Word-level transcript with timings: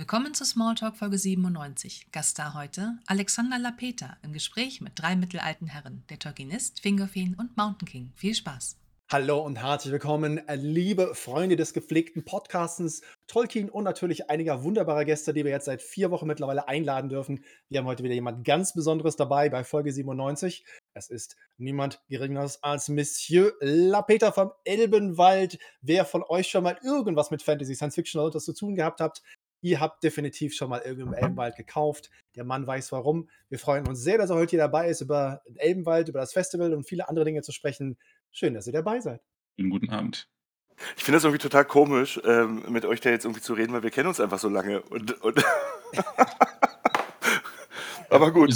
Willkommen 0.00 0.32
zu 0.32 0.46
Smalltalk 0.46 0.96
Folge 0.96 1.18
97. 1.18 2.06
Gast 2.10 2.38
da 2.38 2.54
heute 2.54 2.96
Alexander 3.04 3.58
Lapeta 3.58 4.16
im 4.22 4.32
Gespräch 4.32 4.80
mit 4.80 4.98
drei 4.98 5.14
mittelalten 5.14 5.66
Herren, 5.66 6.04
der 6.08 6.18
Tolkienist, 6.18 6.80
Fingerfeen 6.80 7.34
und 7.34 7.54
Mountain 7.58 7.86
King. 7.86 8.12
Viel 8.16 8.34
Spaß. 8.34 8.78
Hallo 9.12 9.40
und 9.40 9.56
herzlich 9.56 9.92
willkommen, 9.92 10.38
äh, 10.48 10.54
liebe 10.54 11.16
Freunde 11.16 11.56
des 11.56 11.74
gepflegten 11.74 12.24
Podcastens, 12.24 13.02
Tolkien 13.26 13.68
und 13.68 13.82
natürlich 13.82 14.30
einiger 14.30 14.62
wunderbarer 14.62 15.04
Gäste, 15.04 15.34
die 15.34 15.44
wir 15.44 15.50
jetzt 15.50 15.64
seit 15.64 15.82
vier 15.82 16.12
Wochen 16.12 16.28
mittlerweile 16.28 16.68
einladen 16.68 17.10
dürfen. 17.10 17.44
Wir 17.68 17.80
haben 17.80 17.86
heute 17.86 18.04
wieder 18.04 18.14
jemand 18.14 18.44
ganz 18.44 18.72
Besonderes 18.72 19.16
dabei 19.16 19.48
bei 19.48 19.64
Folge 19.64 19.92
97. 19.92 20.64
Es 20.94 21.10
ist 21.10 21.36
niemand 21.58 22.00
Geringeres 22.08 22.62
als 22.62 22.88
Monsieur 22.88 23.52
Lapeter 23.60 24.32
vom 24.32 24.52
Elbenwald. 24.64 25.58
Wer 25.82 26.04
von 26.04 26.22
euch 26.22 26.46
schon 26.46 26.62
mal 26.62 26.78
irgendwas 26.84 27.32
mit 27.32 27.42
Fantasy, 27.42 27.74
Science 27.74 27.96
Fiction 27.96 28.20
oder 28.20 28.28
etwas 28.28 28.44
zu 28.44 28.54
tun 28.54 28.76
gehabt 28.76 29.00
hat, 29.00 29.22
ihr 29.60 29.80
habt 29.80 30.02
definitiv 30.02 30.54
schon 30.54 30.70
mal 30.70 30.80
irgendeinen 30.80 31.14
Elbenwald 31.14 31.56
gekauft. 31.56 32.10
Der 32.36 32.44
Mann 32.44 32.66
weiß 32.66 32.92
warum. 32.92 33.28
Wir 33.48 33.58
freuen 33.58 33.86
uns 33.86 34.00
sehr, 34.00 34.18
dass 34.18 34.30
er 34.30 34.36
heute 34.36 34.50
hier 34.50 34.58
dabei 34.60 34.88
ist, 34.88 35.00
über 35.00 35.42
den 35.46 35.56
Elbenwald, 35.56 36.08
über 36.08 36.20
das 36.20 36.32
Festival 36.32 36.72
und 36.74 36.84
viele 36.84 37.08
andere 37.08 37.24
Dinge 37.24 37.42
zu 37.42 37.52
sprechen. 37.52 37.98
Schön, 38.30 38.54
dass 38.54 38.66
ihr 38.66 38.72
dabei 38.72 39.00
seid. 39.00 39.20
Einen 39.58 39.70
guten 39.70 39.90
Abend. 39.90 40.28
Ich 40.96 41.04
finde 41.04 41.16
das 41.16 41.24
irgendwie 41.24 41.42
total 41.42 41.66
komisch, 41.66 42.18
ähm, 42.24 42.64
mit 42.70 42.86
euch 42.86 43.00
da 43.00 43.10
jetzt 43.10 43.24
irgendwie 43.24 43.42
zu 43.42 43.52
reden, 43.52 43.72
weil 43.72 43.82
wir 43.82 43.90
kennen 43.90 44.08
uns 44.08 44.20
einfach 44.20 44.38
so 44.38 44.48
lange. 44.48 44.80
Und, 44.82 45.20
und 45.20 45.44
Aber 48.10 48.32
gut. 48.32 48.54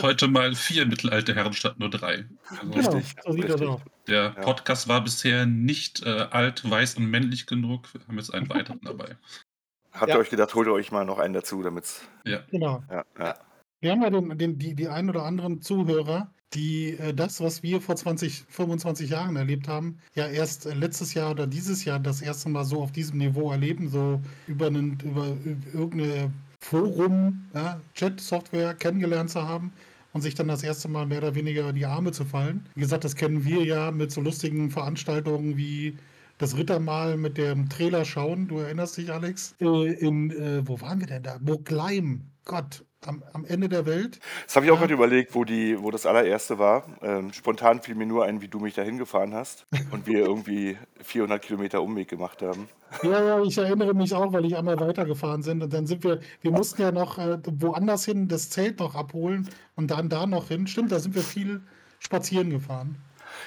Heute 0.00 0.28
mal 0.28 0.54
vier 0.54 0.86
mittelalte 0.86 1.34
Herren 1.34 1.52
statt 1.52 1.78
nur 1.78 1.90
drei. 1.90 2.26
Also 2.48 2.70
genau, 2.70 3.00
so 3.24 3.32
sieht 3.32 3.48
das 3.48 3.60
aus. 3.60 3.80
Der 4.06 4.30
Podcast 4.30 4.88
war 4.88 5.02
bisher 5.02 5.46
nicht 5.46 6.04
äh, 6.04 6.26
alt, 6.30 6.68
weiß 6.68 6.96
und 6.96 7.06
männlich 7.06 7.46
genug. 7.46 7.92
Wir 7.94 8.06
haben 8.06 8.18
jetzt 8.18 8.32
einen 8.34 8.48
weiteren 8.48 8.80
dabei. 8.82 9.16
Habt 9.94 10.12
ihr 10.12 10.18
euch 10.18 10.30
gedacht, 10.30 10.54
holt 10.54 10.66
ihr 10.66 10.72
euch 10.72 10.90
mal 10.90 11.04
noch 11.04 11.18
einen 11.18 11.34
dazu, 11.34 11.62
damit 11.62 11.86
Ja. 12.24 12.40
Genau. 12.50 12.82
Ja, 12.90 13.04
ja. 13.18 13.34
Wir 13.80 13.92
haben 13.92 14.02
ja 14.02 14.10
den, 14.10 14.38
den, 14.38 14.58
die, 14.58 14.74
die 14.74 14.88
ein 14.88 15.08
oder 15.08 15.24
anderen 15.24 15.60
Zuhörer, 15.60 16.32
die 16.54 16.96
äh, 16.98 17.14
das, 17.14 17.40
was 17.40 17.62
wir 17.62 17.80
vor 17.80 17.96
20, 17.96 18.44
25 18.48 19.10
Jahren 19.10 19.36
erlebt 19.36 19.68
haben, 19.68 19.98
ja 20.14 20.26
erst 20.26 20.66
äh, 20.66 20.74
letztes 20.74 21.14
Jahr 21.14 21.30
oder 21.30 21.46
dieses 21.46 21.84
Jahr 21.84 22.00
das 22.00 22.22
erste 22.22 22.48
Mal 22.48 22.64
so 22.64 22.82
auf 22.82 22.92
diesem 22.92 23.18
Niveau 23.18 23.50
erleben, 23.52 23.88
so 23.88 24.20
über, 24.46 24.66
einen, 24.66 24.98
über, 25.04 25.36
über 25.44 25.78
irgendeine 25.78 26.32
Forum, 26.60 27.46
ja, 27.54 27.80
Chat-Software 27.94 28.74
kennengelernt 28.74 29.30
zu 29.30 29.46
haben 29.46 29.72
und 30.12 30.22
sich 30.22 30.34
dann 30.34 30.48
das 30.48 30.62
erste 30.62 30.88
Mal 30.88 31.06
mehr 31.06 31.18
oder 31.18 31.34
weniger 31.34 31.68
in 31.68 31.76
die 31.76 31.86
Arme 31.86 32.12
zu 32.12 32.24
fallen. 32.24 32.66
Wie 32.74 32.80
gesagt, 32.80 33.04
das 33.04 33.16
kennen 33.16 33.44
wir 33.44 33.64
ja 33.64 33.90
mit 33.90 34.12
so 34.12 34.20
lustigen 34.20 34.70
Veranstaltungen 34.70 35.56
wie 35.56 35.98
das 36.38 36.56
Rittermal 36.56 37.16
mit 37.16 37.38
dem 37.38 37.68
Trailer 37.68 38.04
schauen. 38.04 38.48
Du 38.48 38.58
erinnerst 38.58 38.96
dich, 38.96 39.12
Alex? 39.12 39.54
Äh, 39.60 39.92
in, 39.92 40.30
äh, 40.30 40.66
wo 40.66 40.80
waren 40.80 41.00
wir 41.00 41.06
denn 41.06 41.22
da? 41.22 41.38
Burgleim. 41.40 42.30
Gott, 42.44 42.84
am, 43.06 43.22
am 43.32 43.44
Ende 43.44 43.68
der 43.68 43.86
Welt. 43.86 44.18
Das 44.44 44.56
habe 44.56 44.66
ich 44.66 44.72
auch 44.72 44.76
ja. 44.76 44.80
gerade 44.82 44.94
überlegt, 44.94 45.34
wo, 45.34 45.44
die, 45.44 45.80
wo 45.80 45.90
das 45.90 46.06
allererste 46.06 46.58
war. 46.58 46.84
Ähm, 47.02 47.32
spontan 47.32 47.80
fiel 47.80 47.94
mir 47.94 48.06
nur 48.06 48.24
ein, 48.24 48.42
wie 48.42 48.48
du 48.48 48.58
mich 48.58 48.74
dahin 48.74 48.98
gefahren 48.98 49.34
hast 49.34 49.66
und 49.90 50.06
wir 50.06 50.18
irgendwie 50.26 50.76
400 51.02 51.40
Kilometer 51.40 51.82
Umweg 51.82 52.08
gemacht 52.08 52.42
haben. 52.42 52.68
Ja, 53.02 53.24
ja, 53.24 53.42
ich 53.42 53.56
erinnere 53.58 53.94
mich 53.94 54.14
auch, 54.14 54.32
weil 54.32 54.44
ich 54.44 54.56
einmal 54.56 54.78
weitergefahren 54.78 55.42
sind 55.42 55.62
und 55.62 55.72
dann 55.72 55.86
sind 55.86 56.04
wir, 56.04 56.20
wir 56.42 56.50
mussten 56.50 56.82
ja 56.82 56.92
noch 56.92 57.18
äh, 57.18 57.38
woanders 57.44 58.04
hin 58.04 58.28
das 58.28 58.50
Zelt 58.50 58.78
noch 58.78 58.94
abholen 58.94 59.48
und 59.74 59.90
dann 59.90 60.08
da 60.08 60.26
noch 60.26 60.48
hin. 60.48 60.66
Stimmt, 60.66 60.92
da 60.92 60.98
sind 60.98 61.14
wir 61.14 61.22
viel 61.22 61.62
spazieren 61.98 62.50
gefahren. 62.50 62.96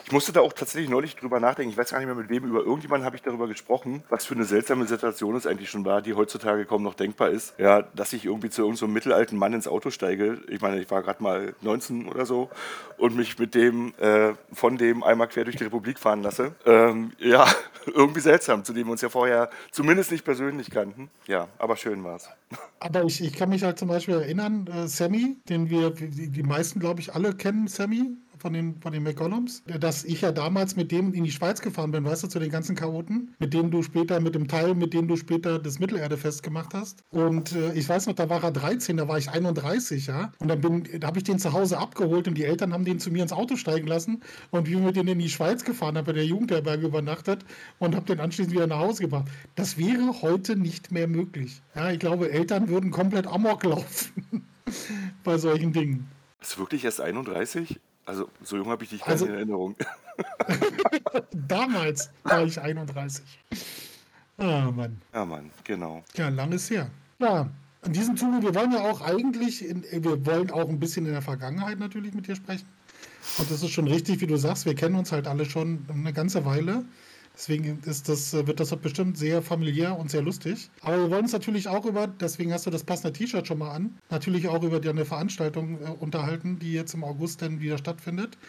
Ich 0.07 0.13
musste 0.13 0.31
da 0.31 0.39
auch 0.39 0.53
tatsächlich 0.53 0.89
neulich 0.89 1.17
drüber 1.17 1.41
nachdenken. 1.41 1.69
Ich 1.69 1.77
weiß 1.77 1.91
gar 1.91 1.97
nicht 1.97 2.07
mehr 2.07 2.15
mit 2.15 2.29
wem. 2.29 2.45
Über 2.45 2.59
irgendjemanden 2.59 3.05
habe 3.05 3.17
ich 3.17 3.23
darüber 3.23 3.45
gesprochen, 3.45 4.03
was 4.07 4.25
für 4.25 4.35
eine 4.35 4.45
seltsame 4.45 4.87
Situation 4.87 5.35
es 5.35 5.45
eigentlich 5.45 5.69
schon 5.69 5.83
war, 5.83 6.01
die 6.01 6.13
heutzutage 6.13 6.63
kaum 6.63 6.81
noch 6.81 6.93
denkbar 6.93 7.29
ist. 7.29 7.53
Ja, 7.59 7.81
dass 7.81 8.13
ich 8.13 8.23
irgendwie 8.23 8.49
zu 8.49 8.61
irgendeinem 8.61 8.77
so 8.77 8.87
mittelalten 8.87 9.37
Mann 9.37 9.51
ins 9.51 9.67
Auto 9.67 9.89
steige. 9.89 10.39
Ich 10.47 10.61
meine, 10.61 10.79
ich 10.79 10.89
war 10.89 11.03
gerade 11.03 11.21
mal 11.21 11.53
19 11.59 12.07
oder 12.07 12.25
so 12.25 12.49
und 12.97 13.17
mich 13.17 13.37
mit 13.37 13.53
dem, 13.53 13.93
äh, 13.99 14.31
von 14.53 14.77
dem 14.77 15.03
einmal 15.03 15.27
quer 15.27 15.43
durch 15.43 15.57
die 15.57 15.65
Republik 15.65 15.99
fahren 15.99 16.23
lasse. 16.23 16.55
Ähm, 16.65 17.11
ja, 17.17 17.45
irgendwie 17.85 18.21
seltsam, 18.21 18.63
zu 18.63 18.71
dem 18.71 18.87
wir 18.87 18.93
uns 18.93 19.01
ja 19.01 19.09
vorher 19.09 19.49
zumindest 19.71 20.13
nicht 20.13 20.23
persönlich 20.23 20.71
kannten. 20.71 21.09
Ja, 21.25 21.49
aber 21.57 21.75
schön 21.75 22.01
war 22.05 22.15
es. 22.15 22.29
Aber 22.79 23.03
ich, 23.03 23.21
ich 23.21 23.33
kann 23.33 23.49
mich 23.49 23.63
halt 23.63 23.79
zum 23.79 23.87
Beispiel 23.87 24.13
erinnern, 24.13 24.67
äh, 24.67 24.87
Sammy, 24.87 25.35
den 25.49 25.69
wir, 25.69 25.89
die, 25.89 26.29
die 26.29 26.43
meisten, 26.43 26.79
glaube 26.79 27.01
ich, 27.01 27.13
alle 27.13 27.33
kennen, 27.33 27.67
Sammy, 27.67 28.15
von 28.39 28.53
den, 28.53 28.79
von 28.81 28.93
den 28.93 29.03
McCollums, 29.03 29.63
dass 29.79 30.03
ich 30.03 30.21
ja 30.21 30.31
damals 30.31 30.75
mit 30.75 30.91
dem 30.91 31.13
in 31.13 31.23
die 31.23 31.31
Schweiz 31.31 31.61
gefahren 31.61 31.91
bin, 31.91 32.05
weißt 32.05 32.23
du, 32.23 32.27
zu 32.27 32.39
den 32.39 32.49
ganzen 32.49 32.75
Chaoten, 32.75 33.35
mit 33.39 33.53
dem 33.53 33.71
du 33.71 33.83
später, 33.83 34.19
mit 34.19 34.35
dem 34.35 34.47
Teil, 34.47 34.75
mit 34.75 34.93
dem 34.93 35.07
du 35.07 35.15
später 35.15 35.59
das 35.59 35.79
Mittelerdefest 35.79 36.43
gemacht 36.43 36.73
hast. 36.73 37.03
Und 37.09 37.53
äh, 37.53 37.73
ich 37.73 37.87
weiß 37.87 38.07
noch, 38.07 38.13
da 38.13 38.29
war 38.29 38.43
er 38.43 38.51
13, 38.51 38.97
da 38.97 39.07
war 39.07 39.17
ich 39.17 39.29
31, 39.29 40.07
ja. 40.07 40.31
Und 40.39 40.47
dann 40.47 40.83
da 40.99 41.07
habe 41.07 41.17
ich 41.17 41.23
den 41.23 41.39
zu 41.39 41.53
Hause 41.53 41.77
abgeholt 41.77 42.27
und 42.27 42.35
die 42.35 42.45
Eltern 42.45 42.73
haben 42.73 42.85
den 42.85 42.99
zu 42.99 43.11
mir 43.11 43.23
ins 43.23 43.33
Auto 43.33 43.55
steigen 43.55 43.87
lassen 43.87 44.21
und 44.51 44.67
wir 44.67 44.79
mit 44.79 44.95
denen 44.95 45.09
in 45.09 45.19
die 45.19 45.29
Schweiz 45.29 45.63
gefahren, 45.63 45.97
habe 45.97 46.07
bei 46.07 46.13
der 46.13 46.25
Jugendherberge 46.25 46.87
übernachtet 46.87 47.45
und 47.79 47.95
habe 47.95 48.05
den 48.05 48.19
anschließend 48.19 48.53
wieder 48.53 48.67
nach 48.67 48.79
Hause 48.79 49.03
gebracht. 49.03 49.27
Das 49.55 49.77
wäre 49.77 50.21
heute 50.21 50.55
nicht 50.55 50.91
mehr 50.91 51.07
möglich. 51.07 51.61
Ja, 51.75 51.91
ich 51.91 51.99
glaube, 51.99 52.31
Eltern 52.31 52.69
würden 52.69 52.91
komplett 52.91 53.27
Amok 53.27 53.63
laufen 53.63 54.45
bei 55.23 55.37
solchen 55.37 55.73
Dingen. 55.73 56.07
Ist 56.41 56.57
wirklich 56.57 56.85
erst 56.85 57.01
31? 57.01 57.79
Also, 58.07 58.29
so 58.41 58.55
jung 58.55 58.67
habe 58.69 58.85
ich 58.85 58.89
dich 58.89 59.01
gar 59.01 59.09
also, 59.09 59.25
nicht 59.25 59.33
in 59.33 59.37
Erinnerung. 59.37 59.75
Damals 61.33 62.09
war 62.23 62.45
ich 62.45 62.59
31. 62.59 63.21
Ah, 64.37 64.71
Mann. 64.71 65.01
Ja, 65.13 65.25
Mann, 65.25 65.51
genau. 65.65 66.03
Ja, 66.15 66.29
lang 66.29 66.53
ist 66.53 66.69
her. 66.69 66.89
Ja, 67.19 67.49
in 67.83 67.91
diesem 67.91 68.15
Zuge, 68.15 68.41
wir 68.41 68.55
wollen 68.55 68.71
ja 68.71 68.89
auch 68.89 69.01
eigentlich, 69.01 69.67
in, 69.67 69.83
wir 69.91 70.25
wollen 70.25 70.51
auch 70.51 70.69
ein 70.69 70.79
bisschen 70.79 71.05
in 71.05 71.11
der 71.11 71.21
Vergangenheit 71.21 71.79
natürlich 71.79 72.13
mit 72.13 72.27
dir 72.27 72.37
sprechen. 72.37 72.65
Und 73.39 73.51
das 73.51 73.61
ist 73.61 73.71
schon 73.71 73.89
richtig, 73.89 74.21
wie 74.21 74.27
du 74.27 74.37
sagst, 74.37 74.65
wir 74.65 74.73
kennen 74.73 74.95
uns 74.95 75.11
halt 75.11 75.27
alle 75.27 75.43
schon 75.43 75.85
eine 75.91 76.13
ganze 76.13 76.45
Weile. 76.45 76.85
Deswegen 77.37 77.79
ist 77.85 78.09
das, 78.09 78.33
äh, 78.33 78.47
wird 78.47 78.59
das 78.59 78.75
bestimmt 78.77 79.15
sehr 79.15 79.43
familiär 79.43 79.97
und 79.97 80.09
sehr 80.09 80.23
lustig. 80.23 80.71
Aber 80.81 80.97
wir 80.97 81.11
wollen 81.11 81.23
uns 81.23 81.33
natürlich 81.33 81.67
auch 81.67 81.85
über, 81.85 82.07
deswegen 82.07 82.51
hast 82.51 82.65
du 82.65 82.71
das 82.71 82.83
passende 82.83 83.13
T-Shirt 83.13 83.45
schon 83.45 83.59
mal 83.59 83.71
an, 83.71 83.99
natürlich 84.09 84.47
auch 84.47 84.63
über 84.63 84.79
deine 84.79 85.05
Veranstaltung 85.05 85.79
äh, 85.79 85.89
unterhalten, 85.99 86.57
die 86.57 86.73
jetzt 86.73 86.95
im 86.95 87.03
August 87.03 87.43
dann 87.43 87.61
wieder 87.61 87.77
stattfindet, 87.77 88.39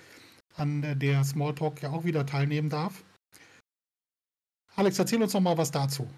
an 0.56 0.99
der 0.99 1.22
Smalltalk 1.22 1.82
ja 1.82 1.91
auch 1.91 2.04
wieder 2.04 2.25
teilnehmen 2.25 2.71
darf. 2.71 3.04
Alex, 4.75 4.99
erzähl 4.99 5.22
uns 5.22 5.34
noch 5.34 5.41
mal 5.41 5.59
was 5.59 5.70
dazu. 5.70 6.09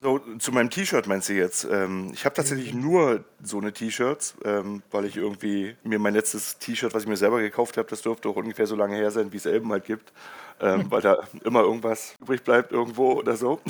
So, 0.00 0.20
zu 0.38 0.52
meinem 0.52 0.70
T-Shirt 0.70 1.08
meinst 1.08 1.28
du 1.28 1.32
jetzt? 1.32 1.64
Ähm, 1.68 2.12
ich 2.14 2.24
habe 2.24 2.32
tatsächlich 2.34 2.72
nur 2.72 3.24
so 3.42 3.58
eine 3.58 3.72
T-Shirts, 3.72 4.36
ähm, 4.44 4.82
weil 4.92 5.04
ich 5.06 5.16
irgendwie 5.16 5.76
mir 5.82 5.98
mein 5.98 6.14
letztes 6.14 6.58
T-Shirt, 6.58 6.94
was 6.94 7.02
ich 7.02 7.08
mir 7.08 7.16
selber 7.16 7.40
gekauft 7.40 7.76
habe, 7.76 7.88
das 7.88 8.02
dürfte 8.02 8.28
auch 8.28 8.36
ungefähr 8.36 8.68
so 8.68 8.76
lange 8.76 8.94
her 8.94 9.10
sein, 9.10 9.32
wie 9.32 9.38
es 9.38 9.46
Elben 9.46 9.72
halt 9.72 9.86
gibt, 9.86 10.12
ähm, 10.60 10.84
weil 10.90 11.00
da 11.02 11.26
immer 11.44 11.62
irgendwas 11.62 12.14
übrig 12.20 12.44
bleibt 12.44 12.70
irgendwo 12.70 13.14
oder 13.14 13.36
so. 13.36 13.60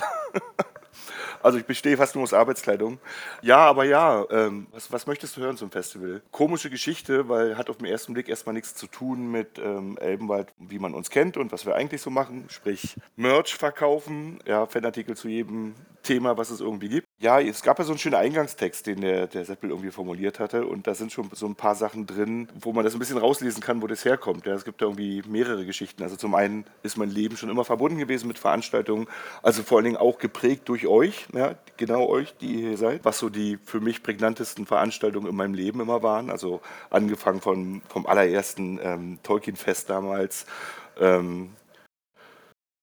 Also 1.43 1.59
ich 1.59 1.65
bestehe 1.65 1.97
fast 1.97 2.15
nur 2.15 2.25
aus 2.25 2.33
Arbeitskleidung. 2.33 2.99
Ja, 3.43 3.59
aber 3.59 3.85
ja, 3.85 4.25
ähm, 4.31 4.67
was, 4.73 4.91
was, 4.93 5.07
möchtest 5.07 5.37
du 5.37 5.41
hören 5.41 5.57
zum 5.57 5.71
Festival? 5.71 6.23
Komische 6.31 6.71
Geschichte, 6.71 7.29
weil 7.29 7.57
hat 7.57 7.71
auf 7.71 7.79
den 7.79 7.87
ersten 7.87 8.13
Blick 8.15 8.29
erstmal 8.29 8.55
nichts 8.55 8.75
zu 8.75 8.87
tun 8.87 9.31
mit 9.31 9.59
ähm, 9.59 9.97
Elbenwald, 9.99 10.53
wie 10.59 10.79
man 10.79 10.95
uns 10.95 11.11
kennt 11.11 11.37
und 11.37 11.53
was 11.53 11.67
wir 11.67 11.75
eigentlich 11.75 12.03
so 12.03 12.11
machen. 12.11 12.47
Sprich 12.49 12.97
Merch 13.17 13.55
verkaufen, 13.55 14.41
ja, 14.47 14.67
Fanartikel 14.67 15.17
zu 15.17 15.29
jedem 15.29 15.75
Thema, 16.03 16.37
was 16.37 16.51
es 16.51 16.61
irgendwie 16.61 16.89
gibt. 16.89 17.08
Ja, 17.21 17.41
es 17.41 17.63
gab 17.63 17.81
ja 17.81 17.85
so 17.85 17.91
einen 17.91 17.99
schönen 17.99 18.15
Eingangstext, 18.15 18.87
den 18.87 19.01
der, 19.01 19.27
der 19.27 19.45
Seppel 19.45 19.71
irgendwie 19.71 19.91
formuliert 19.91 20.39
hatte. 20.39 20.65
Und 20.67 20.87
da 20.87 20.95
sind 20.95 21.11
schon 21.11 21.29
so 21.33 21.47
ein 21.47 21.57
paar 21.57 21.75
Sachen 21.75 22.07
drin, 22.07 22.49
wo 22.61 22.73
man 22.73 22.85
das 22.85 22.95
ein 22.95 23.01
bisschen 23.01 23.19
rauslesen 23.19 23.61
kann, 23.61 23.83
wo 23.83 23.89
das 23.89 24.05
herkommt. 24.05 24.47
Ja, 24.47 24.55
es 24.55 24.65
gibt 24.65 24.81
da 24.81 24.87
irgendwie 24.87 25.25
mehrere 25.27 25.67
Geschichten. 25.67 26.05
Also 26.05 26.15
zum 26.15 26.37
einen 26.37 26.65
ist 26.85 26.97
mein 26.97 27.11
Leben 27.11 27.37
schon 27.37 27.51
immer 27.51 27.65
verbunden 27.65 27.99
gewesen 27.99 28.29
mit 28.29 28.39
Veranstaltungen, 28.39 29.09
also 29.43 29.65
vor 29.65 29.79
allen 29.79 29.87
Dingen 29.87 29.97
auch 29.97 30.19
geprägt 30.19 30.69
durch 30.69 30.87
euch, 30.87 31.27
ja, 31.35 31.57
genau 31.77 32.07
euch, 32.09 32.37
die 32.37 32.55
ihr 32.55 32.69
hier 32.69 32.77
seid, 32.79 33.05
was 33.05 33.19
so 33.19 33.29
die 33.31 33.59
für 33.65 33.81
mich 33.81 34.05
prägnantesten 34.05 34.65
Veranstaltungen 34.65 35.27
in 35.27 35.35
meinem 35.35 35.55
Leben 35.55 35.81
immer 35.81 36.05
waren. 36.05 36.31
Also 36.31 36.61
angefangen 36.89 37.41
von, 37.41 37.83
vom 37.89 38.07
allerersten 38.07 38.79
ähm, 38.81 39.19
Tolkien-Fest 39.25 39.91
damals. 39.91 40.47
Ähm, 41.01 41.51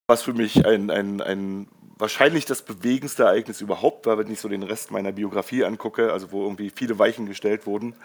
was 0.07 0.24
für 0.24 0.33
mich 0.33 0.65
ein, 0.65 0.92
ein, 0.92 1.21
ein 1.21 1.68
wahrscheinlich 1.97 2.45
das 2.45 2.62
bewegendste 2.62 3.24
Ereignis 3.24 3.62
überhaupt 3.62 4.06
war, 4.06 4.18
wenn 4.18 4.31
ich 4.31 4.39
so 4.39 4.50
den 4.50 4.63
Rest 4.63 4.92
meiner 4.92 5.12
Biografie 5.12 5.63
angucke, 5.63 6.12
also 6.12 6.31
wo 6.31 6.44
irgendwie 6.44 6.69
viele 6.69 7.00
Weichen 7.00 7.25
gestellt 7.25 7.65
wurden. 7.65 7.95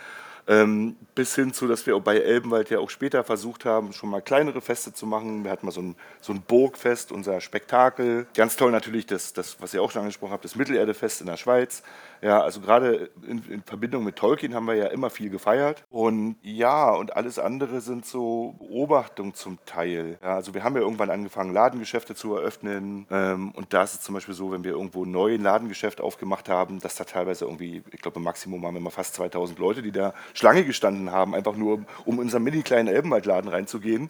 Ähm, 0.51 0.97
bis 1.15 1.37
hin 1.37 1.53
zu, 1.53 1.69
dass 1.69 1.87
wir 1.87 1.99
bei 2.01 2.17
Elbenwald 2.17 2.71
ja 2.71 2.81
auch 2.81 2.91
später 2.91 3.23
versucht 3.23 3.65
haben, 3.65 3.93
schon 3.93 4.11
mal 4.11 4.21
kleinere 4.21 4.61
Feste 4.61 4.93
zu 4.93 5.07
machen. 5.07 5.45
Wir 5.45 5.53
hatten 5.53 5.65
mal 5.65 5.71
so 5.71 5.81
ein, 5.81 5.95
so 6.21 6.33
ein 6.33 6.43
Burgfest, 6.43 7.13
unser 7.13 7.41
Spektakel. 7.41 8.27
Ganz 8.35 8.57
toll 8.57 8.73
natürlich 8.73 9.07
das, 9.07 9.33
das, 9.33 9.61
was 9.61 9.75
ihr 9.75 9.81
auch 9.81 9.93
schon 9.93 10.01
angesprochen 10.01 10.33
habt, 10.33 10.45
das 10.45 10.57
Mittelerdefest 10.57 11.21
in 11.21 11.29
der 11.29 11.37
Schweiz. 11.37 11.85
Ja, 12.21 12.41
also 12.43 12.61
gerade 12.61 13.11
in, 13.27 13.45
in, 13.49 13.63
Verbindung 13.63 14.03
mit 14.03 14.17
Tolkien 14.17 14.55
haben 14.55 14.67
wir 14.67 14.75
ja 14.75 14.87
immer 14.87 15.09
viel 15.09 15.31
gefeiert. 15.31 15.85
Und 15.89 16.37
ja, 16.43 16.91
und 16.91 17.17
alles 17.17 17.39
andere 17.39 17.81
sind 17.81 18.05
so 18.05 18.57
Beobachtungen 18.59 19.35
zum 19.35 19.59
Teil. 19.67 20.19
Ja, 20.21 20.35
also 20.35 20.53
wir 20.53 20.65
haben 20.65 20.75
ja 20.75 20.83
irgendwann 20.83 21.11
angefangen, 21.11 21.55
Ladengeschäfte 21.55 22.17
zu 22.17 22.35
eröffnen. 22.35 23.07
Ähm, 23.11 23.53
und 23.53 23.73
da 23.73 23.85
ist 23.85 23.95
es 23.95 24.01
zum 24.01 24.15
Beispiel 24.17 24.35
so, 24.35 24.51
wenn 24.51 24.65
wir 24.65 24.73
irgendwo 24.73 25.05
ein 25.05 25.11
neues 25.13 25.41
Ladengeschäft 25.41 26.01
aufgemacht 26.01 26.49
haben, 26.49 26.81
dass 26.81 26.97
da 26.97 27.05
teilweise 27.05 27.45
irgendwie, 27.45 27.83
ich 27.93 28.01
glaube 28.01 28.19
im 28.19 28.25
Maximum 28.25 28.67
haben 28.67 28.75
wir 28.75 28.81
mal 28.81 28.91
fast 28.91 29.15
2000 29.15 29.59
Leute, 29.59 29.83
die 29.83 29.93
da 29.93 30.13
Schlange 30.41 30.65
gestanden 30.65 31.13
haben, 31.13 31.35
einfach 31.35 31.55
nur 31.55 31.85
um 32.07 32.15
in 32.15 32.21
unseren 32.21 32.43
mini 32.43 32.63
kleinen 32.63 32.89
Elbenwaldladen 32.89 33.51
reinzugehen. 33.51 34.09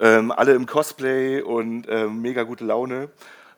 Ähm, 0.00 0.32
alle 0.32 0.54
im 0.54 0.64
Cosplay 0.64 1.42
und 1.42 1.86
ähm, 1.90 2.22
mega 2.22 2.44
gute 2.44 2.64
Laune. 2.64 3.10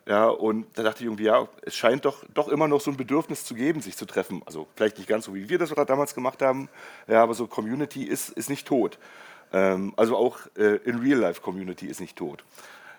Ja, 0.05 0.27
und 0.27 0.65
da 0.73 0.83
dachte 0.83 0.99
ich 0.99 1.05
irgendwie, 1.05 1.23
ja, 1.23 1.47
es 1.61 1.75
scheint 1.75 2.03
doch, 2.03 2.25
doch 2.33 2.49
immer 2.49 2.67
noch 2.67 2.81
so 2.81 2.91
ein 2.91 2.97
Bedürfnis 2.97 3.45
zu 3.45 3.55
geben, 3.55 3.79
sich 3.79 3.95
zu 3.95 4.05
treffen. 4.05 4.41
Also 4.45 4.67
vielleicht 4.75 4.97
nicht 4.97 5.07
ganz 5.07 5.25
so, 5.25 5.33
wie 5.33 5.47
wir 5.47 5.59
das 5.59 5.69
damals 5.69 6.13
gemacht 6.13 6.41
haben, 6.41 6.67
ja, 7.07 7.23
aber 7.23 7.33
so 7.35 7.47
Community 7.47 8.03
ist, 8.03 8.29
ist 8.31 8.49
nicht 8.49 8.67
tot. 8.67 8.97
Ähm, 9.53 9.93
also 9.95 10.17
auch 10.17 10.39
äh, 10.57 10.75
in 10.83 10.99
Real-Life-Community 10.99 11.85
ist 11.85 12.01
nicht 12.01 12.17
tot. 12.17 12.43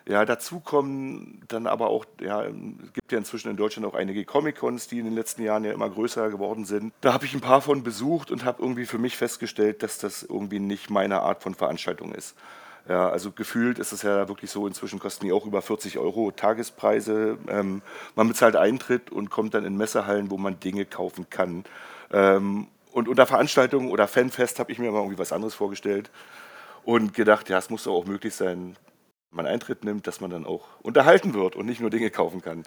Ja, 0.06 0.24
dazu 0.24 0.60
kommen 0.60 1.42
dann 1.48 1.66
aber 1.66 1.88
auch, 1.88 2.04
ja, 2.20 2.42
es 2.44 2.92
gibt 2.94 3.12
ja 3.12 3.18
inzwischen 3.18 3.50
in 3.50 3.56
Deutschland 3.56 3.86
auch 3.86 3.94
einige 3.94 4.24
Comic-Cons, 4.24 4.88
die 4.88 4.98
in 4.98 5.04
den 5.04 5.14
letzten 5.14 5.42
Jahren 5.42 5.64
ja 5.64 5.72
immer 5.72 5.88
größer 5.88 6.30
geworden 6.30 6.64
sind. 6.64 6.92
Da 7.00 7.12
habe 7.12 7.26
ich 7.26 7.34
ein 7.34 7.40
paar 7.40 7.60
von 7.60 7.82
besucht 7.82 8.30
und 8.30 8.44
habe 8.44 8.62
irgendwie 8.62 8.86
für 8.86 8.98
mich 8.98 9.16
festgestellt, 9.16 9.82
dass 9.82 9.98
das 9.98 10.22
irgendwie 10.22 10.58
nicht 10.58 10.90
meine 10.90 11.20
Art 11.20 11.42
von 11.42 11.54
Veranstaltung 11.54 12.12
ist. 12.12 12.34
Ja, 12.88 13.08
also 13.08 13.30
gefühlt 13.30 13.78
ist 13.78 13.92
es 13.92 14.02
ja 14.02 14.26
wirklich 14.28 14.50
so, 14.50 14.66
inzwischen 14.66 14.98
kosten 14.98 15.26
die 15.26 15.32
auch 15.32 15.46
über 15.46 15.62
40 15.62 15.98
Euro 15.98 16.30
Tagespreise. 16.30 17.38
Ähm, 17.48 17.82
man 18.16 18.28
bezahlt 18.28 18.56
Eintritt 18.56 19.12
und 19.12 19.30
kommt 19.30 19.54
dann 19.54 19.64
in 19.64 19.76
Messehallen, 19.76 20.30
wo 20.30 20.38
man 20.38 20.58
Dinge 20.60 20.86
kaufen 20.86 21.28
kann. 21.28 21.64
Ähm, 22.12 22.68
und 22.92 23.06
unter 23.06 23.26
Veranstaltungen 23.26 23.90
oder 23.90 24.08
Fanfest 24.08 24.58
habe 24.58 24.72
ich 24.72 24.78
mir 24.78 24.90
mal 24.90 24.98
irgendwie 24.98 25.18
was 25.18 25.32
anderes 25.32 25.54
vorgestellt 25.54 26.10
und 26.84 27.14
gedacht, 27.14 27.48
ja, 27.48 27.58
es 27.58 27.70
muss 27.70 27.84
doch 27.84 27.92
auch 27.92 28.06
möglich 28.06 28.34
sein, 28.34 28.76
man 29.30 29.46
Eintritt 29.46 29.84
nimmt, 29.84 30.06
dass 30.06 30.20
man 30.20 30.30
dann 30.30 30.46
auch 30.46 30.66
unterhalten 30.82 31.34
wird 31.34 31.56
und 31.56 31.66
nicht 31.66 31.80
nur 31.80 31.90
Dinge 31.90 32.10
kaufen 32.10 32.42
kann. 32.42 32.64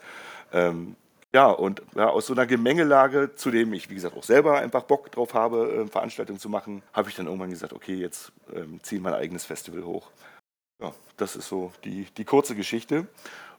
Ähm, 0.52 0.96
ja, 1.34 1.50
und 1.50 1.82
ja, 1.96 2.10
aus 2.10 2.28
so 2.28 2.34
einer 2.34 2.46
Gemengelage, 2.46 3.34
zu 3.36 3.50
dem 3.50 3.74
ich, 3.74 3.90
wie 3.90 3.96
gesagt, 3.96 4.16
auch 4.16 4.24
selber 4.24 4.60
einfach 4.60 4.84
Bock 4.84 5.12
drauf 5.12 5.34
habe, 5.34 5.86
äh, 5.86 5.88
Veranstaltungen 5.88 6.40
zu 6.40 6.48
machen, 6.48 6.84
habe 6.94 7.10
ich 7.10 7.16
dann 7.16 7.26
irgendwann 7.26 7.50
gesagt, 7.50 7.74
okay, 7.74 7.96
jetzt 7.96 8.32
ähm, 8.54 8.80
ziehe 8.84 9.02
mein 9.02 9.16
eigenes 9.16 9.44
Festival 9.44 9.84
hoch. 9.84 10.12
Ja, 10.80 10.94
das 11.18 11.36
ist 11.36 11.48
so 11.48 11.72
die, 11.84 12.06
die 12.18 12.26
kurze 12.26 12.56
Geschichte. 12.56 13.08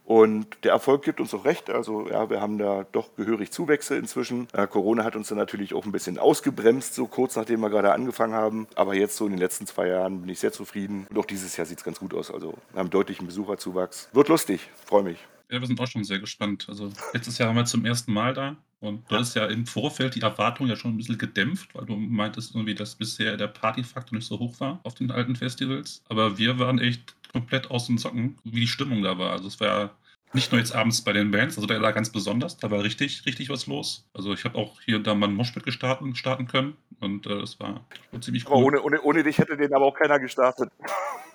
Und 0.05 0.47
der 0.65 0.73
Erfolg 0.73 1.03
gibt 1.03 1.19
uns 1.19 1.33
auch 1.33 1.47
recht. 1.47 1.71
Also 1.71 2.09
ja, 2.11 2.29
wir 2.29 2.41
haben 2.41 2.59
da 2.59 2.85
doch 2.93 3.17
gehörig 3.17 3.51
Zuwächse 3.51 3.97
inzwischen. 3.97 4.49
Äh, 4.53 4.67
Corona 4.67 5.03
hat 5.03 5.17
uns 5.17 5.29
dann 5.29 5.39
natürlich 5.39 5.73
auch 5.73 5.87
ein 5.87 5.93
bisschen 5.93 6.19
ausgebremst, 6.19 6.95
so 6.95 7.07
kurz 7.07 7.37
nachdem 7.37 7.61
wir 7.61 7.71
gerade 7.71 7.93
angefangen 7.93 8.35
haben. 8.35 8.67
Aber 8.75 8.95
jetzt 8.95 9.17
so 9.17 9.25
in 9.25 9.33
den 9.33 9.39
letzten 9.39 9.67
zwei 9.67 9.89
Jahren 9.89 10.21
bin 10.21 10.29
ich 10.29 10.41
sehr 10.41 10.53
zufrieden. 10.53 11.07
Und 11.09 11.19
auch 11.19 11.25
dieses 11.25 11.57
Jahr 11.57 11.67
sieht 11.67 11.79
es 11.79 11.85
ganz 11.85 11.99
gut 11.99 12.13
aus. 12.13 12.31
Also 12.31 12.55
wir 12.73 12.81
haben 12.81 12.91
deutlichen 12.91 13.27
Besucherzuwachs. 13.27 14.11
Wird 14.13 14.29
lustig, 14.29 14.69
freue 14.85 15.05
mich. 15.05 15.19
Ja, 15.51 15.61
wir 15.61 15.67
sind 15.67 15.81
auch 15.81 15.87
schon 15.87 16.05
sehr 16.05 16.19
gespannt. 16.19 16.67
Also 16.69 16.91
letztes 17.15 17.39
Jahr 17.39 17.49
waren 17.49 17.57
wir 17.57 17.65
zum 17.65 17.85
ersten 17.87 18.13
Mal 18.13 18.35
da 18.35 18.57
und 18.81 19.11
du 19.11 19.17
hast 19.17 19.35
ja 19.35 19.47
im 19.47 19.67
Vorfeld 19.67 20.15
die 20.15 20.21
Erwartung 20.21 20.67
ja 20.67 20.77
schon 20.77 20.93
ein 20.93 20.97
bisschen 20.99 21.17
gedämpft, 21.17 21.75
weil 21.75 21.87
du 21.87 21.97
meintest 21.97 22.55
irgendwie, 22.55 22.75
dass 22.75 22.95
bisher 22.95 23.37
der 23.39 23.49
Partyfaktor 23.49 24.17
nicht 24.17 24.27
so 24.27 24.39
hoch 24.39 24.61
war 24.61 24.81
auf 24.83 24.95
den 24.95 25.11
alten 25.11 25.37
Festivals. 25.37 26.03
Aber 26.09 26.37
wir 26.37 26.59
waren 26.59 26.79
echt 26.79 27.15
komplett 27.35 27.71
aus 27.71 27.89
den 27.89 27.99
Socken, 27.99 28.39
wie 28.45 28.61
die 28.61 28.67
Stimmung 28.69 29.03
da 29.03 29.19
war. 29.19 29.33
Also 29.33 29.49
es 29.49 29.61
war 29.61 29.91
nicht 30.33 30.51
nur 30.51 30.61
jetzt 30.61 30.75
abends 30.75 31.03
bei 31.03 31.13
den 31.13 31.31
Bands, 31.31 31.57
also 31.57 31.67
da 31.67 31.81
war 31.81 31.93
ganz 31.93 32.11
besonders, 32.11 32.57
da 32.57 32.71
war 32.71 32.83
richtig, 32.83 33.25
richtig 33.27 33.51
was 33.51 33.67
los. 33.67 34.09
Also 34.15 34.33
ich 34.33 34.45
habe 34.45 34.57
auch 34.59 34.81
hier 34.81 34.97
und 34.97 35.07
da 35.07 35.15
mal 35.15 35.29
ein 35.29 35.35
Moshpit 35.35 35.65
gestarten, 35.65 36.15
starten 36.17 36.47
können 36.47 36.77
und 37.01 37.27
äh, 37.27 37.41
das 37.41 37.61
war 37.61 37.85
ziemlich 38.21 38.49
cool. 38.49 38.57
Aber 38.57 38.65
ohne, 38.65 38.83
ohne, 38.83 39.03
ohne 39.03 39.23
dich 39.23 39.39
hätte 39.39 39.57
den 39.57 39.73
aber 39.73 39.85
auch 39.85 39.95
keiner 39.95 40.19
gestartet. 40.19 40.71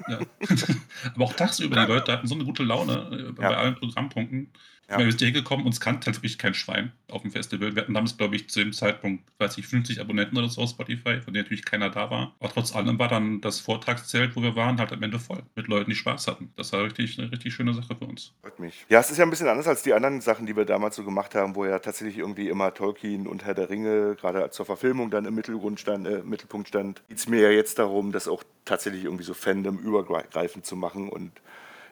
Ja. 0.07 0.19
aber 1.15 1.25
auch 1.25 1.33
tagsüber, 1.33 1.85
die 1.85 1.91
Leute 1.91 2.11
hatten 2.11 2.27
so 2.27 2.35
eine 2.35 2.43
gute 2.43 2.63
Laune 2.63 3.29
äh, 3.29 3.31
bei 3.31 3.43
ja. 3.43 3.57
allen 3.57 3.75
Programmpunkten. 3.75 4.51
Ja. 4.89 4.97
Wir 4.97 5.12
sind 5.12 5.19
hier 5.19 5.31
gekommen, 5.31 5.65
uns 5.65 5.80
kannte 5.80 6.07
halt 6.07 6.18
wirklich 6.18 6.38
kein 6.38 6.53
Schwein 6.53 6.91
auf 7.12 7.21
dem 7.21 7.31
Festival. 7.31 7.75
Wir 7.75 7.83
hatten 7.83 7.94
damals, 7.94 8.18
glaube 8.18 8.36
ich, 8.36 8.50
zu 8.50 8.59
dem 8.59 8.74
Zeitpunkt, 8.74 9.24
weiß 9.38 9.57
ich, 9.57 9.68
50 9.68 10.01
Abonnenten 10.01 10.38
oder 10.38 10.50
so 10.50 10.62
auf 10.62 10.71
Spotify, 10.71 11.21
von 11.21 11.33
denen 11.33 11.44
natürlich 11.44 11.65
keiner 11.65 11.89
da 11.89 12.09
war. 12.09 12.33
Aber 12.39 12.50
trotz 12.51 12.75
allem 12.75 12.97
war 12.97 13.07
dann 13.07 13.41
das 13.41 13.59
Vortragszelt, 13.59 14.36
wo 14.36 14.41
wir 14.41 14.56
waren, 14.56 14.80
halt 14.80 14.91
am 14.91 15.03
Ende 15.03 15.19
voll. 15.19 15.44
Mit 15.56 15.68
Leuten, 15.68 15.91
die 15.91 15.95
Spaß 15.95 16.27
hatten. 16.27 16.51
Das 16.56 16.74
war 16.74 16.83
richtig, 16.83 17.19
eine 17.19 17.31
richtig 17.31 17.53
schöne 17.53 17.74
Sache 17.74 17.95
für 17.95 18.06
uns. 18.06 18.33
Freut 18.41 18.59
mich. 18.59 18.86
Ja, 18.89 19.00
es 19.00 19.12
ist 19.12 19.18
ja 19.18 19.25
ein 19.25 19.30
bisschen 19.30 19.47
anders 19.47 19.68
als 19.68 19.83
die 19.83 19.94
anderen 19.94 20.21
Sachen, 20.21 20.45
die 20.45 20.56
wir 20.56 20.65
damals 20.65 20.95
so 20.95 21.03
gemacht 21.03 21.35
haben, 21.35 21.56
wo 21.56 21.65
ja 21.65 21.80
tatsächlich 21.80 22.18
irgendwie 22.18 22.50
immer 22.50 22.74
Tolkien 22.74 23.27
und 23.27 23.45
Herr 23.45 23.53
der 23.53 23.69
Ringe, 23.69 24.15
gerade 24.15 24.50
zur 24.50 24.65
Verfilmung 24.65 25.12
dann 25.12 25.25
im 25.25 25.35
Mittelgrund 25.35 25.80
stand, 25.80 26.07
äh, 26.07 26.24
Mittelpunkt 26.24 26.68
stand. 26.68 27.01
Geht 27.07 27.19
es 27.19 27.27
mir 27.27 27.42
ja 27.42 27.50
jetzt 27.50 27.77
darum, 27.77 28.12
das 28.12 28.27
auch 28.27 28.44
tatsächlich 28.65 29.06
irgendwie 29.06 29.24
so 29.24 29.33
Fandom 29.33 29.77
übergreifend 29.77 30.65
zu 30.65 30.75
machen 30.75 31.09
und 31.09 31.31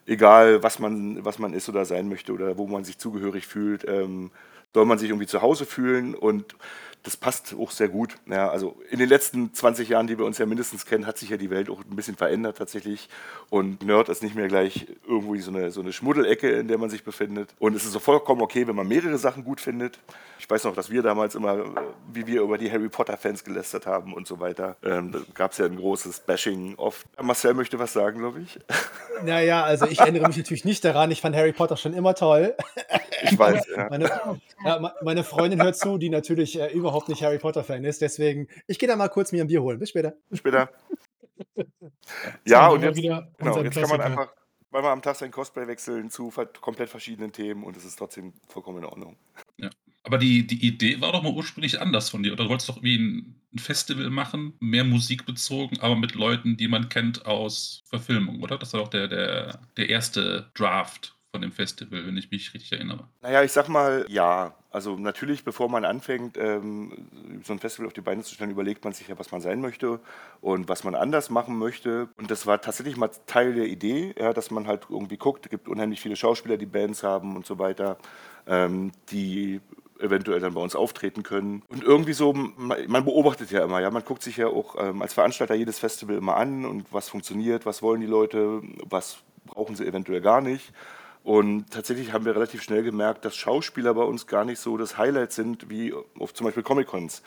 egal 0.08 0.64
was 0.64 0.80
man, 0.80 1.24
was 1.24 1.38
man 1.38 1.54
ist 1.54 1.70
oder 1.70 1.86
sein 1.86 2.10
möchte 2.10 2.34
oder 2.34 2.58
wo 2.58 2.66
man 2.66 2.84
sich 2.84 2.98
zugehörig 2.98 3.46
fühlt, 3.46 3.86
ähm, 3.88 4.32
soll 4.74 4.86
man 4.86 4.98
sich 4.98 5.10
irgendwie 5.10 5.28
zu 5.28 5.42
Hause 5.42 5.66
fühlen 5.66 6.16
und 6.16 6.56
das 7.08 7.16
passt 7.16 7.56
auch 7.58 7.72
sehr 7.72 7.88
gut. 7.88 8.16
Ja, 8.26 8.50
also 8.50 8.76
in 8.90 9.00
den 9.00 9.08
letzten 9.08 9.54
20 9.54 9.88
Jahren, 9.88 10.08
die 10.08 10.18
wir 10.18 10.26
uns 10.26 10.40
ja 10.40 10.46
mindestens 10.46 10.86
kennen, 10.86 11.08
hat 11.08 11.18
sich 11.18 11.30
ja 11.30 11.38
die 11.38 11.50
Welt 11.50 11.70
auch 11.70 11.80
ein 11.80 11.96
bisschen 11.96 12.18
verändert 12.18 12.58
tatsächlich. 12.58 13.08
Und 13.50 13.82
Nerd 13.82 14.10
ist 14.10 14.22
nicht 14.22 14.36
mehr 14.36 14.50
gleich 14.50 14.88
irgendwie 15.08 15.40
so 15.40 15.50
eine, 15.50 15.72
so 15.72 15.80
eine 15.80 15.94
Schmuddelecke, 15.94 16.50
in 16.50 16.68
der 16.68 16.78
man 16.78 16.90
sich 16.90 17.06
befindet. 17.06 17.56
Und 17.60 17.78
es 17.78 17.86
ist 17.86 17.94
so 17.94 18.00
vollkommen 18.00 18.42
okay, 18.42 18.68
wenn 18.68 18.76
man 18.76 18.90
mehrere 18.90 19.18
Sachen 19.18 19.46
gut 19.46 19.62
findet. 19.62 20.00
Ich 20.38 20.50
weiß 20.50 20.66
noch, 20.66 20.76
dass 20.76 20.90
wir 20.90 21.02
damals 21.02 21.36
immer, 21.36 21.64
wie 22.12 22.28
wir 22.28 22.42
über 22.42 22.58
die 22.58 22.70
Harry 22.70 22.90
Potter-Fans 22.90 23.46
gelästert 23.46 23.86
haben 23.86 24.14
und 24.14 24.28
so 24.28 24.42
weiter. 24.42 24.76
Ähm, 24.84 25.14
da 25.14 25.20
gab 25.34 25.54
es 25.54 25.60
ja 25.60 25.66
ein 25.66 25.78
großes 25.78 26.20
Bashing 26.20 26.76
oft. 26.76 27.08
Marcel 27.22 27.54
möchte 27.54 27.80
was 27.80 27.94
sagen, 27.94 28.20
glaube 28.20 28.42
ich. 28.42 28.60
Naja, 29.24 29.64
also 29.64 29.88
ich 29.88 30.00
erinnere 30.00 30.28
mich 30.28 30.38
natürlich 30.38 30.64
nicht 30.64 30.86
daran. 30.86 31.10
Ich 31.10 31.22
fand 31.22 31.36
Harry 31.36 31.52
Potter 31.52 31.76
schon 31.76 31.96
immer 31.96 32.14
toll. 32.14 32.56
Ich 33.24 33.40
weiß, 33.40 33.66
ja. 33.76 33.88
Meine, 33.90 34.12
ja, 34.64 34.94
meine 35.02 35.24
Freundin 35.24 35.62
hört 35.62 35.76
zu, 35.76 35.98
die 35.98 36.10
natürlich 36.10 36.60
äh, 36.60 36.68
überhaupt 36.68 36.97
nicht 37.08 37.22
Harry 37.22 37.38
Potter-Fan 37.38 37.84
ist. 37.84 38.02
Deswegen, 38.02 38.48
ich 38.68 38.80
gehe 38.80 38.88
da 38.88 38.96
mal 38.96 39.10
kurz 39.10 39.32
mir 39.32 39.44
ein 39.44 39.48
Bier 39.48 39.62
holen. 39.62 39.80
Bis 39.80 39.90
später. 39.90 40.14
Bis 40.30 40.40
später. 40.40 40.70
ja, 42.46 42.68
und 42.70 42.82
jetzt, 42.82 42.96
genau, 43.00 43.62
jetzt 43.62 43.76
kann 43.76 43.90
man 43.90 44.02
einfach 44.02 44.30
weil 44.72 44.82
man 44.82 44.92
am 44.92 45.02
Tag 45.02 45.16
sein 45.16 45.32
Cosplay 45.32 45.68
wechseln 45.68 46.10
zu 46.10 46.32
komplett 46.62 46.90
verschiedenen 46.90 47.32
Themen 47.32 47.64
und 47.64 47.78
es 47.78 47.86
ist 47.86 47.98
trotzdem 47.98 48.34
vollkommen 48.48 48.80
in 48.80 48.86
Ordnung. 48.86 49.18
Ja. 49.58 49.70
Aber 50.04 50.18
die, 50.18 50.48
die 50.48 50.66
Idee 50.66 51.02
war 51.02 51.12
doch 51.12 51.24
mal 51.24 51.34
ursprünglich 51.34 51.82
anders 51.82 52.10
von 52.10 52.24
dir. 52.24 52.32
Oder 52.32 52.46
du 52.46 52.50
wolltest 52.50 52.70
doch 52.70 52.78
irgendwie 52.78 53.36
ein 53.54 53.60
Festival 53.60 54.10
machen, 54.10 54.54
mehr 54.60 54.84
Musik 54.84 55.26
bezogen, 55.26 55.80
aber 55.82 55.96
mit 55.96 56.16
Leuten, 56.16 56.56
die 56.56 56.68
man 56.68 56.88
kennt 56.88 57.26
aus 57.26 57.84
Verfilmung, 57.90 58.42
oder? 58.42 58.58
Das 58.58 58.74
war 58.74 58.82
doch 58.82 58.88
der, 58.88 59.08
der, 59.08 59.60
der 59.76 59.90
erste 59.90 60.50
Draft 60.54 61.18
von 61.32 61.42
dem 61.42 61.52
Festival, 61.52 62.06
wenn 62.06 62.16
ich 62.16 62.32
mich 62.32 62.54
richtig 62.54 62.72
erinnere. 62.72 63.10
Naja, 63.22 63.44
ich 63.44 63.52
sag 63.52 63.68
mal, 63.68 64.06
ja. 64.08 64.56
Also 64.78 64.96
natürlich, 64.96 65.44
bevor 65.44 65.70
man 65.70 65.86
anfängt, 65.86 66.38
ähm, 66.38 66.92
so 67.44 67.52
ein 67.52 67.58
Festival 67.58 67.88
auf 67.88 67.94
die 67.94 68.02
Beine 68.02 68.22
zu 68.22 68.36
stellen, 68.36 68.52
überlegt 68.52 68.84
man 68.84 68.94
sich 68.94 69.08
ja, 69.08 69.18
was 69.18 69.32
man 69.32 69.42
sein 69.42 69.60
möchte 69.60 70.00
und 70.40 70.70
was 70.70 70.84
man 70.84 70.94
anders 70.94 71.32
machen 71.32 71.58
möchte. 71.58 72.10
Und 72.16 72.30
das 72.30 72.46
war 72.46 72.62
tatsächlich 72.62 72.96
mal 72.96 73.10
Teil 73.26 73.56
der 73.56 73.66
Idee, 73.66 74.14
ja, 74.20 74.34
dass 74.34 74.52
man 74.52 74.68
halt 74.68 74.86
irgendwie 74.88 75.18
guckt, 75.18 75.48
es 75.48 75.50
gibt 75.50 75.68
unheimlich 75.68 76.00
viele 76.00 76.16
Schauspieler, 76.16 76.58
die 76.58 76.68
Bands 76.68 77.02
haben 77.02 77.36
und 77.36 77.48
so 77.48 77.58
weiter, 77.58 77.98
ähm, 78.46 78.92
die 79.10 79.62
eventuell 80.00 80.42
dann 80.42 80.54
bei 80.54 80.62
uns 80.62 80.76
auftreten 80.76 81.24
können. 81.24 81.64
Und 81.70 81.84
irgendwie 81.84 82.14
so, 82.14 82.34
man 82.34 83.04
beobachtet 83.04 83.50
ja 83.50 83.64
immer, 83.64 83.80
ja, 83.80 83.90
man 83.90 84.06
guckt 84.06 84.22
sich 84.22 84.38
ja 84.38 84.46
auch 84.46 84.76
ähm, 84.78 85.02
als 85.02 85.16
Veranstalter 85.16 85.56
jedes 85.56 85.80
Festival 85.80 86.18
immer 86.18 86.38
an 86.38 86.66
und 86.66 86.94
was 86.94 87.10
funktioniert, 87.10 87.66
was 87.66 87.82
wollen 87.82 88.02
die 88.02 88.06
Leute, 88.06 88.62
was 88.88 89.18
brauchen 89.48 89.76
sie 89.76 89.88
eventuell 89.88 90.22
gar 90.22 90.42
nicht. 90.42 90.72
Und 91.28 91.72
tatsächlich 91.72 92.14
haben 92.14 92.24
wir 92.24 92.34
relativ 92.36 92.64
schnell 92.64 92.84
gemerkt, 92.84 93.26
dass 93.26 93.36
Schauspieler 93.36 93.94
bei 93.94 94.04
uns 94.04 94.28
gar 94.28 94.46
nicht 94.46 94.62
so 94.62 94.78
das 94.78 94.98
Highlight 94.98 95.34
sind 95.34 95.70
wie 95.70 95.94
auf 96.18 96.34
zum 96.34 96.46
Beispiel 96.46 96.64
Comic-Cons. 96.64 97.22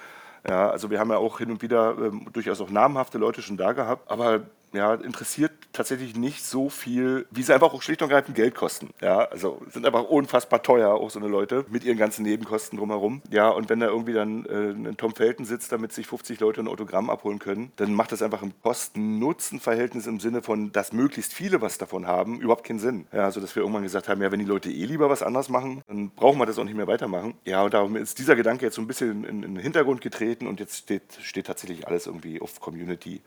Ja, 0.48 0.70
also 0.70 0.90
wir 0.90 0.98
haben 0.98 1.10
ja 1.10 1.18
auch 1.18 1.36
hin 1.36 1.50
und 1.50 1.60
wieder 1.60 1.98
ähm, 1.98 2.26
durchaus 2.32 2.62
auch 2.62 2.70
namhafte 2.70 3.18
Leute 3.18 3.42
schon 3.42 3.58
da 3.58 3.72
gehabt, 3.72 4.10
aber 4.10 4.44
ja, 4.72 4.94
interessiert 4.94 5.52
tatsächlich 5.72 6.16
nicht 6.16 6.44
so 6.44 6.68
viel, 6.68 7.26
wie 7.30 7.42
sie 7.42 7.52
einfach 7.54 7.72
auch 7.72 7.82
schlicht 7.82 8.02
und 8.02 8.10
ergreifend 8.10 8.36
Geld 8.36 8.54
kosten. 8.54 8.90
Ja, 9.00 9.18
also 9.18 9.62
sind 9.70 9.86
einfach 9.86 10.04
unfassbar 10.04 10.62
teuer, 10.62 10.94
auch 10.94 11.10
so 11.10 11.18
eine 11.18 11.28
Leute, 11.28 11.64
mit 11.70 11.84
ihren 11.84 11.96
ganzen 11.96 12.22
Nebenkosten 12.22 12.78
drumherum. 12.78 13.22
Ja, 13.30 13.48
und 13.48 13.68
wenn 13.68 13.80
da 13.80 13.86
irgendwie 13.86 14.12
dann 14.12 14.44
äh, 14.46 14.70
ein 14.70 14.96
Tom 14.96 15.14
Felton 15.14 15.44
sitzt, 15.44 15.72
damit 15.72 15.92
sich 15.92 16.06
50 16.06 16.40
Leute 16.40 16.60
ein 16.60 16.68
Autogramm 16.68 17.10
abholen 17.10 17.38
können, 17.38 17.72
dann 17.76 17.94
macht 17.94 18.12
das 18.12 18.22
einfach 18.22 18.42
im 18.42 18.52
Kosten-Nutzen-Verhältnis 18.62 20.06
im 20.06 20.20
Sinne 20.20 20.42
von, 20.42 20.72
dass 20.72 20.92
möglichst 20.92 21.32
viele 21.32 21.60
was 21.60 21.78
davon 21.78 22.06
haben, 22.06 22.40
überhaupt 22.40 22.64
keinen 22.64 22.78
Sinn. 22.78 23.06
Ja, 23.12 23.24
also 23.24 23.40
dass 23.40 23.54
wir 23.54 23.62
irgendwann 23.62 23.82
gesagt 23.82 24.08
haben, 24.08 24.22
ja, 24.22 24.32
wenn 24.32 24.40
die 24.40 24.44
Leute 24.44 24.70
eh 24.70 24.84
lieber 24.84 25.10
was 25.10 25.22
anderes 25.22 25.48
machen, 25.48 25.82
dann 25.88 26.10
brauchen 26.10 26.38
wir 26.38 26.46
das 26.46 26.58
auch 26.58 26.64
nicht 26.64 26.76
mehr 26.76 26.86
weitermachen. 26.86 27.34
Ja, 27.44 27.62
und 27.62 27.74
darum 27.74 27.96
ist 27.96 28.18
dieser 28.18 28.36
Gedanke 28.36 28.66
jetzt 28.66 28.74
so 28.74 28.82
ein 28.82 28.86
bisschen 28.86 29.24
in, 29.24 29.42
in 29.42 29.54
den 29.54 29.62
Hintergrund 29.62 30.00
getreten 30.00 30.46
und 30.46 30.60
jetzt 30.60 30.78
steht, 30.78 31.18
steht 31.22 31.46
tatsächlich 31.46 31.86
alles 31.86 32.06
irgendwie 32.06 32.40
auf 32.40 32.60
Community. 32.60 33.20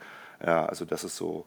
Ja, 0.45 0.65
also 0.65 0.85
das 0.85 1.03
ist 1.03 1.15
so, 1.15 1.45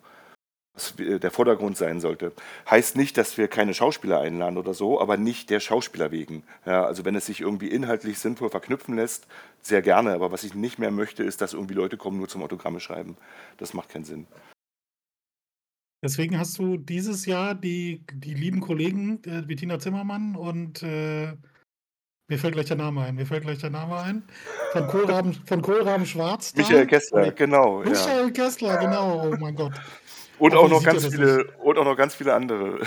was 0.75 0.95
der 0.97 1.31
Vordergrund 1.31 1.77
sein 1.77 2.01
sollte. 2.01 2.33
Heißt 2.71 2.97
nicht, 2.97 3.17
dass 3.17 3.39
wir 3.39 3.49
keine 3.49 3.75
Schauspieler 3.75 4.21
einladen 4.21 4.59
oder 4.59 4.75
so, 4.75 5.01
aber 5.01 5.17
nicht 5.17 5.51
der 5.51 5.61
Schauspieler 5.61 6.11
wegen. 6.11 6.45
Ja, 6.65 6.85
also 6.85 7.05
wenn 7.05 7.15
es 7.15 7.27
sich 7.27 7.41
irgendwie 7.41 7.69
inhaltlich 7.69 8.19
sinnvoll 8.19 8.51
verknüpfen 8.51 8.97
lässt, 8.97 9.27
sehr 9.63 9.83
gerne. 9.83 10.13
Aber 10.13 10.33
was 10.33 10.45
ich 10.45 10.55
nicht 10.55 10.79
mehr 10.79 10.91
möchte, 10.91 11.23
ist, 11.23 11.41
dass 11.41 11.55
irgendwie 11.55 11.75
Leute 11.75 11.97
kommen 11.97 12.19
nur 12.19 12.29
zum 12.29 12.43
Autogramme 12.43 12.81
schreiben. 12.81 13.17
Das 13.57 13.75
macht 13.75 13.89
keinen 13.89 14.05
Sinn. 14.05 14.27
Deswegen 16.03 16.39
hast 16.39 16.59
du 16.59 16.77
dieses 16.77 17.27
Jahr 17.27 17.55
die, 17.55 18.05
die 18.13 18.35
lieben 18.35 18.61
Kollegen, 18.61 19.23
äh, 19.25 19.43
Bettina 19.43 19.79
Zimmermann 19.79 20.37
und 20.37 20.83
äh, 20.83 21.35
mir 22.29 22.39
fällt 22.39 22.55
gleich 22.55 22.67
der 22.67 22.77
Name 22.77 23.03
ein, 23.03 23.15
mir 23.15 23.27
fällt 23.27 23.45
gleich 23.45 23.59
der 23.59 23.71
Name 23.71 23.97
ein. 23.99 24.23
Von 24.73 24.87
Kohlraben, 24.89 25.35
von 25.47 25.63
Kohlraben 25.63 26.07
Schwarz. 26.07 26.55
Michael 26.57 26.87
Kessler, 26.87 27.31
genau. 27.33 27.83
Ja. 27.83 27.91
Michael 27.91 28.33
Kessler, 28.33 28.77
genau, 28.79 29.29
oh 29.31 29.37
mein 29.39 29.55
Gott. 29.55 29.73
Und 30.39 30.53
Aber 30.53 30.63
auch 30.63 30.69
noch 30.69 30.83
ganz 30.83 31.07
viele 31.07 31.47
und 31.63 31.79
auch 31.79 31.85
noch 31.85 31.97
ganz 31.97 32.15
viele 32.15 32.35
andere. 32.35 32.81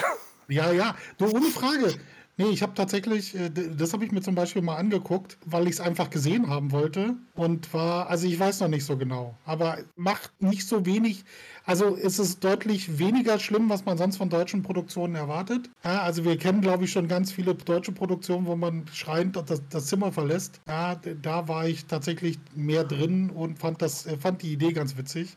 Ja, 0.48 0.72
ja, 0.72 0.96
du, 1.18 1.26
ohne 1.26 1.46
Frage. 1.46 1.94
Nee, 2.40 2.52
ich 2.52 2.62
habe 2.62 2.74
tatsächlich, 2.74 3.36
äh, 3.36 3.50
das 3.50 3.92
habe 3.92 4.06
ich 4.06 4.14
mir 4.14 4.22
zum 4.22 4.34
Beispiel 4.34 4.62
mal 4.62 4.78
angeguckt, 4.78 5.38
weil 5.46 5.66
ich 5.66 5.74
es 5.74 5.82
einfach 5.82 6.10
gesehen 6.10 6.48
haben 6.48 6.72
wollte 6.72 7.16
und 7.36 7.74
war, 7.74 8.10
also 8.10 8.28
ich 8.28 8.40
weiß 8.40 8.62
noch 8.62 8.70
nicht 8.70 8.86
so 8.86 8.96
genau, 8.96 9.38
aber 9.44 9.80
macht 9.98 10.42
nicht 10.42 10.66
so 10.66 10.86
wenig, 10.86 11.26
also 11.66 11.98
es 11.98 12.18
ist 12.18 12.42
deutlich 12.42 12.98
weniger 12.98 13.40
schlimm, 13.40 13.70
was 13.70 13.84
man 13.84 13.98
sonst 13.98 14.16
von 14.16 14.30
deutschen 14.30 14.64
Produktionen 14.64 15.16
erwartet. 15.16 15.70
Ja, 15.84 16.02
also 16.04 16.24
wir 16.24 16.38
kennen, 16.38 16.62
glaube 16.62 16.86
ich, 16.86 16.94
schon 16.94 17.10
ganz 17.10 17.34
viele 17.34 17.56
deutsche 17.56 17.92
Produktionen, 17.92 18.46
wo 18.46 18.56
man 18.56 18.86
schreiend 18.94 19.36
das, 19.36 19.62
das 19.68 19.88
Zimmer 19.88 20.14
verlässt. 20.14 20.62
Ja, 20.66 20.96
da 20.96 21.50
war 21.50 21.68
ich 21.68 21.88
tatsächlich 21.88 22.40
mehr 22.56 22.86
drin 22.86 23.32
und 23.32 23.60
fand 23.60 23.82
das, 23.82 24.06
äh, 24.06 24.16
fand 24.16 24.44
die 24.44 24.54
Idee 24.54 24.72
ganz 24.72 24.96
witzig. 24.96 25.36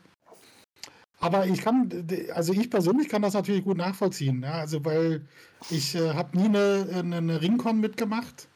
Aber 1.23 1.47
ich 1.47 1.61
kann, 1.61 1.89
also 2.33 2.51
ich 2.51 2.69
persönlich 2.69 3.07
kann 3.07 3.21
das 3.21 3.33
natürlich 3.33 3.63
gut 3.63 3.77
nachvollziehen. 3.77 4.43
Ja? 4.43 4.55
Also 4.55 4.83
weil 4.83 5.21
ich 5.69 5.95
äh, 5.95 6.13
habe 6.13 6.37
nie 6.37 6.47
eine, 6.47 6.85
eine, 6.93 7.15
eine 7.15 7.41
Ringcon 7.41 7.79
mitgemacht. 7.79 8.49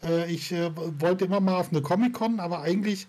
Äh, 0.00 0.32
ich 0.32 0.52
äh, 0.52 0.70
wollte 1.00 1.24
immer 1.24 1.40
mal 1.40 1.56
auf 1.56 1.72
eine 1.72 1.82
Comic-Con, 1.82 2.38
aber 2.38 2.62
eigentlich 2.62 3.08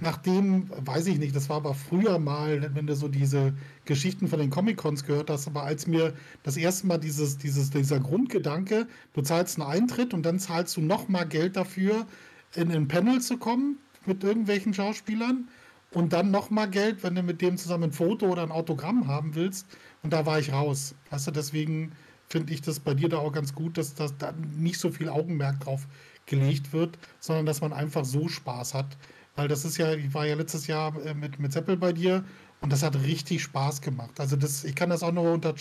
nachdem, 0.00 0.70
weiß 0.70 1.06
ich 1.08 1.18
nicht, 1.18 1.36
das 1.36 1.50
war 1.50 1.56
aber 1.56 1.74
früher 1.74 2.18
mal, 2.18 2.74
wenn 2.74 2.86
du 2.86 2.96
so 2.96 3.08
diese 3.08 3.52
Geschichten 3.84 4.26
von 4.26 4.38
den 4.38 4.48
Comic-Cons 4.48 5.04
gehört 5.04 5.28
hast, 5.28 5.46
aber 5.48 5.64
als 5.64 5.86
mir 5.86 6.14
das 6.42 6.56
erste 6.56 6.86
Mal 6.86 6.96
dieses, 6.96 7.36
dieses, 7.36 7.68
dieser 7.68 8.00
Grundgedanke, 8.00 8.86
du 9.12 9.20
zahlst 9.20 9.60
einen 9.60 9.70
Eintritt 9.70 10.14
und 10.14 10.24
dann 10.24 10.38
zahlst 10.38 10.78
du 10.78 10.80
nochmal 10.80 11.28
Geld 11.28 11.56
dafür, 11.56 12.06
in 12.54 12.72
ein 12.72 12.88
Panel 12.88 13.20
zu 13.20 13.36
kommen 13.36 13.78
mit 14.06 14.24
irgendwelchen 14.24 14.72
Schauspielern 14.72 15.46
und 15.92 16.12
dann 16.12 16.30
nochmal 16.30 16.68
Geld, 16.68 17.02
wenn 17.02 17.14
du 17.14 17.22
mit 17.22 17.40
dem 17.40 17.56
zusammen 17.56 17.84
ein 17.84 17.92
Foto 17.92 18.26
oder 18.26 18.42
ein 18.42 18.52
Autogramm 18.52 19.06
haben 19.06 19.34
willst. 19.34 19.66
Und 20.02 20.12
da 20.12 20.26
war 20.26 20.38
ich 20.38 20.52
raus. 20.52 20.94
Weißt 21.10 21.26
du, 21.26 21.30
deswegen 21.30 21.92
finde 22.28 22.52
ich 22.52 22.60
das 22.60 22.80
bei 22.80 22.94
dir 22.94 23.08
da 23.08 23.18
auch 23.18 23.32
ganz 23.32 23.54
gut, 23.54 23.78
dass, 23.78 23.94
dass 23.94 24.16
da 24.18 24.32
nicht 24.32 24.78
so 24.78 24.90
viel 24.90 25.08
Augenmerk 25.08 25.60
drauf 25.60 25.86
gelegt 26.26 26.72
wird, 26.72 26.98
sondern 27.20 27.46
dass 27.46 27.60
man 27.60 27.72
einfach 27.72 28.04
so 28.04 28.28
Spaß 28.28 28.74
hat. 28.74 28.96
Weil 29.36 29.48
das 29.48 29.64
ist 29.64 29.76
ja, 29.76 29.92
ich 29.92 30.12
war 30.14 30.26
ja 30.26 30.34
letztes 30.34 30.66
Jahr 30.66 30.94
äh, 31.04 31.14
mit, 31.14 31.38
mit 31.38 31.52
Seppel 31.52 31.76
bei 31.76 31.92
dir 31.92 32.24
und 32.60 32.72
das 32.72 32.82
hat 32.82 32.96
richtig 33.02 33.42
Spaß 33.42 33.80
gemacht. 33.80 34.18
Also 34.18 34.36
das, 34.36 34.64
ich 34.64 34.74
kann 34.74 34.90
das 34.90 35.02
auch 35.02 35.12
nur 35.12 35.32
unter, 35.32 35.54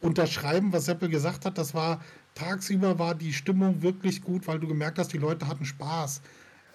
unterschreiben, 0.00 0.72
was 0.72 0.86
Seppel 0.86 1.08
gesagt 1.08 1.46
hat. 1.46 1.56
Das 1.56 1.72
war, 1.72 2.00
tagsüber 2.34 2.98
war 2.98 3.14
die 3.14 3.32
Stimmung 3.32 3.82
wirklich 3.82 4.22
gut, 4.22 4.46
weil 4.46 4.58
du 4.58 4.66
gemerkt 4.66 4.98
hast, 4.98 5.12
die 5.12 5.18
Leute 5.18 5.46
hatten 5.48 5.64
Spaß. 5.64 6.20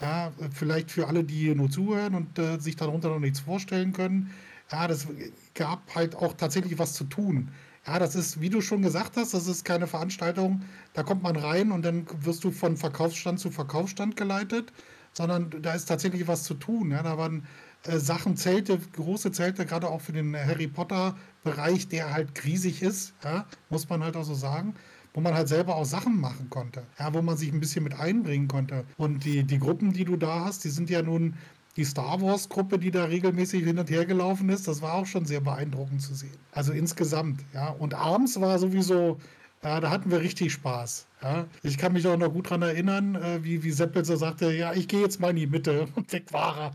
Ja, 0.02 0.32
vielleicht 0.52 0.90
für 0.92 1.08
alle, 1.08 1.24
die 1.24 1.54
nur 1.54 1.70
zuhören 1.70 2.16
und 2.16 2.40
äh, 2.40 2.60
sich 2.60 2.76
darunter 2.76 3.10
noch 3.10 3.20
nichts 3.20 3.40
vorstellen 3.40 3.94
können. 3.94 4.32
Ja, 4.72 4.88
das 4.88 5.08
gab 5.54 5.94
halt 5.94 6.16
auch 6.16 6.34
tatsächlich 6.34 6.80
was 6.80 6.94
zu 6.94 7.04
tun. 7.04 7.52
Ja, 7.86 8.00
das 8.00 8.16
ist, 8.16 8.42
wie 8.42 8.50
du 8.50 8.62
schon 8.62 8.82
gesagt 8.82 9.18
hast, 9.18 9.34
das 9.34 9.48
ist 9.48 9.64
keine 9.64 9.88
Veranstaltung, 9.88 10.62
da 10.94 11.04
kommt 11.04 11.24
man 11.24 11.36
rein 11.36 11.72
und 11.72 11.84
dann 11.84 12.06
wirst 12.22 12.44
du 12.44 12.52
von 12.52 12.78
Verkaufsstand 12.78 13.40
zu 13.40 13.52
Verkaufsstand 13.52 14.16
geleitet, 14.16 14.72
sondern 15.14 15.50
da 15.62 15.74
ist 15.74 15.86
tatsächlich 15.86 16.28
was 16.28 16.44
zu 16.44 16.54
tun. 16.56 16.92
Ja, 16.92 17.04
da 17.04 17.18
waren 17.18 17.46
äh, 17.84 17.98
Sachen, 17.98 18.38
Zelte, 18.38 18.80
große 18.94 19.32
Zelte, 19.32 19.66
gerade 19.66 19.88
auch 19.90 20.02
für 20.02 20.14
den 20.14 20.36
Harry 20.36 20.68
Potter-Bereich, 20.68 21.90
der 21.90 22.14
halt 22.14 22.44
riesig 22.44 22.82
ist, 22.82 23.14
ja, 23.24 23.46
muss 23.70 23.90
man 23.90 24.04
halt 24.04 24.16
auch 24.16 24.24
so 24.24 24.36
sagen 24.36 24.76
wo 25.14 25.22
man 25.22 25.34
halt 25.34 25.48
selber 25.48 25.76
auch 25.76 25.86
Sachen 25.86 26.20
machen 26.20 26.50
konnte, 26.50 26.84
ja, 27.00 27.14
wo 27.14 27.22
man 27.22 27.38
sich 27.38 27.52
ein 27.52 27.60
bisschen 27.60 27.84
mit 27.84 28.00
einbringen 28.00 28.48
konnte. 28.48 28.86
Und 28.98 29.26
die, 29.26 29.44
die 29.44 29.60
Gruppen, 29.60 29.94
die 29.94 30.06
du 30.06 30.16
da 30.16 30.46
hast, 30.46 30.64
die 30.64 30.70
sind 30.70 30.90
ja 30.90 31.02
nun 31.02 31.36
die 31.78 31.86
Star 31.86 32.22
Wars-Gruppe, 32.22 32.80
die 32.80 32.92
da 32.92 33.06
regelmäßig 33.06 33.64
hin 33.64 33.80
und 33.80 33.90
her 33.90 34.06
gelaufen 34.06 34.50
ist, 34.50 34.68
das 34.68 34.82
war 34.82 34.94
auch 34.94 35.06
schon 35.06 35.26
sehr 35.26 35.42
beeindruckend 35.42 36.02
zu 36.02 36.14
sehen. 36.14 36.38
Also 36.52 36.74
insgesamt, 36.74 37.42
ja. 37.54 37.70
Und 37.70 37.94
abends 37.94 38.40
war 38.40 38.60
sowieso, 38.60 39.20
ja, 39.64 39.80
da 39.80 39.90
hatten 39.90 40.12
wir 40.12 40.20
richtig 40.20 40.52
Spaß. 40.54 41.08
Ja. 41.22 41.46
Ich 41.64 41.78
kann 41.78 41.94
mich 41.94 42.08
auch 42.08 42.18
noch 42.18 42.34
gut 42.34 42.48
daran 42.48 42.64
erinnern, 42.64 43.16
äh, 43.16 43.44
wie, 43.44 43.64
wie 43.64 43.72
Seppel 43.72 44.04
so 44.04 44.16
sagte, 44.16 44.52
ja, 44.52 44.74
ich 44.74 44.88
gehe 44.88 45.02
jetzt 45.02 45.20
mal 45.20 45.30
in 45.30 45.36
die 45.38 45.48
Mitte 45.48 45.88
und 45.96 46.12
weg 46.12 46.26
war 46.32 46.58
er. 46.58 46.72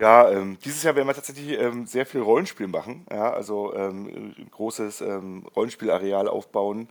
Ja, 0.00 0.30
ähm, 0.30 0.58
dieses 0.64 0.82
Jahr 0.84 0.94
werden 0.94 1.08
wir 1.08 1.14
tatsächlich 1.14 1.58
ähm, 1.58 1.86
sehr 1.86 2.06
viel 2.06 2.20
Rollenspiel 2.20 2.68
machen. 2.68 3.04
Ja, 3.10 3.32
also 3.32 3.74
ähm, 3.74 4.06
ein 4.38 4.48
großes 4.50 5.00
ähm, 5.00 5.44
Rollenspielareal 5.56 6.28
aufbauen. 6.28 6.88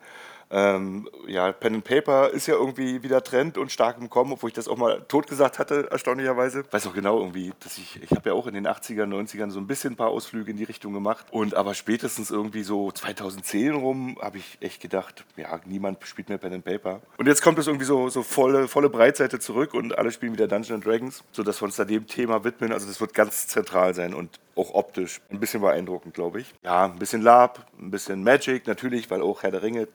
Ähm, 0.50 1.10
ja, 1.28 1.52
Pen 1.52 1.76
and 1.76 1.84
Paper 1.84 2.30
ist 2.30 2.48
ja 2.48 2.56
irgendwie 2.56 3.04
wieder 3.04 3.24
Trend 3.24 3.58
und 3.58 3.72
stark 3.72 3.98
im 4.00 4.10
Kommen, 4.10 4.34
obwohl 4.34 4.50
ich 4.50 4.54
das 4.54 4.68
auch 4.68 4.78
mal 4.78 5.02
tot 5.08 5.28
gesagt 5.28 5.60
hatte, 5.60 5.90
erstaunlicherweise. 5.92 6.64
Weiß 6.72 6.88
auch 6.88 6.94
genau 6.94 7.20
irgendwie, 7.20 7.54
dass 7.60 7.78
ich, 7.78 8.02
ich 8.02 8.12
habe 8.12 8.30
ja 8.30 8.36
auch 8.36 8.48
in 8.48 8.54
den 8.54 8.68
80ern, 8.68 9.08
90ern 9.08 9.52
so 9.52 9.60
ein 9.60 9.68
bisschen 9.68 9.94
ein 9.94 9.98
paar 9.98 10.10
Ausflüge 10.10 10.52
in 10.52 10.58
die 10.58 10.64
Richtung 10.64 10.94
gemacht. 10.94 11.26
Und 11.32 11.56
aber 11.56 11.74
spätestens 11.74 12.32
irgendwie 12.32 12.64
so 12.64 12.92
2010 12.92 13.74
rum 13.74 14.18
habe 14.22 14.38
ich 14.38 14.58
echt 14.62 14.82
gedacht, 14.82 15.26
ja, 15.36 15.60
niemand 15.66 16.06
spielt 16.06 16.30
mehr 16.30 16.38
Pen 16.38 16.54
and 16.54 16.66
Paper. 16.66 17.02
Und 17.18 17.28
jetzt 17.28 17.42
kommt 17.42 17.60
es 17.60 17.68
irgendwie 17.68 17.86
so, 17.86 18.10
so 18.10 18.24
volle, 18.24 18.68
volle 18.68 18.90
Breitseite 18.90 19.40
zurück 19.40 19.74
und 19.74 19.98
alle 19.98 20.12
spielen 20.12 20.34
wieder 20.34 20.48
Dungeons 20.48 20.84
Dragons, 20.84 21.24
sodass 21.32 21.62
wir 21.62 21.66
uns 21.66 21.76
da 21.76 21.86
dem 21.86 22.08
Thema 22.08 22.44
widmen. 22.44 22.72
Also 22.72 22.88
das 22.88 23.02
wird 23.02 23.14
ganz 23.14 23.48
zentral 23.48 23.94
sein 23.94 24.14
und 24.14 24.40
auch 24.58 24.74
optisch 24.74 25.22
ein 25.30 25.40
bisschen 25.40 25.62
beeindruckend, 25.62 26.14
glaube 26.14 26.42
ich. 26.42 26.54
Ja, 26.64 26.86
ein 26.86 27.00
bisschen 27.00 27.22
Lab, 27.22 27.66
ein 27.80 27.92
bisschen 27.92 28.24
Magic 28.24 28.68
natürlich, 28.68 29.10
weil 29.10 29.22
auch 29.22 29.44
Herr 29.44 29.52
der 29.52 29.64
Ringe 29.64 29.88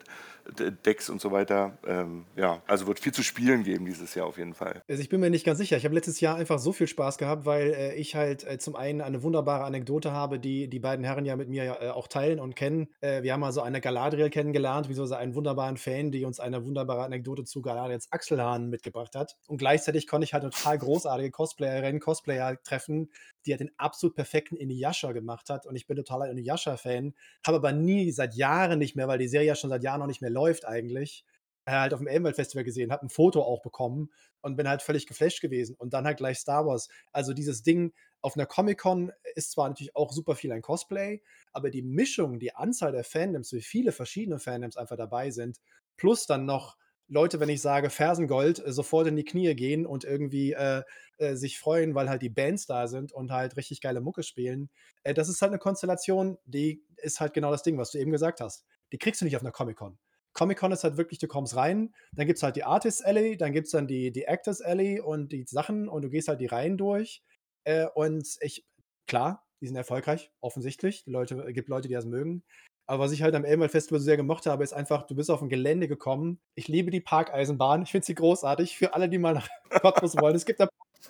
Decks 0.84 1.08
und 1.08 1.20
so 1.20 1.30
weiter. 1.30 1.78
Ähm, 1.86 2.24
ja, 2.36 2.62
also 2.66 2.86
wird 2.86 2.98
viel 2.98 3.12
zu 3.12 3.22
spielen 3.22 3.62
geben 3.62 3.86
dieses 3.86 4.14
Jahr 4.14 4.26
auf 4.26 4.38
jeden 4.38 4.54
Fall. 4.54 4.82
Also 4.88 5.00
ich 5.00 5.08
bin 5.08 5.20
mir 5.20 5.30
nicht 5.30 5.44
ganz 5.44 5.58
sicher. 5.58 5.76
Ich 5.76 5.84
habe 5.84 5.94
letztes 5.94 6.20
Jahr 6.20 6.36
einfach 6.36 6.58
so 6.58 6.72
viel 6.72 6.86
Spaß 6.86 7.18
gehabt, 7.18 7.46
weil 7.46 7.72
äh, 7.72 7.94
ich 7.94 8.14
halt 8.14 8.44
äh, 8.44 8.58
zum 8.58 8.76
einen 8.76 9.00
eine 9.00 9.22
wunderbare 9.22 9.64
Anekdote 9.64 10.12
habe, 10.12 10.38
die 10.38 10.68
die 10.68 10.80
beiden 10.80 11.04
Herren 11.04 11.24
ja 11.24 11.36
mit 11.36 11.48
mir 11.48 11.78
äh, 11.80 11.88
auch 11.90 12.08
teilen 12.08 12.40
und 12.40 12.56
kennen. 12.56 12.88
Äh, 13.00 13.22
wir 13.22 13.32
haben 13.32 13.44
also 13.44 13.62
eine 13.62 13.80
Galadriel 13.80 14.30
kennengelernt, 14.30 14.88
beziehungsweise 14.88 15.18
einen 15.18 15.34
wunderbaren 15.34 15.76
Fan, 15.76 16.10
die 16.10 16.24
uns 16.24 16.40
eine 16.40 16.64
wunderbare 16.64 17.04
Anekdote 17.04 17.44
zu 17.44 17.62
Galadriels 17.62 18.08
Achselhahn 18.10 18.68
mitgebracht 18.68 19.14
hat. 19.14 19.36
Und 19.46 19.58
gleichzeitig 19.58 20.06
konnte 20.06 20.24
ich 20.24 20.34
halt 20.34 20.42
eine 20.42 20.50
total 20.50 20.78
großartige 20.78 21.30
Cosplayerinnen, 21.30 22.00
Cosplayer 22.00 22.60
treffen, 22.62 23.10
die 23.46 23.52
halt 23.52 23.60
den 23.60 23.70
absolut 23.76 24.14
perfekten 24.14 24.51
Inuyasha 24.56 25.12
gemacht 25.12 25.50
hat. 25.50 25.66
Und 25.66 25.76
ich 25.76 25.86
bin 25.86 25.96
totaler 25.96 26.30
Inuyasha-Fan, 26.30 27.14
habe 27.46 27.56
aber 27.56 27.72
nie 27.72 28.10
seit 28.12 28.34
Jahren 28.34 28.78
nicht 28.78 28.96
mehr, 28.96 29.08
weil 29.08 29.18
die 29.18 29.28
Serie 29.28 29.48
ja 29.48 29.54
schon 29.54 29.70
seit 29.70 29.82
Jahren 29.82 30.00
noch 30.00 30.06
nicht 30.06 30.22
mehr 30.22 30.30
läuft 30.30 30.66
eigentlich, 30.66 31.24
äh, 31.66 31.72
halt 31.72 31.94
auf 31.94 32.00
dem 32.00 32.08
Elbenwald 32.08 32.36
Festival 32.36 32.64
gesehen, 32.64 32.92
habe 32.92 33.06
ein 33.06 33.10
Foto 33.10 33.42
auch 33.42 33.62
bekommen 33.62 34.10
und 34.40 34.56
bin 34.56 34.68
halt 34.68 34.82
völlig 34.82 35.06
geflasht 35.06 35.40
gewesen. 35.40 35.74
Und 35.76 35.92
dann 35.94 36.06
halt 36.06 36.18
gleich 36.18 36.38
Star 36.38 36.66
Wars. 36.66 36.88
Also 37.12 37.32
dieses 37.32 37.62
Ding 37.62 37.92
auf 38.20 38.36
einer 38.36 38.46
Comic-Con 38.46 39.12
ist 39.34 39.52
zwar 39.52 39.68
natürlich 39.68 39.96
auch 39.96 40.12
super 40.12 40.36
viel 40.36 40.52
ein 40.52 40.62
Cosplay, 40.62 41.22
aber 41.52 41.70
die 41.70 41.82
Mischung, 41.82 42.38
die 42.38 42.54
Anzahl 42.54 42.92
der 42.92 43.04
Fandoms, 43.04 43.52
wie 43.52 43.62
viele 43.62 43.92
verschiedene 43.92 44.38
Fandoms 44.38 44.76
einfach 44.76 44.96
dabei 44.96 45.30
sind, 45.30 45.58
plus 45.96 46.26
dann 46.26 46.46
noch 46.46 46.76
Leute, 47.08 47.40
wenn 47.40 47.48
ich 47.48 47.60
sage 47.60 47.90
Fersengold, 47.90 48.64
äh, 48.64 48.72
sofort 48.72 49.06
in 49.06 49.16
die 49.16 49.24
Knie 49.24 49.54
gehen 49.54 49.86
und 49.86 50.04
irgendwie 50.04 50.52
äh, 50.52 50.82
äh, 51.18 51.34
sich 51.34 51.58
freuen, 51.58 51.94
weil 51.94 52.08
halt 52.08 52.22
die 52.22 52.30
Bands 52.30 52.66
da 52.66 52.86
sind 52.88 53.12
und 53.12 53.30
halt 53.30 53.56
richtig 53.56 53.80
geile 53.80 54.00
Mucke 54.00 54.22
spielen. 54.22 54.70
Äh, 55.02 55.14
das 55.14 55.28
ist 55.28 55.42
halt 55.42 55.50
eine 55.50 55.58
Konstellation, 55.58 56.38
die 56.44 56.84
ist 56.96 57.20
halt 57.20 57.34
genau 57.34 57.50
das 57.50 57.62
Ding, 57.62 57.78
was 57.78 57.90
du 57.90 57.98
eben 57.98 58.12
gesagt 58.12 58.40
hast. 58.40 58.64
Die 58.92 58.98
kriegst 58.98 59.20
du 59.20 59.24
nicht 59.24 59.36
auf 59.36 59.42
einer 59.42 59.52
Comic-Con. 59.52 59.98
Comic-Con 60.34 60.72
ist 60.72 60.84
halt 60.84 60.96
wirklich, 60.96 61.18
du 61.18 61.28
kommst 61.28 61.56
rein, 61.56 61.94
dann 62.12 62.26
gibt 62.26 62.38
es 62.38 62.42
halt 62.42 62.56
die 62.56 62.64
Artist 62.64 63.04
Alley, 63.04 63.36
dann 63.36 63.52
gibt 63.52 63.66
es 63.66 63.72
dann 63.72 63.86
die, 63.86 64.10
die 64.12 64.24
Actors 64.24 64.62
Alley 64.62 65.00
und 65.00 65.32
die 65.32 65.44
Sachen 65.46 65.88
und 65.88 66.02
du 66.02 66.08
gehst 66.08 66.28
halt 66.28 66.40
die 66.40 66.46
Reihen 66.46 66.78
durch. 66.78 67.22
Äh, 67.64 67.86
und 67.94 68.26
ich, 68.40 68.64
klar, 69.06 69.44
Die 69.60 69.68
sind 69.68 69.76
erfolgreich, 69.76 70.32
offensichtlich. 70.40 71.04
Die 71.04 71.12
Leute, 71.12 71.36
es 71.46 71.54
gibt 71.54 71.68
Leute, 71.68 71.86
die 71.86 71.94
das 71.94 72.04
mögen. 72.06 72.42
Aber 72.86 73.04
was 73.04 73.12
ich 73.12 73.22
halt 73.22 73.34
am 73.34 73.44
Elmwald 73.44 73.70
Festival 73.70 74.00
so 74.00 74.04
sehr 74.04 74.16
gemocht 74.16 74.46
habe, 74.46 74.64
ist 74.64 74.72
einfach, 74.72 75.06
du 75.06 75.14
bist 75.14 75.30
auf 75.30 75.40
ein 75.40 75.48
Gelände 75.48 75.88
gekommen. 75.88 76.40
Ich 76.54 76.68
liebe 76.68 76.90
die 76.90 77.00
Parkeisenbahn. 77.00 77.82
Ich 77.82 77.90
finde 77.90 78.06
sie 78.06 78.14
großartig. 78.14 78.76
Für 78.76 78.94
alle, 78.94 79.08
die 79.08 79.18
mal 79.18 79.34
nach 79.34 79.48
Cottbus 79.82 80.16
wollen. 80.16 80.34
Es 80.34 80.44
gibt 80.44 80.60
da 80.60 80.68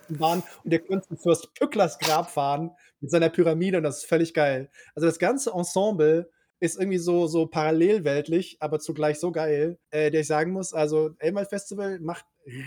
Bahn 0.08 0.42
und 0.64 0.72
ihr 0.72 0.80
könnt 0.80 1.04
zum 1.04 1.16
Fürst 1.16 1.54
Pücklers 1.54 1.98
Grab 1.98 2.30
fahren 2.30 2.70
mit 3.00 3.10
seiner 3.10 3.28
Pyramide 3.28 3.76
und 3.78 3.82
das 3.82 3.98
ist 3.98 4.06
völlig 4.06 4.34
geil. 4.34 4.70
Also 4.94 5.06
das 5.06 5.18
ganze 5.18 5.50
Ensemble 5.50 6.30
ist 6.62 6.78
irgendwie 6.78 6.98
so, 6.98 7.26
so 7.26 7.46
parallelweltlich, 7.46 8.56
aber 8.60 8.78
zugleich 8.78 9.18
so 9.18 9.32
geil, 9.32 9.78
äh, 9.90 10.12
der 10.12 10.20
ich 10.20 10.28
sagen 10.28 10.52
muss, 10.52 10.72
also 10.72 11.10
Elmal 11.18 11.44
Festival 11.44 11.98
macht 11.98 12.24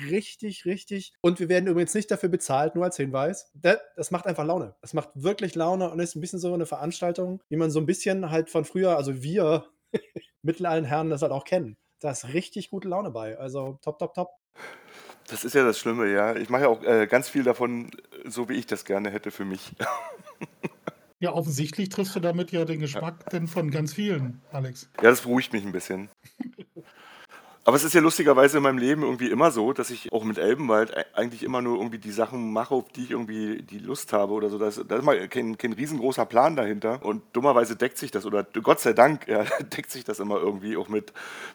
richtig, 0.10 0.66
richtig 0.66 1.14
und 1.22 1.40
wir 1.40 1.48
werden 1.48 1.68
übrigens 1.68 1.94
nicht 1.94 2.12
dafür 2.12 2.28
bezahlt, 2.28 2.76
nur 2.76 2.84
als 2.84 2.98
Hinweis. 2.98 3.50
Das, 3.54 3.78
das 3.96 4.12
macht 4.12 4.28
einfach 4.28 4.44
Laune. 4.44 4.76
Das 4.82 4.94
macht 4.94 5.12
wirklich 5.16 5.56
Laune 5.56 5.90
und 5.90 6.02
ist 6.02 6.16
ein 6.16 6.22
bisschen 6.22 6.40
so 6.40 6.54
eine 6.54 6.66
Veranstaltung, 6.66 7.42
wie 7.48 7.56
man 7.56 7.72
so 7.72 7.80
ein 7.80 7.86
bisschen 7.86 8.32
halt 8.32 8.50
von 8.50 8.66
früher, 8.66 8.98
also 8.98 9.24
wir 9.24 9.66
mittelalten 10.42 10.86
Herren 10.86 11.10
das 11.10 11.22
halt 11.22 11.32
auch 11.32 11.46
kennen. 11.46 11.78
Da 12.02 12.12
ist 12.12 12.34
richtig 12.34 12.72
gute 12.72 12.90
Laune 12.90 13.12
bei. 13.12 13.38
Also 13.38 13.80
top, 13.82 13.98
top, 13.98 14.14
top. 14.14 14.30
Das 15.28 15.46
ist 15.46 15.56
ja 15.56 15.64
das 15.64 15.80
Schlimme, 15.80 16.12
ja. 16.12 16.36
Ich 16.36 16.50
mache 16.50 16.64
ja 16.64 16.68
auch 16.68 16.84
äh, 16.84 17.08
ganz 17.08 17.30
viel 17.30 17.44
davon, 17.44 17.92
so 18.26 18.50
wie 18.50 18.56
ich 18.56 18.68
das 18.68 18.84
gerne 18.84 19.10
hätte 19.10 19.32
für 19.32 19.46
mich. 19.46 19.74
Ja, 21.26 21.34
offensichtlich 21.34 21.90
triffst 21.90 22.16
du 22.16 22.20
damit 22.20 22.52
ja 22.52 22.66
den 22.66 22.80
Geschmack 22.80 23.32
denn 23.32 23.48
von 23.48 23.72
ganz 23.72 23.96
vielen, 23.96 24.44
Alex. 24.52 24.92
Ja, 24.98 25.10
das 25.10 25.22
beruhigt 25.22 25.54
mich 25.54 25.66
ein 25.66 25.72
bisschen. 25.72 26.08
Aber 27.64 27.76
es 27.76 27.84
ist 27.84 27.96
ja 27.96 28.02
lustigerweise 28.02 28.58
in 28.58 28.64
meinem 28.64 28.78
Leben 28.78 29.02
irgendwie 29.02 29.32
immer 29.32 29.50
so, 29.50 29.74
dass 29.74 29.90
ich 29.90 30.14
auch 30.14 30.24
mit 30.24 30.38
Elbenwald 30.38 30.92
e- 30.92 31.04
eigentlich 31.16 31.42
immer 31.42 31.64
nur 31.64 31.78
irgendwie 31.78 31.98
die 31.98 32.12
Sachen 32.12 32.54
mache, 32.54 32.76
auf 32.76 32.90
die 32.90 33.06
ich 33.06 33.10
irgendwie 33.10 33.64
die 33.64 33.80
Lust 33.80 34.14
habe 34.14 34.34
oder 34.34 34.52
so. 34.52 34.60
Da 34.60 34.68
ist, 34.68 34.84
da 34.88 34.98
ist 34.98 35.04
mal 35.04 35.28
kein, 35.28 35.58
kein 35.58 35.74
riesengroßer 35.74 36.28
Plan 36.28 36.56
dahinter. 36.56 37.04
Und 37.04 37.24
dummerweise 37.34 37.76
deckt 37.76 37.98
sich 37.98 38.12
das, 38.12 38.28
oder 38.28 38.44
Gott 38.44 38.80
sei 38.80 38.94
Dank, 38.94 39.28
ja, 39.28 39.44
deckt 39.76 39.90
sich 39.90 40.04
das 40.04 40.20
immer 40.20 40.38
irgendwie 40.38 40.78
auch 40.78 40.90
mit, 40.90 41.12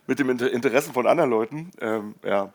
mit 0.08 0.18
dem 0.18 0.30
Inter 0.30 0.50
Interessen 0.50 0.92
von 0.92 1.06
anderen 1.06 1.30
Leuten. 1.30 1.70
Ähm, 1.80 2.16
ja, 2.24 2.52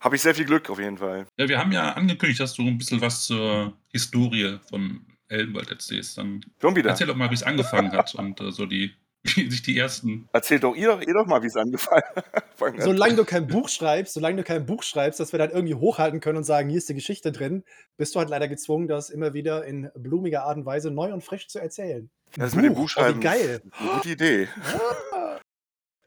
habe 0.00 0.16
ich 0.16 0.22
sehr 0.22 0.34
viel 0.34 0.46
Glück 0.46 0.68
auf 0.68 0.80
jeden 0.80 0.98
Fall. 0.98 1.28
Ja, 1.38 1.48
wir 1.48 1.60
haben 1.60 1.70
ja 1.70 1.92
angekündigt, 1.92 2.40
dass 2.40 2.54
du 2.54 2.66
ein 2.66 2.76
bisschen 2.76 3.00
was 3.00 3.24
zur 3.24 3.72
Historie 3.92 4.58
von 4.68 5.06
Elbenwald 5.28 5.70
erzählst. 5.70 6.18
Dann 6.18 6.40
Schon 6.60 6.76
wieder. 6.76 6.90
erzähl 6.90 7.06
doch 7.06 7.16
mal, 7.16 7.30
wie 7.30 7.34
es 7.34 7.42
angefangen 7.42 7.92
hat 7.92 8.14
und 8.14 8.40
äh, 8.40 8.50
so 8.52 8.66
die, 8.66 8.92
wie 9.24 9.50
sich 9.50 9.62
die 9.62 9.76
ersten. 9.78 10.28
Erzählt 10.32 10.62
doch 10.64 10.74
ihr, 10.74 10.88
doch- 10.88 11.00
ihr 11.02 11.12
doch 11.14 11.26
mal, 11.26 11.42
wie 11.42 11.46
es 11.48 11.56
angefangen 11.56 12.02
hat. 12.14 12.24
Solange 12.78 13.16
du 13.16 13.24
kein 13.24 13.46
Buch 13.46 13.68
schreibst, 13.68 14.14
solange 14.14 14.36
du 14.38 14.42
kein 14.44 14.64
Buch 14.66 14.82
schreibst, 14.82 15.20
dass 15.20 15.32
wir 15.32 15.38
dann 15.38 15.50
irgendwie 15.50 15.74
hochhalten 15.74 16.20
können 16.20 16.38
und 16.38 16.44
sagen, 16.44 16.68
hier 16.70 16.78
ist 16.78 16.88
die 16.88 16.94
Geschichte 16.94 17.32
drin, 17.32 17.64
bist 17.98 18.14
du 18.14 18.18
halt 18.18 18.30
leider 18.30 18.48
gezwungen, 18.48 18.88
das 18.88 19.10
immer 19.10 19.34
wieder 19.34 19.64
in 19.66 19.90
blumiger 19.94 20.44
Art 20.44 20.56
und 20.56 20.64
Weise 20.64 20.90
neu 20.90 21.12
und 21.12 21.22
frisch 21.22 21.48
zu 21.48 21.58
erzählen. 21.58 22.08
Das 22.36 22.54
mit 22.54 22.64
dem 22.64 22.72
Buch, 22.72 22.82
Buchschreiben. 22.82 23.14
Oh, 23.16 23.20
wie 23.20 23.24
geil. 23.24 23.62
Eine 23.78 23.90
gute 23.90 24.08
Idee. 24.10 24.48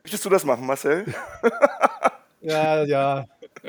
Möchtest 0.04 0.26
du 0.26 0.30
das 0.30 0.44
machen, 0.44 0.66
Marcel? 0.66 1.06
Ja, 2.42 2.84
ja, 2.84 3.26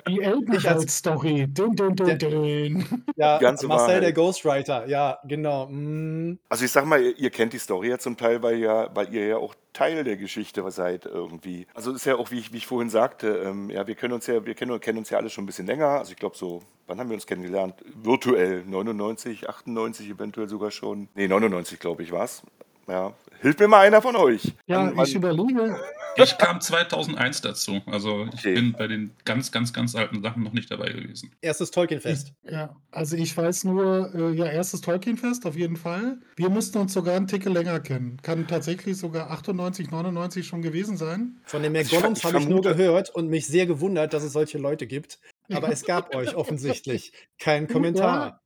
Die. 0.08 1.46
Din, 1.46 1.74
din, 1.76 1.94
Der- 1.96 2.16
din, 2.16 2.42
din. 2.42 3.04
ja. 3.16 3.38
Ganze 3.38 3.66
Marcel, 3.66 3.86
Wahrheit. 3.88 4.02
der 4.02 4.12
Ghostwriter. 4.12 4.86
Ja, 4.86 5.18
genau. 5.24 5.66
Mm. 5.68 6.38
Also 6.48 6.64
ich 6.64 6.70
sag 6.70 6.84
mal, 6.86 7.00
ihr, 7.02 7.18
ihr 7.18 7.30
kennt 7.30 7.52
die 7.52 7.58
Story 7.58 7.88
ja 7.88 7.98
zum 7.98 8.16
Teil, 8.16 8.42
weil, 8.42 8.58
ja, 8.58 8.88
weil 8.94 9.12
ihr 9.14 9.26
ja 9.26 9.36
auch 9.36 9.54
Teil 9.72 10.04
der 10.04 10.16
Geschichte 10.16 10.68
seid 10.70 11.06
irgendwie. 11.06 11.66
Also 11.74 11.92
ist 11.92 12.04
ja 12.04 12.16
auch, 12.16 12.30
wie 12.30 12.38
ich, 12.38 12.52
wie 12.52 12.58
ich 12.58 12.66
vorhin 12.66 12.90
sagte, 12.90 13.28
ähm, 13.44 13.70
ja, 13.70 13.86
wir 13.86 13.94
können 13.94 14.14
uns 14.14 14.26
ja, 14.26 14.44
wir 14.44 14.54
kennen, 14.54 14.80
kennen 14.80 14.98
uns 14.98 15.10
ja 15.10 15.18
alle 15.18 15.30
schon 15.30 15.44
ein 15.44 15.46
bisschen 15.46 15.66
länger. 15.66 15.86
Also 15.88 16.12
ich 16.12 16.18
glaube 16.18 16.36
so, 16.36 16.62
wann 16.86 16.98
haben 16.98 17.08
wir 17.08 17.14
uns 17.14 17.26
kennengelernt? 17.26 17.74
Virtuell, 18.02 18.64
99, 18.66 19.48
98 19.48 20.10
eventuell 20.10 20.48
sogar 20.48 20.70
schon. 20.70 21.08
Nee, 21.14 21.28
99 21.28 21.78
glaube 21.78 22.02
ich 22.02 22.10
war's. 22.12 22.42
Ja, 22.90 23.14
hilft 23.40 23.60
mir 23.60 23.68
mal 23.68 23.80
einer 23.86 24.02
von 24.02 24.16
euch. 24.16 24.52
Ja, 24.66 24.90
wann- 24.94 25.06
ich 25.06 25.14
überlege. 25.14 25.78
Ich 26.16 26.36
kam 26.38 26.60
2001 26.60 27.40
dazu. 27.40 27.80
Also 27.86 28.26
ich 28.34 28.40
Okay. 28.40 28.54
bin 28.54 28.72
bei 28.72 28.88
den 28.88 29.12
ganz, 29.24 29.52
ganz, 29.52 29.72
ganz 29.72 29.94
alten 29.94 30.20
Sachen 30.22 30.42
noch 30.42 30.52
nicht 30.52 30.68
dabei 30.70 30.88
gewesen. 30.90 31.30
Erstes 31.40 31.70
Tolkien-Fest. 31.70 32.32
Ja, 32.42 32.74
also 32.90 33.16
ich 33.16 33.34
weiß 33.34 33.62
nur, 33.64 34.12
äh, 34.12 34.32
ja, 34.34 34.46
erstes 34.46 34.80
Tolkien-Fest 34.80 35.46
auf 35.46 35.56
jeden 35.56 35.76
Fall. 35.76 36.18
Wir 36.36 36.50
mussten 36.50 36.78
uns 36.78 36.92
sogar 36.92 37.14
einen 37.16 37.28
Ticke 37.28 37.48
länger 37.48 37.78
kennen. 37.78 38.18
Kann 38.22 38.48
tatsächlich 38.48 38.96
sogar 38.98 39.30
98, 39.30 39.90
99 39.92 40.46
schon 40.48 40.62
gewesen 40.62 40.96
sein. 40.96 41.38
Von 41.44 41.62
den 41.62 41.76
Also 41.76 41.96
ich 41.96 42.24
habe 42.24 42.38
ich 42.40 42.48
nur 42.48 42.60
gehört 42.62 43.10
und 43.10 43.28
mich 43.28 43.46
sehr 43.46 43.66
gewundert, 43.66 44.12
dass 44.12 44.24
es 44.24 44.32
solche 44.32 44.58
Leute 44.58 44.88
gibt. 44.88 45.20
Aber 45.52 45.68
es 45.70 45.84
gab 45.84 46.12
euch 46.14 46.34
offensichtlich 46.34 47.12
keinen 47.38 47.68
Kommentar. 47.68 48.40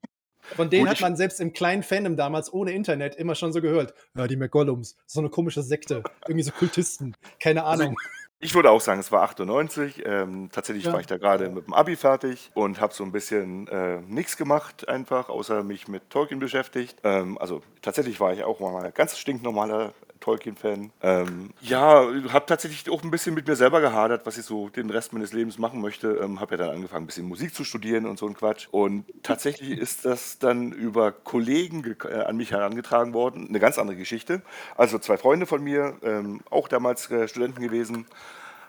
Von 0.56 0.70
denen 0.70 0.84
Gut, 0.84 0.90
hat 0.94 1.00
man 1.00 1.16
selbst 1.16 1.40
im 1.40 1.52
kleinen 1.52 1.82
Fandom 1.82 2.16
damals 2.16 2.52
ohne 2.52 2.72
Internet 2.72 3.16
immer 3.16 3.34
schon 3.34 3.52
so 3.52 3.60
gehört. 3.60 3.94
Ja, 4.16 4.26
die 4.26 4.36
McGollums, 4.36 4.96
so 5.06 5.20
eine 5.20 5.30
komische 5.30 5.62
Sekte, 5.62 6.02
irgendwie 6.26 6.42
so 6.44 6.52
Kultisten, 6.52 7.16
keine 7.40 7.64
Also 7.64 7.84
Ahnung. 7.84 7.96
Ich 8.40 8.54
würde 8.54 8.70
auch 8.70 8.80
sagen, 8.82 9.00
es 9.00 9.10
war 9.10 9.22
98. 9.22 10.02
Ähm, 10.04 10.50
tatsächlich 10.52 10.84
Ja. 10.84 10.92
war 10.92 11.00
ich 11.00 11.06
da 11.06 11.16
gerade 11.16 11.48
mit 11.48 11.66
dem 11.66 11.72
Abi 11.72 11.96
fertig 11.96 12.50
und 12.52 12.78
habe 12.78 12.92
so 12.92 13.02
ein 13.02 13.10
bisschen 13.10 13.68
äh, 13.68 14.00
nichts 14.02 14.36
gemacht, 14.36 14.86
einfach, 14.86 15.30
außer 15.30 15.62
mich 15.62 15.88
mit 15.88 16.10
Tolkien 16.10 16.40
beschäftigt. 16.40 16.98
Ähm, 17.04 17.38
also 17.38 17.62
tatsächlich 17.80 18.20
war 18.20 18.34
ich 18.34 18.44
auch 18.44 18.60
mal 18.60 18.84
ein 18.84 18.92
ganz 18.92 19.16
stinknormaler 19.16 19.94
Tolkien-Fan. 20.24 20.90
Ähm, 21.02 21.50
ja, 21.60 22.06
habe 22.32 22.46
tatsächlich 22.46 22.88
auch 22.88 23.02
ein 23.02 23.10
bisschen 23.10 23.34
mit 23.34 23.46
mir 23.46 23.56
selber 23.56 23.82
gehadert, 23.82 24.24
was 24.24 24.38
ich 24.38 24.46
so 24.46 24.70
den 24.70 24.88
Rest 24.88 25.12
meines 25.12 25.34
Lebens 25.34 25.58
machen 25.58 25.82
möchte. 25.82 26.12
Ähm, 26.22 26.40
habe 26.40 26.52
ja 26.52 26.64
dann 26.64 26.70
angefangen, 26.76 27.04
ein 27.04 27.06
bisschen 27.06 27.28
Musik 27.28 27.54
zu 27.54 27.62
studieren 27.62 28.06
und 28.06 28.18
so 28.18 28.26
ein 28.26 28.34
Quatsch. 28.34 28.68
Und 28.70 29.04
tatsächlich 29.22 29.78
ist 29.78 30.06
das 30.06 30.38
dann 30.38 30.72
über 30.72 31.12
Kollegen 31.12 31.82
ge- 31.82 31.96
äh, 32.10 32.22
an 32.24 32.36
mich 32.38 32.52
herangetragen 32.52 33.12
worden. 33.12 33.48
Eine 33.48 33.60
ganz 33.60 33.78
andere 33.78 33.96
Geschichte. 33.96 34.40
Also 34.76 34.98
zwei 34.98 35.18
Freunde 35.18 35.44
von 35.44 35.62
mir, 35.62 35.98
ähm, 36.02 36.40
auch 36.50 36.68
damals 36.68 37.10
äh, 37.10 37.28
Studenten 37.28 37.60
gewesen, 37.60 38.06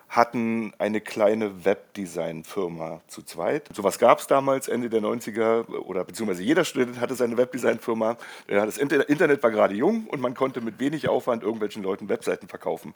hatten 0.09 0.73
eine 0.77 1.01
kleine 1.01 1.65
Webdesign-Firma 1.65 3.01
zu 3.07 3.21
zweit. 3.23 3.69
Sowas 3.73 3.99
gab 3.99 4.19
es 4.19 4.27
damals, 4.27 4.67
Ende 4.67 4.89
der 4.89 5.01
90er, 5.01 5.67
oder 5.79 6.03
beziehungsweise 6.03 6.43
jeder 6.43 6.63
Student 6.63 6.99
hatte 6.99 7.15
seine 7.15 7.37
Webdesign-Firma. 7.37 8.17
Ja, 8.47 8.65
das 8.65 8.77
Inter 8.77 9.07
Internet 9.09 9.43
war 9.43 9.51
gerade 9.51 9.75
jung 9.75 10.07
und 10.07 10.21
man 10.21 10.33
konnte 10.33 10.61
mit 10.61 10.79
wenig 10.79 11.09
Aufwand 11.09 11.43
irgendwelchen 11.43 11.83
Leuten 11.83 12.07
Webseiten 12.09 12.47
verkaufen. 12.47 12.93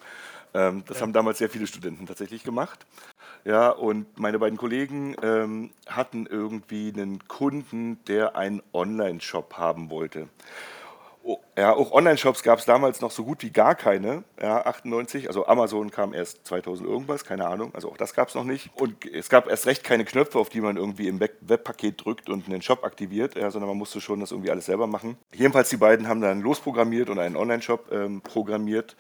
Ähm, 0.54 0.84
das 0.88 1.02
haben 1.02 1.14
damals 1.14 1.40
sehr 1.40 1.50
viele 1.50 1.68
Studenten 1.68 2.06
tatsächlich 2.06 2.44
gemacht. 2.44 2.86
Ja, 3.46 3.70
und 3.70 4.20
meine 4.20 4.40
beiden 4.40 4.58
Kollegen 4.58 5.16
ähm, 5.22 5.72
hatten 5.88 6.26
irgendwie 6.26 6.92
einen 6.94 7.28
Kunden, 7.28 8.04
der 8.06 8.36
einen 8.36 8.62
Online-Shop 8.74 9.56
haben 9.58 9.90
wollte. 9.90 10.28
Oh, 11.24 11.38
Ja, 11.58 11.74
auch 11.74 11.92
Online-Shops 11.92 12.44
gab 12.44 12.60
es 12.60 12.66
damals 12.66 13.02
noch 13.02 13.12
so 13.12 13.24
gut 13.26 13.44
wie 13.44 13.50
gar 13.52 13.76
keine, 13.76 14.24
ja, 14.42 14.66
98. 14.66 15.28
Also 15.28 15.46
Amazon 15.48 15.92
kam 15.92 16.14
erst 16.14 16.48
2000 16.48 16.88
irgendwas, 16.88 17.26
keine 17.26 17.46
Ahnung. 17.48 17.76
Also 17.76 17.90
auch 17.92 17.98
das 17.98 18.14
gab 18.14 18.30
es 18.30 18.36
noch 18.36 18.46
nicht. 18.46 18.70
Und 18.76 19.06
es 19.06 19.28
gab 19.30 19.48
erst 19.50 19.66
recht 19.68 19.84
keine 19.84 20.06
Knöpfe, 20.06 20.40
auf 20.40 20.50
die 20.50 20.62
man 20.62 20.78
irgendwie 20.78 21.08
im 21.10 21.20
Web- 21.20 21.38
Webpaket 21.42 22.04
drückt 22.04 22.30
und 22.30 22.48
einen 22.48 22.62
Shop 22.62 22.84
aktiviert, 22.86 23.36
ja, 23.36 23.52
sondern 23.52 23.68
man 23.70 23.78
musste 23.78 24.00
schon 24.00 24.22
das 24.22 24.32
irgendwie 24.32 24.50
alles 24.52 24.66
selber 24.68 24.88
machen. 24.88 25.18
Jedenfalls 25.34 25.70
die 25.70 25.78
beiden 25.78 26.08
haben 26.08 26.22
dann 26.22 26.40
losprogrammiert 26.42 27.10
und 27.10 27.20
einen 27.20 27.36
Online-Shop 27.36 27.92
ähm, 27.92 28.22
programmiert 28.22 28.96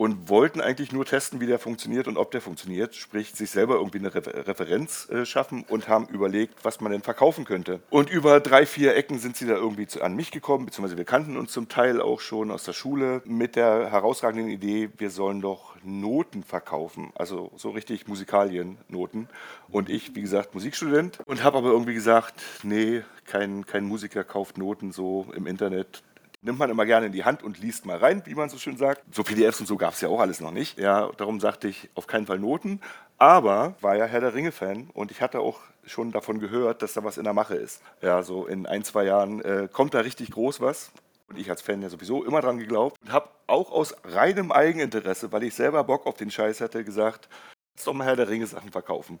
und 0.00 0.30
wollten 0.30 0.62
eigentlich 0.62 0.92
nur 0.92 1.04
testen, 1.04 1.42
wie 1.42 1.46
der 1.46 1.58
funktioniert 1.58 2.08
und 2.08 2.16
ob 2.16 2.30
der 2.30 2.40
funktioniert, 2.40 2.94
sprich 2.94 3.32
sich 3.32 3.50
selber 3.50 3.74
irgendwie 3.74 3.98
eine 3.98 4.14
Refer 4.14 4.46
Referenz 4.46 5.06
äh, 5.10 5.26
schaffen 5.26 5.62
und 5.68 5.88
haben 5.88 6.06
überlegt, 6.06 6.64
was 6.64 6.80
man 6.80 6.90
denn 6.90 7.02
verkaufen 7.02 7.44
könnte. 7.44 7.80
Und 7.90 8.08
über 8.08 8.40
drei, 8.40 8.64
vier 8.64 8.96
Ecken 8.96 9.18
sind 9.18 9.36
sie 9.36 9.46
da 9.46 9.56
irgendwie 9.56 9.86
zu, 9.86 10.00
an 10.00 10.16
mich 10.16 10.30
gekommen, 10.30 10.64
beziehungsweise 10.64 10.96
wir 10.96 11.04
kannten 11.04 11.36
uns 11.36 11.52
zum 11.52 11.68
Teil 11.68 12.00
auch 12.00 12.20
schon 12.20 12.50
aus 12.50 12.64
der 12.64 12.72
Schule 12.72 13.20
mit 13.26 13.56
der 13.56 13.90
herausragenden 13.90 14.48
Idee, 14.48 14.88
wir 14.96 15.10
sollen 15.10 15.42
doch 15.42 15.76
Noten 15.84 16.44
verkaufen, 16.44 17.12
also 17.14 17.52
so 17.56 17.68
richtig 17.68 18.08
Musikaliennoten. 18.08 19.28
Und 19.68 19.90
ich, 19.90 20.14
wie 20.14 20.22
gesagt, 20.22 20.54
Musikstudent 20.54 21.18
und 21.26 21.44
habe 21.44 21.58
aber 21.58 21.72
irgendwie 21.72 21.92
gesagt, 21.92 22.40
nee, 22.62 23.02
kein, 23.26 23.66
kein 23.66 23.84
Musiker 23.84 24.24
kauft 24.24 24.56
Noten 24.56 24.92
so 24.92 25.26
im 25.36 25.46
Internet 25.46 26.02
nimmt 26.42 26.58
man 26.58 26.70
immer 26.70 26.86
gerne 26.86 27.06
in 27.06 27.12
die 27.12 27.24
Hand 27.24 27.42
und 27.42 27.58
liest 27.58 27.86
mal 27.86 27.98
rein, 27.98 28.22
wie 28.24 28.34
man 28.34 28.48
so 28.48 28.58
schön 28.58 28.76
sagt. 28.76 29.02
So 29.14 29.22
PDFs 29.22 29.60
und 29.60 29.66
so 29.66 29.76
gab 29.76 29.94
es 29.94 30.00
ja 30.00 30.08
auch 30.08 30.20
alles 30.20 30.40
noch 30.40 30.52
nicht. 30.52 30.78
Ja, 30.78 31.10
darum 31.16 31.40
sagte 31.40 31.68
ich 31.68 31.90
auf 31.94 32.06
keinen 32.06 32.26
Fall 32.26 32.38
Noten. 32.38 32.80
Aber 33.18 33.74
war 33.80 33.96
ja 33.96 34.06
Herr 34.06 34.20
der 34.20 34.34
Ringe-Fan 34.34 34.90
und 34.94 35.10
ich 35.10 35.20
hatte 35.20 35.40
auch 35.40 35.60
schon 35.84 36.12
davon 36.12 36.40
gehört, 36.40 36.82
dass 36.82 36.94
da 36.94 37.04
was 37.04 37.18
in 37.18 37.24
der 37.24 37.34
Mache 37.34 37.54
ist. 37.54 37.82
Ja, 38.00 38.22
so 38.22 38.46
in 38.46 38.66
ein, 38.66 38.84
zwei 38.84 39.04
Jahren 39.04 39.42
äh, 39.42 39.68
kommt 39.70 39.92
da 39.92 40.00
richtig 40.00 40.30
groß 40.30 40.60
was. 40.60 40.92
Und 41.28 41.38
ich 41.38 41.50
als 41.50 41.62
Fan 41.62 41.82
ja 41.82 41.88
sowieso 41.88 42.24
immer 42.24 42.40
dran 42.40 42.58
geglaubt 42.58 42.96
und 43.02 43.12
habe 43.12 43.28
auch 43.46 43.70
aus 43.70 43.94
reinem 44.04 44.50
Eigeninteresse, 44.50 45.30
weil 45.30 45.44
ich 45.44 45.54
selber 45.54 45.84
Bock 45.84 46.06
auf 46.06 46.16
den 46.16 46.30
Scheiß 46.30 46.60
hatte, 46.60 46.82
gesagt, 46.82 47.28
lass 47.76 47.84
doch 47.84 47.92
mal 47.92 48.04
Herr 48.04 48.16
der 48.16 48.28
Ringe-Sachen 48.28 48.72
verkaufen. 48.72 49.20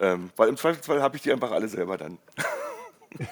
Ähm, 0.00 0.30
weil 0.36 0.48
im 0.48 0.56
Zweifelsfall 0.56 1.02
habe 1.02 1.16
ich 1.16 1.22
die 1.22 1.32
einfach 1.32 1.50
alle 1.50 1.68
selber 1.68 1.96
dann. 1.96 2.18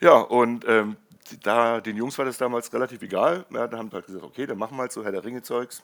ja, 0.00 0.18
und 0.18 0.66
ähm, 0.68 0.96
da, 1.42 1.80
den 1.80 1.96
Jungs 1.96 2.18
war 2.18 2.24
das 2.24 2.38
damals 2.38 2.72
relativ 2.72 3.02
egal. 3.02 3.44
Ja, 3.50 3.66
da 3.66 3.78
haben 3.78 3.90
wir 3.90 3.96
halt 3.96 4.06
gesagt, 4.06 4.24
okay, 4.24 4.46
dann 4.46 4.58
machen 4.58 4.76
wir 4.76 4.82
halt 4.82 4.92
so 4.92 5.04
Herr 5.04 5.12
der 5.12 5.24
Ringe-Zeugs. 5.24 5.82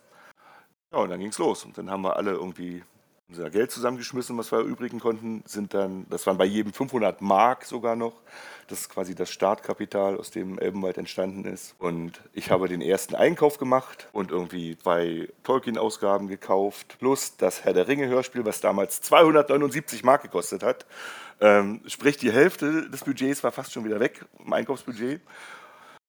Ja, 0.92 0.98
und 0.98 1.10
dann 1.10 1.20
ging's 1.20 1.38
los. 1.38 1.64
Und 1.64 1.78
dann 1.78 1.90
haben 1.90 2.02
wir 2.02 2.16
alle 2.16 2.32
irgendwie 2.32 2.82
unser 3.30 3.48
Geld 3.48 3.70
zusammengeschmissen, 3.70 4.36
was 4.36 4.50
wir 4.50 4.58
erübrigen 4.58 4.98
konnten, 4.98 5.42
sind 5.46 5.72
dann, 5.72 6.04
das 6.10 6.26
waren 6.26 6.36
bei 6.36 6.44
jedem 6.44 6.72
500 6.72 7.20
Mark 7.20 7.64
sogar 7.64 7.94
noch. 7.94 8.14
Das 8.66 8.80
ist 8.80 8.88
quasi 8.88 9.14
das 9.14 9.30
Startkapital, 9.30 10.18
aus 10.18 10.30
dem 10.30 10.58
Elbenwald 10.58 10.98
entstanden 10.98 11.44
ist. 11.44 11.74
Und 11.78 12.20
ich 12.32 12.50
habe 12.50 12.68
den 12.68 12.82
ersten 12.82 13.14
Einkauf 13.14 13.58
gemacht 13.58 14.08
und 14.12 14.32
irgendwie 14.32 14.76
zwei 14.76 15.28
Tolkien-Ausgaben 15.44 16.26
gekauft, 16.26 16.96
plus 16.98 17.36
das 17.36 17.64
Herr 17.64 17.72
der 17.72 17.86
Ringe-Hörspiel, 17.86 18.44
was 18.44 18.60
damals 18.60 19.00
279 19.00 20.02
Mark 20.02 20.22
gekostet 20.22 20.62
hat. 20.64 20.86
Ähm, 21.40 21.82
sprich, 21.86 22.16
die 22.16 22.32
Hälfte 22.32 22.88
des 22.90 23.04
Budgets 23.04 23.42
war 23.42 23.52
fast 23.52 23.72
schon 23.72 23.84
wieder 23.84 24.00
weg 24.00 24.24
im 24.38 24.52
Einkaufsbudget. 24.52 25.20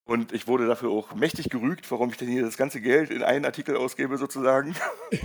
Und 0.05 0.33
ich 0.33 0.47
wurde 0.47 0.67
dafür 0.67 0.89
auch 0.89 1.13
mächtig 1.15 1.49
gerügt, 1.49 1.89
warum 1.89 2.09
ich 2.09 2.17
denn 2.17 2.27
hier 2.27 2.43
das 2.43 2.57
ganze 2.57 2.81
Geld 2.81 3.11
in 3.11 3.23
einen 3.23 3.45
Artikel 3.45 3.77
ausgebe, 3.77 4.17
sozusagen. 4.17 4.75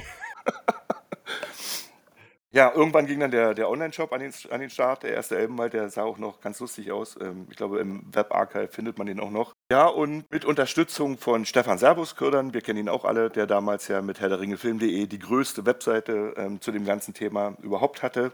Ja, 2.56 2.72
irgendwann 2.74 3.06
ging 3.06 3.20
dann 3.20 3.30
der, 3.30 3.52
der 3.52 3.68
Online-Shop 3.68 4.10
an 4.14 4.20
den, 4.20 4.32
an 4.48 4.60
den 4.60 4.70
Start, 4.70 5.02
der 5.02 5.12
erste 5.12 5.36
Elbenwald, 5.36 5.74
der 5.74 5.90
sah 5.90 6.04
auch 6.04 6.16
noch 6.16 6.40
ganz 6.40 6.58
lustig 6.58 6.90
aus. 6.90 7.18
Ähm, 7.20 7.46
ich 7.50 7.56
glaube, 7.58 7.80
im 7.80 8.06
Webarchive 8.10 8.68
findet 8.68 8.96
man 8.96 9.06
den 9.06 9.20
auch 9.20 9.30
noch. 9.30 9.52
Ja, 9.70 9.88
und 9.88 10.24
mit 10.30 10.46
Unterstützung 10.46 11.18
von 11.18 11.44
Stefan 11.44 11.76
Servus-Kördern, 11.76 12.54
wir 12.54 12.62
kennen 12.62 12.78
ihn 12.78 12.88
auch 12.88 13.04
alle, 13.04 13.28
der 13.28 13.46
damals 13.46 13.88
ja 13.88 14.00
mit 14.00 14.20
Herr 14.20 14.30
der 14.30 14.40
Ringe 14.40 14.56
Film.de 14.56 15.06
die 15.06 15.18
größte 15.18 15.66
Webseite 15.66 16.32
ähm, 16.38 16.62
zu 16.62 16.72
dem 16.72 16.86
ganzen 16.86 17.12
Thema 17.12 17.58
überhaupt 17.60 18.02
hatte. 18.02 18.32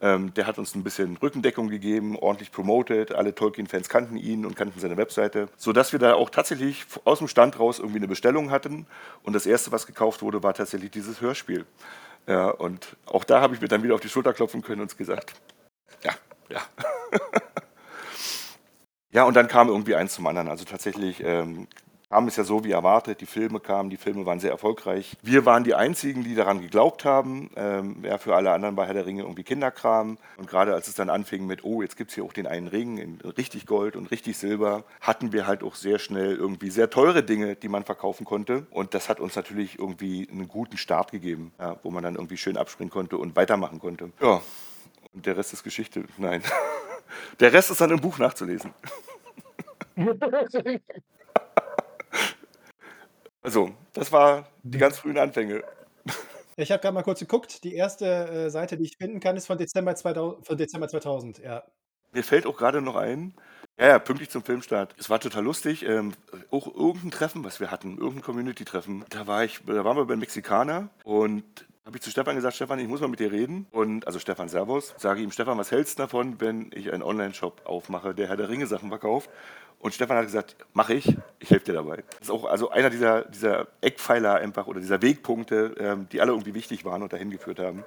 Ähm, 0.00 0.32
der 0.34 0.46
hat 0.46 0.58
uns 0.58 0.76
ein 0.76 0.84
bisschen 0.84 1.16
Rückendeckung 1.16 1.68
gegeben, 1.68 2.16
ordentlich 2.16 2.52
promoted. 2.52 3.12
Alle 3.12 3.34
Tolkien-Fans 3.34 3.88
kannten 3.88 4.16
ihn 4.16 4.46
und 4.46 4.54
kannten 4.54 4.78
seine 4.78 4.96
Webseite, 4.96 5.48
sodass 5.56 5.92
wir 5.92 5.98
da 5.98 6.14
auch 6.14 6.30
tatsächlich 6.30 6.86
aus 7.04 7.18
dem 7.18 7.26
Stand 7.26 7.58
raus 7.58 7.80
irgendwie 7.80 7.98
eine 7.98 8.08
Bestellung 8.08 8.50
hatten. 8.50 8.86
Und 9.24 9.32
das 9.32 9.44
erste, 9.44 9.72
was 9.72 9.86
gekauft 9.86 10.22
wurde, 10.22 10.42
war 10.42 10.54
tatsächlich 10.54 10.92
dieses 10.92 11.20
Hörspiel. 11.20 11.66
Ja, 12.28 12.50
und 12.50 12.96
auch 13.06 13.24
da 13.24 13.40
habe 13.40 13.54
ich 13.54 13.60
mir 13.60 13.68
dann 13.68 13.82
wieder 13.82 13.94
auf 13.94 14.00
die 14.00 14.08
Schulter 14.08 14.32
klopfen 14.34 14.62
können 14.62 14.82
und 14.82 14.96
gesagt, 14.96 15.32
ja, 16.04 16.12
ja. 16.48 16.60
ja, 19.10 19.24
und 19.24 19.34
dann 19.34 19.48
kam 19.48 19.68
irgendwie 19.68 19.96
eins 19.96 20.14
zum 20.14 20.26
anderen. 20.28 20.48
Also 20.48 20.64
tatsächlich 20.64 21.22
ähm, 21.24 21.66
kam 22.10 22.26
es 22.26 22.36
ja 22.36 22.44
so 22.44 22.64
wie 22.64 22.72
erwartet. 22.72 23.20
Die 23.20 23.26
Filme 23.26 23.60
kamen, 23.60 23.90
die 23.90 23.96
Filme 23.96 24.24
waren 24.24 24.40
sehr 24.40 24.50
erfolgreich. 24.50 25.16
Wir 25.22 25.44
waren 25.44 25.64
die 25.64 25.74
Einzigen, 25.74 26.24
die 26.24 26.34
daran 26.34 26.60
geglaubt 26.60 27.04
haben. 27.04 27.50
Ähm, 27.56 27.96
ja, 28.02 28.18
für 28.18 28.34
alle 28.34 28.52
anderen 28.52 28.76
war 28.76 28.86
Herr 28.86 28.94
der 28.94 29.06
Ringe 29.06 29.22
irgendwie 29.22 29.42
Kinderkram. 29.42 30.16
Und 30.38 30.48
gerade 30.48 30.74
als 30.74 30.88
es 30.88 30.94
dann 30.94 31.10
anfing 31.10 31.46
mit, 31.46 31.64
oh, 31.64 31.82
jetzt 31.82 31.96
gibt 31.96 32.10
es 32.10 32.14
hier 32.14 32.24
auch 32.24 32.32
den 32.32 32.46
einen 32.46 32.68
Ring 32.68 32.96
in 32.98 33.20
richtig 33.36 33.66
Gold 33.66 33.94
und 33.96 34.10
richtig 34.10 34.38
Silber, 34.38 34.84
hatten 35.00 35.32
wir 35.32 35.46
halt 35.46 35.62
auch 35.62 35.74
sehr 35.74 35.98
schnell 35.98 36.34
irgendwie 36.34 36.70
sehr 36.70 36.88
teure 36.88 37.22
Dinge, 37.22 37.56
die 37.56 37.68
man 37.68 37.84
verkaufen 37.84 38.24
konnte. 38.24 38.66
Und 38.70 38.94
das 38.94 39.08
hat 39.08 39.20
uns 39.20 39.36
natürlich 39.36 39.78
irgendwie 39.78 40.28
einen 40.30 40.48
guten 40.48 40.78
Start 40.78 41.10
gegeben, 41.10 41.52
ja, 41.58 41.76
wo 41.82 41.90
man 41.90 42.02
dann 42.02 42.14
irgendwie 42.14 42.38
schön 42.38 42.56
abspringen 42.56 42.90
konnte 42.90 43.18
und 43.18 43.36
weitermachen 43.36 43.80
konnte. 43.80 44.10
Ja, 44.20 44.40
und 45.12 45.26
der 45.26 45.36
Rest 45.36 45.52
ist 45.52 45.62
Geschichte. 45.62 46.04
Nein. 46.16 46.42
Der 47.40 47.52
Rest 47.52 47.70
ist 47.70 47.80
dann 47.80 47.90
im 47.90 48.00
Buch 48.00 48.18
nachzulesen. 48.18 48.72
Also, 53.42 53.70
das 53.92 54.12
war 54.12 54.48
die 54.62 54.78
ganz 54.78 54.98
frühen 54.98 55.18
Anfänge. 55.18 55.62
Ich 56.56 56.72
habe 56.72 56.82
gerade 56.82 56.94
mal 56.94 57.02
kurz 57.04 57.20
geguckt. 57.20 57.62
Die 57.62 57.74
erste 57.74 58.06
äh, 58.06 58.50
Seite, 58.50 58.76
die 58.76 58.84
ich 58.84 58.96
finden 58.96 59.20
kann, 59.20 59.36
ist 59.36 59.46
von 59.46 59.58
Dezember, 59.58 59.94
2000, 59.94 60.44
von 60.44 60.56
Dezember 60.56 60.88
2000. 60.88 61.38
Ja. 61.38 61.62
Mir 62.12 62.24
fällt 62.24 62.46
auch 62.46 62.56
gerade 62.56 62.80
noch 62.80 62.96
ein, 62.96 63.34
ja, 63.78 63.86
ja, 63.86 63.98
pünktlich 64.00 64.28
zum 64.28 64.42
Filmstart. 64.42 64.92
Es 64.98 65.08
war 65.08 65.20
total 65.20 65.44
lustig. 65.44 65.84
Ähm, 65.84 66.14
auch 66.50 66.66
irgendein 66.66 67.12
Treffen, 67.12 67.44
was 67.44 67.60
wir 67.60 67.70
hatten, 67.70 67.96
irgendein 67.96 68.22
Community-Treffen. 68.22 69.04
Da 69.08 69.28
war 69.28 69.44
ich, 69.44 69.60
da 69.66 69.84
waren 69.84 69.96
wir 69.96 70.04
beim 70.06 70.18
Mexikaner 70.18 70.88
und 71.04 71.44
habe 71.86 71.96
ich 71.96 72.02
zu 72.02 72.10
Stefan 72.10 72.34
gesagt, 72.34 72.56
Stefan, 72.56 72.80
ich 72.80 72.88
muss 72.88 73.00
mal 73.00 73.08
mit 73.08 73.20
dir 73.20 73.30
reden. 73.30 73.68
Und 73.70 74.06
also 74.06 74.18
Stefan 74.18 74.48
Servus, 74.48 74.94
sage 74.98 75.22
ihm, 75.22 75.30
Stefan, 75.30 75.58
was 75.58 75.70
hältst 75.70 75.98
du 75.98 76.02
davon, 76.02 76.40
wenn 76.40 76.70
ich 76.74 76.92
einen 76.92 77.04
Online-Shop 77.04 77.62
aufmache, 77.66 78.14
der 78.14 78.28
Herr 78.28 78.36
der 78.36 78.48
Ringe 78.48 78.66
Sachen 78.66 78.88
verkauft? 78.88 79.30
Und 79.80 79.94
Stefan 79.94 80.16
hat 80.16 80.24
gesagt, 80.24 80.56
mache 80.72 80.94
ich, 80.94 81.16
ich 81.38 81.50
helfe 81.50 81.66
dir 81.66 81.74
dabei. 81.74 82.02
Das 82.18 82.22
ist 82.22 82.30
auch 82.30 82.44
also 82.44 82.70
einer 82.70 82.90
dieser, 82.90 83.22
dieser 83.26 83.68
Eckpfeiler 83.80 84.34
einfach 84.36 84.66
oder 84.66 84.80
dieser 84.80 85.00
Wegpunkte, 85.02 85.74
ähm, 85.78 86.08
die 86.10 86.20
alle 86.20 86.32
irgendwie 86.32 86.54
wichtig 86.54 86.84
waren 86.84 87.02
und 87.02 87.12
dahin 87.12 87.30
geführt 87.30 87.60
haben. 87.60 87.84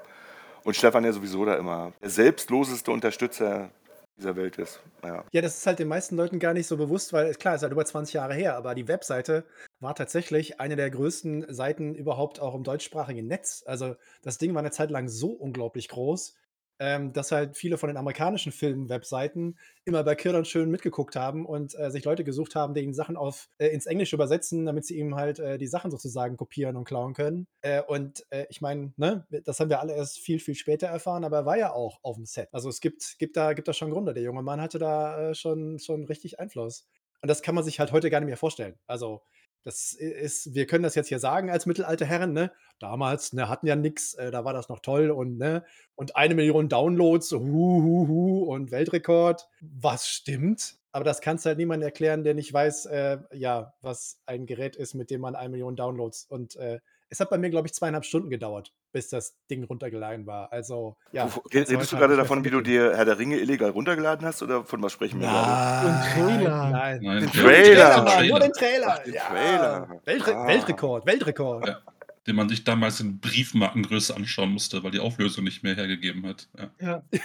Und 0.63 0.75
Stefan 0.75 1.03
ja 1.03 1.11
sowieso 1.11 1.43
da 1.43 1.55
immer 1.55 1.91
der 2.01 2.09
selbstloseste 2.09 2.91
Unterstützer 2.91 3.71
dieser 4.17 4.35
Welt 4.35 4.57
ist. 4.57 4.79
Ja. 5.03 5.23
ja, 5.31 5.41
das 5.41 5.57
ist 5.57 5.65
halt 5.65 5.79
den 5.79 5.87
meisten 5.87 6.15
Leuten 6.15 6.39
gar 6.39 6.53
nicht 6.53 6.67
so 6.67 6.77
bewusst, 6.77 7.11
weil 7.11 7.33
klar, 7.33 7.55
es 7.55 7.59
ist 7.59 7.63
halt 7.63 7.73
über 7.73 7.85
20 7.85 8.13
Jahre 8.13 8.35
her, 8.35 8.55
aber 8.55 8.75
die 8.75 8.87
Webseite 8.87 9.45
war 9.79 9.95
tatsächlich 9.95 10.59
eine 10.59 10.75
der 10.75 10.91
größten 10.91 11.51
Seiten 11.53 11.95
überhaupt 11.95 12.39
auch 12.39 12.53
im 12.53 12.63
deutschsprachigen 12.63 13.25
Netz. 13.27 13.63
Also 13.65 13.95
das 14.21 14.37
Ding 14.37 14.53
war 14.53 14.59
eine 14.59 14.71
Zeit 14.71 14.91
lang 14.91 15.07
so 15.07 15.31
unglaublich 15.31 15.89
groß, 15.89 16.35
ähm, 16.81 17.13
dass 17.13 17.31
halt 17.31 17.55
viele 17.55 17.77
von 17.77 17.89
den 17.89 17.97
amerikanischen 17.97 18.51
Film-Webseiten 18.51 19.55
immer 19.85 20.03
bei 20.03 20.15
Kirdan 20.15 20.45
schön 20.45 20.71
mitgeguckt 20.71 21.15
haben 21.15 21.45
und 21.45 21.77
äh, 21.77 21.91
sich 21.91 22.03
Leute 22.03 22.23
gesucht 22.23 22.55
haben, 22.55 22.73
die 22.73 22.81
ihnen 22.81 22.95
Sachen 22.95 23.17
auf, 23.17 23.49
äh, 23.59 23.67
ins 23.67 23.85
Englische 23.85 24.15
übersetzen, 24.15 24.65
damit 24.65 24.87
sie 24.87 24.97
ihm 24.97 25.15
halt 25.15 25.37
äh, 25.37 25.59
die 25.59 25.67
Sachen 25.67 25.91
sozusagen 25.91 26.37
kopieren 26.37 26.75
und 26.77 26.85
klauen 26.85 27.13
können. 27.13 27.45
Äh, 27.61 27.83
und 27.83 28.25
äh, 28.31 28.47
ich 28.49 28.61
meine, 28.61 28.93
ne, 28.97 29.27
das 29.45 29.59
haben 29.59 29.69
wir 29.69 29.79
alle 29.79 29.93
erst 29.93 30.17
viel, 30.17 30.39
viel 30.39 30.55
später 30.55 30.87
erfahren, 30.87 31.23
aber 31.23 31.37
er 31.37 31.45
war 31.45 31.57
ja 31.57 31.71
auch 31.71 31.99
auf 32.01 32.15
dem 32.15 32.25
Set. 32.25 32.49
Also 32.51 32.67
es 32.67 32.81
gibt, 32.81 33.19
gibt, 33.19 33.37
da, 33.37 33.53
gibt 33.53 33.67
da 33.67 33.73
schon 33.73 33.91
Gründe. 33.91 34.15
Der 34.15 34.23
junge 34.23 34.41
Mann 34.41 34.59
hatte 34.59 34.79
da 34.79 35.29
äh, 35.29 35.35
schon, 35.35 35.77
schon 35.77 36.05
richtig 36.05 36.39
Einfluss. 36.39 36.87
Und 37.21 37.27
das 37.29 37.43
kann 37.43 37.53
man 37.53 37.63
sich 37.63 37.79
halt 37.79 37.91
heute 37.91 38.09
gar 38.09 38.21
nicht 38.21 38.27
mehr 38.27 38.37
vorstellen. 38.37 38.79
Also 38.87 39.21
das 39.63 39.93
ist, 39.93 40.53
wir 40.53 40.65
können 40.65 40.83
das 40.83 40.95
jetzt 40.95 41.07
hier 41.07 41.19
sagen 41.19 41.49
als 41.49 41.65
mittelalte 41.65 42.05
Herren, 42.05 42.33
ne? 42.33 42.51
Damals, 42.79 43.33
ne, 43.33 43.47
hatten 43.47 43.67
ja 43.67 43.75
nichts, 43.75 44.15
äh, 44.15 44.31
da 44.31 44.43
war 44.43 44.53
das 44.53 44.69
noch 44.69 44.79
toll 44.79 45.11
und, 45.11 45.37
ne, 45.37 45.63
und 45.95 46.15
eine 46.15 46.33
Million 46.33 46.67
Downloads, 46.67 47.31
hu, 47.31 47.39
hu, 47.39 48.07
hu, 48.07 48.43
und 48.43 48.71
Weltrekord. 48.71 49.47
Was 49.61 50.07
stimmt? 50.07 50.77
Aber 50.91 51.05
das 51.05 51.21
kannst 51.21 51.45
halt 51.45 51.57
niemandem 51.57 51.85
erklären, 51.87 52.23
der 52.23 52.33
nicht 52.33 52.51
weiß, 52.51 52.87
äh, 52.87 53.19
ja, 53.33 53.73
was 53.81 54.19
ein 54.25 54.45
Gerät 54.45 54.75
ist, 54.75 54.93
mit 54.93 55.09
dem 55.09 55.21
man 55.21 55.35
eine 55.35 55.49
Million 55.49 55.75
Downloads 55.75 56.25
und 56.25 56.55
äh, 56.55 56.79
es 57.09 57.19
hat 57.19 57.29
bei 57.29 57.37
mir, 57.37 57.49
glaube 57.49 57.67
ich, 57.67 57.73
zweieinhalb 57.73 58.05
Stunden 58.05 58.29
gedauert, 58.29 58.73
bis 58.91 59.09
das 59.09 59.35
Ding 59.49 59.63
runtergeladen 59.63 60.25
war. 60.25 60.51
Also, 60.51 60.97
ja. 61.11 61.29
Redest 61.53 61.91
du 61.91 61.97
gerade 61.97 62.15
davon, 62.17 62.43
wie 62.43 62.49
du 62.49 62.61
dir 62.61 62.95
Herr 62.95 63.05
der 63.05 63.17
Ringe 63.17 63.37
illegal 63.37 63.69
runtergeladen 63.71 64.25
hast 64.25 64.41
oder 64.43 64.63
von 64.65 64.81
was 64.83 64.91
sprechen 64.91 65.19
wir 65.21 65.27
gerade? 65.27 65.89
Ein 65.89 66.13
Trailer. 66.13 66.69
Nein, 66.69 66.99
Nein, 67.01 67.19
Den 67.21 67.31
Trailer. 67.31 68.23
nur 68.27 68.39
den 68.39 68.51
Trailer. 68.53 68.87
Ach, 68.89 69.03
den 69.03 69.13
ja. 69.13 69.21
Trailer. 69.23 70.01
Weltre 70.05 70.35
Ah. 70.35 70.47
Weltrekord, 70.47 71.05
Weltrekord. 71.05 71.67
Ja. 71.67 71.79
Den 72.27 72.35
man 72.35 72.49
sich 72.49 72.63
damals 72.63 72.99
in 72.99 73.19
Briefmarkengröße 73.19 74.15
anschauen 74.15 74.51
musste, 74.51 74.83
weil 74.83 74.91
die 74.91 74.99
Auflösung 74.99 75.43
nicht 75.43 75.63
mehr 75.63 75.75
hergegeben 75.75 76.25
hat. 76.27 76.47
Ja. 76.57 76.69
Ja. 76.79 77.03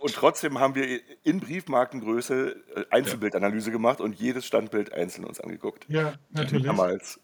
Und 0.00 0.14
trotzdem 0.14 0.60
haben 0.60 0.76
wir 0.76 1.00
in 1.24 1.40
Briefmarkengröße 1.40 2.54
äh, 2.76 2.84
Einzelbildanalyse 2.90 3.72
gemacht 3.72 4.00
und 4.00 4.14
jedes 4.14 4.46
Standbild 4.46 4.92
einzeln 4.92 5.24
uns 5.24 5.40
angeguckt. 5.40 5.86
ja, 5.88 6.14
natürlich. 6.30 6.66
Damals. 6.66 7.20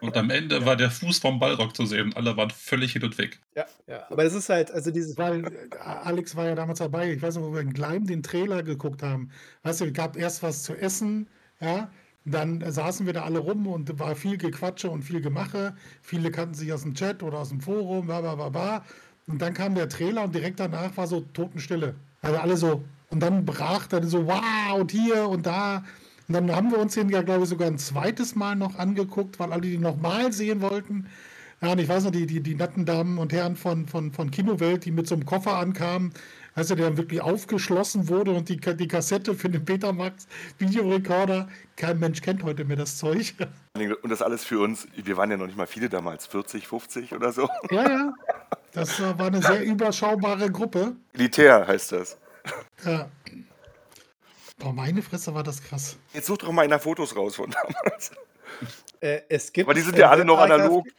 Und 0.00 0.16
am 0.16 0.30
Ende 0.30 0.64
war 0.64 0.76
der 0.76 0.90
Fuß 0.90 1.18
vom 1.18 1.38
Ballrock 1.38 1.76
zu 1.76 1.86
sehen 1.86 2.06
und 2.06 2.16
alle 2.16 2.36
waren 2.36 2.50
völlig 2.50 2.92
hin 2.92 3.04
und 3.04 3.16
weg. 3.18 3.40
Ja, 3.54 3.66
ja. 3.86 4.06
Aber 4.10 4.24
das 4.24 4.34
ist 4.34 4.48
halt, 4.48 4.70
also 4.70 4.90
dieses. 4.90 5.16
Weil 5.16 5.44
äh, 5.44 5.76
Alex 5.78 6.36
war 6.36 6.46
ja 6.46 6.54
damals 6.54 6.78
dabei. 6.78 7.12
Ich 7.12 7.22
weiß 7.22 7.36
noch, 7.36 7.42
wo 7.42 7.54
wir 7.54 7.60
in 7.60 7.72
Gleim 7.72 8.06
den 8.06 8.22
Trailer 8.22 8.62
geguckt 8.62 9.02
haben. 9.02 9.30
Weißt 9.62 9.80
du, 9.80 9.86
es 9.86 9.92
gab 9.92 10.16
erst 10.16 10.42
was 10.42 10.62
zu 10.62 10.74
essen, 10.74 11.28
ja. 11.60 11.90
Dann 12.28 12.60
saßen 12.72 13.06
wir 13.06 13.12
da 13.12 13.22
alle 13.22 13.38
rum 13.38 13.68
und 13.68 14.00
war 14.00 14.16
viel 14.16 14.36
Gequatsche 14.36 14.90
und 14.90 15.02
viel 15.02 15.20
Gemache. 15.20 15.76
Viele 16.02 16.32
kannten 16.32 16.54
sich 16.54 16.72
aus 16.72 16.82
dem 16.82 16.94
Chat 16.94 17.22
oder 17.22 17.38
aus 17.38 17.50
dem 17.50 17.60
Forum, 17.60 18.06
bla 18.06 18.20
bla 18.20 18.34
bla 18.34 18.48
bla. 18.48 18.84
Und 19.28 19.40
dann 19.40 19.54
kam 19.54 19.76
der 19.76 19.88
Trailer 19.88 20.24
und 20.24 20.34
direkt 20.34 20.58
danach 20.58 20.96
war 20.96 21.06
so 21.06 21.20
Totenstille. 21.20 21.94
Also 22.22 22.38
alle 22.38 22.56
so. 22.56 22.84
Und 23.10 23.20
dann 23.20 23.44
brach 23.44 23.86
dann 23.86 24.08
so, 24.08 24.26
wow, 24.26 24.80
und 24.80 24.90
hier 24.90 25.28
und 25.28 25.46
da. 25.46 25.84
Und 26.28 26.34
dann 26.34 26.54
haben 26.54 26.70
wir 26.70 26.78
uns 26.78 26.94
den 26.94 27.08
ja, 27.08 27.22
glaube 27.22 27.44
ich, 27.44 27.48
sogar 27.48 27.68
ein 27.68 27.78
zweites 27.78 28.34
Mal 28.34 28.56
noch 28.56 28.76
angeguckt, 28.76 29.38
weil 29.38 29.52
alle 29.52 29.62
die 29.62 29.78
nochmal 29.78 30.32
sehen 30.32 30.60
wollten. 30.60 31.06
Ja, 31.62 31.72
und 31.72 31.78
ich 31.78 31.88
weiß 31.88 32.04
noch, 32.04 32.10
die, 32.10 32.26
die, 32.26 32.40
die 32.40 32.54
netten 32.54 32.84
Damen 32.84 33.18
und 33.18 33.32
Herren 33.32 33.56
von, 33.56 33.86
von, 33.86 34.12
von 34.12 34.30
Kinowelt, 34.30 34.84
die 34.84 34.90
mit 34.90 35.06
so 35.06 35.14
einem 35.14 35.24
Koffer 35.24 35.56
ankamen, 35.56 36.12
du, 36.54 36.62
der 36.62 36.76
dann 36.76 36.96
wirklich 36.96 37.20
aufgeschlossen 37.20 38.08
wurde 38.08 38.32
und 38.32 38.48
die, 38.48 38.56
die 38.56 38.88
Kassette 38.88 39.34
für 39.34 39.48
den 39.48 39.64
Betamax 39.64 40.26
Videorekorder. 40.58 41.48
Kein 41.76 41.98
Mensch 41.98 42.20
kennt 42.22 42.42
heute 42.42 42.64
mehr 42.64 42.76
das 42.76 42.96
Zeug. 42.96 43.34
Und 43.76 44.08
das 44.08 44.22
alles 44.22 44.42
für 44.42 44.58
uns, 44.58 44.88
wir 44.96 45.18
waren 45.18 45.30
ja 45.30 45.36
noch 45.36 45.44
nicht 45.44 45.58
mal 45.58 45.66
viele 45.66 45.90
damals, 45.90 46.26
40, 46.26 46.66
50 46.66 47.12
oder 47.12 47.30
so. 47.30 47.46
ja, 47.70 47.88
ja. 47.88 48.14
Das 48.72 49.00
war 49.00 49.26
eine 49.26 49.42
sehr 49.42 49.64
überschaubare 49.64 50.50
Gruppe. 50.50 50.96
Elitär 51.14 51.66
heißt 51.66 51.92
das. 51.92 52.18
Ja. 52.84 53.08
Boah, 54.58 54.72
meine 54.72 55.02
Fresse 55.02 55.34
war 55.34 55.42
das 55.42 55.62
krass. 55.62 55.96
Jetzt 56.14 56.26
such 56.26 56.38
doch 56.38 56.52
mal 56.52 56.62
einer 56.62 56.78
Fotos 56.78 57.14
raus 57.14 57.36
von 57.36 57.50
damals. 57.50 58.10
Äh, 59.00 59.20
es 59.28 59.52
gibt 59.52 59.66
Aber 59.68 59.74
die 59.74 59.82
sind 59.82 59.98
ja 59.98 60.08
alle 60.10 60.24
noch 60.24 60.38
analog. 60.38 60.86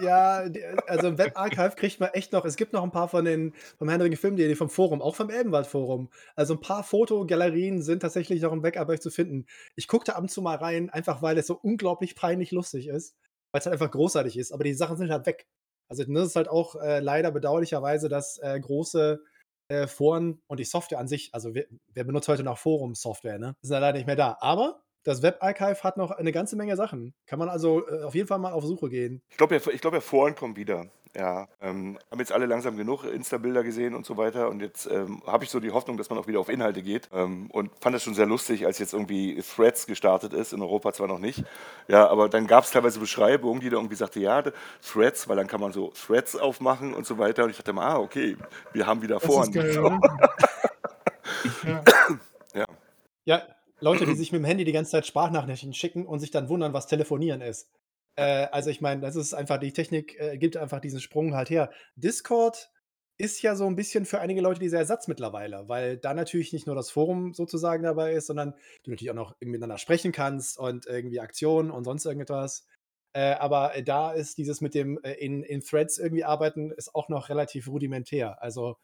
Ja, 0.00 0.48
die- 0.48 0.62
also 0.86 1.08
im 1.08 1.18
Webarchive 1.18 1.74
kriegt 1.74 1.98
man 1.98 2.10
echt 2.10 2.32
noch, 2.32 2.44
es 2.44 2.54
gibt 2.54 2.72
noch 2.72 2.84
ein 2.84 2.92
paar 2.92 3.08
von 3.08 3.24
den, 3.24 3.52
vom 3.78 3.88
Herrn 3.88 4.14
Film.de, 4.14 4.54
vom 4.54 4.70
Forum, 4.70 5.02
auch 5.02 5.16
vom 5.16 5.28
Elbenwald-Forum. 5.28 6.08
Also 6.36 6.54
ein 6.54 6.60
paar 6.60 6.84
Fotogalerien 6.84 7.82
sind 7.82 8.00
tatsächlich 8.02 8.40
noch 8.42 8.52
im 8.52 8.62
Webarchive 8.62 9.00
zu 9.00 9.10
finden. 9.10 9.46
Ich 9.74 9.88
gucke 9.88 10.04
da 10.04 10.12
ab 10.12 10.22
und 10.22 10.30
zu 10.30 10.40
mal 10.40 10.54
rein, 10.56 10.88
einfach 10.90 11.20
weil 11.20 11.36
es 11.36 11.48
so 11.48 11.58
unglaublich 11.60 12.14
peinlich 12.14 12.52
lustig 12.52 12.86
ist, 12.86 13.16
weil 13.50 13.58
es 13.58 13.66
halt 13.66 13.72
einfach 13.72 13.90
großartig 13.90 14.38
ist, 14.38 14.52
aber 14.52 14.62
die 14.62 14.74
Sachen 14.74 14.96
sind 14.98 15.10
halt 15.10 15.26
weg. 15.26 15.48
Also 15.88 16.04
das 16.04 16.26
ist 16.28 16.36
halt 16.36 16.48
auch 16.48 16.76
äh, 16.76 17.00
leider 17.00 17.32
bedauerlicherweise, 17.32 18.08
dass 18.08 18.38
äh, 18.38 18.60
große 18.60 19.20
äh, 19.68 19.86
Foren 19.86 20.40
und 20.46 20.60
die 20.60 20.64
Software 20.64 20.98
an 20.98 21.08
sich, 21.08 21.30
also 21.34 21.54
wer, 21.54 21.66
wer 21.94 22.04
benutzt 22.04 22.28
heute 22.28 22.42
noch 22.42 22.58
Forum-Software, 22.58 23.38
ne? 23.38 23.56
Ist 23.62 23.70
ja 23.70 23.78
leider 23.78 23.98
nicht 23.98 24.06
mehr 24.06 24.16
da. 24.16 24.36
Aber 24.40 24.82
das 25.04 25.22
Webarchive 25.22 25.82
hat 25.84 25.96
noch 25.96 26.10
eine 26.10 26.32
ganze 26.32 26.56
Menge 26.56 26.76
Sachen. 26.76 27.14
Kann 27.26 27.38
man 27.38 27.48
also 27.48 27.86
äh, 27.88 28.02
auf 28.02 28.14
jeden 28.14 28.28
Fall 28.28 28.38
mal 28.38 28.52
auf 28.52 28.64
Suche 28.64 28.88
gehen. 28.88 29.22
Ich 29.30 29.36
glaube, 29.36 29.54
ja, 29.54 29.60
glaub, 29.60 29.94
ja, 29.94 30.00
Foren 30.00 30.34
kommen 30.34 30.56
wieder. 30.56 30.90
Ja, 31.16 31.48
ähm, 31.60 31.98
haben 32.10 32.18
jetzt 32.18 32.32
alle 32.32 32.46
langsam 32.46 32.76
genug 32.76 33.04
Insta-Bilder 33.04 33.62
gesehen 33.62 33.94
und 33.94 34.06
so 34.06 34.16
weiter. 34.16 34.48
Und 34.48 34.60
jetzt 34.60 34.86
ähm, 34.90 35.22
habe 35.26 35.44
ich 35.44 35.50
so 35.50 35.60
die 35.60 35.70
Hoffnung, 35.70 35.96
dass 35.96 36.10
man 36.10 36.18
auch 36.18 36.26
wieder 36.26 36.40
auf 36.40 36.48
Inhalte 36.48 36.82
geht. 36.82 37.08
Ähm, 37.12 37.50
und 37.50 37.70
fand 37.80 37.94
das 37.94 38.02
schon 38.02 38.14
sehr 38.14 38.26
lustig, 38.26 38.66
als 38.66 38.78
jetzt 38.78 38.92
irgendwie 38.92 39.42
Threads 39.42 39.86
gestartet 39.86 40.32
ist. 40.32 40.52
In 40.52 40.62
Europa 40.62 40.92
zwar 40.92 41.08
noch 41.08 41.18
nicht. 41.18 41.44
Ja, 41.88 42.08
aber 42.08 42.28
dann 42.28 42.46
gab 42.46 42.64
es 42.64 42.70
teilweise 42.70 43.00
Beschreibungen, 43.00 43.60
die 43.60 43.70
da 43.70 43.76
irgendwie 43.76 43.96
sagte, 43.96 44.20
ja, 44.20 44.42
Threads, 44.82 45.28
weil 45.28 45.36
dann 45.36 45.46
kann 45.46 45.60
man 45.60 45.72
so 45.72 45.92
Threads 46.06 46.36
aufmachen 46.36 46.94
und 46.94 47.06
so 47.06 47.18
weiter. 47.18 47.44
Und 47.44 47.50
ich 47.50 47.56
dachte 47.56 47.72
mal, 47.72 47.86
ah, 47.86 47.98
okay, 47.98 48.36
wir 48.72 48.86
haben 48.86 49.02
wieder 49.02 49.20
So. 49.20 49.38
oder? 49.80 50.00
ja. 51.66 51.82
Ja. 52.54 52.64
Ja, 53.24 53.42
Leute, 53.80 54.06
die 54.06 54.14
sich 54.14 54.32
mit 54.32 54.40
dem 54.40 54.44
Handy 54.44 54.64
die 54.64 54.72
ganze 54.72 54.92
Zeit 54.92 55.06
Sprachnachrichten 55.06 55.72
schicken 55.72 56.06
und 56.06 56.18
sich 56.20 56.30
dann 56.30 56.48
wundern, 56.48 56.72
was 56.72 56.86
Telefonieren 56.86 57.40
ist. 57.40 57.68
Äh, 58.18 58.48
also 58.50 58.70
ich 58.70 58.80
meine, 58.80 59.00
das 59.00 59.16
ist 59.16 59.32
einfach, 59.32 59.58
die 59.58 59.72
Technik 59.72 60.18
äh, 60.20 60.38
gibt 60.38 60.56
einfach 60.56 60.80
diesen 60.80 61.00
Sprung 61.00 61.34
halt 61.34 61.50
her. 61.50 61.70
Discord 61.94 62.70
ist 63.16 63.42
ja 63.42 63.54
so 63.56 63.66
ein 63.66 63.76
bisschen 63.76 64.06
für 64.06 64.20
einige 64.20 64.40
Leute 64.40 64.60
dieser 64.60 64.78
Ersatz 64.78 65.08
mittlerweile, 65.08 65.68
weil 65.68 65.98
da 65.98 66.14
natürlich 66.14 66.52
nicht 66.52 66.66
nur 66.66 66.76
das 66.76 66.90
Forum 66.90 67.32
sozusagen 67.34 67.84
dabei 67.84 68.12
ist, 68.14 68.26
sondern 68.26 68.54
du 68.84 68.90
natürlich 68.90 69.10
auch 69.10 69.14
noch 69.14 69.36
miteinander 69.40 69.78
sprechen 69.78 70.12
kannst 70.12 70.58
und 70.58 70.86
irgendwie 70.86 71.20
Aktionen 71.20 71.70
und 71.70 71.84
sonst 71.84 72.06
irgendetwas. 72.06 72.66
Äh, 73.14 73.34
aber 73.34 73.76
äh, 73.76 73.84
da 73.84 74.12
ist 74.12 74.38
dieses 74.38 74.60
mit 74.60 74.74
dem 74.74 74.98
äh, 75.02 75.12
in, 75.14 75.42
in 75.44 75.60
Threads 75.60 75.98
irgendwie 75.98 76.24
arbeiten, 76.24 76.72
ist 76.72 76.94
auch 76.94 77.08
noch 77.08 77.28
relativ 77.28 77.68
rudimentär. 77.68 78.42
Also 78.42 78.76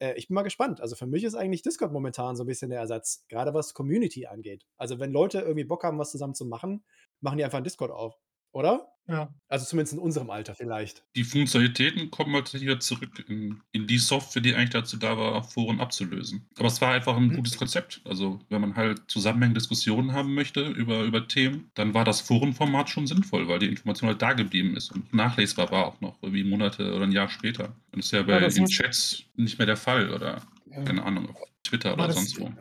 äh, 0.00 0.14
ich 0.14 0.28
bin 0.28 0.34
mal 0.34 0.42
gespannt. 0.42 0.80
Also 0.80 0.96
für 0.96 1.06
mich 1.06 1.24
ist 1.24 1.34
eigentlich 1.34 1.62
Discord 1.62 1.92
momentan 1.92 2.36
so 2.36 2.44
ein 2.44 2.46
bisschen 2.46 2.70
der 2.70 2.80
Ersatz, 2.80 3.24
gerade 3.28 3.54
was 3.54 3.74
Community 3.74 4.26
angeht. 4.26 4.66
Also 4.78 4.98
wenn 4.98 5.12
Leute 5.12 5.40
irgendwie 5.40 5.64
Bock 5.64 5.84
haben, 5.84 5.98
was 5.98 6.10
zusammen 6.10 6.34
zu 6.34 6.46
machen, 6.46 6.84
machen 7.20 7.38
die 7.38 7.44
einfach 7.44 7.58
einen 7.58 7.64
Discord 7.64 7.90
auf, 7.90 8.18
oder? 8.52 8.86
Ja. 9.10 9.32
Also 9.48 9.64
zumindest 9.64 9.94
in 9.94 10.00
unserem 10.00 10.28
Alter 10.28 10.54
vielleicht. 10.54 11.02
Die 11.16 11.24
Funktionalitäten 11.24 12.10
kommen 12.10 12.34
halt 12.34 12.52
wieder 12.52 12.78
zurück 12.78 13.24
in, 13.26 13.62
in 13.72 13.86
die 13.86 13.96
Software, 13.96 14.42
die 14.42 14.54
eigentlich 14.54 14.68
dazu 14.68 14.98
da 14.98 15.16
war, 15.16 15.42
Foren 15.44 15.80
abzulösen. 15.80 16.46
Aber 16.58 16.68
es 16.68 16.78
war 16.82 16.92
einfach 16.92 17.16
ein 17.16 17.28
Mhm. 17.28 17.36
gutes 17.36 17.56
Konzept. 17.56 18.02
Also, 18.04 18.38
wenn 18.50 18.60
man 18.60 18.76
halt 18.76 19.00
zusammenhängende 19.08 19.60
Diskussionen 19.60 20.12
haben 20.12 20.34
möchte 20.34 20.60
über, 20.68 21.04
über 21.04 21.26
Themen, 21.26 21.70
dann 21.72 21.94
war 21.94 22.04
das 22.04 22.20
Forenformat 22.20 22.90
schon 22.90 23.06
sinnvoll, 23.06 23.48
weil 23.48 23.60
die 23.60 23.68
Information 23.68 24.08
halt 24.10 24.20
da 24.20 24.34
geblieben 24.34 24.76
ist 24.76 24.92
und 24.92 25.14
nachlesbar 25.14 25.70
war 25.70 25.86
auch 25.86 26.00
noch, 26.02 26.18
irgendwie 26.22 26.44
Monate 26.44 26.92
oder 26.94 27.04
ein 27.04 27.12
Jahr 27.12 27.30
später. 27.30 27.68
Und 27.92 27.98
das 28.00 28.06
ist 28.06 28.12
ja 28.12 28.22
bei 28.24 28.38
das 28.40 28.56
den 28.56 28.66
Chats 28.66 29.22
nicht 29.36 29.56
mehr 29.56 29.66
der 29.66 29.78
Fall 29.78 30.12
oder, 30.12 30.42
Ja. 30.70 30.82
keine 30.84 31.02
Ahnung, 31.02 31.30
auf 31.30 31.40
Twitter 31.64 31.94
oder 31.94 32.08
das- 32.08 32.16
sonst 32.16 32.38
wo. 32.38 32.52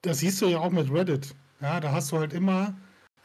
Das 0.00 0.18
siehst 0.18 0.42
du 0.42 0.46
ja 0.48 0.58
auch 0.58 0.70
mit 0.72 0.90
Reddit. 0.90 1.32
Ja, 1.60 1.78
da 1.78 1.92
hast 1.92 2.10
du 2.10 2.18
halt 2.18 2.32
immer, 2.32 2.74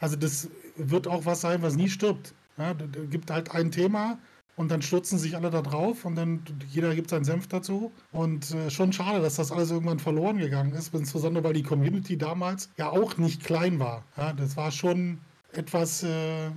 also 0.00 0.16
das 0.16 0.48
wird 0.76 1.06
auch 1.06 1.24
was 1.26 1.40
sein, 1.40 1.62
was 1.62 1.76
nie 1.76 1.88
stirbt. 1.88 2.34
Ja, 2.56 2.72
gibt 2.72 3.30
halt 3.30 3.52
ein 3.54 3.70
Thema 3.70 4.18
und 4.56 4.70
dann 4.72 4.82
stürzen 4.82 5.18
sich 5.18 5.36
alle 5.36 5.50
da 5.50 5.62
drauf 5.62 6.04
und 6.04 6.16
dann 6.16 6.42
jeder 6.68 6.94
gibt 6.94 7.10
seinen 7.10 7.24
Senf 7.24 7.46
dazu. 7.46 7.92
Und 8.10 8.52
äh, 8.52 8.70
schon 8.70 8.92
schade, 8.92 9.20
dass 9.22 9.36
das 9.36 9.52
alles 9.52 9.70
irgendwann 9.70 10.00
verloren 10.00 10.38
gegangen 10.38 10.72
ist, 10.72 10.92
insbesondere 10.92 11.44
weil 11.44 11.52
die 11.52 11.62
Community 11.62 12.18
damals 12.18 12.68
ja 12.76 12.90
auch 12.90 13.16
nicht 13.16 13.44
klein 13.44 13.78
war. 13.78 14.04
Ja, 14.16 14.32
das 14.32 14.56
war 14.56 14.72
schon 14.72 15.18
etwas, 15.52 16.02
äh, 16.02 16.50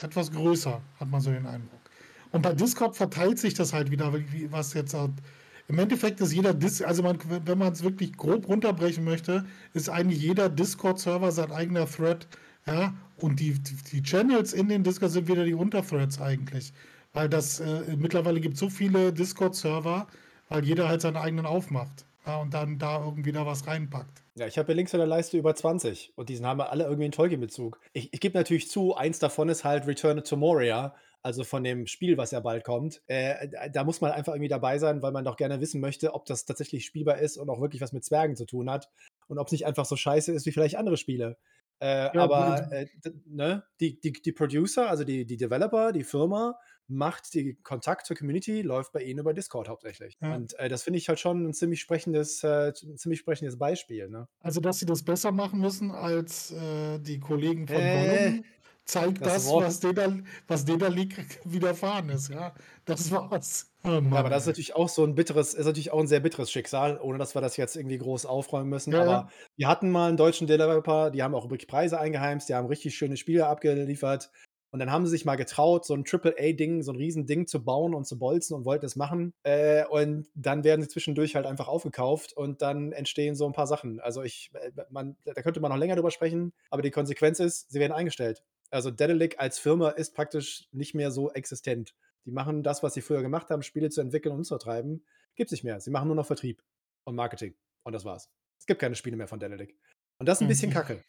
etwas 0.00 0.30
größer, 0.30 0.80
hat 1.00 1.08
man 1.08 1.20
so 1.20 1.30
den 1.30 1.46
Eindruck. 1.46 1.80
Und 2.30 2.42
bei 2.42 2.52
Discord 2.54 2.96
verteilt 2.96 3.38
sich 3.40 3.54
das 3.54 3.72
halt 3.72 3.90
wieder, 3.90 4.14
wie, 4.14 4.52
was 4.52 4.74
jetzt 4.74 4.94
halt 4.94 5.12
im 5.66 5.78
Endeffekt 5.78 6.20
ist 6.20 6.32
jeder 6.32 6.54
Dis, 6.54 6.80
also 6.80 7.02
man, 7.02 7.18
wenn 7.44 7.58
man 7.58 7.72
es 7.74 7.82
wirklich 7.82 8.16
grob 8.16 8.48
runterbrechen 8.48 9.04
möchte, 9.04 9.44
ist 9.74 9.90
eigentlich 9.90 10.22
jeder 10.22 10.48
Discord-Server 10.48 11.30
sein 11.30 11.52
eigener 11.52 11.86
Thread. 11.86 12.26
Ja, 12.68 12.92
und 13.16 13.40
die, 13.40 13.54
die, 13.92 14.02
Channels 14.02 14.52
in 14.52 14.68
den 14.68 14.84
Discord 14.84 15.10
sind 15.10 15.26
wieder 15.26 15.44
die 15.44 15.54
Unterthreads 15.54 16.20
eigentlich. 16.20 16.74
Weil 17.14 17.30
das 17.30 17.60
äh, 17.60 17.96
mittlerweile 17.96 18.40
gibt 18.40 18.58
so 18.58 18.68
viele 18.68 19.10
Discord-Server, 19.10 20.06
weil 20.50 20.64
jeder 20.64 20.86
halt 20.86 21.00
seinen 21.00 21.16
eigenen 21.16 21.46
aufmacht. 21.46 22.04
Ja, 22.26 22.36
und 22.36 22.52
dann 22.52 22.78
da 22.78 23.02
irgendwie 23.02 23.32
da 23.32 23.46
was 23.46 23.66
reinpackt. 23.66 24.22
Ja, 24.34 24.46
ich 24.46 24.58
habe 24.58 24.66
hier 24.66 24.74
links 24.74 24.92
in 24.92 24.98
der 24.98 25.06
Leiste 25.06 25.38
über 25.38 25.54
20 25.54 26.12
und 26.14 26.28
diesen 26.28 26.44
haben 26.44 26.60
alle 26.60 26.84
irgendwie 26.84 27.04
einen 27.04 27.12
Tolkien-Bezug. 27.12 27.80
Ich, 27.94 28.12
ich 28.12 28.20
gebe 28.20 28.36
natürlich 28.36 28.68
zu, 28.68 28.94
eins 28.94 29.18
davon 29.18 29.48
ist 29.48 29.64
halt 29.64 29.86
Return 29.86 30.22
to 30.22 30.36
Moria, 30.36 30.94
also 31.22 31.44
von 31.44 31.64
dem 31.64 31.86
Spiel, 31.86 32.18
was 32.18 32.32
ja 32.32 32.40
bald 32.40 32.64
kommt. 32.64 33.00
Äh, 33.06 33.48
da 33.72 33.82
muss 33.82 34.02
man 34.02 34.12
einfach 34.12 34.34
irgendwie 34.34 34.48
dabei 34.48 34.78
sein, 34.78 35.00
weil 35.00 35.12
man 35.12 35.24
doch 35.24 35.36
gerne 35.36 35.62
wissen 35.62 35.80
möchte, 35.80 36.12
ob 36.12 36.26
das 36.26 36.44
tatsächlich 36.44 36.84
spielbar 36.84 37.16
ist 37.16 37.38
und 37.38 37.48
auch 37.48 37.62
wirklich 37.62 37.80
was 37.80 37.94
mit 37.94 38.04
Zwergen 38.04 38.36
zu 38.36 38.44
tun 38.44 38.70
hat 38.70 38.90
und 39.26 39.38
ob 39.38 39.46
es 39.46 39.52
nicht 39.52 39.64
einfach 39.64 39.86
so 39.86 39.96
scheiße 39.96 40.30
ist 40.32 40.44
wie 40.44 40.52
vielleicht 40.52 40.76
andere 40.76 40.98
Spiele. 40.98 41.38
Äh, 41.80 42.14
Ja, 42.14 42.22
aber 42.22 42.70
äh, 42.72 42.86
ne, 43.26 43.64
die, 43.80 44.00
die, 44.00 44.12
die 44.12 44.32
Producer, 44.32 44.88
also 44.88 45.04
die, 45.04 45.24
die 45.26 45.36
Developer, 45.36 45.92
die 45.92 46.04
Firma, 46.04 46.58
macht 46.90 47.34
die 47.34 47.54
Kontakt 47.62 48.06
zur 48.06 48.16
Community, 48.16 48.62
läuft 48.62 48.92
bei 48.92 49.02
ihnen 49.02 49.20
über 49.20 49.34
Discord 49.34 49.68
hauptsächlich. 49.68 50.16
Ja. 50.22 50.34
Und 50.34 50.58
äh, 50.58 50.70
das 50.70 50.84
finde 50.84 50.98
ich 50.98 51.08
halt 51.08 51.20
schon 51.20 51.46
ein 51.46 51.52
ziemlich 51.52 51.80
sprechendes, 51.80 52.42
äh, 52.42 52.72
ziemlich 52.72 53.20
sprechendes 53.20 53.58
Beispiel. 53.58 54.08
Ne? 54.08 54.26
Also, 54.40 54.60
dass 54.60 54.78
sie 54.78 54.86
das 54.86 55.02
besser 55.02 55.30
machen 55.30 55.60
müssen 55.60 55.90
als 55.90 56.50
äh, 56.50 56.98
die 56.98 57.20
Kollegen 57.20 57.66
von 57.68 57.76
Äh, 57.76 58.30
Gollum, 58.30 58.44
zeigt 58.88 59.20
das 59.24 59.44
das, 59.44 59.52
was 59.52 59.80
denen 59.80 60.26
was 60.46 60.64
denen 60.64 60.92
League 60.92 61.40
widerfahren 61.44 62.08
ist. 62.08 62.30
Ja, 62.30 62.54
das 62.84 63.10
war's. 63.10 63.70
Oh 63.84 63.90
Ja, 63.90 64.18
aber 64.18 64.30
das 64.30 64.42
ist 64.42 64.48
natürlich 64.48 64.74
auch 64.74 64.88
so 64.88 65.04
ein 65.04 65.14
bitteres, 65.14 65.54
ist 65.54 65.66
natürlich 65.66 65.92
auch 65.92 66.00
ein 66.00 66.08
sehr 66.08 66.20
bitteres 66.20 66.50
Schicksal, 66.50 66.98
ohne 67.00 67.18
dass 67.18 67.34
wir 67.34 67.40
das 67.40 67.56
jetzt 67.56 67.76
irgendwie 67.76 67.98
groß 67.98 68.26
aufräumen 68.26 68.70
müssen. 68.70 68.92
Ja, 68.92 68.98
ja. 68.98 69.04
aber 69.04 69.30
wir 69.56 69.68
hatten 69.68 69.90
mal 69.90 70.08
einen 70.08 70.16
deutschen 70.16 70.46
Developer, 70.46 71.10
die 71.10 71.22
haben 71.22 71.34
auch 71.34 71.50
wirklich 71.50 71.68
Preise 71.68 72.00
eingeheimst, 72.00 72.48
die 72.48 72.54
haben 72.54 72.66
richtig 72.66 72.96
schöne 72.96 73.16
Spiele 73.16 73.46
abgeliefert. 73.46 74.30
Und 74.70 74.80
dann 74.80 74.92
haben 74.92 75.06
sie 75.06 75.12
sich 75.12 75.24
mal 75.24 75.36
getraut, 75.36 75.86
so 75.86 75.94
ein 75.94 76.04
Triple-A-Ding, 76.04 76.82
so 76.82 76.92
ein 76.92 76.96
Riesending 76.96 77.46
zu 77.46 77.64
bauen 77.64 77.94
und 77.94 78.06
zu 78.06 78.18
bolzen 78.18 78.54
und 78.54 78.66
wollten 78.66 78.84
es 78.84 78.96
machen. 78.96 79.32
Äh, 79.42 79.86
und 79.86 80.26
dann 80.34 80.62
werden 80.62 80.82
sie 80.82 80.88
zwischendurch 80.88 81.36
halt 81.36 81.46
einfach 81.46 81.68
aufgekauft 81.68 82.34
und 82.34 82.60
dann 82.60 82.92
entstehen 82.92 83.34
so 83.34 83.46
ein 83.46 83.54
paar 83.54 83.66
Sachen. 83.66 83.98
Also 84.00 84.22
ich, 84.22 84.50
äh, 84.52 84.70
man, 84.90 85.16
da 85.24 85.40
könnte 85.40 85.60
man 85.60 85.70
noch 85.70 85.78
länger 85.78 85.94
drüber 85.94 86.10
sprechen, 86.10 86.52
aber 86.68 86.82
die 86.82 86.90
Konsequenz 86.90 87.40
ist, 87.40 87.70
sie 87.70 87.80
werden 87.80 87.92
eingestellt. 87.92 88.42
Also 88.70 88.90
Dedelic 88.90 89.38
als 89.38 89.58
Firma 89.58 89.90
ist 89.90 90.14
praktisch 90.14 90.68
nicht 90.72 90.94
mehr 90.94 91.10
so 91.10 91.30
existent. 91.32 91.94
Die 92.24 92.30
machen 92.30 92.62
das, 92.62 92.82
was 92.82 92.94
sie 92.94 93.00
früher 93.00 93.22
gemacht 93.22 93.48
haben, 93.50 93.62
Spiele 93.62 93.90
zu 93.90 94.00
entwickeln 94.00 94.34
und 94.34 94.44
zu 94.44 94.50
vertreiben. 94.50 95.04
Gibt 95.36 95.48
es 95.48 95.52
nicht 95.52 95.64
mehr. 95.64 95.80
Sie 95.80 95.90
machen 95.90 96.08
nur 96.08 96.16
noch 96.16 96.26
Vertrieb 96.26 96.62
und 97.04 97.14
Marketing. 97.14 97.54
Und 97.84 97.92
das 97.94 98.04
war's. 98.04 98.28
Es 98.58 98.66
gibt 98.66 98.80
keine 98.80 98.94
Spiele 98.96 99.16
mehr 99.16 99.28
von 99.28 99.40
Dedelic. 99.40 99.76
Und 100.18 100.28
das 100.28 100.38
ist 100.38 100.42
ein 100.42 100.48
bisschen 100.48 100.70
Mhm. 100.70 100.74
kacke. 100.74 101.04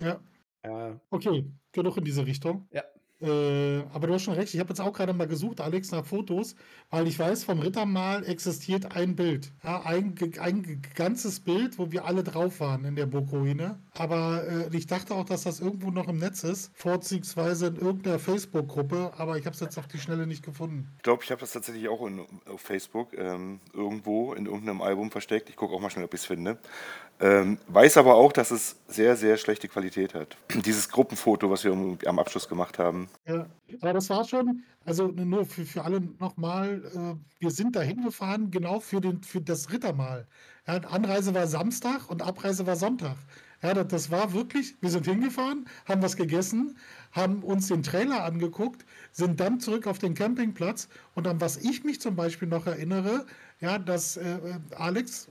Ja, 0.00 0.20
Ja, 0.64 0.98
okay, 1.10 1.44
genug 1.72 1.96
in 1.98 2.04
diese 2.04 2.26
Richtung. 2.26 2.66
Ja. 2.72 2.82
Äh, 3.24 3.84
aber 3.94 4.06
du 4.06 4.14
hast 4.14 4.22
schon 4.22 4.34
recht, 4.34 4.52
ich 4.52 4.60
habe 4.60 4.68
jetzt 4.68 4.80
auch 4.80 4.92
gerade 4.92 5.14
mal 5.14 5.26
gesucht, 5.26 5.60
Alex, 5.60 5.90
nach 5.90 6.04
Fotos, 6.04 6.56
weil 6.90 7.08
ich 7.08 7.18
weiß, 7.18 7.44
vom 7.44 7.60
Rittermal 7.60 8.24
existiert 8.28 8.94
ein 8.94 9.16
Bild. 9.16 9.50
Ja, 9.62 9.82
ein, 9.82 10.14
ein 10.40 10.82
ganzes 10.94 11.40
Bild, 11.40 11.78
wo 11.78 11.90
wir 11.90 12.04
alle 12.04 12.22
drauf 12.22 12.60
waren 12.60 12.84
in 12.84 12.96
der 12.96 13.06
Burgruine. 13.06 13.78
Aber 13.94 14.44
äh, 14.46 14.76
ich 14.76 14.86
dachte 14.86 15.14
auch, 15.14 15.24
dass 15.24 15.44
das 15.44 15.60
irgendwo 15.60 15.90
noch 15.90 16.08
im 16.08 16.18
Netz 16.18 16.44
ist, 16.44 16.70
vorzugsweise 16.74 17.68
in 17.68 17.76
irgendeiner 17.76 18.18
Facebook-Gruppe, 18.18 19.12
aber 19.16 19.38
ich 19.38 19.46
habe 19.46 19.54
es 19.54 19.60
jetzt 19.60 19.78
auf 19.78 19.86
die 19.86 19.98
Schnelle 19.98 20.26
nicht 20.26 20.44
gefunden. 20.44 20.90
Ich 20.98 21.02
glaube, 21.02 21.22
ich 21.24 21.30
habe 21.30 21.40
das 21.40 21.52
tatsächlich 21.52 21.88
auch 21.88 22.06
in, 22.06 22.20
auf 22.46 22.60
Facebook 22.60 23.16
ähm, 23.16 23.60
irgendwo 23.72 24.34
in 24.34 24.44
irgendeinem 24.46 24.82
Album 24.82 25.10
versteckt. 25.10 25.48
Ich 25.48 25.56
gucke 25.56 25.74
auch 25.74 25.80
mal 25.80 25.90
schnell, 25.90 26.04
ob 26.04 26.12
ich 26.12 26.20
es 26.20 26.26
finde. 26.26 26.58
Ähm, 27.24 27.58
weiß 27.68 27.96
aber 27.96 28.16
auch, 28.16 28.32
dass 28.32 28.50
es 28.50 28.76
sehr, 28.86 29.16
sehr 29.16 29.38
schlechte 29.38 29.66
Qualität 29.68 30.12
hat. 30.14 30.36
Dieses 30.66 30.90
Gruppenfoto, 30.90 31.50
was 31.50 31.64
wir 31.64 31.72
am- 31.72 31.96
am 32.04 32.18
Abschluss 32.18 32.48
gemacht 32.48 32.78
haben. 32.78 33.08
Ja, 33.26 33.46
aber 33.80 33.94
das 33.94 34.10
war 34.10 34.24
schon, 34.24 34.62
also 34.84 35.06
nur 35.08 35.46
für, 35.46 35.64
für 35.64 35.84
alle 35.84 36.00
nochmal, 36.20 36.82
äh, 36.94 37.42
wir 37.42 37.50
sind 37.50 37.76
da 37.76 37.80
hingefahren, 37.80 38.50
genau 38.50 38.78
für, 38.80 39.00
den, 39.00 39.22
für 39.22 39.40
das 39.40 39.72
Rittermahl. 39.72 40.26
Ja, 40.66 40.74
Anreise 40.74 41.34
war 41.34 41.46
Samstag 41.46 42.10
und 42.10 42.20
Abreise 42.20 42.66
war 42.66 42.76
Sonntag. 42.76 43.16
Ja, 43.62 43.72
das, 43.72 43.86
das 43.88 44.10
war 44.10 44.34
wirklich, 44.34 44.74
wir 44.82 44.90
sind 44.90 45.06
hingefahren, 45.06 45.66
haben 45.86 46.02
was 46.02 46.16
gegessen, 46.16 46.76
haben 47.12 47.42
uns 47.42 47.68
den 47.68 47.82
Trailer 47.82 48.22
angeguckt, 48.24 48.84
sind 49.12 49.40
dann 49.40 49.60
zurück 49.60 49.86
auf 49.86 49.98
den 49.98 50.12
Campingplatz 50.14 50.88
und 51.14 51.26
an 51.26 51.40
was 51.40 51.56
ich 51.56 51.84
mich 51.84 52.00
zum 52.02 52.16
Beispiel 52.16 52.48
noch 52.48 52.66
erinnere, 52.66 53.24
ja, 53.60 53.78
dass 53.78 54.18
äh, 54.18 54.34
äh, 54.36 54.74
Alex, 54.76 55.28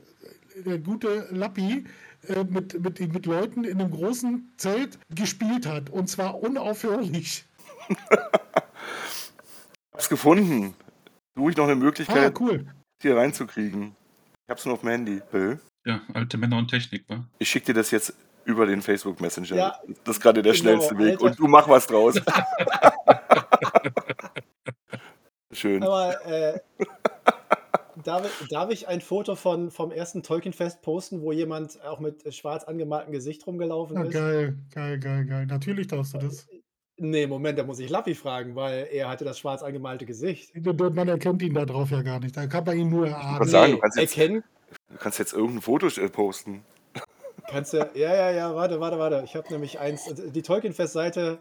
der 0.66 0.78
gute 0.80 1.28
Lappi, 1.32 1.86
äh, 2.28 2.44
mit, 2.44 2.80
mit, 2.82 3.00
mit 3.14 3.26
Leuten 3.26 3.64
in 3.64 3.80
einem 3.82 3.92
großen 3.92 4.54
Zelt 4.58 4.98
gespielt 5.14 5.66
hat 5.66 5.90
und 5.90 6.08
zwar 6.08 6.40
unaufhörlich. 6.42 7.46
Hab's 9.94 10.10
gefunden. 10.10 10.74
Suche 11.36 11.52
ich 11.52 11.58
noch 11.58 11.66
eine 11.66 11.74
Ah, 11.74 11.76
Möglichkeit, 11.76 12.40
cool. 12.40 12.66
hier 13.02 13.18
reinzukriegen. 13.18 13.96
Ich 14.46 14.50
hab's 14.52 14.66
nur 14.66 14.76
auf 14.76 14.82
dem 14.82 14.90
Handy. 14.90 15.22
Bill, 15.32 15.60
Ja, 15.86 16.02
alte 16.14 16.38
Männer 16.38 16.58
und 16.58 16.68
Technik, 16.70 17.06
wa? 17.08 17.26
ich 17.40 17.50
schicke 17.50 17.68
dir 17.68 17.74
das 17.74 17.92
jetzt 17.92 18.14
über 18.46 18.66
den 18.66 18.82
Facebook 18.82 19.20
Messenger. 19.22 19.56
Ja, 19.56 19.80
das 20.04 20.18
ist 20.18 20.22
gerade 20.22 20.42
der 20.42 20.54
genau, 20.54 20.64
schnellste 20.64 20.98
Weg. 20.98 21.12
Alter. 21.14 21.24
Und 21.24 21.40
du 21.40 21.48
mach 21.48 21.68
was 21.70 21.88
draus. 21.88 22.16
Schön. 25.52 25.84
Aber 25.84 26.26
äh, 26.26 26.60
darf, 28.04 28.42
ich, 28.42 28.48
darf 28.50 28.72
ich 28.72 28.88
ein 28.88 29.02
Foto 29.02 29.36
von, 29.36 29.72
vom 29.72 29.92
ersten 29.92 30.24
Tolkien-Fest 30.24 30.82
posten, 30.82 31.22
wo 31.22 31.32
jemand 31.32 31.84
auch 31.84 32.00
mit 32.00 32.34
schwarz 32.34 32.64
angemaltem 32.64 33.12
Gesicht 33.12 33.46
rumgelaufen 33.48 33.98
Ja, 33.98 34.04
ist? 34.04 34.14
geil, 34.14 34.58
geil, 34.74 35.00
geil, 35.00 35.26
geil. 35.26 35.46
Natürlich 35.46 35.88
darfst 35.88 36.14
du 36.14 36.20
das. 36.20 36.48
Nee, 36.98 37.26
Moment, 37.26 37.58
da 37.58 37.64
muss 37.64 37.80
ich 37.80 37.90
Lappi 37.90 38.14
fragen, 38.14 38.56
weil 38.56 38.88
er 38.92 39.10
hatte 39.10 39.26
das 39.26 39.40
schwarz 39.40 39.64
angemalte 39.64 40.06
Gesicht. 40.06 40.52
Man 40.56 41.08
erkennt 41.08 41.42
ihn 41.42 41.54
da 41.54 41.66
drauf 41.66 41.90
ja 41.90 42.02
gar 42.04 42.20
nicht. 42.20 42.38
Da 42.38 42.46
kann 42.46 42.64
man 42.64 42.78
ihn 42.78 42.90
nur 42.90 43.08
erahnen. 43.08 43.48
sagen, 43.48 43.72
du 43.74 43.80
kannst 43.80 43.98
jetzt, 43.98 44.18
erkennen 44.18 44.44
du 44.90 44.98
kannst 44.98 45.20
jetzt 45.20 45.34
irgendein 45.34 45.62
Foto 45.62 45.88
äh, 45.88 46.10
posten. 46.10 46.64
kannst 47.50 47.74
du. 47.74 47.78
Ja, 47.96 48.14
ja, 48.16 48.32
ja, 48.32 48.56
warte, 48.56 48.80
warte, 48.80 49.00
warte. 49.00 49.24
Ich 49.26 49.36
habe 49.36 49.52
nämlich 49.52 49.80
eins. 49.80 50.06
Die 50.14 50.42
Tolkien-Fest-Seite 50.44 51.40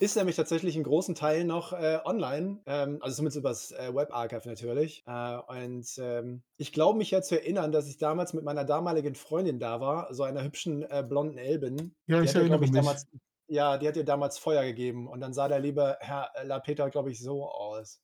ist 0.00 0.16
nämlich 0.16 0.36
tatsächlich 0.36 0.76
in 0.76 0.82
großen 0.84 1.14
Teilen 1.14 1.46
noch 1.46 1.72
äh, 1.72 1.98
online. 2.04 2.58
Ähm, 2.66 2.98
also 3.00 3.16
zumindest 3.16 3.38
übers 3.38 3.70
äh, 3.72 3.94
Web-Archive 3.94 4.48
natürlich. 4.48 5.02
Äh, 5.06 5.36
und 5.48 5.86
ähm, 5.98 6.42
ich 6.56 6.72
glaube 6.72 6.98
mich 6.98 7.10
ja 7.10 7.22
zu 7.22 7.40
erinnern, 7.40 7.72
dass 7.72 7.88
ich 7.88 7.98
damals 7.98 8.34
mit 8.34 8.44
meiner 8.44 8.64
damaligen 8.64 9.14
Freundin 9.14 9.58
da 9.58 9.80
war, 9.80 10.12
so 10.14 10.22
einer 10.22 10.42
hübschen 10.42 10.82
äh, 10.90 11.04
blonden 11.06 11.38
Elbin. 11.38 11.94
Ja, 12.06 12.20
Die 12.20 12.26
ich 12.26 12.34
erinnere 12.34 12.60
mich. 12.60 12.70
damals. 12.70 13.06
Ja, 13.46 13.76
die 13.76 13.86
hat 13.86 13.96
ihr 13.96 14.04
damals 14.04 14.38
Feuer 14.38 14.64
gegeben 14.64 15.06
und 15.06 15.20
dann 15.20 15.34
sah 15.34 15.48
der 15.48 15.58
liebe 15.60 15.98
Herr 16.00 16.30
Lapeter, 16.44 16.88
glaube 16.88 17.10
ich, 17.10 17.20
so 17.20 17.44
aus. 17.46 18.00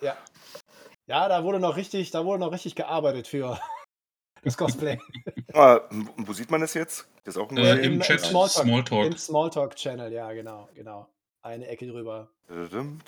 Ja. 0.00 0.16
Ja, 1.06 1.28
da 1.28 1.42
wurde 1.42 1.58
noch 1.58 1.76
richtig, 1.76 2.10
da 2.12 2.24
wurde 2.24 2.40
noch 2.40 2.52
richtig 2.52 2.74
gearbeitet 2.76 3.26
für 3.26 3.58
das 4.42 4.56
Cosplay. 4.56 4.98
Ah, 5.54 5.80
wo 6.18 6.32
sieht 6.32 6.50
man 6.50 6.60
das 6.60 6.74
jetzt? 6.74 7.08
Das 7.28 7.36
ist 7.36 7.42
auch 7.42 7.50
ein 7.50 7.58
Äh, 7.58 7.72
Im- 7.74 7.78
Im 7.84 7.92
im 7.94 8.00
Chat, 8.00 8.22
Smalltalk. 8.22 8.64
Smalltalk. 8.64 9.06
Im 9.06 9.18
Smalltalk-Channel, 9.18 10.10
ja, 10.10 10.32
genau, 10.32 10.66
genau. 10.74 11.06
Eine 11.42 11.66
Ecke 11.66 11.86
drüber. 11.86 12.30
Ja, 12.48 13.04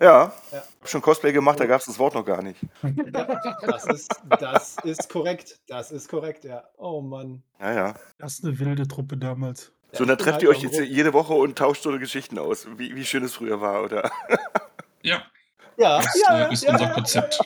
Ja. 0.00 0.32
hab 0.80 0.88
schon 0.88 1.02
Cosplay 1.02 1.32
gemacht, 1.32 1.60
da 1.60 1.66
gab 1.66 1.80
es 1.80 1.86
das 1.86 1.98
Wort 1.98 2.14
noch 2.14 2.24
gar 2.24 2.40
nicht. 2.40 2.58
Das 3.66 3.84
ist, 3.84 4.10
das 4.40 4.76
ist 4.84 5.10
korrekt. 5.10 5.58
Das 5.66 5.92
ist 5.92 6.08
korrekt, 6.08 6.44
ja. 6.44 6.64
Oh 6.78 7.02
Mann. 7.02 7.42
Ja, 7.60 7.74
ja. 7.74 7.94
Das 8.16 8.38
ist 8.38 8.44
eine 8.46 8.58
wilde 8.58 8.88
Truppe 8.88 9.18
damals. 9.18 9.72
So, 9.92 10.04
und 10.04 10.08
dann 10.08 10.16
trefft 10.16 10.34
halt 10.36 10.42
ihr 10.44 10.48
euch 10.48 10.62
jetzt 10.62 10.80
jede 10.80 11.12
Woche 11.12 11.34
und 11.34 11.58
tauscht 11.58 11.82
so 11.82 11.90
eine 11.90 11.98
Geschichten 11.98 12.38
aus, 12.38 12.66
wie, 12.78 12.96
wie 12.96 13.04
schön 13.04 13.22
es 13.22 13.34
früher 13.34 13.60
war, 13.60 13.82
oder? 13.84 14.10
Ja, 15.02 15.22
Ja, 15.76 15.98
das 15.98 16.18
ja, 16.26 16.38
ja, 16.38 16.48
äh, 16.48 16.52
ist 16.54 16.62
ja, 16.64 16.72
unser 16.72 16.84
ja. 16.86 16.92
Konzept. 16.94 17.38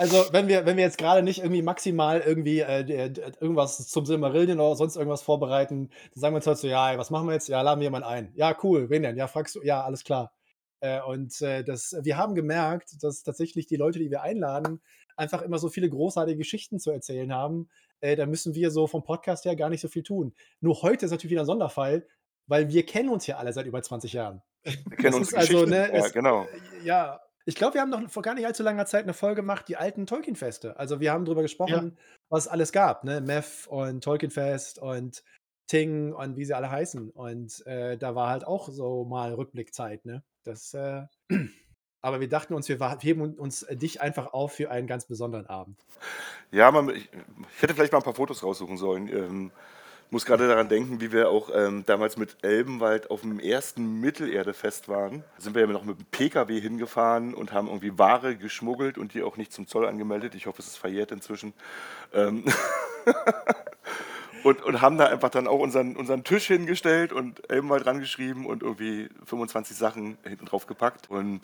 Also, 0.00 0.32
wenn 0.32 0.48
wir, 0.48 0.64
wenn 0.64 0.76
wir 0.78 0.84
jetzt 0.84 0.96
gerade 0.98 1.22
nicht 1.22 1.40
irgendwie 1.40 1.60
maximal 1.62 2.20
irgendwie 2.20 2.60
äh, 2.60 2.84
d- 2.84 3.20
irgendwas 3.40 3.86
zum 3.88 4.06
Silmarillion 4.06 4.58
oder 4.58 4.74
sonst 4.74 4.96
irgendwas 4.96 5.20
vorbereiten, 5.22 5.90
dann 6.14 6.20
sagen 6.20 6.32
wir 6.34 6.36
uns 6.36 6.46
halt 6.46 6.56
so, 6.58 6.68
ja, 6.68 6.90
ey, 6.92 6.96
was 6.98 7.10
machen 7.10 7.26
wir 7.26 7.34
jetzt? 7.34 7.48
Ja, 7.48 7.60
laden 7.60 7.80
wir 7.80 7.84
jemanden 7.84 8.08
ein. 8.08 8.32
Ja, 8.34 8.56
cool, 8.62 8.88
wen 8.88 9.02
denn? 9.02 9.16
Ja, 9.18 9.26
fragst 9.28 9.56
du, 9.56 9.62
ja, 9.62 9.82
alles 9.84 10.02
klar. 10.02 10.32
Äh, 10.80 11.02
und 11.02 11.38
äh, 11.42 11.62
das, 11.64 11.94
wir 12.00 12.16
haben 12.16 12.34
gemerkt, 12.34 13.02
dass 13.02 13.22
tatsächlich 13.22 13.66
die 13.66 13.76
Leute, 13.76 13.98
die 13.98 14.10
wir 14.10 14.22
einladen, 14.22 14.80
einfach 15.16 15.42
immer 15.42 15.58
so 15.58 15.68
viele 15.68 15.90
großartige 15.90 16.38
Geschichten 16.38 16.78
zu 16.78 16.90
erzählen 16.90 17.34
haben. 17.34 17.68
Äh, 18.00 18.16
da 18.16 18.24
müssen 18.24 18.54
wir 18.54 18.70
so 18.70 18.86
vom 18.86 19.04
Podcast 19.04 19.44
her 19.44 19.54
gar 19.54 19.68
nicht 19.68 19.82
so 19.82 19.88
viel 19.88 20.02
tun. 20.02 20.32
Nur 20.62 20.80
heute 20.80 21.04
ist 21.04 21.10
natürlich 21.10 21.32
wieder 21.32 21.42
ein 21.42 21.46
Sonderfall, 21.46 22.06
weil 22.46 22.70
wir 22.70 22.86
kennen 22.86 23.10
uns 23.10 23.26
ja 23.26 23.36
alle 23.36 23.52
seit 23.52 23.66
über 23.66 23.82
20 23.82 24.14
Jahren. 24.14 24.40
Wir 24.64 24.72
kennen 24.96 25.02
Das 25.02 25.14
uns 25.16 25.28
ist 25.28 25.34
also, 25.34 25.52
Geschichten. 25.66 25.70
ne, 25.70 25.88
ja, 25.98 26.06
es- 26.06 26.12
genau. 26.14 26.46
Ja, 26.84 27.20
ich 27.50 27.56
glaube, 27.56 27.74
wir 27.74 27.80
haben 27.80 27.90
noch 27.90 28.08
vor 28.08 28.22
gar 28.22 28.34
nicht 28.34 28.46
allzu 28.46 28.62
langer 28.62 28.86
Zeit 28.86 29.02
eine 29.02 29.12
Folge 29.12 29.42
gemacht, 29.42 29.66
die 29.66 29.76
alten 29.76 30.06
Tolkien-Feste. 30.06 30.78
Also 30.78 31.00
wir 31.00 31.12
haben 31.12 31.24
darüber 31.24 31.42
gesprochen, 31.42 31.98
was 32.28 32.46
es 32.46 32.48
alles 32.48 32.70
gab, 32.70 33.02
ne? 33.02 33.20
Meth 33.20 33.66
und 33.66 34.04
Tolkien-Fest 34.04 34.78
und 34.78 35.24
Ting 35.66 36.12
und 36.12 36.36
wie 36.36 36.44
sie 36.44 36.54
alle 36.54 36.70
heißen. 36.70 37.10
Und 37.10 37.66
äh, 37.66 37.98
da 37.98 38.14
war 38.14 38.30
halt 38.30 38.46
auch 38.46 38.68
so 38.68 39.04
mal 39.04 39.34
Rückblickzeit, 39.34 40.06
ne? 40.06 40.22
Das, 40.44 40.72
äh, 40.74 41.02
aber 42.02 42.20
wir 42.20 42.28
dachten 42.28 42.54
uns, 42.54 42.68
wir 42.68 42.98
heben 43.00 43.34
uns 43.36 43.64
äh, 43.64 43.76
dich 43.76 44.00
einfach 44.00 44.32
auf 44.32 44.52
für 44.52 44.70
einen 44.70 44.86
ganz 44.86 45.06
besonderen 45.06 45.46
Abend. 45.46 45.84
Ja, 46.52 46.70
man, 46.70 46.88
ich, 46.90 47.10
ich 47.56 47.62
hätte 47.62 47.74
vielleicht 47.74 47.92
mal 47.92 47.98
ein 47.98 48.04
paar 48.04 48.14
Fotos 48.14 48.44
raussuchen 48.44 48.76
sollen. 48.76 49.08
Ähm, 49.08 49.52
muss 50.10 50.26
gerade 50.26 50.48
daran 50.48 50.68
denken, 50.68 51.00
wie 51.00 51.12
wir 51.12 51.30
auch 51.30 51.50
ähm, 51.54 51.84
damals 51.86 52.16
mit 52.16 52.38
Elbenwald 52.42 53.10
auf 53.10 53.20
dem 53.20 53.38
ersten 53.38 54.00
Mittelerdefest 54.00 54.88
waren. 54.88 55.24
Da 55.36 55.42
sind 55.42 55.54
wir 55.54 55.62
ja 55.62 55.68
noch 55.68 55.84
mit 55.84 55.98
dem 55.98 56.06
PKW 56.06 56.60
hingefahren 56.60 57.32
und 57.32 57.52
haben 57.52 57.68
irgendwie 57.68 57.96
Ware 57.96 58.36
geschmuggelt 58.36 58.98
und 58.98 59.14
die 59.14 59.22
auch 59.22 59.36
nicht 59.36 59.52
zum 59.52 59.68
Zoll 59.68 59.86
angemeldet. 59.86 60.34
Ich 60.34 60.46
hoffe, 60.46 60.60
es 60.60 60.68
ist 60.68 60.78
verjährt 60.78 61.12
inzwischen. 61.12 61.52
Ähm 62.12 62.44
und, 64.44 64.62
und 64.62 64.80
haben 64.80 64.98
da 64.98 65.06
einfach 65.06 65.30
dann 65.30 65.46
auch 65.46 65.60
unseren, 65.60 65.96
unseren 65.96 66.24
Tisch 66.24 66.48
hingestellt 66.48 67.12
und 67.12 67.48
Elbenwald 67.48 67.86
dran 67.86 68.00
geschrieben 68.00 68.46
und 68.46 68.62
irgendwie 68.62 69.08
25 69.26 69.76
Sachen 69.76 70.18
hinten 70.24 70.46
drauf 70.46 70.66
gepackt. 70.66 71.08
Und 71.08 71.40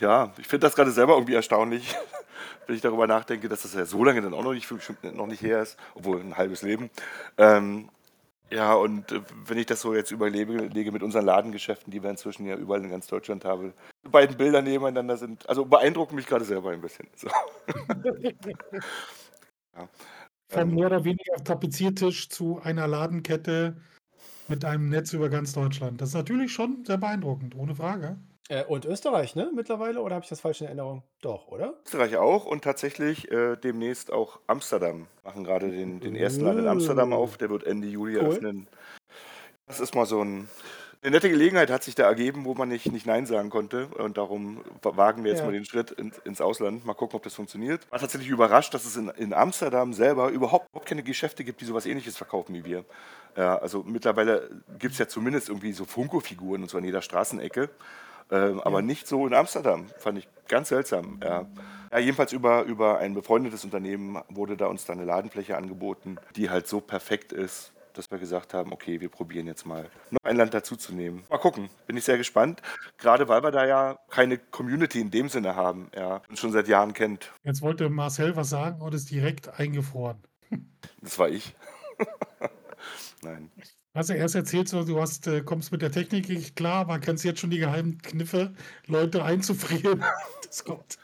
ja, 0.00 0.32
ich 0.38 0.48
finde 0.48 0.66
das 0.66 0.74
gerade 0.74 0.90
selber 0.90 1.14
irgendwie 1.14 1.34
erstaunlich, 1.34 1.94
wenn 2.66 2.74
ich 2.74 2.82
darüber 2.82 3.06
nachdenke, 3.06 3.48
dass 3.48 3.62
das 3.62 3.74
ja 3.74 3.84
so 3.84 4.02
lange 4.02 4.22
dann 4.22 4.34
auch 4.34 4.42
noch 4.42 4.54
nicht, 4.54 4.68
noch 5.02 5.26
nicht 5.26 5.42
her 5.42 5.62
ist, 5.62 5.76
obwohl 5.94 6.20
ein 6.20 6.36
halbes 6.36 6.62
Leben. 6.62 6.90
Ähm, 7.36 7.88
ja, 8.50 8.74
und 8.74 9.12
äh, 9.12 9.20
wenn 9.46 9.58
ich 9.58 9.66
das 9.66 9.80
so 9.80 9.94
jetzt 9.94 10.10
überlege 10.10 10.52
lege 10.52 10.92
mit 10.92 11.02
unseren 11.02 11.26
Ladengeschäften, 11.26 11.90
die 11.90 12.02
wir 12.02 12.10
inzwischen 12.10 12.46
ja 12.46 12.56
überall 12.56 12.82
in 12.82 12.90
ganz 12.90 13.06
Deutschland 13.06 13.44
haben, 13.44 13.74
die 14.04 14.10
beiden 14.10 14.36
Bilder 14.36 14.62
nebeneinander 14.62 15.16
sind, 15.16 15.48
also 15.48 15.64
beeindrucken 15.64 16.16
mich 16.16 16.26
gerade 16.26 16.44
selber 16.44 16.70
ein 16.70 16.80
bisschen. 16.80 17.08
So. 17.16 17.28
ja. 19.76 19.88
Von 20.50 20.62
Ähm, 20.62 20.74
mehr 20.74 20.86
oder 20.86 21.04
weniger 21.04 21.44
Tapeziertisch 21.44 22.30
zu 22.30 22.60
einer 22.62 22.88
Ladenkette 22.88 23.76
mit 24.48 24.64
einem 24.64 24.88
Netz 24.88 25.12
über 25.12 25.28
ganz 25.28 25.52
Deutschland. 25.52 26.00
Das 26.00 26.10
ist 26.10 26.14
natürlich 26.14 26.52
schon 26.52 26.84
sehr 26.86 26.96
beeindruckend, 26.96 27.54
ohne 27.54 27.74
Frage. 27.74 28.18
Äh, 28.48 28.64
und 28.64 28.86
Österreich, 28.86 29.34
ne? 29.36 29.50
Mittlerweile? 29.54 30.00
Oder 30.00 30.14
habe 30.14 30.22
ich 30.24 30.28
das 30.30 30.40
falsch 30.40 30.60
in 30.62 30.66
Erinnerung? 30.68 31.02
Doch, 31.20 31.48
oder? 31.48 31.74
Österreich 31.84 32.16
auch 32.16 32.46
und 32.46 32.64
tatsächlich 32.64 33.30
äh, 33.30 33.56
demnächst 33.56 34.10
auch 34.10 34.40
Amsterdam. 34.46 35.06
Machen 35.22 35.44
gerade 35.44 35.70
den, 35.70 36.00
den 36.00 36.16
ersten 36.16 36.44
Laden 36.44 36.60
in 36.60 36.68
Amsterdam 36.68 37.12
auf, 37.12 37.36
der 37.36 37.50
wird 37.50 37.64
Ende 37.64 37.88
Juli 37.88 38.16
Cool. 38.16 38.22
eröffnen. 38.24 38.68
Das 39.66 39.80
ist 39.80 39.94
mal 39.94 40.06
so 40.06 40.22
ein, 40.24 40.48
eine 41.02 41.10
nette 41.10 41.28
Gelegenheit, 41.28 41.70
hat 41.70 41.84
sich 41.84 41.94
da 41.94 42.04
ergeben, 42.04 42.46
wo 42.46 42.54
man 42.54 42.70
nicht, 42.70 42.90
nicht 42.90 43.04
Nein 43.04 43.26
sagen 43.26 43.50
konnte. 43.50 43.88
Und 43.88 44.16
darum 44.16 44.64
wa- 44.80 44.96
wagen 44.96 45.24
wir 45.24 45.30
jetzt 45.30 45.40
Ja. 45.40 45.44
mal 45.44 45.52
den 45.52 45.66
Schritt 45.66 45.90
ins, 45.90 46.16
ins 46.24 46.40
Ausland. 46.40 46.86
Mal 46.86 46.94
gucken, 46.94 47.16
ob 47.16 47.22
das 47.24 47.34
funktioniert. 47.34 47.86
War 47.92 47.98
tatsächlich 47.98 48.30
überrascht, 48.30 48.72
dass 48.72 48.86
es 48.86 48.96
in, 48.96 49.08
in 49.10 49.34
Amsterdam 49.34 49.92
selber 49.92 50.30
überhaupt, 50.30 50.70
überhaupt 50.70 50.88
keine 50.88 51.02
Geschäfte 51.02 51.44
gibt, 51.44 51.60
die 51.60 51.66
sowas 51.66 51.84
ähnliches 51.84 52.16
verkaufen 52.16 52.54
wie 52.54 52.64
wir. 52.64 52.86
Ja, 53.36 53.58
also 53.58 53.82
mittlerweile 53.86 54.48
gibt 54.78 54.92
es 54.94 54.98
ja 54.98 55.06
zumindest 55.06 55.50
irgendwie 55.50 55.74
so 55.74 55.84
Funko-Figuren 55.84 56.62
und 56.62 56.70
so 56.70 56.78
an 56.78 56.84
jeder 56.84 57.02
Straßenecke. 57.02 57.68
Ähm, 58.30 58.60
aber 58.60 58.82
nicht 58.82 59.06
so 59.06 59.26
in 59.26 59.34
Amsterdam. 59.34 59.86
Fand 59.98 60.18
ich 60.18 60.28
ganz 60.48 60.68
seltsam. 60.68 61.20
Ja. 61.22 61.46
Ja, 61.90 61.98
jedenfalls 61.98 62.32
über, 62.32 62.64
über 62.64 62.98
ein 62.98 63.14
befreundetes 63.14 63.64
Unternehmen 63.64 64.20
wurde 64.28 64.56
da 64.56 64.66
uns 64.66 64.84
dann 64.84 64.98
eine 64.98 65.06
Ladenfläche 65.06 65.56
angeboten, 65.56 66.18
die 66.36 66.50
halt 66.50 66.68
so 66.68 66.80
perfekt 66.80 67.32
ist, 67.32 67.72
dass 67.94 68.10
wir 68.10 68.18
gesagt 68.18 68.54
haben, 68.54 68.72
okay, 68.72 69.00
wir 69.00 69.08
probieren 69.08 69.46
jetzt 69.46 69.64
mal 69.64 69.88
noch 70.10 70.22
ein 70.22 70.36
Land 70.36 70.52
dazuzunehmen. 70.54 71.24
Mal 71.30 71.38
gucken, 71.38 71.70
bin 71.86 71.96
ich 71.96 72.04
sehr 72.04 72.18
gespannt. 72.18 72.60
Gerade 72.98 73.28
weil 73.28 73.42
wir 73.42 73.50
da 73.50 73.66
ja 73.66 73.98
keine 74.10 74.38
Community 74.38 75.00
in 75.00 75.10
dem 75.10 75.28
Sinne 75.28 75.56
haben, 75.56 75.90
ja, 75.96 76.22
uns 76.28 76.38
schon 76.38 76.52
seit 76.52 76.68
Jahren 76.68 76.92
kennt. 76.92 77.32
Jetzt 77.42 77.62
wollte 77.62 77.88
Marcel 77.88 78.36
was 78.36 78.50
sagen 78.50 78.82
und 78.82 78.94
ist 78.94 79.10
direkt 79.10 79.58
eingefroren. 79.58 80.22
Das 81.00 81.18
war 81.18 81.28
ich. 81.28 81.54
Nein. 83.22 83.50
Also 83.94 84.12
erst 84.12 84.34
erzählt 84.34 84.68
so, 84.68 84.84
du 84.84 85.00
hast, 85.00 85.26
äh, 85.26 85.40
kommst 85.42 85.72
mit 85.72 85.82
der 85.82 85.90
Technik 85.90 86.28
nicht 86.28 86.56
klar, 86.56 86.80
aber 86.82 86.98
kennst 86.98 87.24
jetzt 87.24 87.40
schon 87.40 87.50
die 87.50 87.58
geheimen 87.58 87.98
Kniffe, 87.98 88.54
Leute 88.86 89.24
einzufrieren. 89.24 90.04
Das 90.46 90.64
kommt. 90.64 90.96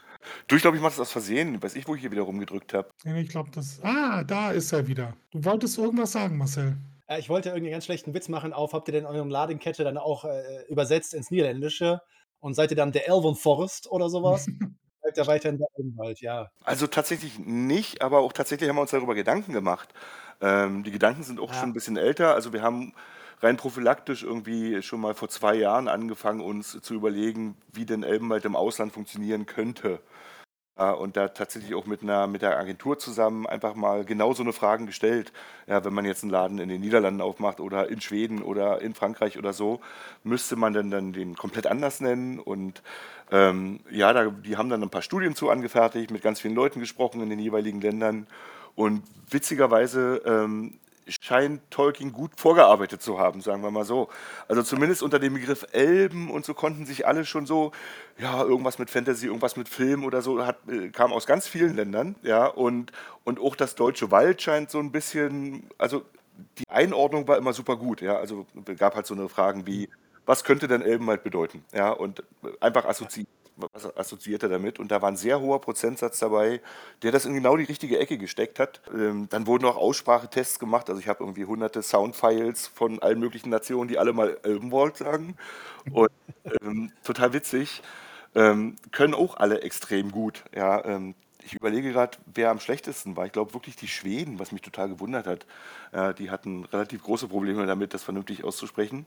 Du, 0.47 0.55
ich 0.55 0.63
glaube, 0.63 0.75
ich 0.75 0.81
mache 0.81 0.93
das 0.93 1.01
aus 1.01 1.11
Versehen. 1.11 1.61
Weiß 1.61 1.75
ich, 1.75 1.87
wo 1.87 1.93
ich 1.93 2.01
hier 2.01 2.09
wieder 2.09 2.23
rumgedrückt 2.23 2.73
habe. 2.73 2.89
Nee, 3.03 3.21
Ich 3.21 3.29
glaube, 3.29 3.51
das. 3.51 3.79
Ah, 3.83 4.23
da 4.23 4.51
ist 4.51 4.71
er 4.71 4.87
wieder. 4.87 5.15
Du 5.29 5.45
wolltest 5.45 5.77
irgendwas 5.77 6.13
sagen, 6.13 6.37
Marcel. 6.37 6.77
Äh, 7.07 7.19
ich 7.19 7.29
wollte 7.29 7.49
irgendeinen 7.49 7.73
ganz 7.73 7.85
schlechten 7.85 8.13
Witz 8.13 8.29
machen 8.29 8.53
auf, 8.53 8.73
habt 8.73 8.87
ihr 8.87 8.93
denn 8.93 9.05
eure 9.05 9.27
Ladenkette 9.27 9.83
dann 9.83 9.97
auch 9.97 10.25
äh, 10.25 10.63
übersetzt 10.67 11.13
ins 11.13 11.31
Niederländische? 11.31 12.01
Und 12.39 12.53
seid 12.53 12.71
ihr 12.71 12.77
dann 12.77 12.91
der 12.91 13.07
Elven 13.07 13.35
Forest 13.35 13.89
oder 13.91 14.09
sowas? 14.09 14.45
Bleibt 15.01 15.17
ihr 15.17 15.27
weiterhin 15.27 15.57
der 15.57 15.67
Elbenwald, 15.77 16.21
ja. 16.21 16.49
Also 16.63 16.87
tatsächlich 16.87 17.37
nicht, 17.37 18.01
aber 18.01 18.19
auch 18.19 18.33
tatsächlich 18.33 18.69
haben 18.69 18.75
wir 18.77 18.81
uns 18.81 18.91
darüber 18.91 19.13
Gedanken 19.13 19.53
gemacht. 19.53 19.93
Ähm, 20.41 20.83
die 20.83 20.91
Gedanken 20.91 21.23
sind 21.23 21.39
auch 21.39 21.51
Ja. 21.53 21.59
schon 21.59 21.69
ein 21.69 21.73
bisschen 21.73 21.97
älter. 21.97 22.33
Also 22.35 22.53
wir 22.53 22.61
haben 22.61 22.93
rein 23.41 23.57
prophylaktisch 23.57 24.23
irgendwie 24.23 24.81
schon 24.81 25.01
mal 25.01 25.13
vor 25.13 25.29
zwei 25.29 25.55
Jahren 25.55 25.87
angefangen, 25.87 26.41
uns 26.41 26.79
zu 26.81 26.93
überlegen, 26.93 27.57
wie 27.73 27.85
denn 27.85 28.03
Elbenwald 28.03 28.45
im 28.45 28.55
Ausland 28.55 28.93
funktionieren 28.93 29.45
könnte. 29.45 29.99
Ja, 30.77 30.91
und 30.91 31.15
da 31.15 31.29
tatsächlich 31.29 31.73
auch 31.73 31.85
mit 31.85 32.03
einer 32.03 32.27
mit 32.27 32.41
der 32.41 32.57
Agentur 32.59 32.99
zusammen 32.99 33.47
einfach 33.47 33.75
mal 33.75 34.03
genau 34.03 34.33
so 34.33 34.43
eine 34.43 34.51
Fragen 34.51 34.85
gestellt. 34.87 35.31
Ja, 35.67 35.85
wenn 35.85 35.93
man 35.93 36.03
jetzt 36.03 36.23
einen 36.23 36.31
Laden 36.33 36.59
in 36.59 36.67
den 36.67 36.81
Niederlanden 36.81 37.21
aufmacht 37.21 37.61
oder 37.61 37.89
in 37.89 38.01
Schweden 38.01 38.41
oder 38.43 38.81
in 38.81 38.93
Frankreich 38.93 39.37
oder 39.37 39.53
so, 39.53 39.79
müsste 40.23 40.57
man 40.57 40.73
dann, 40.73 40.91
dann 40.91 41.13
den 41.13 41.35
komplett 41.35 41.65
anders 41.67 42.01
nennen. 42.01 42.39
Und 42.39 42.81
ähm, 43.31 43.79
ja, 43.89 44.11
da, 44.11 44.25
die 44.25 44.57
haben 44.57 44.69
dann 44.69 44.83
ein 44.83 44.89
paar 44.89 45.01
Studien 45.01 45.33
zu 45.33 45.49
angefertigt, 45.49 46.11
mit 46.11 46.21
ganz 46.21 46.41
vielen 46.41 46.55
Leuten 46.55 46.81
gesprochen 46.81 47.21
in 47.21 47.29
den 47.29 47.39
jeweiligen 47.39 47.79
Ländern. 47.79 48.27
Und 48.75 49.03
witzigerweise 49.29 50.21
ähm, 50.25 50.79
scheint 51.07 51.61
Tolkien 51.69 52.11
gut 52.11 52.31
vorgearbeitet 52.37 53.01
zu 53.01 53.19
haben, 53.19 53.41
sagen 53.41 53.61
wir 53.63 53.71
mal 53.71 53.85
so. 53.85 54.09
Also 54.47 54.63
zumindest 54.63 55.03
unter 55.03 55.19
dem 55.19 55.35
Begriff 55.35 55.65
Elben 55.71 56.31
und 56.31 56.45
so 56.45 56.53
konnten 56.53 56.85
sich 56.85 57.05
alle 57.07 57.25
schon 57.25 57.45
so, 57.45 57.71
ja, 58.17 58.41
irgendwas 58.41 58.79
mit 58.79 58.89
Fantasy, 58.89 59.27
irgendwas 59.27 59.55
mit 59.55 59.69
Film 59.69 60.03
oder 60.03 60.21
so, 60.21 60.45
hat, 60.45 60.57
äh, 60.67 60.89
kam 60.89 61.13
aus 61.13 61.27
ganz 61.27 61.47
vielen 61.47 61.75
Ländern, 61.75 62.15
ja, 62.23 62.47
und, 62.47 62.91
und 63.23 63.39
auch 63.39 63.55
das 63.55 63.75
deutsche 63.75 64.11
Wald 64.11 64.41
scheint 64.41 64.71
so 64.71 64.79
ein 64.79 64.91
bisschen, 64.91 65.69
also 65.77 66.03
die 66.57 66.67
Einordnung 66.69 67.27
war 67.27 67.37
immer 67.37 67.53
super 67.53 67.77
gut, 67.77 68.01
ja, 68.01 68.17
also 68.17 68.45
gab 68.77 68.95
halt 68.95 69.05
so 69.05 69.13
eine 69.13 69.29
Fragen 69.29 69.67
wie, 69.67 69.89
was 70.25 70.43
könnte 70.43 70.67
denn 70.67 70.81
Elbenwald 70.81 71.23
bedeuten, 71.23 71.63
ja, 71.73 71.91
und 71.91 72.23
einfach 72.59 72.85
assoziiert 72.85 73.29
was 73.57 73.95
assoziiert 73.95 74.43
er 74.43 74.49
damit? 74.49 74.79
Und 74.79 74.91
da 74.91 75.01
war 75.01 75.09
ein 75.09 75.17
sehr 75.17 75.39
hoher 75.39 75.61
Prozentsatz 75.61 76.19
dabei, 76.19 76.61
der 77.03 77.11
das 77.11 77.25
in 77.25 77.33
genau 77.33 77.57
die 77.57 77.63
richtige 77.63 77.99
Ecke 77.99 78.17
gesteckt 78.17 78.59
hat. 78.59 78.81
Ähm, 78.93 79.27
dann 79.29 79.47
wurden 79.47 79.65
auch 79.65 79.77
Aussprachetests 79.77 80.59
gemacht. 80.59 80.89
Also 80.89 80.99
ich 81.01 81.07
habe 81.07 81.23
irgendwie 81.23 81.45
hunderte 81.45 81.81
Soundfiles 81.81 82.67
von 82.67 83.01
allen 83.01 83.19
möglichen 83.19 83.49
Nationen, 83.49 83.87
die 83.87 83.97
alle 83.97 84.13
mal 84.13 84.37
Elbenwald 84.43 84.97
sagen. 84.97 85.37
Und 85.91 86.09
ähm, 86.61 86.91
total 87.03 87.33
witzig. 87.33 87.81
Ähm, 88.35 88.75
können 88.91 89.13
auch 89.13 89.37
alle 89.37 89.61
extrem 89.61 90.11
gut. 90.11 90.43
Ja, 90.53 90.83
ähm, 90.83 91.15
ich 91.45 91.53
überlege 91.53 91.91
gerade, 91.91 92.17
wer 92.25 92.49
am 92.49 92.59
schlechtesten 92.59 93.15
war. 93.15 93.25
Ich 93.25 93.31
glaube 93.31 93.53
wirklich 93.53 93.75
die 93.75 93.87
Schweden, 93.87 94.39
was 94.39 94.51
mich 94.51 94.61
total 94.61 94.89
gewundert 94.89 95.27
hat. 95.27 95.45
Äh, 95.91 96.13
die 96.15 96.31
hatten 96.31 96.65
relativ 96.65 97.03
große 97.03 97.27
Probleme 97.27 97.65
damit, 97.65 97.93
das 97.93 98.03
vernünftig 98.03 98.43
auszusprechen. 98.43 99.05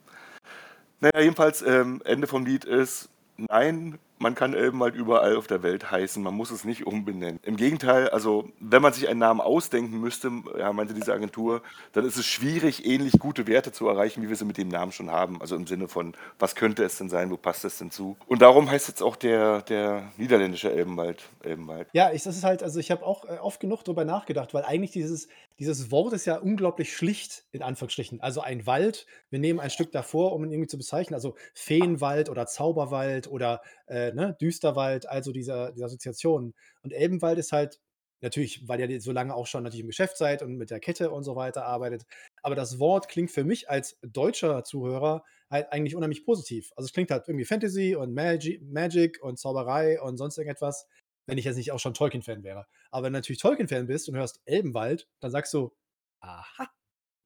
Naja, 1.00 1.20
jedenfalls, 1.20 1.62
ähm, 1.62 2.00
Ende 2.04 2.26
vom 2.26 2.46
Lied 2.46 2.64
ist, 2.64 3.08
nein, 3.36 3.98
man 4.18 4.34
kann 4.34 4.54
Elbenwald 4.54 4.94
überall 4.94 5.36
auf 5.36 5.46
der 5.46 5.62
Welt 5.62 5.90
heißen, 5.90 6.22
man 6.22 6.34
muss 6.34 6.50
es 6.50 6.64
nicht 6.64 6.86
umbenennen. 6.86 7.40
Im 7.42 7.56
Gegenteil, 7.56 8.08
also 8.10 8.48
wenn 8.60 8.82
man 8.82 8.92
sich 8.92 9.08
einen 9.08 9.20
Namen 9.20 9.40
ausdenken 9.40 10.00
müsste, 10.00 10.30
ja, 10.58 10.72
meinte 10.72 10.94
diese 10.94 11.12
Agentur, 11.12 11.62
dann 11.92 12.04
ist 12.04 12.16
es 12.16 12.26
schwierig, 12.26 12.86
ähnlich 12.86 13.14
gute 13.18 13.46
Werte 13.46 13.72
zu 13.72 13.88
erreichen, 13.88 14.22
wie 14.22 14.28
wir 14.28 14.36
sie 14.36 14.44
mit 14.44 14.58
dem 14.58 14.68
Namen 14.68 14.92
schon 14.92 15.10
haben. 15.10 15.40
Also 15.40 15.56
im 15.56 15.66
Sinne 15.66 15.88
von, 15.88 16.14
was 16.38 16.54
könnte 16.54 16.84
es 16.84 16.98
denn 16.98 17.08
sein, 17.08 17.30
wo 17.30 17.36
passt 17.36 17.64
es 17.64 17.78
denn 17.78 17.90
zu? 17.90 18.16
Und 18.26 18.42
darum 18.42 18.70
heißt 18.70 18.88
jetzt 18.88 19.02
auch 19.02 19.16
der, 19.16 19.62
der 19.62 20.12
niederländische 20.16 20.70
Elbenwald 20.70 21.22
Elbenwald. 21.42 21.88
Ja, 21.92 22.12
ich, 22.12 22.22
das 22.22 22.36
ist 22.36 22.44
halt, 22.44 22.62
also 22.62 22.80
ich 22.80 22.90
habe 22.90 23.04
auch 23.04 23.24
äh, 23.24 23.38
oft 23.38 23.60
genug 23.60 23.84
darüber 23.84 24.04
nachgedacht, 24.04 24.54
weil 24.54 24.64
eigentlich 24.64 24.90
dieses, 24.90 25.28
dieses 25.58 25.90
Wort 25.90 26.12
ist 26.12 26.24
ja 26.24 26.38
unglaublich 26.38 26.94
schlicht, 26.94 27.46
in 27.50 27.62
Anführungsstrichen. 27.62 28.20
Also 28.20 28.40
ein 28.40 28.66
Wald, 28.66 29.06
wir 29.30 29.38
nehmen 29.38 29.60
ein 29.60 29.70
Stück 29.70 29.90
davor, 29.92 30.32
um 30.32 30.44
ihn 30.44 30.52
irgendwie 30.52 30.68
zu 30.68 30.78
bezeichnen, 30.78 31.14
also 31.14 31.36
Feenwald 31.54 32.28
oder 32.28 32.46
Zauberwald 32.46 33.26
oder 33.28 33.60
äh, 33.88 34.12
ne, 34.12 34.36
Düsterwald, 34.40 35.08
also 35.08 35.32
diese, 35.32 35.72
diese 35.74 35.86
Assoziationen. 35.86 36.54
Und 36.82 36.92
Elbenwald 36.92 37.38
ist 37.38 37.52
halt 37.52 37.80
natürlich, 38.20 38.66
weil 38.68 38.80
ihr 38.80 39.00
so 39.00 39.12
lange 39.12 39.34
auch 39.34 39.46
schon 39.46 39.62
natürlich 39.62 39.82
im 39.82 39.88
Geschäft 39.88 40.16
seid 40.16 40.42
und 40.42 40.56
mit 40.56 40.70
der 40.70 40.80
Kette 40.80 41.10
und 41.10 41.24
so 41.24 41.36
weiter 41.36 41.64
arbeitet. 41.64 42.04
Aber 42.42 42.54
das 42.54 42.78
Wort 42.78 43.08
klingt 43.08 43.30
für 43.30 43.44
mich 43.44 43.68
als 43.68 43.98
deutscher 44.02 44.64
Zuhörer 44.64 45.24
halt 45.50 45.72
eigentlich 45.72 45.96
unheimlich 45.96 46.24
positiv. 46.24 46.72
Also 46.76 46.86
es 46.86 46.92
klingt 46.92 47.10
halt 47.10 47.28
irgendwie 47.28 47.44
Fantasy 47.44 47.94
und 47.96 48.14
Magi 48.14 48.60
Magic 48.62 49.22
und 49.22 49.38
Zauberei 49.38 50.00
und 50.00 50.18
sonst 50.18 50.38
irgendetwas, 50.38 50.86
wenn 51.28 51.38
ich 51.38 51.44
jetzt 51.44 51.56
nicht 51.56 51.72
auch 51.72 51.78
schon 51.78 51.94
Tolkien-Fan 51.94 52.42
wäre. 52.42 52.66
Aber 52.90 53.04
wenn 53.04 53.12
du 53.12 53.18
natürlich 53.18 53.40
Tolkien-Fan 53.40 53.86
bist 53.86 54.08
und 54.08 54.16
hörst 54.16 54.40
Elbenwald, 54.46 55.06
dann 55.20 55.30
sagst 55.30 55.52
du, 55.52 55.72
aha, 56.20 56.68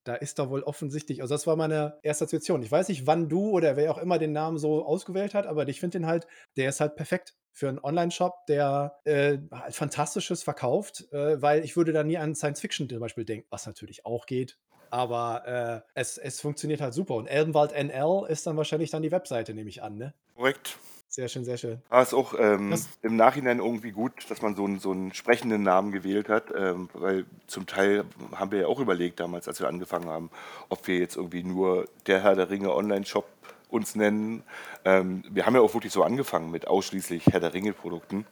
da 0.05 0.17
ist 0.17 0.41
doch 0.41 0.51
wohl 0.51 0.65
offensichtlich, 0.65 1.23
also 1.23 1.35
das 1.35 1.47
war 1.47 1.55
meine 1.55 2.01
erste 2.03 2.25
Situation. 2.25 2.63
Ich 2.65 2.73
weiß 2.73 2.89
nicht, 2.89 3.07
wann 3.07 3.29
du 3.29 3.51
oder 3.51 3.77
wer 3.77 3.93
auch 3.93 3.99
immer 3.99 4.19
den 4.19 4.33
Namen 4.33 4.59
so 4.59 4.85
ausgewählt 4.85 5.35
hat, 5.35 5.47
aber 5.47 5.69
ich 5.69 5.79
finde 5.79 6.01
den 6.01 6.07
halt, 6.07 6.27
der 6.57 6.69
ist 6.69 6.81
halt 6.81 6.97
perfekt 6.97 7.37
für 7.53 7.69
einen 7.69 7.79
Online-Shop, 7.79 8.47
der 8.49 8.99
äh, 9.05 9.39
halt 9.53 9.77
Fantastisches 9.77 10.43
verkauft, 10.43 11.07
äh, 11.13 11.41
weil 11.41 11.65
ich 11.65 11.77
würde 11.77 11.93
da 11.93 12.03
nie 12.03 12.19
an 12.19 12.35
Science-Fiction 12.35 12.89
zum 12.89 12.99
Beispiel 12.99 13.25
denken, 13.25 13.47
was 13.51 13.67
natürlich 13.67 14.05
auch 14.05 14.27
geht. 14.27 14.59
Aber 14.91 15.47
äh, 15.47 15.91
es, 15.95 16.19
es 16.19 16.41
funktioniert 16.41 16.81
halt 16.81 16.93
super. 16.93 17.15
Und 17.15 17.27
Elbenwald 17.27 17.73
NL 17.73 18.27
ist 18.29 18.47
dann 18.47 18.57
wahrscheinlich 18.57 18.91
dann 18.91 19.03
die 19.03 19.13
Webseite, 19.13 19.55
nehme 19.55 19.71
ich 19.71 19.83
an, 19.83 19.97
ne? 19.97 20.13
Korrekt. 20.35 20.77
Sehr 21.15 21.29
schön, 21.29 21.45
sehr 21.45 21.59
schön. 21.59 21.83
War 21.91 22.01
es 22.01 22.15
auch 22.15 22.33
ähm, 22.39 22.75
im 23.03 23.17
Nachhinein 23.17 23.59
irgendwie 23.59 23.91
gut, 23.91 24.13
dass 24.31 24.41
man 24.41 24.57
so 24.57 24.65
einen, 24.65 24.79
so 24.79 24.93
einen 24.93 25.13
sprechenden 25.13 25.63
Namen 25.63 25.93
gewählt 25.93 26.31
hat, 26.31 26.45
ähm, 26.57 26.89
weil 26.95 27.27
zum 27.47 27.67
Teil 27.67 28.05
haben 28.35 28.51
wir 28.51 28.61
ja 28.61 28.67
auch 28.67 28.81
überlegt 28.81 29.21
damals, 29.21 29.47
als 29.47 29.61
wir 29.61 29.69
angefangen 29.69 30.09
haben, 30.09 30.31
ob 30.71 30.87
wir 30.87 30.97
jetzt 30.97 31.17
irgendwie 31.17 31.43
nur 31.43 31.87
der 32.07 32.23
Herr 32.23 32.35
der 32.35 32.49
Ringe 32.49 32.75
Online-Shop 32.75 33.27
uns 33.69 33.95
nennen. 33.95 34.43
Ähm, 34.87 35.23
wir 35.29 35.45
haben 35.45 35.55
ja 35.55 35.61
auch 35.61 35.75
wirklich 35.75 35.93
so 35.93 36.03
angefangen 36.03 36.51
mit 36.51 36.67
ausschließlich 36.67 37.27
Herr 37.27 37.41
der 37.41 37.53
Ringe-Produkten 37.53 38.25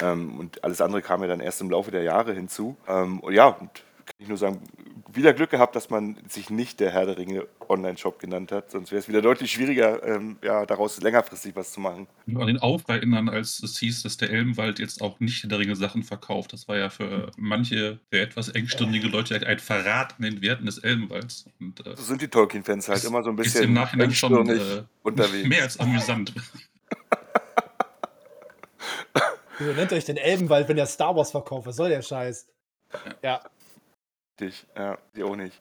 ähm, 0.00 0.38
und 0.38 0.62
alles 0.62 0.80
andere 0.80 1.02
kam 1.02 1.22
ja 1.22 1.26
dann 1.26 1.40
erst 1.40 1.60
im 1.60 1.70
Laufe 1.70 1.90
der 1.90 2.04
Jahre 2.04 2.34
hinzu. 2.34 2.76
Ähm, 2.86 3.18
und 3.18 3.34
ja, 3.34 3.48
und 3.48 3.82
kann 4.06 4.16
ich 4.20 4.28
nur 4.28 4.38
sagen, 4.38 4.60
wieder 5.14 5.32
Glück 5.32 5.50
gehabt, 5.50 5.76
dass 5.76 5.90
man 5.90 6.16
sich 6.28 6.50
nicht 6.50 6.80
der 6.80 6.90
Herr 6.90 7.06
der 7.06 7.18
Ringe 7.18 7.46
Online-Shop 7.68 8.18
genannt 8.18 8.52
hat, 8.52 8.70
sonst 8.70 8.90
wäre 8.90 9.00
es 9.00 9.08
wieder 9.08 9.22
deutlich 9.22 9.52
schwieriger, 9.52 10.02
ähm, 10.06 10.38
ja, 10.42 10.66
daraus 10.66 11.00
längerfristig 11.00 11.54
was 11.56 11.72
zu 11.72 11.80
machen. 11.80 12.06
Ich 12.26 12.36
an 12.36 12.46
den 12.46 12.58
Aufruhr 12.58 12.96
erinnern, 12.96 13.28
als 13.28 13.62
es 13.62 13.78
hieß, 13.78 14.02
dass 14.02 14.16
der 14.16 14.30
Elbenwald 14.30 14.78
jetzt 14.78 15.02
auch 15.02 15.18
nicht 15.20 15.50
der 15.50 15.58
Ringe 15.58 15.76
Sachen 15.76 16.02
verkauft. 16.02 16.52
Das 16.52 16.68
war 16.68 16.76
ja 16.76 16.90
für 16.90 17.30
manche, 17.36 17.98
für 18.10 18.20
etwas 18.20 18.48
engstirnige 18.50 19.08
Leute 19.08 19.34
ein 19.46 19.58
Verrat 19.58 20.14
an 20.18 20.22
den 20.22 20.42
Werten 20.42 20.66
des 20.66 20.78
Elbenwalds. 20.78 21.46
Und, 21.60 21.86
äh, 21.86 21.96
So 21.96 22.02
sind 22.02 22.22
die 22.22 22.28
Tolkien-Fans 22.28 22.88
halt 22.88 23.04
immer 23.04 23.22
so 23.22 23.30
ein 23.30 23.38
ist 23.38 23.44
bisschen 23.44 23.64
im 23.64 23.72
Nachhinein 23.74 24.12
schon, 24.12 24.48
äh, 24.48 24.82
unterwegs. 25.02 25.48
mehr 25.48 25.62
als 25.62 25.80
amüsant. 25.80 26.32
Wieso 29.58 29.72
nennt 29.72 29.92
ihr 29.92 29.96
euch 29.98 30.04
den 30.04 30.16
Elbenwald, 30.16 30.68
wenn 30.68 30.76
der 30.76 30.86
Star 30.86 31.14
Wars 31.14 31.30
verkauft? 31.30 31.66
Was 31.66 31.76
soll 31.76 31.88
der 31.90 32.02
Scheiß? 32.02 32.48
Ja. 33.22 33.40
Dich. 34.40 34.66
Ja, 34.76 34.98
die 35.14 35.22
auch 35.22 35.36
nicht. 35.36 35.60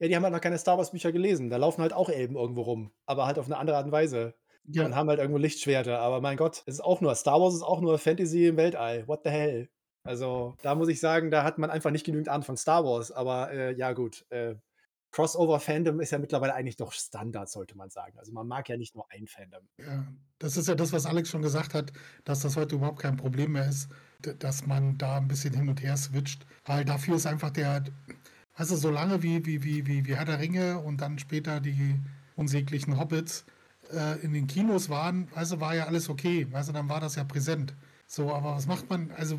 Ja, 0.00 0.08
die 0.08 0.16
haben 0.16 0.22
halt 0.22 0.32
noch 0.32 0.40
keine 0.40 0.58
Star 0.58 0.78
Wars 0.78 0.90
Bücher 0.90 1.12
gelesen. 1.12 1.50
Da 1.50 1.56
laufen 1.56 1.82
halt 1.82 1.92
auch 1.92 2.08
Elben 2.08 2.36
irgendwo 2.36 2.62
rum. 2.62 2.90
Aber 3.06 3.26
halt 3.26 3.38
auf 3.38 3.46
eine 3.46 3.58
andere 3.58 3.76
Art 3.76 3.86
und 3.86 3.92
Weise. 3.92 4.34
Und 4.66 4.76
Ja, 4.76 4.94
haben 4.94 5.08
halt 5.08 5.18
irgendwo 5.20 5.38
Lichtschwerter. 5.38 5.98
Aber 6.00 6.20
mein 6.20 6.36
Gott, 6.36 6.62
es 6.66 6.74
ist 6.74 6.80
auch 6.80 7.00
nur, 7.00 7.14
Star 7.14 7.40
Wars 7.40 7.54
ist 7.54 7.62
auch 7.62 7.80
nur 7.80 7.98
Fantasy 7.98 8.46
im 8.46 8.56
Weltall. 8.56 9.06
What 9.08 9.20
the 9.24 9.30
hell? 9.30 9.68
Also, 10.02 10.56
da 10.62 10.74
muss 10.74 10.88
ich 10.88 10.98
sagen, 11.00 11.30
da 11.30 11.44
hat 11.44 11.58
man 11.58 11.70
einfach 11.70 11.90
nicht 11.90 12.06
genügend 12.06 12.28
Ahnung 12.30 12.44
von 12.44 12.56
Star 12.56 12.84
Wars. 12.84 13.12
Aber 13.12 13.50
äh, 13.52 13.74
ja, 13.74 13.92
gut. 13.92 14.24
Äh, 14.30 14.54
Crossover-Fandom 15.12 16.00
ist 16.00 16.12
ja 16.12 16.18
mittlerweile 16.18 16.54
eigentlich 16.54 16.76
doch 16.76 16.92
Standard, 16.92 17.50
sollte 17.50 17.76
man 17.76 17.90
sagen. 17.90 18.18
Also, 18.18 18.32
man 18.32 18.46
mag 18.46 18.68
ja 18.68 18.76
nicht 18.76 18.94
nur 18.94 19.06
ein 19.10 19.26
Fandom. 19.26 19.68
ja, 19.78 20.06
das 20.38 20.56
ist 20.56 20.68
ja 20.68 20.74
das, 20.74 20.92
was 20.92 21.04
Alex 21.04 21.28
schon 21.28 21.42
gesagt 21.42 21.74
hat, 21.74 21.92
dass 22.24 22.40
das 22.40 22.56
heute 22.56 22.76
überhaupt 22.76 23.00
kein 23.00 23.16
Problem 23.16 23.52
mehr 23.52 23.68
ist, 23.68 23.90
dass 24.38 24.66
man 24.66 24.98
da 24.98 25.16
ein 25.16 25.28
bisschen 25.28 25.54
hin 25.54 25.68
und 25.68 25.82
her 25.82 25.96
switcht. 25.96 26.46
Weil 26.64 26.84
dafür 26.84 27.16
ist 27.16 27.26
einfach 27.26 27.50
der, 27.50 27.84
also 28.54 28.76
so 28.76 28.90
lange 28.90 29.22
wie, 29.22 29.44
wie, 29.46 29.62
wie, 29.62 29.86
wie, 29.86 30.06
wie 30.06 30.16
Herr 30.16 30.24
der 30.24 30.38
Ringe 30.38 30.78
und 30.78 31.00
dann 31.00 31.18
später 31.18 31.60
die 31.60 31.98
unsäglichen 32.36 32.98
Hobbits 32.98 33.44
äh, 33.92 34.20
in 34.20 34.32
den 34.32 34.46
Kinos 34.46 34.88
waren, 34.88 35.28
also 35.34 35.60
war 35.60 35.74
ja 35.74 35.86
alles 35.86 36.08
okay. 36.08 36.46
Also 36.52 36.72
dann 36.72 36.88
war 36.88 37.00
das 37.00 37.16
ja 37.16 37.24
präsent. 37.24 37.74
So, 38.06 38.32
aber 38.32 38.56
was 38.56 38.66
macht 38.66 38.88
man? 38.90 39.10
Also 39.12 39.38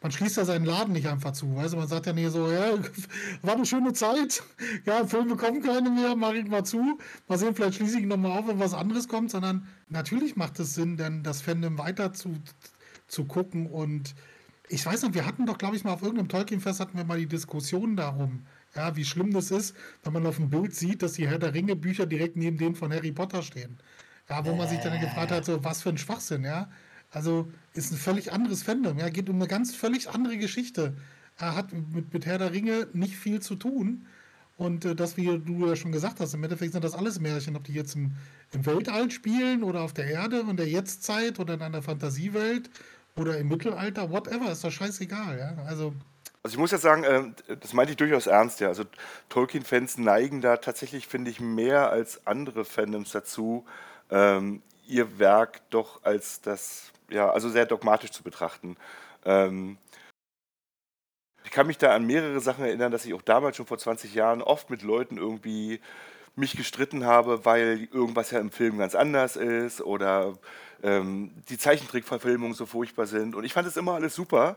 man 0.00 0.12
schließt 0.12 0.36
ja 0.36 0.44
seinen 0.44 0.64
Laden 0.64 0.92
nicht 0.92 1.08
einfach 1.08 1.32
zu. 1.32 1.56
Weißt 1.56 1.74
man 1.76 1.88
sagt 1.88 2.06
ja 2.06 2.12
nicht 2.12 2.30
so, 2.30 2.50
ja, 2.50 2.72
war 3.42 3.54
eine 3.54 3.66
schöne 3.66 3.92
Zeit. 3.92 4.42
Ja, 4.84 5.06
Filme 5.06 5.36
kommen 5.36 5.62
keine 5.62 5.90
mehr, 5.90 6.14
mach 6.16 6.32
ich 6.32 6.46
mal 6.46 6.64
zu. 6.64 6.98
Mal 7.26 7.38
sehen, 7.38 7.54
vielleicht 7.54 7.76
schließe 7.76 7.98
ich 7.98 8.06
nochmal 8.06 8.38
auf, 8.38 8.46
wenn 8.46 8.60
was 8.60 8.74
anderes 8.74 9.08
kommt, 9.08 9.30
sondern 9.30 9.66
natürlich 9.88 10.36
macht 10.36 10.58
es 10.60 10.74
Sinn, 10.74 10.96
denn 10.96 11.22
das 11.22 11.40
Fandom 11.40 11.78
weiter 11.78 12.12
zu, 12.12 12.34
zu 13.08 13.24
gucken. 13.24 13.66
Und 13.66 14.14
ich 14.68 14.84
weiß 14.84 15.02
noch, 15.02 15.14
wir 15.14 15.26
hatten 15.26 15.46
doch, 15.46 15.58
glaube 15.58 15.76
ich, 15.76 15.84
mal 15.84 15.92
auf 15.92 16.02
irgendeinem 16.02 16.28
Tolkien-Fest 16.28 16.80
hatten 16.80 16.96
wir 16.96 17.04
mal 17.04 17.18
die 17.18 17.26
Diskussion 17.26 17.96
darum, 17.96 18.46
ja, 18.74 18.94
wie 18.96 19.04
schlimm 19.04 19.32
das 19.32 19.50
ist, 19.50 19.74
wenn 20.04 20.12
man 20.12 20.26
auf 20.26 20.36
dem 20.36 20.50
Bild 20.50 20.74
sieht, 20.74 21.02
dass 21.02 21.14
die 21.14 21.26
Herr 21.26 21.38
der 21.38 21.54
Ringe-Bücher 21.54 22.06
direkt 22.06 22.36
neben 22.36 22.58
denen 22.58 22.74
von 22.74 22.92
Harry 22.92 23.12
Potter 23.12 23.42
stehen. 23.42 23.78
Ja, 24.28 24.44
wo 24.44 24.54
man 24.54 24.68
sich 24.68 24.78
dann 24.80 25.00
gefragt 25.00 25.30
hat, 25.30 25.46
so, 25.46 25.64
was 25.64 25.82
für 25.82 25.88
ein 25.88 25.98
Schwachsinn, 25.98 26.44
ja. 26.44 26.68
Also 27.10 27.50
ist 27.72 27.90
ein 27.90 27.96
völlig 27.96 28.32
anderes 28.32 28.62
Fandom, 28.62 28.98
ja, 28.98 29.08
geht 29.08 29.30
um 29.30 29.36
eine 29.36 29.48
ganz 29.48 29.74
völlig 29.74 30.10
andere 30.10 30.36
Geschichte. 30.36 30.94
Er 31.38 31.56
hat 31.56 31.72
mit, 31.72 32.12
mit 32.12 32.26
Herr 32.26 32.36
der 32.36 32.52
Ringe 32.52 32.88
nicht 32.92 33.16
viel 33.16 33.40
zu 33.40 33.54
tun. 33.54 34.06
Und 34.58 34.84
äh, 34.84 34.94
das, 34.94 35.16
wie 35.16 35.24
du 35.24 35.66
ja 35.66 35.76
schon 35.76 35.92
gesagt 35.92 36.20
hast, 36.20 36.34
im 36.34 36.42
Endeffekt 36.42 36.72
sind 36.72 36.84
das 36.84 36.94
alles 36.94 37.20
Märchen, 37.20 37.56
ob 37.56 37.64
die 37.64 37.72
jetzt 37.72 37.94
im, 37.94 38.12
im 38.52 38.66
Weltall 38.66 39.10
spielen 39.10 39.62
oder 39.62 39.82
auf 39.82 39.94
der 39.94 40.06
Erde 40.06 40.42
und 40.42 40.58
der 40.58 40.68
Jetztzeit 40.68 41.38
oder 41.38 41.54
in 41.54 41.62
einer 41.62 41.80
Fantasiewelt 41.80 42.68
oder 43.18 43.38
im 43.38 43.48
Mittelalter, 43.48 44.10
whatever, 44.10 44.50
ist 44.52 44.64
doch 44.64 44.70
scheißegal, 44.70 45.38
ja. 45.38 45.64
Also, 45.66 45.94
Also 46.42 46.54
ich 46.54 46.58
muss 46.58 46.70
jetzt 46.70 46.82
sagen, 46.82 47.04
ähm, 47.04 47.34
das 47.60 47.72
meinte 47.72 47.92
ich 47.92 47.96
durchaus 47.96 48.26
ernst, 48.26 48.60
ja. 48.60 48.68
Also 48.68 48.84
Tolkien-Fans 49.28 49.98
neigen 49.98 50.40
da 50.40 50.56
tatsächlich, 50.58 51.06
finde 51.08 51.30
ich, 51.30 51.40
mehr 51.40 51.90
als 51.90 52.26
andere 52.26 52.64
Fandoms 52.64 53.10
dazu, 53.12 53.66
ähm, 54.10 54.62
ihr 54.86 55.18
Werk 55.18 55.60
doch 55.70 56.02
als 56.04 56.40
das, 56.40 56.92
ja, 57.10 57.30
also 57.30 57.48
sehr 57.50 57.66
dogmatisch 57.66 58.10
zu 58.12 58.22
betrachten. 58.22 58.76
Ähm, 59.24 59.78
ich 61.44 61.50
kann 61.50 61.66
mich 61.66 61.78
da 61.78 61.94
an 61.94 62.06
mehrere 62.06 62.40
Sachen 62.40 62.64
erinnern, 62.64 62.92
dass 62.92 63.06
ich 63.06 63.14
auch 63.14 63.22
damals 63.22 63.56
schon 63.56 63.66
vor 63.66 63.78
20 63.78 64.14
Jahren 64.14 64.42
oft 64.42 64.70
mit 64.70 64.82
Leuten 64.82 65.16
irgendwie 65.16 65.80
mich 66.36 66.56
gestritten 66.56 67.04
habe, 67.04 67.44
weil 67.44 67.88
irgendwas 67.92 68.30
ja 68.30 68.38
im 68.38 68.50
Film 68.50 68.78
ganz 68.78 68.94
anders 68.94 69.36
ist 69.36 69.80
oder 69.80 70.34
ähm, 70.82 71.30
die 71.48 71.58
Zeichentrickverfilmungen 71.58 72.54
so 72.54 72.66
furchtbar 72.66 73.06
sind. 73.06 73.34
Und 73.34 73.44
ich 73.44 73.52
fand 73.52 73.66
es 73.66 73.76
immer 73.76 73.94
alles 73.94 74.14
super, 74.14 74.56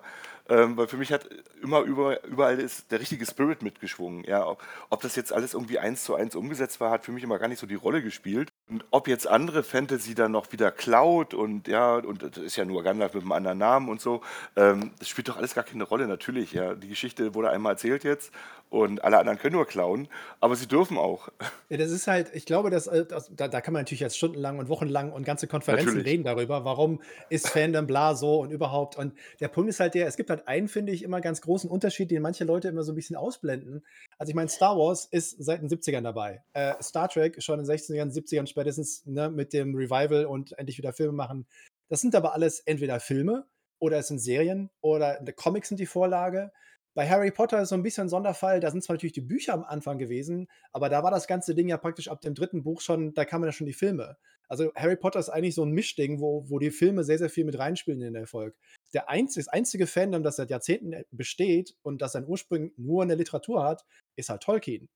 ähm, 0.49 0.76
weil 0.76 0.88
für 0.88 0.97
mich 0.97 1.11
hat 1.11 1.30
immer 1.61 1.82
über, 1.82 2.24
überall 2.26 2.59
ist 2.59 2.91
der 2.91 2.99
richtige 2.99 3.26
Spirit 3.26 3.61
mitgeschwungen. 3.61 4.24
Ja, 4.26 4.45
ob, 4.45 4.63
ob 4.89 5.01
das 5.01 5.15
jetzt 5.15 5.32
alles 5.32 5.53
irgendwie 5.53 5.80
eins 5.80 6.03
zu 6.03 6.15
eins 6.15 6.36
umgesetzt 6.36 6.80
war, 6.80 6.91
hat 6.91 7.05
für 7.05 7.11
mich 7.11 7.24
immer 7.24 7.39
gar 7.39 7.47
nicht 7.47 7.59
so 7.59 7.67
die 7.67 7.76
Rolle 7.76 8.01
gespielt. 8.01 8.49
Und 8.69 8.84
ob 8.91 9.07
jetzt 9.07 9.28
andere 9.28 9.63
Fantasy 9.63 10.15
dann 10.15 10.32
noch 10.32 10.51
wieder 10.51 10.72
klaut 10.72 11.34
und 11.34 11.67
ja, 11.67 11.95
und 11.95 12.24
das 12.24 12.38
ist 12.38 12.55
ja 12.55 12.65
nur 12.65 12.84
Gandalf 12.84 13.13
mit 13.13 13.24
einem 13.24 13.32
anderen 13.32 13.57
Namen 13.57 13.89
und 13.89 14.01
so, 14.01 14.22
ähm, 14.55 14.91
das 14.99 15.09
spielt 15.09 15.30
doch 15.30 15.38
alles 15.38 15.55
gar 15.55 15.63
keine 15.63 15.84
Rolle, 15.84 16.07
natürlich. 16.07 16.53
Ja, 16.53 16.76
die 16.76 16.89
Geschichte 16.89 17.34
wurde 17.34 17.49
einmal 17.49 17.74
erzählt 17.74 18.03
jetzt 18.03 18.32
und 18.72 19.03
alle 19.03 19.19
anderen 19.19 19.38
können 19.38 19.55
nur 19.55 19.67
klauen, 19.67 20.07
aber 20.39 20.55
sie 20.55 20.65
dürfen 20.65 20.97
auch. 20.97 21.30
Ja, 21.69 21.78
das 21.78 21.91
ist 21.91 22.07
halt, 22.07 22.32
ich 22.34 22.45
glaube, 22.45 22.69
dass, 22.69 22.88
äh, 22.88 23.05
das, 23.05 23.32
da, 23.34 23.47
da 23.47 23.61
kann 23.61 23.74
man 23.74 23.84
natürlich 23.84 24.01
jetzt 24.01 24.17
stundenlang 24.17 24.59
und 24.59 24.67
wochenlang 24.67 25.13
und 25.13 25.24
ganze 25.24 25.47
Konferenzen 25.47 25.86
Natürlich. 25.88 26.07
reden 26.07 26.24
darüber, 26.26 26.65
warum 26.65 27.01
ist 27.30 27.47
Fandom 27.47 27.88
bla 27.88 28.13
so 28.13 28.41
und 28.41 28.51
überhaupt. 28.51 28.97
Und 28.97 29.13
der 29.39 29.47
Punkt 29.47 29.69
ist 29.69 29.80
halt 29.80 29.93
der, 29.93 30.07
es 30.07 30.17
gibt 30.17 30.30
halt 30.30 30.49
einen, 30.49 30.67
finde 30.67 30.91
ich, 30.91 31.03
immer 31.03 31.22
ganz 31.22 31.39
großen 31.41 31.69
Unterschied, 31.69 32.11
den 32.11 32.22
manche 32.22 32.43
Leute 32.43 32.67
immer 32.67 32.84
so 32.84 32.91
ein 32.91 32.95
bisschen 32.95 33.15
ausblenden. 33.15 33.86
Also 34.17 34.32
ich 34.32 34.36
meine, 34.36 34.49
Star 34.49 34.78
Wars 34.78 35.05
ist 35.05 35.41
seit 35.41 35.61
den 35.61 35.69
70ern 35.69 36.01
dabei. 36.01 36.43
Äh, 36.51 36.74
Star 36.82 37.07
Trek 37.07 37.41
schon 37.41 37.59
in 37.59 37.65
den 37.65 37.74
60ern, 37.74 38.11
70ern 38.11 38.47
spätestens 38.47 39.05
ne, 39.05 39.30
mit 39.30 39.53
dem 39.53 39.76
Revival 39.76 40.26
und 40.26 40.57
endlich 40.57 40.78
wieder 40.78 40.91
Filme 40.91 41.13
machen. 41.13 41.45
Das 41.88 42.01
sind 42.01 42.15
aber 42.15 42.34
alles 42.34 42.59
entweder 42.61 42.99
Filme 42.99 43.45
oder 43.80 43.97
es 43.97 44.07
sind 44.07 44.19
Serien 44.19 44.69
oder 44.82 45.24
Comics 45.36 45.69
sind 45.69 45.80
die 45.80 45.86
Vorlage. 45.86 46.51
Bei 46.94 47.08
Harry 47.10 47.32
Potter 47.32 47.62
ist 47.62 47.70
so 47.70 47.76
ein 47.76 47.84
bisschen 47.84 48.08
ein 48.08 48.10
Sonderfall. 48.10 48.60
Da 48.60 48.70
sind 48.70 48.84
zwar 48.84 48.96
natürlich 48.96 49.14
die 49.14 49.22
Bücher 49.22 49.54
am 49.54 49.64
Anfang 49.64 49.98
gewesen, 49.98 50.48
aber 50.74 50.89
da 50.89 51.04
war 51.04 51.12
das 51.12 51.28
ganze 51.28 51.56
Ding 51.56 51.70
ja 51.70 51.78
praktisch 51.78 52.10
ab 52.10 52.22
dem 52.22 52.34
dritten 52.34 52.64
Buch 52.64 52.82
schon, 52.82 53.14
da 53.14 53.24
kamen 53.24 53.46
ja 53.46 53.52
schon 53.52 53.68
die 53.68 53.74
Filme. 53.74 54.18
Also 54.50 54.74
Harry 54.76 54.98
Potter 54.98 55.20
ist 55.20 55.30
eigentlich 55.30 55.56
so 55.56 55.64
ein 55.64 55.72
Mischding, 55.72 56.20
wo, 56.20 56.50
wo 56.50 56.60
die 56.60 56.72
Filme 56.72 57.06
sehr, 57.06 57.18
sehr 57.18 57.30
viel 57.30 57.46
mit 57.46 57.58
reinspielen 57.58 58.02
in 58.02 58.14
den 58.14 58.22
Erfolg. 58.22 58.58
Der 58.94 59.10
einzige, 59.10 59.46
das 59.46 59.54
einzige 59.54 59.88
Fandom, 59.88 60.24
das 60.24 60.36
seit 60.36 60.50
Jahrzehnten 60.50 61.06
besteht 61.12 61.78
und 61.84 62.02
das 62.02 62.12
seinen 62.12 62.28
Ursprung 62.28 62.72
nur 62.76 63.04
in 63.04 63.08
der 63.08 63.18
Literatur 63.18 63.64
hat, 63.64 63.86
ist 64.18 64.30
halt 64.30 64.44
Tolkien. 64.44 64.89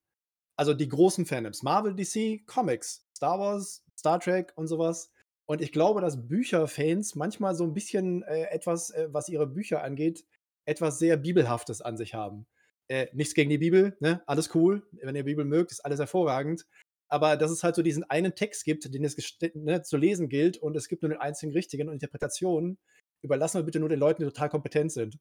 Also 0.58 0.74
die 0.74 0.89
großen 0.89 1.26
Fandoms. 1.26 1.64
Marvel, 1.64 1.96
DC, 1.96 2.46
Comics, 2.46 3.06
Star 3.16 3.39
Wars, 3.39 3.86
Star 3.98 4.20
Trek 4.20 4.52
und 4.56 4.68
sowas. 4.68 5.12
Und 5.46 5.62
ich 5.62 5.72
glaube, 5.72 6.02
dass 6.02 6.28
Bücherfans 6.28 7.16
manchmal 7.16 7.56
so 7.56 7.64
ein 7.64 7.74
bisschen 7.74 8.24
äh, 8.24 8.48
etwas, 8.50 8.89
äh, 8.89 9.08
was 9.12 9.30
ihre 9.30 9.48
Bücher 9.48 9.84
angeht, 9.84 10.26
etwas 10.66 10.99
sehr 10.99 11.18
Bibelhaftes 11.18 11.82
an 11.82 11.97
sich 11.97 12.13
haben. 12.13 12.47
Äh, 12.88 13.07
nichts 13.13 13.34
gegen 13.34 13.49
die 13.49 13.57
Bibel, 13.57 13.97
ne? 13.99 14.22
alles 14.28 14.53
cool. 14.53 14.88
Wenn 14.91 15.16
ihr 15.16 15.24
Bibel 15.24 15.45
mögt, 15.45 15.72
ist 15.72 15.84
alles 15.84 15.99
hervorragend. 15.99 16.66
Aber 17.07 17.38
dass 17.38 17.51
es 17.51 17.63
halt 17.63 17.76
so 17.76 17.82
diesen 17.82 18.03
einen 18.09 18.36
Text 18.36 18.66
gibt, 18.66 18.93
den 18.93 19.03
es 19.03 19.16
ne, 19.53 19.82
zu 19.84 19.97
lesen 19.97 20.30
gilt 20.30 20.57
und 20.57 20.76
es 20.76 20.88
gibt 20.88 21.03
nur 21.03 21.09
den 21.09 21.20
einzigen 21.20 21.53
richtigen 21.53 21.88
und 21.88 21.93
Interpretationen, 21.93 22.80
überlassen 23.22 23.59
wir 23.59 23.63
bitte 23.63 23.80
nur 23.80 23.89
den 23.89 23.99
Leuten, 23.99 24.24
die 24.24 24.30
total 24.30 24.49
kompetent 24.49 24.91
sind. 24.91 25.18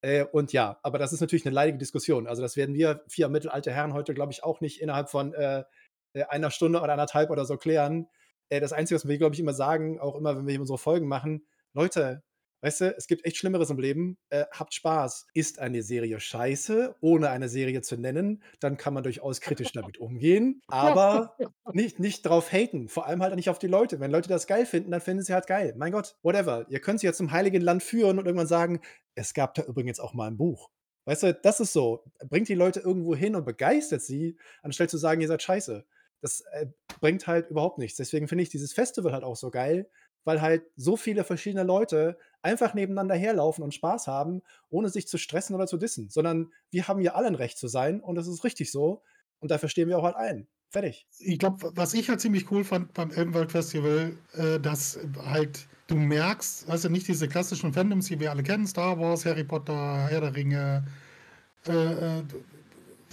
Äh, 0.00 0.24
und 0.24 0.52
ja, 0.52 0.78
aber 0.82 0.98
das 0.98 1.12
ist 1.12 1.20
natürlich 1.20 1.46
eine 1.46 1.54
leidige 1.54 1.78
Diskussion. 1.78 2.26
Also 2.26 2.42
das 2.42 2.56
werden 2.56 2.74
wir 2.74 3.04
vier 3.08 3.28
mittelalte 3.28 3.72
Herren 3.72 3.94
heute, 3.94 4.14
glaube 4.14 4.32
ich, 4.32 4.44
auch 4.44 4.60
nicht 4.60 4.80
innerhalb 4.80 5.10
von 5.10 5.34
äh, 5.34 5.64
äh, 6.14 6.24
einer 6.24 6.50
Stunde 6.50 6.80
oder 6.80 6.92
anderthalb 6.92 7.30
oder 7.30 7.44
so 7.44 7.56
klären. 7.56 8.08
Äh, 8.48 8.60
das 8.60 8.72
Einzige, 8.72 8.96
was 8.96 9.08
wir, 9.08 9.18
glaube 9.18 9.34
ich, 9.34 9.40
immer 9.40 9.54
sagen, 9.54 9.98
auch 10.00 10.16
immer, 10.16 10.36
wenn 10.36 10.46
wir 10.46 10.60
unsere 10.60 10.78
Folgen 10.78 11.08
machen, 11.08 11.46
Leute, 11.74 12.22
weißt 12.62 12.80
du, 12.80 12.96
es 12.96 13.06
gibt 13.06 13.24
echt 13.24 13.36
Schlimmeres 13.36 13.70
im 13.70 13.78
Leben. 13.78 14.18
Äh, 14.30 14.44
habt 14.50 14.74
Spaß. 14.74 15.26
Ist 15.34 15.58
eine 15.58 15.82
Serie 15.82 16.20
scheiße, 16.20 16.96
ohne 17.00 17.30
eine 17.30 17.48
Serie 17.48 17.82
zu 17.82 17.96
nennen, 17.96 18.42
dann 18.60 18.76
kann 18.76 18.94
man 18.94 19.02
durchaus 19.02 19.40
kritisch 19.40 19.72
damit 19.72 19.98
umgehen. 19.98 20.62
Aber 20.68 21.36
nicht, 21.72 21.98
nicht 21.98 22.22
drauf 22.22 22.52
haten. 22.52 22.88
Vor 22.88 23.06
allem 23.06 23.22
halt 23.22 23.34
nicht 23.36 23.50
auf 23.50 23.58
die 23.58 23.66
Leute. 23.66 24.00
Wenn 24.00 24.10
Leute 24.10 24.28
das 24.28 24.46
geil 24.46 24.66
finden, 24.66 24.90
dann 24.90 25.00
finden 25.00 25.22
sie 25.22 25.34
halt 25.34 25.46
geil. 25.46 25.74
Mein 25.76 25.92
Gott, 25.92 26.16
whatever. 26.22 26.66
Ihr 26.68 26.80
könnt 26.80 27.00
sie 27.00 27.06
ja 27.06 27.12
zum 27.12 27.32
Heiligen 27.32 27.62
Land 27.62 27.82
führen 27.82 28.18
und 28.18 28.26
irgendwann 28.26 28.46
sagen, 28.46 28.80
es 29.14 29.34
gab 29.34 29.54
da 29.54 29.62
übrigens 29.62 30.00
auch 30.00 30.14
mal 30.14 30.28
ein 30.28 30.36
Buch. 30.36 30.70
Weißt 31.04 31.22
du, 31.22 31.34
das 31.34 31.60
ist 31.60 31.72
so. 31.72 32.04
Bringt 32.28 32.48
die 32.48 32.54
Leute 32.54 32.80
irgendwo 32.80 33.14
hin 33.16 33.34
und 33.34 33.46
begeistert 33.46 34.02
sie, 34.02 34.36
anstelle 34.62 34.88
zu 34.88 34.98
sagen, 34.98 35.20
ihr 35.20 35.28
seid 35.28 35.42
scheiße. 35.42 35.86
Das 36.20 36.42
äh, 36.52 36.66
bringt 37.00 37.26
halt 37.26 37.48
überhaupt 37.48 37.78
nichts. 37.78 37.96
Deswegen 37.96 38.28
finde 38.28 38.42
ich 38.42 38.50
dieses 38.50 38.72
Festival 38.72 39.12
halt 39.12 39.24
auch 39.24 39.36
so 39.36 39.50
geil, 39.50 39.88
weil 40.24 40.40
halt 40.40 40.64
so 40.76 40.96
viele 40.96 41.24
verschiedene 41.24 41.62
Leute 41.64 42.18
einfach 42.42 42.74
nebeneinander 42.74 43.14
herlaufen 43.14 43.64
und 43.64 43.74
Spaß 43.74 44.06
haben, 44.06 44.42
ohne 44.68 44.88
sich 44.88 45.08
zu 45.08 45.18
stressen 45.18 45.54
oder 45.54 45.66
zu 45.66 45.76
dissen. 45.76 46.08
Sondern 46.10 46.52
wir 46.70 46.88
haben 46.88 47.00
ja 47.00 47.14
alle 47.14 47.28
ein 47.28 47.34
Recht 47.34 47.58
zu 47.58 47.68
sein 47.68 48.00
und 48.00 48.14
das 48.14 48.28
ist 48.28 48.44
richtig 48.44 48.70
so. 48.70 49.02
Und 49.40 49.50
dafür 49.50 49.68
stehen 49.68 49.88
wir 49.88 49.98
auch 49.98 50.04
halt 50.04 50.16
ein. 50.16 50.48
Fertig. 50.70 51.06
Ich 51.18 51.38
glaube, 51.38 51.70
was 51.74 51.94
ich 51.94 52.08
halt 52.10 52.20
ziemlich 52.20 52.50
cool 52.50 52.62
fand 52.62 52.92
beim 52.92 53.10
Elbenwald 53.10 53.52
Festival, 53.52 54.18
äh, 54.34 54.60
dass 54.60 54.98
halt 55.24 55.66
du 55.86 55.96
merkst, 55.96 56.68
weißt 56.68 56.84
du, 56.84 56.88
nicht 56.90 57.08
diese 57.08 57.26
klassischen 57.26 57.72
Fandoms, 57.72 58.08
die 58.08 58.20
wir 58.20 58.30
alle 58.30 58.42
kennen, 58.42 58.66
Star 58.66 58.98
Wars, 59.00 59.24
Harry 59.24 59.44
Potter, 59.44 60.08
Herr 60.08 60.20
der 60.20 60.34
Ringe, 60.34 60.84
äh, 61.66 62.18
äh, 62.18 62.22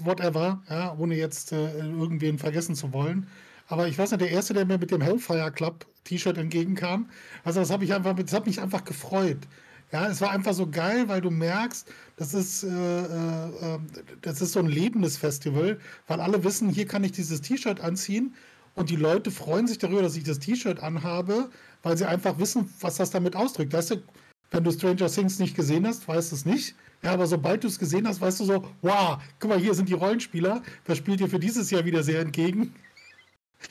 whatever, 0.03 0.61
ja, 0.69 0.95
ohne 0.97 1.15
jetzt 1.15 1.53
äh, 1.53 1.79
irgendwen 1.79 2.37
vergessen 2.37 2.75
zu 2.75 2.91
wollen. 2.91 3.27
Aber 3.67 3.87
ich 3.87 3.97
weiß 3.97 4.11
nicht, 4.11 4.21
der 4.21 4.31
erste, 4.31 4.53
der 4.53 4.65
mir 4.65 4.77
mit 4.77 4.91
dem 4.91 5.01
Hellfire 5.01 5.51
Club 5.51 5.85
T-Shirt 6.03 6.37
entgegenkam, 6.37 7.09
also 7.43 7.59
das 7.59 7.71
habe 7.71 7.83
ich 7.83 7.93
einfach, 7.93 8.15
das 8.15 8.33
hat 8.33 8.45
mich 8.45 8.61
einfach 8.61 8.83
gefreut. 8.83 9.39
Ja, 9.91 10.07
es 10.07 10.19
war 10.19 10.31
einfach 10.31 10.53
so 10.53 10.67
geil, 10.69 11.07
weil 11.07 11.21
du 11.21 11.29
merkst, 11.29 11.87
das 12.17 12.33
ist, 12.33 12.63
äh, 12.63 12.67
äh, 12.67 13.75
äh, 13.75 13.79
das 14.21 14.41
ist 14.41 14.53
so 14.53 14.59
ein 14.59 14.67
lebendes 14.67 15.17
Festival, 15.17 15.79
weil 16.07 16.19
alle 16.19 16.43
wissen, 16.43 16.69
hier 16.69 16.87
kann 16.87 17.03
ich 17.03 17.11
dieses 17.11 17.41
T-Shirt 17.41 17.79
anziehen 17.79 18.33
und 18.75 18.89
die 18.89 18.95
Leute 18.95 19.31
freuen 19.31 19.67
sich 19.67 19.77
darüber, 19.77 20.01
dass 20.01 20.17
ich 20.17 20.23
das 20.23 20.39
T-Shirt 20.39 20.81
anhabe, 20.81 21.49
weil 21.83 21.97
sie 21.97 22.07
einfach 22.07 22.39
wissen, 22.39 22.73
was 22.81 22.95
das 22.97 23.11
damit 23.11 23.35
ausdrückt. 23.35 23.73
Weißt 23.73 23.91
du, 23.91 24.03
wenn 24.51 24.63
du 24.63 24.71
Stranger 24.71 25.07
Things 25.07 25.39
nicht 25.39 25.55
gesehen 25.55 25.87
hast, 25.87 26.07
weißt 26.07 26.31
du 26.31 26.35
es 26.35 26.45
nicht. 26.45 26.75
Ja, 27.03 27.13
aber 27.13 27.27
sobald 27.27 27.63
du 27.63 27.67
es 27.67 27.77
gesehen 27.79 28.07
hast, 28.07 28.21
weißt 28.21 28.39
du 28.39 28.45
so, 28.45 28.67
wow, 28.81 29.17
guck 29.39 29.49
mal, 29.49 29.59
hier 29.59 29.73
sind 29.75 29.89
die 29.89 29.93
Rollenspieler. 29.93 30.63
Das 30.85 30.97
spielt 30.97 31.19
dir 31.19 31.29
für 31.29 31.39
dieses 31.39 31.69
Jahr 31.71 31.85
wieder 31.85 32.03
sehr 32.03 32.19
entgegen. 32.19 32.73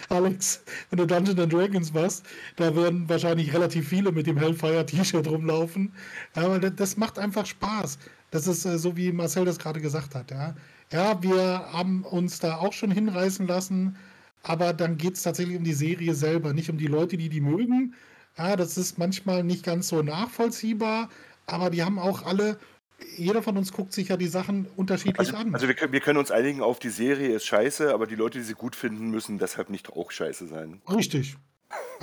Alex, 0.09 0.63
wenn 0.91 0.99
du 0.99 1.07
Dungeons 1.07 1.39
and 1.39 1.53
Dragons 1.53 1.95
warst, 1.95 2.25
da 2.57 2.75
werden 2.75 3.09
wahrscheinlich 3.09 3.53
relativ 3.53 3.89
viele 3.89 4.13
mit 4.13 4.27
dem 4.27 4.37
Hellfire-T-Shirt 4.37 5.27
rumlaufen. 5.27 5.93
Aber 6.35 6.59
das, 6.59 6.73
das 6.77 6.97
macht 6.97 7.19
einfach 7.19 7.47
Spaß. 7.47 7.99
Das 8.31 8.47
ist 8.47 8.65
äh, 8.65 8.79
so, 8.79 8.97
wie 8.97 9.13
Marcel 9.13 9.45
das 9.45 9.59
gerade 9.59 9.81
gesagt 9.81 10.15
hat. 10.15 10.31
Ja, 10.31 10.55
ja 10.93 11.23
wir 11.23 11.39
haben 11.73 12.05
uns 12.05 12.39
da 12.39 12.57
auch 12.57 12.73
schon 12.73 12.91
hinreißen 12.91 13.47
lassen, 13.47 13.97
aber 14.43 14.73
dann 14.73 14.99
geht 14.99 15.15
es 15.15 15.23
tatsächlich 15.23 15.57
um 15.57 15.65
die 15.65 15.73
Serie 15.73 16.15
selber, 16.15 16.53
nicht 16.53 16.71
um 16.71 16.79
die 16.79 16.87
Leute, 16.87 17.17
die 17.17 17.29
die 17.29 17.41
mögen. 17.41 17.95
Ja, 18.37 18.57
das 18.57 18.77
ist 18.77 18.99
manchmal 18.99 19.45
nicht 19.45 19.65
ganz 19.65 19.89
so 19.89 20.03
nachvollziehbar, 20.03 21.09
aber 21.47 21.71
die 21.71 21.85
haben 21.85 21.99
auch 21.99 22.25
alle 22.25 22.59
jeder 23.17 23.43
von 23.43 23.57
uns 23.57 23.73
guckt 23.73 23.93
sich 23.93 24.09
ja 24.09 24.17
die 24.17 24.27
Sachen 24.27 24.67
unterschiedlich 24.77 25.19
Also, 25.19 25.37
an. 25.37 25.55
also 25.55 25.69
wir, 25.69 25.75
können, 25.75 25.93
wir 25.93 26.01
können 26.01 26.19
uns 26.19 26.31
einigen 26.31 26.63
auf, 26.63 26.79
die 26.79 26.89
Serie 26.91 27.29
ist 27.35 27.47
scheiße, 27.47 27.93
aber 27.93 28.07
die 28.07 28.15
Leute, 28.15 28.39
die 28.39 28.45
sie 28.45 28.55
gut 28.55 28.77
finden, 28.77 29.11
müssen 29.11 29.39
deshalb 29.39 29.71
nicht 29.71 29.91
auch 29.91 30.11
scheiße 30.11 30.47
sein. 30.47 30.81
Richtig. 30.89 31.37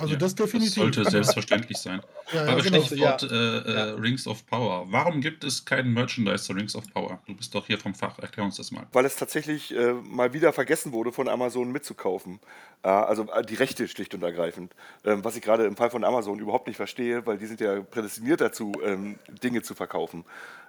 Also 0.02 0.14
Ja, 0.14 0.18
das 0.18 0.34
definitiv. 0.34 0.74
sollte 0.74 1.04
selbstverständlich 1.10 1.78
sein. 1.78 2.02
ja, 2.32 2.44
ja, 2.44 2.52
Aber 2.52 2.62
genau. 2.62 2.82
Stichwort 2.82 3.22
äh, 3.22 3.58
äh. 3.58 3.80
Rings 3.92 4.26
of 4.26 4.44
Power. 4.46 4.86
Warum 4.90 5.20
gibt 5.20 5.44
es 5.44 5.64
keinen 5.64 5.92
Merchandise 5.92 6.44
zu 6.44 6.52
Rings 6.52 6.74
of 6.74 6.84
Power? 6.92 7.20
Du 7.26 7.34
bist 7.34 7.54
doch 7.54 7.66
hier 7.66 7.78
vom 7.78 7.94
Fach. 7.94 8.18
Erklär 8.18 8.44
uns 8.44 8.56
das 8.56 8.72
mal. 8.72 8.86
Weil 8.92 9.04
es 9.04 9.16
tatsächlich 9.16 9.74
äh, 9.74 9.92
mal 9.92 10.32
wieder 10.32 10.52
vergessen 10.52 10.92
wurde, 10.92 11.12
von 11.12 11.28
Amazon 11.28 11.70
mitzukaufen. 11.72 12.40
Äh, 12.82 12.88
also 12.88 13.30
äh, 13.32 13.44
die 13.44 13.54
Rechte 13.54 13.86
schlicht 13.88 14.14
und 14.14 14.22
ergreifend. 14.22 14.74
Ähm, 15.04 15.24
was 15.24 15.36
ich 15.36 15.42
gerade 15.42 15.64
im 15.66 15.76
Fall 15.76 15.90
von 15.90 16.04
Amazon 16.04 16.38
überhaupt 16.40 16.66
nicht 16.66 16.76
verstehe, 16.76 17.24
weil 17.26 17.38
die 17.38 17.46
sind 17.46 17.60
ja 17.60 17.80
prädestiniert 17.80 18.40
dazu, 18.40 18.72
ähm, 18.84 19.18
Dinge 19.42 19.62
zu 19.62 19.74
verkaufen. 19.74 20.24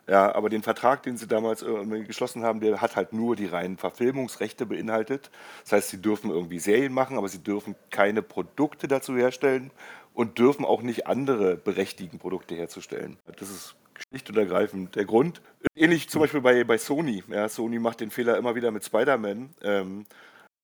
Ja, 0.06 0.36
aber 0.36 0.50
den 0.50 0.64
Vertrag, 0.64 1.02
den 1.04 1.16
sie 1.16 1.28
damals 1.28 1.64
äh, 1.64 2.04
geschlossen 2.04 2.44
haben, 2.44 2.60
der 2.60 2.82
hat 2.82 2.98
halt 2.98 3.14
nur 3.14 3.38
die 3.38 3.46
reinen 3.46 3.78
Verfilmungsrechte 3.78 4.66
beinhaltet. 4.66 5.32
Das 5.64 5.72
heißt, 5.72 5.90
sie 5.92 6.02
dürfen 6.02 6.30
irgendwie 6.30 6.60
Serien 6.60 6.92
machen, 6.92 7.18
aber 7.18 7.30
sie 7.30 7.42
dürfen 7.42 7.76
keine 7.90 8.22
Produkte 8.22 8.90
dazu 8.90 9.16
herstellen 9.24 9.72
und 10.14 10.38
dürfen 10.38 10.66
auch 10.66 10.82
nicht 10.82 11.08
andere 11.08 11.56
berechtigen, 11.56 12.20
Produkte 12.20 12.56
herzustellen. 12.56 13.18
Das 13.38 13.50
ist 13.50 13.76
schlicht 14.10 14.30
und 14.30 14.38
ergreifend 14.38 14.96
der 14.96 15.06
Grund. 15.06 15.42
Ähnlich 15.76 16.10
zum 16.10 16.22
Beispiel 16.22 16.42
bei, 16.42 16.64
bei 16.64 16.78
Sony. 16.78 17.24
Ja, 17.30 17.50
Sony 17.50 17.80
macht 17.80 18.00
den 18.00 18.12
Fehler 18.12 18.38
immer 18.38 18.56
wieder 18.56 18.72
mit 18.72 18.86
Spider-Man. 18.86 19.50
Ähm, 19.62 20.06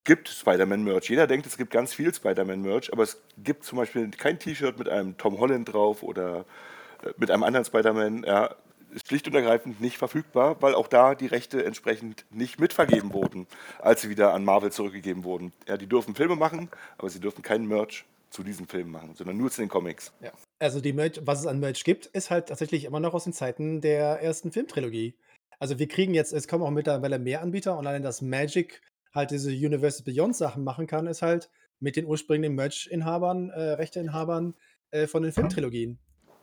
gibt 0.04 0.30
Spider-Man-Merch. 0.30 1.10
Jeder 1.10 1.28
denkt, 1.28 1.46
es 1.46 1.58
gibt 1.58 1.72
ganz 1.72 1.94
viel 1.94 2.14
Spider-Man-Merch, 2.14 2.94
aber 2.94 3.04
es 3.04 3.22
gibt 3.38 3.64
zum 3.64 3.78
Beispiel 3.78 4.10
kein 4.12 4.40
T-Shirt 4.40 4.78
mit 4.78 4.90
einem 4.90 5.18
Tom 5.18 5.40
Holland 5.40 5.72
drauf 5.72 6.04
oder 6.04 6.46
äh, 7.04 7.10
mit 7.18 7.32
einem 7.32 7.44
anderen 7.44 7.66
Spider-Man. 7.66 8.24
Ja, 8.24 8.56
ist 8.92 9.08
schlicht 9.08 9.28
und 9.28 9.36
ergreifend 9.36 9.82
nicht 9.82 9.98
verfügbar, 9.98 10.58
weil 10.62 10.74
auch 10.74 10.88
da 10.88 11.14
die 11.14 11.28
Rechte 11.28 11.64
entsprechend 11.64 12.26
nicht 12.32 12.60
mitvergeben 12.60 13.14
wurden, 13.14 13.46
als 13.80 14.02
sie 14.02 14.10
wieder 14.10 14.34
an 14.34 14.44
Marvel 14.44 14.72
zurückgegeben 14.72 15.24
wurden. 15.24 15.54
Ja, 15.68 15.78
die 15.78 15.88
dürfen 15.88 16.16
Filme 16.16 16.36
machen, 16.36 16.70
aber 16.98 17.10
sie 17.10 17.20
dürfen 17.20 17.44
keinen 17.44 17.68
Merch 17.68 18.06
zu 18.30 18.44
diesen 18.44 18.68
Filmen 18.68 18.92
machen, 18.92 19.16
sondern 19.16 19.38
nur 19.38 19.50
zu 19.50 19.62
den 19.62 19.70
Comics. 19.70 20.14
Ja. 20.22 20.32
Also 20.60 20.82
die 20.82 20.94
Merch, 20.94 21.20
was 21.24 21.42
es 21.42 21.48
an 21.48 21.60
Merch 21.60 21.84
gibt, 21.84 22.06
ist 22.08 22.30
halt 22.30 22.48
tatsächlich 22.48 22.86
immer 22.86 23.00
noch 23.00 23.14
aus 23.14 23.24
den 23.24 23.34
Zeiten 23.34 23.82
der 23.82 24.22
ersten 24.22 24.52
Filmtrilogie. 24.52 25.16
Also 25.60 25.80
wir 25.80 25.88
kriegen 25.88 26.14
jetzt, 26.14 26.32
es 26.32 26.48
kommen 26.48 26.64
auch 26.64 26.72
mittlerweile 26.72 27.20
mehr 27.20 27.42
Anbieter 27.42 27.78
und 27.78 27.88
allein 27.88 28.04
das 28.04 28.22
Magic 28.22 28.82
halt 29.14 29.32
diese 29.32 29.52
Universe 29.52 30.04
Beyond 30.04 30.36
Sachen 30.36 30.64
machen 30.64 30.88
kann, 30.88 31.08
ist 31.08 31.22
halt 31.22 31.50
mit 31.80 31.96
den 31.96 32.06
ursprünglichen 32.06 32.56
Merch-Inhabern, 32.56 33.50
äh, 33.50 33.72
Rechteinhabern 33.72 34.56
äh, 34.92 35.08
von 35.08 35.24
den 35.24 35.32
Filmtrilogien. 35.32 36.00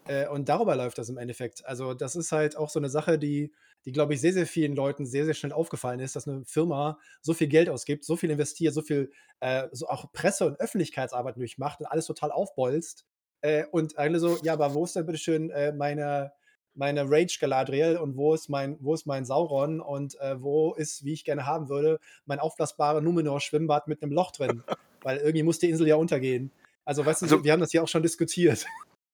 Äh, 0.06 0.28
und 0.28 0.48
darüber 0.48 0.76
läuft 0.76 0.98
das 0.98 1.08
im 1.08 1.18
Endeffekt. 1.18 1.64
Also, 1.66 1.94
das 1.94 2.16
ist 2.16 2.32
halt 2.32 2.56
auch 2.56 2.70
so 2.70 2.78
eine 2.78 2.88
Sache, 2.88 3.18
die, 3.18 3.52
die 3.86 3.92
glaube 3.92 4.14
ich, 4.14 4.20
sehr, 4.20 4.32
sehr 4.32 4.46
vielen 4.46 4.74
Leuten 4.74 5.06
sehr, 5.06 5.24
sehr 5.24 5.34
schnell 5.34 5.52
aufgefallen 5.52 6.00
ist, 6.00 6.16
dass 6.16 6.28
eine 6.28 6.44
Firma 6.44 6.98
so 7.22 7.32
viel 7.32 7.46
Geld 7.46 7.68
ausgibt, 7.68 8.04
so 8.04 8.16
viel 8.16 8.30
investiert, 8.30 8.74
so 8.74 8.82
viel 8.82 9.10
äh, 9.40 9.68
so 9.72 9.86
auch 9.88 10.12
Presse- 10.12 10.46
und 10.46 10.60
Öffentlichkeitsarbeit 10.60 11.36
durchmacht 11.36 11.80
und 11.80 11.86
alles 11.86 12.06
total 12.06 12.32
aufbolzt. 12.32 13.06
Äh, 13.42 13.64
und 13.70 13.96
alle 13.96 14.18
so, 14.18 14.38
ja, 14.42 14.54
aber 14.54 14.74
wo 14.74 14.84
ist 14.84 14.96
denn 14.96 15.06
bitte 15.06 15.18
schön 15.18 15.50
äh, 15.50 15.72
meine, 15.72 16.32
meine 16.74 17.04
Rage 17.08 17.38
Galadriel 17.40 17.96
und 17.96 18.16
wo 18.16 18.34
ist 18.34 18.48
mein, 18.48 18.76
wo 18.80 18.92
ist 18.92 19.06
mein 19.06 19.24
Sauron 19.24 19.80
und 19.80 20.18
äh, 20.20 20.42
wo 20.42 20.74
ist, 20.74 21.04
wie 21.04 21.12
ich 21.12 21.24
gerne 21.24 21.46
haben 21.46 21.68
würde, 21.68 22.00
mein 22.24 22.40
aufblasbare 22.40 23.00
Numenor-Schwimmbad 23.02 23.86
mit 23.86 24.02
einem 24.02 24.12
Loch 24.12 24.32
drin? 24.32 24.64
Weil 25.02 25.18
irgendwie 25.18 25.44
muss 25.44 25.60
die 25.60 25.70
Insel 25.70 25.86
ja 25.86 25.94
untergehen. 25.94 26.50
Also, 26.84 27.06
weißt 27.06 27.22
du, 27.22 27.26
Also- 27.26 27.44
wir 27.44 27.52
haben 27.52 27.60
das 27.60 27.72
ja 27.72 27.82
auch 27.82 27.88
schon 27.88 28.02
diskutiert. 28.02 28.66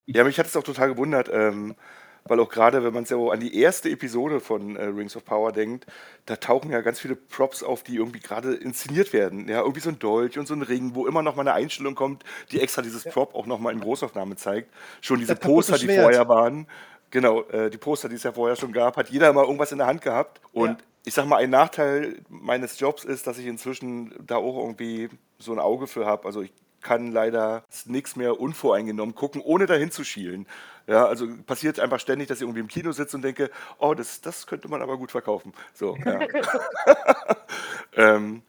Ja, 0.06 0.24
mich 0.24 0.38
hat 0.38 0.46
es 0.46 0.56
auch 0.56 0.64
total 0.64 0.88
gewundert, 0.88 1.28
ähm, 1.32 1.76
weil 2.24 2.38
auch 2.40 2.48
gerade, 2.48 2.84
wenn 2.84 2.92
man 2.94 3.04
so 3.04 3.30
an 3.30 3.40
die 3.40 3.56
erste 3.58 3.90
Episode 3.90 4.40
von 4.40 4.76
äh, 4.76 4.84
Rings 4.84 5.16
of 5.16 5.24
Power 5.24 5.52
denkt, 5.52 5.86
da 6.26 6.36
tauchen 6.36 6.70
ja 6.70 6.80
ganz 6.80 7.00
viele 7.00 7.16
Props 7.16 7.62
auf, 7.62 7.82
die 7.82 7.96
irgendwie 7.96 8.20
gerade 8.20 8.54
inszeniert 8.54 9.12
werden. 9.12 9.48
Ja, 9.48 9.60
irgendwie 9.60 9.80
so 9.80 9.90
ein 9.90 9.98
Dolch 9.98 10.38
und 10.38 10.46
so 10.46 10.54
ein 10.54 10.62
Ring, 10.62 10.94
wo 10.94 11.06
immer 11.06 11.22
noch 11.22 11.34
mal 11.36 11.42
eine 11.42 11.54
Einstellung 11.54 11.94
kommt, 11.94 12.24
die 12.50 12.60
extra 12.60 12.82
dieses 12.82 13.04
Prop 13.04 13.34
auch 13.34 13.46
noch 13.46 13.58
mal 13.58 13.72
in 13.72 13.80
Großaufnahme 13.80 14.36
zeigt. 14.36 14.72
Schon 15.00 15.18
diese 15.18 15.36
Poster, 15.36 15.78
die 15.78 15.88
vorher 15.88 16.28
waren, 16.28 16.66
genau, 17.10 17.42
äh, 17.44 17.70
die 17.70 17.78
Poster, 17.78 18.08
die 18.08 18.16
es 18.16 18.22
ja 18.22 18.32
vorher 18.32 18.56
schon 18.56 18.72
gab, 18.72 18.96
hat 18.96 19.10
jeder 19.10 19.32
mal 19.32 19.44
irgendwas 19.44 19.72
in 19.72 19.78
der 19.78 19.86
Hand 19.86 20.02
gehabt. 20.02 20.40
Und 20.52 20.70
Ja. 20.70 20.76
ich 21.04 21.14
sag 21.14 21.26
mal, 21.26 21.36
ein 21.38 21.50
Nachteil 21.50 22.20
meines 22.28 22.78
Jobs 22.78 23.04
ist, 23.04 23.26
dass 23.26 23.38
ich 23.38 23.46
inzwischen 23.46 24.14
da 24.24 24.36
auch 24.36 24.56
irgendwie 24.56 25.08
so 25.38 25.52
ein 25.52 25.58
Auge 25.58 25.86
für 25.88 26.06
habe. 26.06 26.24
Also 26.26 26.42
ich 26.42 26.52
kann 26.82 27.12
leider 27.12 27.64
nichts 27.86 28.16
mehr 28.16 28.40
unvoreingenommen 28.40 29.14
gucken, 29.14 29.40
ohne 29.40 29.66
dahin 29.66 29.90
zu 29.90 30.04
schielen. 30.04 30.46
Ja, 30.86 31.06
also 31.06 31.26
passiert 31.46 31.78
einfach 31.78 32.00
ständig, 32.00 32.28
dass 32.28 32.38
ich 32.38 32.42
irgendwie 32.42 32.60
im 32.60 32.68
Kino 32.68 32.92
sitze 32.92 33.16
und 33.16 33.22
denke, 33.22 33.50
oh, 33.78 33.94
das, 33.94 34.20
das 34.20 34.46
könnte 34.46 34.68
man 34.68 34.82
aber 34.82 34.98
gut 34.98 35.12
verkaufen. 35.12 35.52
So, 35.74 35.96
ja. 36.04 36.20
ähm, 37.96 38.42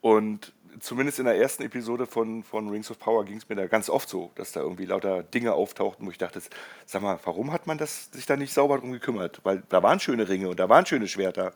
und 0.00 0.52
zumindest 0.80 1.18
in 1.18 1.24
der 1.24 1.36
ersten 1.36 1.62
Episode 1.62 2.06
von, 2.06 2.42
von 2.42 2.68
Rings 2.68 2.90
of 2.90 2.98
Power 2.98 3.24
ging 3.24 3.36
es 3.36 3.48
mir 3.48 3.54
da 3.54 3.66
ganz 3.66 3.88
oft 3.88 4.08
so, 4.08 4.30
dass 4.34 4.52
da 4.52 4.60
irgendwie 4.60 4.84
lauter 4.84 5.22
Dinge 5.22 5.54
auftauchten, 5.54 6.06
wo 6.06 6.10
ich 6.10 6.18
dachte, 6.18 6.42
sag 6.86 7.02
mal, 7.02 7.18
warum 7.24 7.52
hat 7.52 7.66
man 7.66 7.78
das, 7.78 8.10
sich 8.12 8.26
da 8.26 8.36
nicht 8.36 8.52
sauber 8.52 8.78
drum 8.78 8.92
gekümmert? 8.92 9.40
Weil 9.44 9.62
da 9.68 9.82
waren 9.82 10.00
schöne 10.00 10.28
Ringe 10.28 10.48
und 10.48 10.60
da 10.60 10.68
waren 10.68 10.84
schöne 10.84 11.08
Schwerter. 11.08 11.52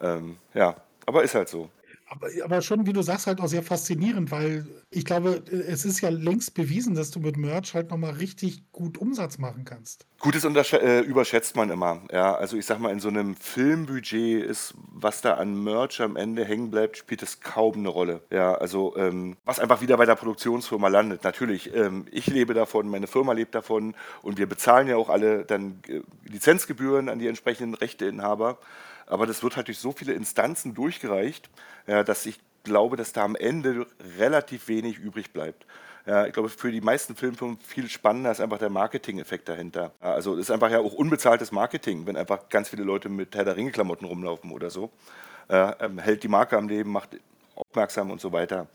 Ähm, 0.00 0.36
ja, 0.54 0.76
aber 1.06 1.24
ist 1.24 1.34
halt 1.34 1.48
so. 1.48 1.70
Aber, 2.10 2.28
aber 2.42 2.62
schon, 2.62 2.86
wie 2.86 2.92
du 2.92 3.02
sagst, 3.02 3.26
halt 3.26 3.40
auch 3.40 3.48
sehr 3.48 3.62
faszinierend, 3.62 4.30
weil 4.30 4.66
ich 4.90 5.04
glaube, 5.04 5.42
es 5.50 5.84
ist 5.84 6.00
ja 6.00 6.08
längst 6.08 6.54
bewiesen, 6.54 6.94
dass 6.94 7.10
du 7.10 7.20
mit 7.20 7.36
Merch 7.36 7.74
halt 7.74 7.90
nochmal 7.90 8.12
richtig 8.12 8.72
gut 8.72 8.96
Umsatz 8.96 9.36
machen 9.38 9.64
kannst. 9.66 10.06
Gutes 10.18 10.44
äh, 10.44 11.00
überschätzt 11.00 11.54
man 11.54 11.70
immer. 11.70 12.02
Ja, 12.10 12.34
also 12.34 12.56
ich 12.56 12.64
sag 12.64 12.80
mal, 12.80 12.92
in 12.92 13.00
so 13.00 13.08
einem 13.08 13.36
Filmbudget 13.36 14.42
ist, 14.42 14.74
was 14.90 15.20
da 15.20 15.34
an 15.34 15.62
Merch 15.62 16.00
am 16.00 16.16
Ende 16.16 16.44
hängen 16.44 16.70
bleibt, 16.70 16.96
spielt 16.96 17.22
es 17.22 17.40
kaum 17.40 17.74
eine 17.74 17.88
Rolle. 17.88 18.22
Ja, 18.30 18.54
also 18.54 18.96
ähm, 18.96 19.36
was 19.44 19.60
einfach 19.60 19.82
wieder 19.82 19.98
bei 19.98 20.06
der 20.06 20.16
Produktionsfirma 20.16 20.88
landet. 20.88 21.24
Natürlich, 21.24 21.74
ähm, 21.74 22.06
ich 22.10 22.26
lebe 22.26 22.54
davon, 22.54 22.88
meine 22.88 23.06
Firma 23.06 23.32
lebt 23.32 23.54
davon 23.54 23.94
und 24.22 24.38
wir 24.38 24.48
bezahlen 24.48 24.88
ja 24.88 24.96
auch 24.96 25.10
alle 25.10 25.44
dann 25.44 25.80
äh, 25.86 26.00
Lizenzgebühren 26.24 27.10
an 27.10 27.18
die 27.18 27.28
entsprechenden 27.28 27.74
Rechteinhaber. 27.74 28.58
Aber 29.08 29.26
das 29.26 29.42
wird 29.42 29.56
halt 29.56 29.68
durch 29.68 29.78
so 29.78 29.92
viele 29.92 30.12
Instanzen 30.12 30.74
durchgereicht, 30.74 31.50
dass 31.86 32.26
ich 32.26 32.38
glaube, 32.62 32.96
dass 32.96 33.12
da 33.12 33.24
am 33.24 33.34
Ende 33.36 33.86
relativ 34.18 34.68
wenig 34.68 34.98
übrig 34.98 35.32
bleibt. 35.32 35.66
Ja, 36.06 36.26
ich 36.26 36.32
glaube, 36.32 36.48
für 36.48 36.72
die 36.72 36.80
meisten 36.80 37.16
Filmfirmen 37.16 37.58
viel 37.58 37.88
spannender 37.88 38.30
ist 38.30 38.40
einfach 38.40 38.58
der 38.58 38.70
Marketing-Effekt 38.70 39.48
dahinter. 39.48 39.92
Also 40.00 40.34
es 40.34 40.40
ist 40.40 40.50
einfach 40.50 40.70
ja 40.70 40.78
auch 40.78 40.94
unbezahltes 40.94 41.52
Marketing, 41.52 42.06
wenn 42.06 42.16
einfach 42.16 42.48
ganz 42.48 42.70
viele 42.70 42.82
Leute 42.82 43.08
mit 43.08 43.34
Herr 43.34 43.44
der 43.44 43.56
Ringe-Klamotten 43.56 44.06
rumlaufen 44.06 44.50
oder 44.50 44.70
so. 44.70 44.90
Äh, 45.48 45.72
hält 45.98 46.22
die 46.22 46.28
Marke 46.28 46.56
am 46.56 46.68
Leben, 46.68 46.92
macht 46.92 47.18
aufmerksam 47.54 48.10
und 48.10 48.20
so 48.20 48.32
weiter. 48.32 48.68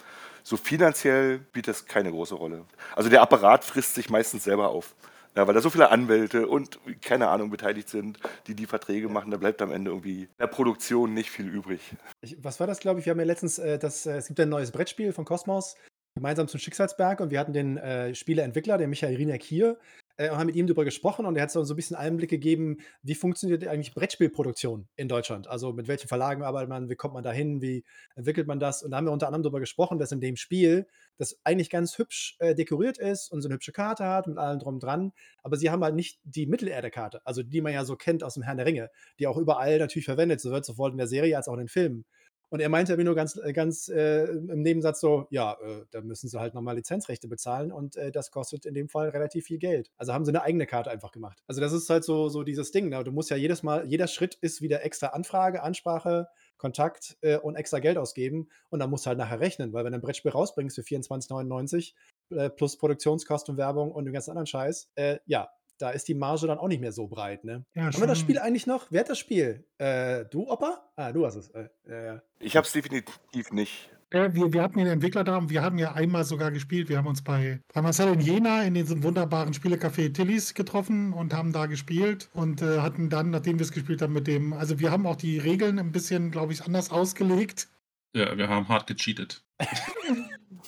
So 0.43 0.57
finanziell 0.57 1.39
spielt 1.49 1.67
das 1.67 1.85
keine 1.85 2.11
große 2.11 2.35
Rolle. 2.35 2.65
Also 2.95 3.09
der 3.09 3.21
Apparat 3.21 3.63
frisst 3.63 3.95
sich 3.95 4.09
meistens 4.09 4.43
selber 4.43 4.69
auf. 4.69 4.93
Ja, 5.35 5.47
weil 5.47 5.53
da 5.55 5.61
so 5.61 5.69
viele 5.69 5.89
Anwälte 5.89 6.47
und 6.47 6.79
keine 7.01 7.29
Ahnung 7.29 7.49
beteiligt 7.49 7.89
sind, 7.89 8.19
die 8.47 8.55
die 8.55 8.67
Verträge 8.67 9.09
machen, 9.09 9.31
da 9.31 9.37
bleibt 9.37 9.61
am 9.63 9.71
Ende 9.71 9.89
irgendwie 9.89 10.29
der 10.39 10.47
Produktion 10.47 11.13
nicht 11.13 11.31
viel 11.31 11.47
übrig. 11.47 11.81
Ich, 12.21 12.37
was 12.43 12.59
war 12.59 12.67
das, 12.67 12.79
glaube 12.79 12.99
ich? 12.99 13.05
Wir 13.07 13.11
haben 13.11 13.19
ja 13.19 13.25
letztens, 13.25 13.57
äh, 13.57 13.79
das, 13.79 14.05
äh, 14.05 14.17
es 14.17 14.27
gibt 14.27 14.39
ein 14.39 14.49
neues 14.49 14.71
Brettspiel 14.71 15.11
von 15.11 15.25
Cosmos, 15.25 15.75
gemeinsam 16.15 16.47
zum 16.47 16.59
Schicksalsberg 16.59 17.19
und 17.19 17.31
wir 17.31 17.39
hatten 17.39 17.53
den 17.53 17.77
äh, 17.77 18.13
Spieleentwickler, 18.13 18.77
den 18.77 18.91
Michael 18.91 19.15
Rieneck 19.15 19.41
hier, 19.41 19.79
äh, 20.17 20.29
und 20.29 20.37
haben 20.37 20.47
mit 20.47 20.55
ihm 20.55 20.67
darüber 20.67 20.85
gesprochen 20.85 21.25
und 21.25 21.35
er 21.35 21.43
hat 21.43 21.51
so, 21.51 21.61
ein 21.61 21.75
bisschen 21.75 21.95
Einblick 21.95 22.29
gegeben, 22.29 22.77
wie 23.01 23.15
funktioniert 23.15 23.67
eigentlich 23.67 23.93
Brettspielproduktion 23.93 24.87
in 24.95 25.07
Deutschland? 25.07 25.47
Also 25.47 25.73
mit 25.73 25.87
welchen 25.87 26.07
Verlagen 26.07 26.43
arbeitet 26.43 26.69
man, 26.69 26.89
wie 26.89 26.95
kommt 26.95 27.13
man 27.13 27.23
da 27.23 27.31
hin, 27.31 27.61
wie 27.61 27.83
entwickelt 28.15 28.47
man 28.47 28.59
das? 28.59 28.83
Und 28.83 28.91
da 28.91 28.97
haben 28.97 29.05
wir 29.05 29.11
unter 29.11 29.27
anderem 29.27 29.43
darüber 29.43 29.59
gesprochen, 29.59 29.97
dass 29.97 30.11
in 30.11 30.21
dem 30.21 30.35
Spiel 30.35 30.87
das 31.17 31.39
eigentlich 31.43 31.69
ganz 31.69 31.97
hübsch 31.97 32.35
äh, 32.39 32.55
dekoriert 32.55 32.97
ist 32.97 33.31
und 33.31 33.41
so 33.41 33.47
eine 33.47 33.55
hübsche 33.55 33.71
Karte 33.71 34.05
hat 34.05 34.27
mit 34.27 34.37
allem 34.37 34.59
drum 34.59 34.79
dran, 34.79 35.13
aber 35.41 35.57
sie 35.57 35.69
haben 35.69 35.83
halt 35.83 35.95
nicht 35.95 36.19
die 36.23 36.45
Mittelerde-Karte, 36.45 37.21
also 37.25 37.43
die 37.43 37.61
man 37.61 37.73
ja 37.73 37.85
so 37.85 37.95
kennt 37.95 38.23
aus 38.23 38.35
dem 38.35 38.43
Herrn 38.43 38.57
der 38.57 38.65
Ringe, 38.65 38.89
die 39.19 39.27
auch 39.27 39.37
überall 39.37 39.79
natürlich 39.79 40.05
verwendet 40.05 40.43
wird, 40.43 40.65
sowohl 40.65 40.91
in 40.91 40.97
der 40.97 41.07
Serie 41.07 41.37
als 41.37 41.47
auch 41.47 41.53
in 41.53 41.59
den 41.59 41.67
Filmen. 41.67 42.05
Und 42.53 42.59
er 42.59 42.69
meinte 42.69 42.95
mir 42.97 43.03
nur 43.03 43.15
ganz, 43.15 43.35
äh, 43.35 43.51
ganz 43.51 43.89
äh, 43.89 44.25
im 44.25 44.61
Nebensatz 44.61 44.99
so, 44.99 45.25
ja, 45.31 45.57
äh, 45.59 45.85
da 45.89 46.01
müssen 46.01 46.29
sie 46.29 46.39
halt 46.39 46.53
nochmal 46.53 46.75
Lizenzrechte 46.75 47.27
bezahlen 47.27 47.71
und 47.71 47.95
äh, 47.95 48.11
das 48.11 48.29
kostet 48.29 48.67
in 48.67 48.75
dem 48.75 48.89
Fall 48.89 49.09
relativ 49.09 49.45
viel 49.45 49.57
Geld. 49.57 49.89
Also 49.97 50.13
haben 50.13 50.23
sie 50.23 50.29
eine 50.29 50.43
eigene 50.43 50.67
Karte 50.67 50.91
einfach 50.91 51.11
gemacht. 51.11 51.41
Also 51.47 51.61
das 51.61 51.73
ist 51.73 51.89
halt 51.89 52.03
so, 52.03 52.29
so 52.29 52.43
dieses 52.43 52.69
Ding. 52.69 52.89
Ne? 52.89 53.03
Du 53.03 53.11
musst 53.11 53.31
ja 53.31 53.37
jedes 53.37 53.63
Mal, 53.63 53.87
jeder 53.87 54.05
Schritt 54.05 54.35
ist 54.35 54.61
wieder 54.61 54.85
extra 54.85 55.07
Anfrage, 55.07 55.63
Ansprache, 55.63 56.27
Kontakt 56.57 57.17
äh, 57.21 57.37
und 57.37 57.55
extra 57.55 57.79
Geld 57.79 57.97
ausgeben 57.97 58.47
und 58.69 58.77
dann 58.77 58.91
musst 58.91 59.07
du 59.07 59.07
halt 59.07 59.17
nachher 59.17 59.39
rechnen, 59.39 59.73
weil 59.73 59.83
wenn 59.83 59.93
du 59.93 59.97
ein 59.97 60.03
Brettspiel 60.03 60.29
rausbringst 60.29 60.75
für 60.75 60.83
24,99 60.83 61.93
äh, 62.35 62.51
plus 62.51 62.77
Produktionskosten 62.77 63.57
Werbung 63.57 63.91
und 63.91 64.05
den 64.05 64.13
ganzen 64.13 64.29
anderen 64.29 64.45
Scheiß, 64.45 64.91
ja, 65.25 65.49
da 65.83 65.89
ist 65.89 66.07
die 66.07 66.13
Marge 66.13 66.47
dann 66.47 66.59
auch 66.59 66.69
nicht 66.69 66.79
mehr 66.79 66.93
so 66.93 67.07
breit, 67.07 67.43
ne? 67.43 67.65
Ja, 67.75 67.87
Haben 67.87 67.99
wir 67.99 68.07
das. 68.07 68.17
Spiel 68.17 68.39
eigentlich 68.39 68.67
noch? 68.67 68.87
Wer 68.89 69.01
hat 69.01 69.09
das 69.09 69.19
Spiel? 69.19 69.65
Äh, 69.79 70.23
du, 70.31 70.49
Opa? 70.49 70.81
Ah, 70.95 71.11
du 71.11 71.25
hast 71.25 71.35
es. 71.35 71.49
Äh, 71.49 71.67
ja. 71.89 72.21
Ich 72.39 72.55
habe 72.55 72.65
es 72.65 72.71
definitiv 72.71 73.51
nicht. 73.51 73.89
Ja, 74.13 74.33
wir, 74.33 74.53
wir 74.53 74.61
hatten 74.61 74.77
den 74.77 74.87
Entwickler 74.87 75.25
da 75.25 75.35
und 75.35 75.49
wir 75.49 75.61
haben 75.61 75.77
ja 75.77 75.91
einmal 75.91 76.23
sogar 76.23 76.51
gespielt. 76.51 76.87
Wir 76.87 76.97
haben 76.97 77.07
uns 77.07 77.21
bei, 77.21 77.59
bei 77.73 77.81
Marcel 77.81 78.13
in 78.13 78.21
Jena 78.21 78.63
in 78.63 78.75
diesem 78.75 79.03
wunderbaren 79.03 79.53
Spielecafé 79.53 80.13
Tillis 80.13 80.53
getroffen 80.53 81.11
und 81.11 81.33
haben 81.33 81.51
da 81.51 81.65
gespielt 81.65 82.29
und 82.33 82.61
äh, 82.61 82.79
hatten 82.79 83.09
dann, 83.09 83.31
nachdem 83.31 83.59
wir 83.59 83.65
es 83.65 83.73
gespielt 83.73 84.01
haben, 84.01 84.13
mit 84.13 84.27
dem, 84.27 84.53
also 84.53 84.79
wir 84.79 84.89
haben 84.89 85.05
auch 85.05 85.17
die 85.17 85.37
Regeln 85.37 85.79
ein 85.79 85.91
bisschen, 85.91 86.31
glaube 86.31 86.53
ich, 86.53 86.63
anders 86.63 86.91
ausgelegt 86.91 87.67
Ja, 88.15 88.37
wir 88.37 88.47
haben 88.47 88.69
hart 88.69 88.87
gecheatet. 88.87 89.43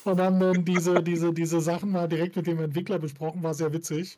und 0.04 0.20
haben 0.20 0.40
dann 0.42 0.66
diese, 0.66 1.02
diese, 1.02 1.32
diese 1.32 1.62
Sachen 1.62 1.92
mal 1.92 2.10
direkt 2.10 2.36
mit 2.36 2.48
dem 2.48 2.60
Entwickler 2.60 3.00
besprochen, 3.00 3.44
war 3.44 3.54
sehr 3.54 3.72
witzig. 3.72 4.18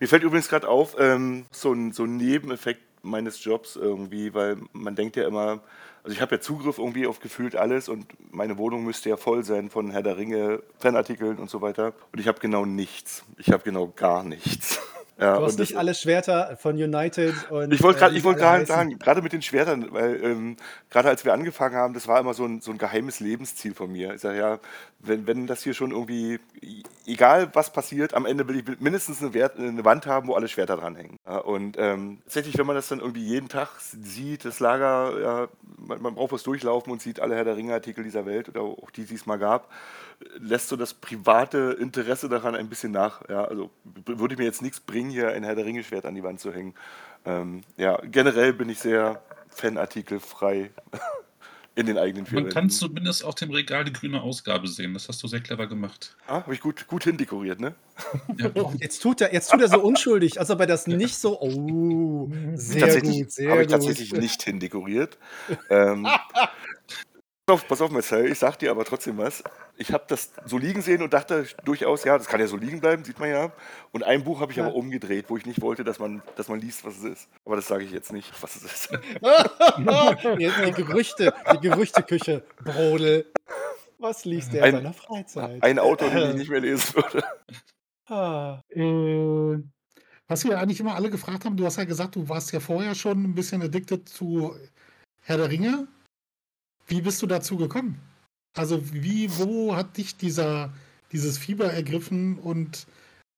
Mir 0.00 0.08
fällt 0.08 0.22
übrigens 0.22 0.48
gerade 0.48 0.68
auf, 0.68 0.96
ähm, 0.98 1.46
so, 1.50 1.72
ein, 1.72 1.92
so 1.92 2.04
ein 2.04 2.16
Nebeneffekt 2.16 2.82
meines 3.02 3.44
Jobs 3.44 3.76
irgendwie, 3.76 4.34
weil 4.34 4.56
man 4.72 4.96
denkt 4.96 5.16
ja 5.16 5.26
immer, 5.26 5.60
also 6.02 6.14
ich 6.14 6.20
habe 6.20 6.34
ja 6.34 6.40
Zugriff 6.40 6.78
irgendwie 6.78 7.06
auf 7.06 7.20
gefühlt 7.20 7.56
alles 7.56 7.88
und 7.88 8.06
meine 8.30 8.58
Wohnung 8.58 8.84
müsste 8.84 9.08
ja 9.08 9.16
voll 9.16 9.44
sein 9.44 9.70
von 9.70 9.90
Herr 9.90 10.02
der 10.02 10.16
Ringe, 10.16 10.62
Fanartikeln 10.78 11.38
und 11.38 11.48
so 11.48 11.62
weiter. 11.62 11.94
Und 12.12 12.20
ich 12.20 12.28
habe 12.28 12.40
genau 12.40 12.64
nichts. 12.64 13.24
Ich 13.38 13.50
habe 13.50 13.62
genau 13.62 13.92
gar 13.94 14.22
nichts. 14.22 14.80
Ja, 15.18 15.38
Du 15.38 15.44
hast 15.44 15.58
nicht 15.60 15.76
alle 15.76 15.94
Schwerter 15.94 16.56
von 16.56 16.74
United 16.74 17.34
und. 17.50 17.72
Ich 17.72 17.82
wollte 17.82 17.98
äh, 17.98 18.00
gerade 18.00 18.20
gerade 18.20 18.42
heißen. 18.62 18.66
sagen, 18.66 18.98
gerade 18.98 19.22
mit 19.22 19.32
den 19.32 19.42
Schwertern, 19.42 19.86
weil 19.92 20.22
ähm, 20.24 20.56
gerade 20.90 21.08
als 21.08 21.24
wir 21.24 21.32
angefangen 21.32 21.76
haben, 21.76 21.94
das 21.94 22.08
war 22.08 22.18
immer 22.18 22.34
so 22.34 22.44
ein, 22.44 22.60
so 22.60 22.72
ein 22.72 22.78
geheimes 22.78 23.20
Lebensziel 23.20 23.74
von 23.74 23.92
mir. 23.92 24.14
Ich 24.14 24.22
sage 24.22 24.38
ja, 24.38 24.58
wenn, 24.98 25.26
wenn 25.28 25.46
das 25.46 25.62
hier 25.62 25.74
schon 25.74 25.92
irgendwie, 25.92 26.40
e- 26.60 26.82
egal 27.06 27.50
was 27.52 27.72
passiert, 27.72 28.14
am 28.14 28.26
Ende 28.26 28.48
will 28.48 28.56
ich 28.56 28.80
mindestens 28.80 29.22
eine, 29.22 29.34
Wert, 29.34 29.56
eine 29.56 29.84
Wand 29.84 30.06
haben, 30.06 30.26
wo 30.26 30.34
alle 30.34 30.48
Schwerter 30.48 30.76
dranhängen. 30.76 31.16
Ja, 31.26 31.38
und 31.38 31.76
ähm, 31.78 32.18
tatsächlich, 32.24 32.58
wenn 32.58 32.66
man 32.66 32.74
das 32.74 32.88
dann 32.88 32.98
irgendwie 32.98 33.24
jeden 33.24 33.48
Tag 33.48 33.68
sieht, 33.80 34.44
das 34.44 34.58
Lager, 34.58 35.20
ja, 35.20 35.48
man, 35.76 36.02
man 36.02 36.14
braucht 36.16 36.32
was 36.32 36.42
durchlaufen 36.42 36.92
und 36.92 37.00
sieht 37.00 37.20
alle 37.20 37.36
Herr 37.36 37.44
der 37.44 37.56
Ringe-Artikel 37.56 38.02
dieser 38.02 38.26
Welt 38.26 38.48
oder 38.48 38.62
auch 38.62 38.90
die, 38.90 39.04
die 39.04 39.14
es 39.14 39.26
mal 39.26 39.38
gab, 39.38 39.70
lässt 40.38 40.68
so 40.68 40.76
das 40.76 40.94
private 40.94 41.76
Interesse 41.80 42.28
daran 42.28 42.54
ein 42.54 42.68
bisschen 42.68 42.92
nach. 42.92 43.28
Ja, 43.28 43.44
also 43.44 43.70
würde 43.84 44.36
mir 44.36 44.44
jetzt 44.44 44.62
nichts 44.62 44.80
bringen, 44.80 45.10
hier 45.10 45.30
ein 45.30 45.44
Herr 45.44 45.54
der 45.54 45.64
Ringe-Schwert 45.64 46.06
an 46.06 46.14
die 46.14 46.22
Wand 46.22 46.40
zu 46.40 46.52
hängen. 46.52 46.74
Ähm, 47.24 47.62
ja, 47.76 47.98
generell 48.04 48.52
bin 48.52 48.68
ich 48.68 48.78
sehr 48.80 49.22
Fanartikel 49.48 50.20
frei. 50.20 50.70
in 51.76 51.86
den 51.86 51.98
eigenen 51.98 52.26
vier 52.26 52.40
Man 52.40 52.50
kann 52.50 52.70
zumindest 52.70 53.24
auf 53.24 53.34
dem 53.34 53.50
Regal 53.50 53.84
die 53.84 53.92
grüne 53.92 54.22
Ausgabe 54.22 54.68
sehen. 54.68 54.94
Das 54.94 55.08
hast 55.08 55.22
du 55.22 55.28
sehr 55.28 55.40
clever 55.40 55.66
gemacht. 55.66 56.16
Ah, 56.26 56.34
habe 56.34 56.54
ich 56.54 56.60
gut, 56.60 56.86
gut 56.86 57.04
hindekoriert, 57.04 57.60
ne? 57.60 57.74
Ja. 58.38 58.50
Oh, 58.54 58.72
jetzt, 58.80 59.02
tut 59.02 59.20
er, 59.20 59.32
jetzt 59.32 59.50
tut 59.50 59.60
er 59.60 59.68
so 59.68 59.80
unschuldig, 59.80 60.38
als 60.38 60.50
ob 60.50 60.60
er 60.60 60.66
das 60.66 60.86
nicht 60.86 61.16
so. 61.16 61.40
Oh, 61.40 62.30
sehr 62.54 63.00
gut, 63.00 63.30
sehr 63.30 63.50
Habe 63.50 63.62
ich 63.62 63.68
gut. 63.68 63.72
tatsächlich 63.72 64.12
nicht 64.12 64.42
hindekoriert. 64.42 65.18
ähm, 65.70 66.06
pass 67.46 67.54
auf, 67.54 67.68
pass 67.68 67.80
auf, 67.82 67.90
Marcel, 67.90 68.30
ich 68.30 68.38
sag 68.38 68.58
dir 68.58 68.70
aber 68.70 68.84
trotzdem 68.84 69.18
was. 69.18 69.42
Ich 69.76 69.92
habe 69.92 70.04
das 70.08 70.30
so 70.46 70.56
liegen 70.56 70.82
sehen 70.82 71.02
und 71.02 71.12
dachte 71.12 71.46
durchaus, 71.64 72.04
ja, 72.04 72.16
das 72.16 72.26
kann 72.26 72.40
ja 72.40 72.46
so 72.46 72.56
liegen 72.56 72.80
bleiben, 72.80 73.04
sieht 73.04 73.18
man 73.18 73.28
ja. 73.28 73.52
Und 73.92 74.02
ein 74.04 74.24
Buch 74.24 74.40
habe 74.40 74.52
ich 74.52 74.56
Ja. 74.58 74.66
aber 74.66 74.74
umgedreht, 74.74 75.26
wo 75.28 75.36
ich 75.36 75.44
nicht 75.46 75.60
wollte, 75.60 75.84
dass 75.84 75.98
man, 75.98 76.22
dass 76.36 76.48
man 76.48 76.60
liest, 76.60 76.84
was 76.84 76.98
es 76.98 77.04
ist. 77.04 77.28
Aber 77.44 77.56
das 77.56 77.66
sage 77.66 77.84
ich 77.84 77.90
jetzt 77.90 78.12
nicht, 78.12 78.30
was 78.42 78.56
es 78.56 78.62
ist. 78.64 78.90
Die 78.92 80.72
Gerüchte, 80.82 81.34
die 81.54 81.68
Gerüchteküche, 81.68 82.42
Brodel. 82.64 83.26
Was 83.98 84.24
liest 84.24 84.52
der 84.52 84.60
in 84.60 84.64
Ein- 84.76 84.82
seiner 84.82 84.92
Freizeit? 84.92 85.62
Ein 85.62 85.78
Autor, 85.78 86.10
den 86.10 86.30
ich 86.30 86.36
nicht 86.36 86.50
mehr 86.50 86.60
lesen 86.60 86.94
würde. 86.94 87.24
Ah, 88.06 88.60
Äh, 88.70 89.62
was 90.28 90.44
wir 90.44 90.58
eigentlich 90.58 90.80
immer 90.80 90.94
alle 90.94 91.10
gefragt 91.10 91.44
haben, 91.44 91.56
du 91.56 91.64
hast 91.66 91.76
ja 91.76 91.84
gesagt, 91.84 92.16
du 92.16 92.28
warst 92.28 92.52
ja 92.52 92.60
vorher 92.60 92.94
schon 92.94 93.22
ein 93.22 93.34
bisschen 93.34 93.62
addicted 93.62 94.08
zu 94.08 94.56
Herr 95.22 95.36
der 95.38 95.50
Ringe. 95.50 95.86
Wie 96.86 97.00
bist 97.00 97.22
du 97.22 97.26
dazu 97.26 97.56
gekommen? 97.56 98.00
Also 98.56 98.80
wie, 98.92 99.30
wo 99.38 99.74
hat 99.74 99.96
dich 99.96 100.16
dieser, 100.16 100.72
dieses 101.12 101.38
Fieber 101.38 101.72
ergriffen 101.72 102.38
und 102.38 102.86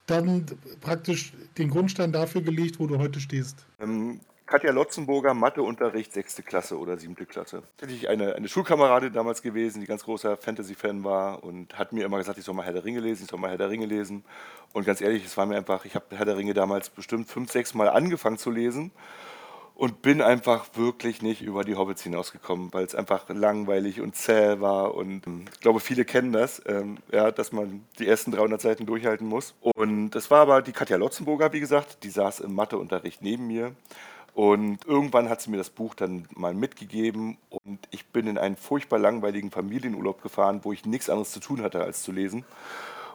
dann 0.07 0.47
praktisch 0.80 1.32
den 1.59 1.70
Grundstein 1.70 2.12
dafür 2.12 2.42
gelegt, 2.42 2.78
wo 2.78 2.86
du 2.86 2.99
heute 2.99 3.20
stehst? 3.20 3.64
Ähm, 3.80 4.20
Katja 4.47 4.70
Lotzenburger, 4.70 5.34
Matheunterricht, 5.34 6.12
sechste 6.12 6.42
Klasse 6.42 6.78
oder 6.78 6.97
siebte 6.97 7.26
Klasse. 7.26 7.62
Tatsächlich 7.78 8.09
eine, 8.09 8.36
eine 8.36 8.49
Schulkameradin 8.49 9.12
damals 9.12 9.42
gewesen, 9.42 9.80
die 9.80 9.86
ganz 9.86 10.05
großer 10.05 10.36
Fantasy-Fan 10.36 11.03
war 11.03 11.42
und 11.42 11.76
hat 11.76 11.92
mir 11.92 12.05
immer 12.05 12.18
gesagt, 12.18 12.38
ich 12.38 12.44
soll 12.44 12.55
mal 12.55 12.64
Herr 12.64 12.72
der 12.72 12.84
Ringe 12.84 13.01
lesen, 13.01 13.24
ich 13.24 13.30
soll 13.30 13.40
mal 13.40 13.51
Herr 13.51 13.59
der 13.59 13.70
Ringe 13.70 13.86
lesen. 13.86 14.24
Und 14.72 14.86
ganz 14.86 15.01
ehrlich, 15.01 15.24
es 15.24 15.36
war 15.36 15.47
mir 15.47 15.57
einfach, 15.57 15.84
ich 15.84 15.97
habe 15.97 16.16
Herr 16.16 16.26
der 16.26 16.36
Ringe 16.36 16.55
damals 16.55 16.90
bestimmt 16.90 17.28
fünf, 17.28 17.51
sechs 17.51 17.74
Mal 17.74 17.88
angefangen 17.88 18.38
zu 18.38 18.51
lesen 18.51 18.92
und 19.77 20.01
bin 20.01 20.22
einfach 20.22 20.64
wirklich 20.74 21.20
nicht 21.20 21.43
über 21.43 21.62
die 21.62 21.77
Hobbits 21.77 22.03
hinausgekommen, 22.03 22.72
weil 22.72 22.85
es 22.85 22.95
einfach 22.95 23.29
langweilig 23.29 24.01
und 24.01 24.16
zäh 24.16 24.59
war 24.59 24.95
und 24.95 25.27
ähm, 25.27 25.45
ich 25.53 25.61
glaube, 25.61 25.81
viele 25.81 26.07
kennen 26.07 26.33
das, 26.33 26.62
ähm, 26.66 26.97
ja, 27.12 27.31
dass 27.31 27.53
man 27.53 27.85
die 27.99 28.09
ersten 28.09 28.33
300 28.33 28.61
Seiten 28.61 28.87
durchhalten 28.87 29.27
muss. 29.29 29.55
Und 29.61 30.11
das 30.11 30.31
war 30.31 30.41
aber 30.41 30.62
die 30.62 30.72
Katja 30.72 30.97
Lotzenburger, 30.97 31.53
wie 31.53 31.61
gesagt, 31.61 32.03
die 32.05 32.11
saß 32.11 32.41
im 32.41 32.55
Matheunterricht 32.55 33.20
neben 33.20 33.47
mir 33.47 33.72
und 34.35 34.85
irgendwann 34.87 35.29
hat 35.29 35.43
sie 35.43 35.51
mir 35.51 35.59
das 35.59 35.70
Buch 35.70 35.95
dann 35.95 36.27
mal 36.35 36.55
mitgegeben 36.55 37.37
und 37.51 37.79
ich 37.91 38.07
bin 38.07 38.27
in 38.29 38.39
einen 38.39 38.57
furchtbar 38.57 38.99
langweiligen 38.99 39.51
Familienurlaub 39.51 40.22
gefahren, 40.22 40.61
wo 40.62 40.72
ich 40.72 40.87
nichts 40.87 41.11
anderes 41.11 41.33
zu 41.33 41.41
tun 41.41 41.62
hatte, 41.62 41.83
als 41.83 42.03
zu 42.03 42.12
lesen. 42.12 42.47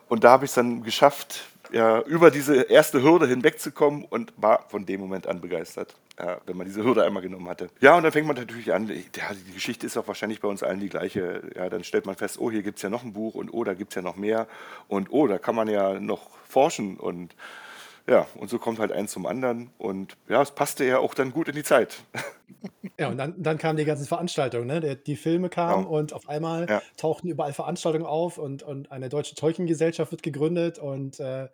Und 0.09 0.23
da 0.23 0.31
habe 0.31 0.45
ich 0.45 0.51
es 0.51 0.55
dann 0.55 0.83
geschafft, 0.83 1.45
ja, 1.71 2.01
über 2.01 2.31
diese 2.31 2.63
erste 2.63 3.01
Hürde 3.01 3.27
hinwegzukommen 3.27 4.05
und 4.05 4.33
war 4.37 4.65
von 4.69 4.85
dem 4.85 4.99
Moment 4.99 5.27
an 5.27 5.41
begeistert, 5.41 5.95
ja, 6.19 6.39
wenn 6.45 6.57
man 6.57 6.67
diese 6.67 6.83
Hürde 6.83 7.03
einmal 7.03 7.21
genommen 7.21 7.47
hatte. 7.47 7.69
Ja, 7.79 7.95
und 7.95 8.03
dann 8.03 8.11
fängt 8.11 8.27
man 8.27 8.35
natürlich 8.35 8.73
an, 8.73 8.87
ja, 8.87 9.31
die 9.47 9.53
Geschichte 9.53 9.85
ist 9.85 9.97
auch 9.97 10.07
wahrscheinlich 10.07 10.41
bei 10.41 10.47
uns 10.47 10.63
allen 10.63 10.79
die 10.79 10.89
gleiche. 10.89 11.41
Ja, 11.55 11.69
dann 11.69 11.83
stellt 11.83 12.05
man 12.05 12.15
fest, 12.15 12.37
oh, 12.39 12.51
hier 12.51 12.63
gibt 12.63 12.77
es 12.77 12.81
ja 12.81 12.89
noch 12.89 13.03
ein 13.03 13.13
Buch 13.13 13.35
und 13.35 13.49
oh, 13.53 13.63
da 13.63 13.73
gibt 13.73 13.91
es 13.91 13.95
ja 13.95 14.01
noch 14.01 14.15
mehr 14.15 14.47
und 14.87 15.11
oh, 15.11 15.27
da 15.27 15.37
kann 15.37 15.55
man 15.55 15.67
ja 15.67 15.99
noch 15.99 16.29
forschen 16.47 16.97
und 16.97 17.35
ja, 18.11 18.27
und 18.35 18.49
so 18.49 18.59
kommt 18.59 18.77
halt 18.79 18.91
eins 18.91 19.11
zum 19.11 19.25
anderen 19.25 19.71
und 19.77 20.17
ja, 20.27 20.41
es 20.41 20.51
passte 20.51 20.83
ja 20.85 20.99
auch 20.99 21.13
dann 21.13 21.31
gut 21.31 21.47
in 21.47 21.55
die 21.55 21.63
Zeit. 21.63 22.03
Ja, 22.99 23.09
und 23.09 23.17
dann, 23.17 23.41
dann 23.41 23.57
kamen 23.57 23.77
die 23.77 23.85
ganzen 23.85 24.05
Veranstaltungen, 24.05 24.67
ne? 24.67 24.81
Der, 24.81 24.95
die 24.95 25.15
Filme 25.15 25.49
kamen 25.49 25.85
Genau. 25.85 25.97
und 25.97 26.13
auf 26.13 26.27
einmal 26.29 26.67
Ja. 26.69 26.81
tauchten 26.97 27.27
überall 27.29 27.53
Veranstaltungen 27.53 28.05
auf 28.05 28.37
und, 28.37 28.61
und 28.61 28.91
eine 28.91 29.09
deutsche 29.09 29.35
Tolkien-Gesellschaft 29.35 30.11
wird 30.11 30.21
gegründet 30.21 30.77
und 30.77 31.19
äh, 31.19 31.47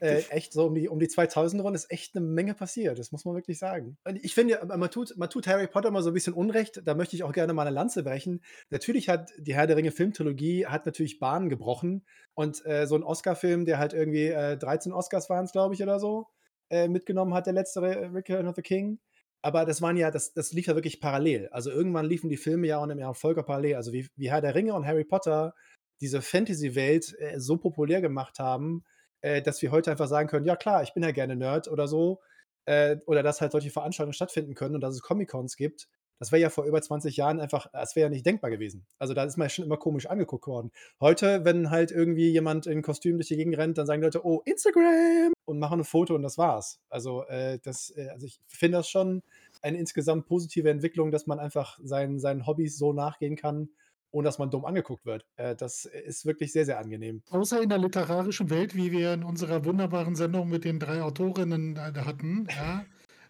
äh, 0.00 0.20
echt 0.30 0.52
so 0.52 0.66
um 0.66 0.74
die, 0.74 0.88
um 0.88 0.98
die 0.98 1.08
2000 1.08 1.62
rum 1.62 1.74
ist 1.74 1.90
echt 1.90 2.16
eine 2.16 2.24
Menge 2.24 2.54
passiert, 2.54 2.98
das 2.98 3.12
muss 3.12 3.24
man 3.24 3.34
wirklich 3.34 3.58
sagen. 3.58 3.96
Und 4.04 4.22
ich 4.24 4.34
finde, 4.34 4.60
man 4.66 4.90
tut, 4.90 5.16
man 5.16 5.30
tut 5.30 5.46
Harry 5.46 5.66
Potter 5.66 5.90
mal 5.90 6.02
so 6.02 6.10
ein 6.10 6.14
bisschen 6.14 6.34
Unrecht, 6.34 6.82
da 6.84 6.94
möchte 6.94 7.16
ich 7.16 7.22
auch 7.24 7.32
gerne 7.32 7.52
mal 7.52 7.66
eine 7.66 7.74
Lanze 7.74 8.02
brechen. 8.04 8.42
Natürlich 8.70 9.08
hat 9.08 9.30
die 9.38 9.54
Herr 9.54 9.66
der 9.66 9.76
Ringe 9.76 9.90
Filmtrilogie 9.90 10.66
hat 10.66 10.86
natürlich 10.86 11.18
Bahnen 11.18 11.48
gebrochen 11.48 12.04
und 12.34 12.64
äh, 12.66 12.86
so 12.86 12.94
ein 12.94 13.02
Oscar-Film, 13.02 13.64
der 13.64 13.78
halt 13.78 13.92
irgendwie 13.92 14.26
äh, 14.26 14.56
13 14.56 14.92
Oscars 14.92 15.28
waren 15.30 15.44
es, 15.44 15.52
glaube 15.52 15.74
ich, 15.74 15.82
oder 15.82 15.98
so, 15.98 16.28
äh, 16.70 16.88
mitgenommen 16.88 17.34
hat, 17.34 17.46
der 17.46 17.54
letzte 17.54 17.82
Re- 17.82 18.10
Return 18.14 18.46
of 18.46 18.56
the 18.56 18.62
King. 18.62 18.98
Aber 19.42 19.64
das 19.64 19.80
waren 19.80 19.96
ja, 19.96 20.10
das, 20.10 20.32
das 20.32 20.52
lief 20.52 20.66
ja 20.66 20.74
wirklich 20.74 21.00
parallel. 21.00 21.48
Also 21.52 21.70
irgendwann 21.70 22.06
liefen 22.06 22.28
die 22.28 22.36
Filme 22.36 22.66
ja 22.66 22.78
auch 22.78 22.88
im 22.88 22.98
Jahr 22.98 23.14
Folge 23.14 23.42
parallel. 23.44 23.76
Also 23.76 23.92
wie, 23.92 24.08
wie 24.16 24.30
Herr 24.30 24.40
der 24.40 24.54
Ringe 24.54 24.74
und 24.74 24.84
Harry 24.84 25.04
Potter 25.04 25.54
diese 26.00 26.22
Fantasy-Welt 26.22 27.14
äh, 27.18 27.38
so 27.38 27.56
populär 27.56 28.00
gemacht 28.00 28.38
haben, 28.38 28.84
äh, 29.20 29.42
dass 29.42 29.60
wir 29.62 29.70
heute 29.70 29.90
einfach 29.90 30.08
sagen 30.08 30.28
können, 30.28 30.46
ja 30.46 30.56
klar, 30.56 30.82
ich 30.82 30.94
bin 30.94 31.02
ja 31.02 31.10
gerne 31.10 31.36
Nerd 31.36 31.68
oder 31.68 31.88
so. 31.88 32.20
Äh, 32.66 32.98
oder 33.06 33.22
dass 33.22 33.40
halt 33.40 33.52
solche 33.52 33.70
Veranstaltungen 33.70 34.12
stattfinden 34.12 34.54
können 34.54 34.74
und 34.74 34.82
dass 34.82 34.94
es 34.94 35.00
Comic-Cons 35.02 35.56
gibt. 35.56 35.88
Das 36.18 36.32
wäre 36.32 36.42
ja 36.42 36.50
vor 36.50 36.64
über 36.64 36.82
20 36.82 37.16
Jahren 37.16 37.40
einfach, 37.40 37.68
das 37.72 37.94
wäre 37.94 38.06
ja 38.06 38.10
nicht 38.10 38.26
denkbar 38.26 38.50
gewesen. 38.50 38.84
Also 38.98 39.14
da 39.14 39.24
ist 39.24 39.36
man 39.36 39.46
ja 39.46 39.50
schon 39.50 39.64
immer 39.64 39.76
komisch 39.76 40.06
angeguckt 40.06 40.46
worden. 40.46 40.72
Heute, 41.00 41.44
wenn 41.44 41.70
halt 41.70 41.92
irgendwie 41.92 42.28
jemand 42.28 42.66
in 42.66 42.82
Kostüm 42.82 43.16
durch 43.16 43.28
die 43.28 43.36
Gegend 43.36 43.56
rennt, 43.56 43.78
dann 43.78 43.86
sagen 43.86 44.02
Leute, 44.02 44.26
oh, 44.26 44.42
Instagram 44.44 45.32
und 45.44 45.58
machen 45.58 45.80
ein 45.80 45.84
Foto 45.84 46.14
und 46.14 46.22
das 46.22 46.36
war's. 46.38 46.80
Also, 46.90 47.24
äh, 47.26 47.58
das, 47.62 47.90
äh, 47.96 48.08
also 48.08 48.26
ich 48.26 48.40
finde 48.48 48.78
das 48.78 48.88
schon 48.88 49.22
eine 49.62 49.78
insgesamt 49.78 50.26
positive 50.26 50.68
Entwicklung, 50.68 51.10
dass 51.10 51.26
man 51.26 51.38
einfach 51.38 51.78
seinen, 51.82 52.18
seinen 52.18 52.46
Hobbys 52.46 52.76
so 52.76 52.92
nachgehen 52.92 53.36
kann, 53.36 53.70
ohne 54.10 54.26
dass 54.26 54.38
man 54.38 54.50
dumm 54.50 54.64
angeguckt 54.64 55.04
wird. 55.06 55.24
Äh, 55.36 55.54
das 55.56 55.84
ist 55.84 56.26
wirklich 56.26 56.52
sehr, 56.52 56.64
sehr 56.64 56.78
angenehm. 56.78 57.22
Außer 57.30 57.62
in 57.62 57.68
der 57.68 57.78
literarischen 57.78 58.50
Welt, 58.50 58.74
wie 58.74 58.92
wir 58.92 59.12
in 59.14 59.24
unserer 59.24 59.64
wunderbaren 59.64 60.14
Sendung 60.14 60.48
mit 60.48 60.64
den 60.64 60.78
drei 60.78 61.02
Autorinnen 61.02 61.76
äh, 61.76 61.92
hatten, 62.00 62.46
ja, 62.50 62.84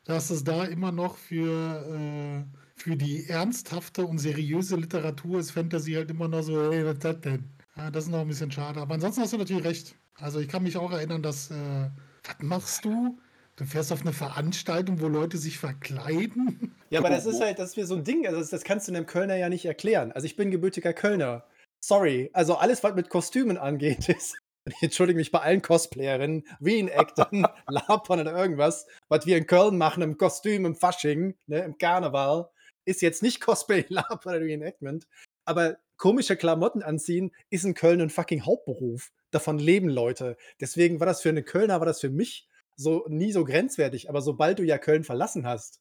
dass 0.04 0.30
es 0.30 0.44
da 0.44 0.64
immer 0.64 0.92
noch 0.92 1.16
für, 1.16 1.84
äh, 1.86 2.44
für 2.76 2.96
die 2.96 3.26
ernsthafte 3.28 4.06
und 4.06 4.18
seriöse 4.18 4.76
Literatur 4.76 5.40
ist 5.40 5.50
Fantasy 5.50 5.92
halt 5.92 6.10
immer 6.10 6.28
noch 6.28 6.42
so, 6.42 6.72
hey, 6.72 6.84
was 6.84 6.94
ist 6.94 7.04
das 7.04 7.20
denn? 7.20 7.50
Ja, 7.76 7.90
das 7.90 8.04
ist 8.04 8.10
noch 8.10 8.20
ein 8.20 8.28
bisschen 8.28 8.50
schade. 8.50 8.80
Aber 8.80 8.94
ansonsten 8.94 9.22
hast 9.22 9.32
du 9.32 9.38
natürlich 9.38 9.64
recht. 9.64 9.96
Also 10.14 10.40
ich 10.40 10.48
kann 10.48 10.62
mich 10.62 10.76
auch 10.76 10.90
erinnern, 10.90 11.22
dass, 11.22 11.50
äh, 11.50 11.90
was 12.24 12.36
machst 12.40 12.84
du? 12.84 13.18
Du 13.58 13.64
fährst 13.64 13.90
auf 13.90 14.02
eine 14.02 14.12
Veranstaltung, 14.12 15.00
wo 15.00 15.08
Leute 15.08 15.36
sich 15.36 15.58
verkleiden. 15.58 16.76
Ja, 16.90 17.00
aber 17.00 17.10
das 17.10 17.26
ist 17.26 17.40
halt, 17.40 17.58
das 17.58 17.76
ist 17.76 17.88
so 17.88 17.96
ein 17.96 18.04
Ding, 18.04 18.24
also 18.24 18.38
das, 18.38 18.50
das 18.50 18.62
kannst 18.62 18.86
du 18.86 18.92
einem 18.92 19.04
Kölner 19.04 19.34
ja 19.34 19.48
nicht 19.48 19.64
erklären. 19.64 20.12
Also 20.12 20.26
ich 20.26 20.36
bin 20.36 20.52
gebürtiger 20.52 20.92
Kölner. 20.92 21.44
Sorry. 21.84 22.30
Also 22.32 22.54
alles, 22.54 22.84
was 22.84 22.94
mit 22.94 23.10
Kostümen 23.10 23.58
angeht, 23.58 24.08
ist. 24.08 24.36
Ich 24.64 24.82
entschuldige 24.82 25.18
mich 25.18 25.32
bei 25.32 25.40
allen 25.40 25.60
Cosplayerinnen, 25.60 26.46
Reenactern, 26.64 27.48
Lapern 27.68 28.20
oder 28.20 28.32
irgendwas, 28.32 28.86
was 29.08 29.26
wir 29.26 29.36
in 29.36 29.48
Köln 29.48 29.76
machen 29.76 30.04
im 30.04 30.18
Kostüm, 30.18 30.64
im 30.64 30.76
Fasching, 30.76 31.34
ne, 31.46 31.58
im 31.60 31.78
Karneval, 31.78 32.48
ist 32.84 33.02
jetzt 33.02 33.24
nicht 33.24 33.40
Cosplay, 33.40 33.86
Lapern 33.88 34.36
oder 34.36 34.44
Reenactment. 34.44 35.08
Aber 35.46 35.78
komische 35.96 36.36
Klamotten 36.36 36.82
anziehen 36.82 37.32
ist 37.50 37.64
in 37.64 37.74
Köln 37.74 38.00
ein 38.00 38.10
fucking 38.10 38.46
Hauptberuf. 38.46 39.10
Davon 39.32 39.58
leben 39.58 39.88
Leute. 39.88 40.36
Deswegen 40.60 41.00
war 41.00 41.06
das 41.06 41.22
für 41.22 41.30
einen 41.30 41.44
Kölner, 41.44 41.80
war 41.80 41.86
das 41.86 42.00
für 42.00 42.10
mich 42.10 42.47
so 42.78 43.04
nie 43.08 43.32
so 43.32 43.44
grenzwertig. 43.44 44.08
Aber 44.08 44.22
sobald 44.22 44.58
du 44.58 44.62
ja 44.62 44.78
Köln 44.78 45.04
verlassen 45.04 45.44
hast, 45.46 45.80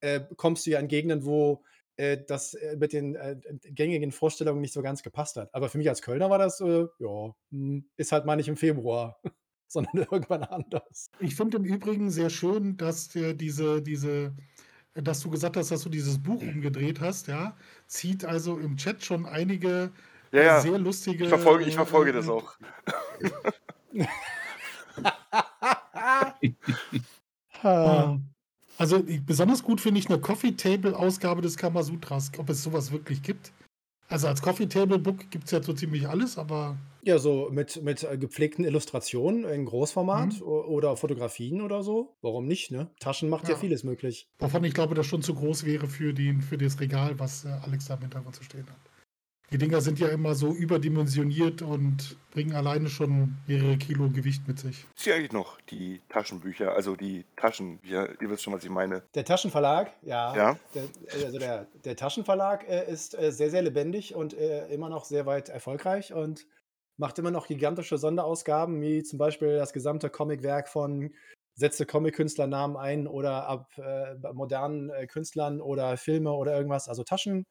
äh, 0.00 0.20
kommst 0.36 0.64
du 0.66 0.70
ja 0.70 0.78
in 0.78 0.88
Gegenden, 0.88 1.24
wo 1.24 1.64
äh, 1.96 2.18
das 2.26 2.54
äh, 2.54 2.76
mit 2.76 2.92
den 2.92 3.16
äh, 3.16 3.36
gängigen 3.64 4.12
Vorstellungen 4.12 4.60
nicht 4.60 4.72
so 4.72 4.80
ganz 4.82 5.02
gepasst 5.02 5.36
hat. 5.36 5.52
Aber 5.54 5.68
für 5.68 5.78
mich 5.78 5.88
als 5.88 6.02
Kölner 6.02 6.30
war 6.30 6.38
das, 6.38 6.60
äh, 6.60 6.86
ja, 6.98 7.34
hm, 7.50 7.88
ist 7.96 8.12
halt 8.12 8.26
mal 8.26 8.36
nicht 8.36 8.48
im 8.48 8.56
Februar, 8.56 9.20
sondern 9.66 9.96
irgendwann 10.10 10.44
anders. 10.44 11.08
Ich 11.18 11.34
finde 11.34 11.56
im 11.56 11.64
Übrigen 11.64 12.10
sehr 12.10 12.30
schön, 12.30 12.76
dass 12.76 13.08
dir 13.08 13.34
diese, 13.34 13.82
diese, 13.82 14.36
dass 14.94 15.20
du 15.20 15.30
gesagt 15.30 15.56
hast, 15.56 15.72
dass 15.72 15.82
du 15.82 15.88
dieses 15.88 16.22
Buch 16.22 16.42
umgedreht 16.42 17.00
hast, 17.00 17.26
ja. 17.26 17.56
Zieht 17.88 18.24
also 18.24 18.56
im 18.58 18.76
Chat 18.76 19.04
schon 19.04 19.26
einige 19.26 19.90
Ja, 20.30 20.42
ja. 20.42 20.60
sehr 20.60 20.78
lustige. 20.78 21.24
Ich 21.24 21.28
verfolge, 21.30 21.64
ich 21.64 21.74
verfolge 21.74 22.10
äh, 22.10 22.14
das 22.14 22.28
auch. 22.28 22.54
Ah. 27.62 28.18
Also 28.78 29.02
besonders 29.24 29.62
gut 29.62 29.80
finde 29.80 29.98
ich 30.00 30.08
eine 30.10 30.20
Coffee 30.20 30.52
Table 30.52 30.94
Ausgabe 30.96 31.40
des 31.40 31.56
Kamasutras, 31.56 32.30
ob 32.36 32.50
es 32.50 32.62
sowas 32.62 32.92
wirklich 32.92 33.22
gibt. 33.22 33.52
Also 34.08 34.28
als 34.28 34.42
Coffee 34.42 34.66
Table 34.66 34.98
Book 34.98 35.30
gibt 35.30 35.46
es 35.46 35.50
ja 35.50 35.62
so 35.62 35.72
ziemlich 35.72 36.06
alles, 36.08 36.36
aber 36.38 36.76
Ja, 37.02 37.18
so 37.18 37.48
mit, 37.50 37.82
mit 37.82 38.04
äh, 38.04 38.18
gepflegten 38.18 38.64
Illustrationen 38.64 39.44
in 39.44 39.64
Großformat 39.64 40.40
Mhm. 40.40 40.42
oder 40.46 40.96
Fotografien 40.96 41.60
oder 41.62 41.82
so. 41.82 42.14
Warum 42.20 42.46
nicht, 42.46 42.70
ne? 42.70 42.90
Taschen 43.00 43.30
macht 43.30 43.44
ja, 43.44 43.54
Ja. 43.54 43.56
vieles 43.56 43.82
möglich. 43.82 44.28
wovon 44.38 44.62
ich 44.64 44.74
glaube, 44.74 44.94
das 44.94 45.06
schon 45.06 45.22
zu 45.22 45.34
groß 45.34 45.64
wäre 45.64 45.86
für, 45.88 46.12
die, 46.12 46.34
für 46.34 46.58
das 46.58 46.78
Regal, 46.78 47.18
was 47.18 47.44
äh, 47.46 47.48
Alex 47.48 47.86
da 47.86 47.94
im 47.94 48.00
Hintergrund 48.02 48.36
zu 48.36 48.44
stehen 48.44 48.66
hat. 48.68 48.76
Die 49.52 49.58
Dinger 49.58 49.80
sind 49.80 50.00
ja 50.00 50.08
immer 50.08 50.34
so 50.34 50.52
überdimensioniert 50.52 51.62
und 51.62 52.16
bringen 52.32 52.54
alleine 52.54 52.88
schon 52.88 53.36
mehrere 53.46 53.76
Kilo 53.78 54.10
Gewicht 54.10 54.48
mit 54.48 54.58
sich. 54.58 54.84
Hier 54.96 55.14
eigentlich 55.14 55.32
noch 55.32 55.60
die 55.70 56.00
Taschenbücher, 56.08 56.72
also 56.72 56.96
die 56.96 57.24
Taschenbücher, 57.36 58.20
ihr 58.20 58.30
wisst 58.30 58.42
schon, 58.42 58.52
was 58.52 58.64
ich 58.64 58.70
meine. 58.70 59.04
Der 59.14 59.24
Taschenverlag, 59.24 59.92
ja. 60.02 60.34
Ja. 60.34 60.58
Der, 60.74 60.84
also 61.24 61.38
der, 61.38 61.66
der 61.84 61.94
Taschenverlag 61.94 62.68
äh, 62.68 62.90
ist 62.90 63.16
äh, 63.16 63.30
sehr, 63.30 63.50
sehr 63.50 63.62
lebendig 63.62 64.16
und 64.16 64.34
äh, 64.34 64.66
immer 64.66 64.88
noch 64.88 65.04
sehr 65.04 65.26
weit 65.26 65.48
erfolgreich 65.48 66.12
und 66.12 66.46
macht 66.96 67.18
immer 67.18 67.30
noch 67.30 67.46
gigantische 67.46 67.98
Sonderausgaben, 67.98 68.80
wie 68.80 69.04
zum 69.04 69.18
Beispiel 69.18 69.56
das 69.56 69.72
gesamte 69.72 70.10
Comicwerk 70.10 70.68
von 70.68 71.12
setze 71.54 71.86
Comic-Künstlernamen 71.86 72.76
ein 72.76 73.06
oder 73.06 73.46
ab 73.46 73.70
äh, 73.78 74.14
modernen 74.32 74.90
äh, 74.90 75.06
Künstlern 75.06 75.60
oder 75.60 75.96
Filme 75.96 76.32
oder 76.32 76.56
irgendwas. 76.56 76.88
Also 76.88 77.04
Taschen 77.04 77.46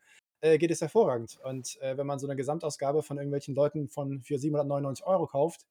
äh, 0.45 0.57
geht 0.57 0.71
es 0.71 0.81
hervorragend. 0.81 1.39
Und 1.43 1.81
äh, 1.81 1.97
wenn 1.97 2.05
man 2.05 2.19
so 2.19 2.27
eine 2.27 2.35
Gesamtausgabe 2.35 3.01
von 3.03 3.17
irgendwelchen 3.17 3.55
Leuten 3.55 3.89
von 3.89 4.21
für 4.21 4.37
799 4.37 5.05
Euro 5.05 5.25
kauft, 5.27 5.65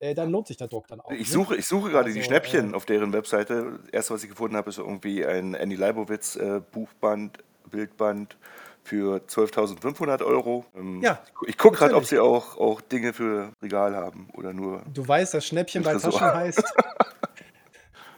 äh, 0.00 0.14
dann 0.14 0.30
lohnt 0.30 0.46
sich 0.46 0.56
der 0.56 0.68
Druck 0.68 0.86
dann 0.86 1.00
auch. 1.00 1.10
Ich 1.10 1.28
ne? 1.28 1.32
suche, 1.32 1.56
ich 1.56 1.66
suche 1.66 1.90
gerade 1.90 2.12
die 2.12 2.18
Also, 2.18 2.28
Schnäppchen 2.28 2.72
äh, 2.72 2.76
auf 2.76 2.84
deren 2.84 3.12
Webseite. 3.12 3.78
Das 3.82 3.90
erste, 3.90 4.14
was 4.14 4.22
ich 4.22 4.30
gefunden 4.30 4.56
habe, 4.56 4.68
ist 4.68 4.78
irgendwie 4.78 5.24
ein 5.24 5.54
Andy 5.54 5.76
Leibowitz 5.76 6.36
äh, 6.36 6.60
Buchband, 6.72 7.38
Bildband 7.70 8.36
für 8.84 9.16
12.500 9.26 10.24
Euro. 10.24 10.64
Ähm, 10.76 11.00
Ja, 11.02 11.20
ich 11.46 11.56
gucke 11.58 11.78
gerade, 11.78 11.94
ob 11.94 12.04
sie 12.04 12.18
auch, 12.18 12.58
auch 12.58 12.80
Dinge 12.80 13.12
für 13.12 13.52
Regal 13.62 13.96
haben 13.96 14.28
oder 14.34 14.52
nur 14.52 14.82
Du 14.92 15.06
weißt, 15.06 15.34
dass 15.34 15.46
Schnäppchen 15.46 15.82
bei. 15.82 15.94
Taschen 15.94 16.20
heißt, 16.20 16.62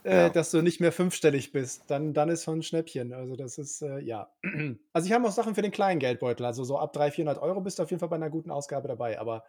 äh, 0.05 0.29
Ja. 0.29 0.29
dass 0.31 0.51
du 0.51 0.63
nicht 0.63 0.81
mehr 0.81 0.93
fünfstellig 0.93 1.53
bist. 1.53 1.85
Dann, 1.89 2.15
dann 2.15 2.29
ist 2.29 2.45
schon 2.45 2.59
ein 2.61 2.63
Schnäppchen. 2.63 3.13
Also 3.13 3.37
das 3.37 3.59
ist, 3.59 3.83
äh, 3.83 3.99
ja. 4.01 4.31
Also 4.93 5.07
ich 5.07 5.13
habe 5.13 5.27
auch 5.27 5.33
Sachen 5.33 5.55
für 5.55 5.63
den 5.63 5.71
kleinen 5.73 6.01
Geldbeutel. 6.01 6.45
Also 6.47 6.65
so 6.65 6.79
ab 6.79 6.93
300, 6.93 7.15
400 7.15 7.43
Euro 7.43 7.61
bist 7.61 7.79
du 7.79 7.83
auf 7.85 7.91
jeden 7.91 8.01
Fall 8.01 8.09
bei 8.09 8.17
einer 8.17 8.31
guten 8.31 8.51
Ausgabe 8.51 8.89
dabei. 8.89 9.19
Aber 9.21 9.45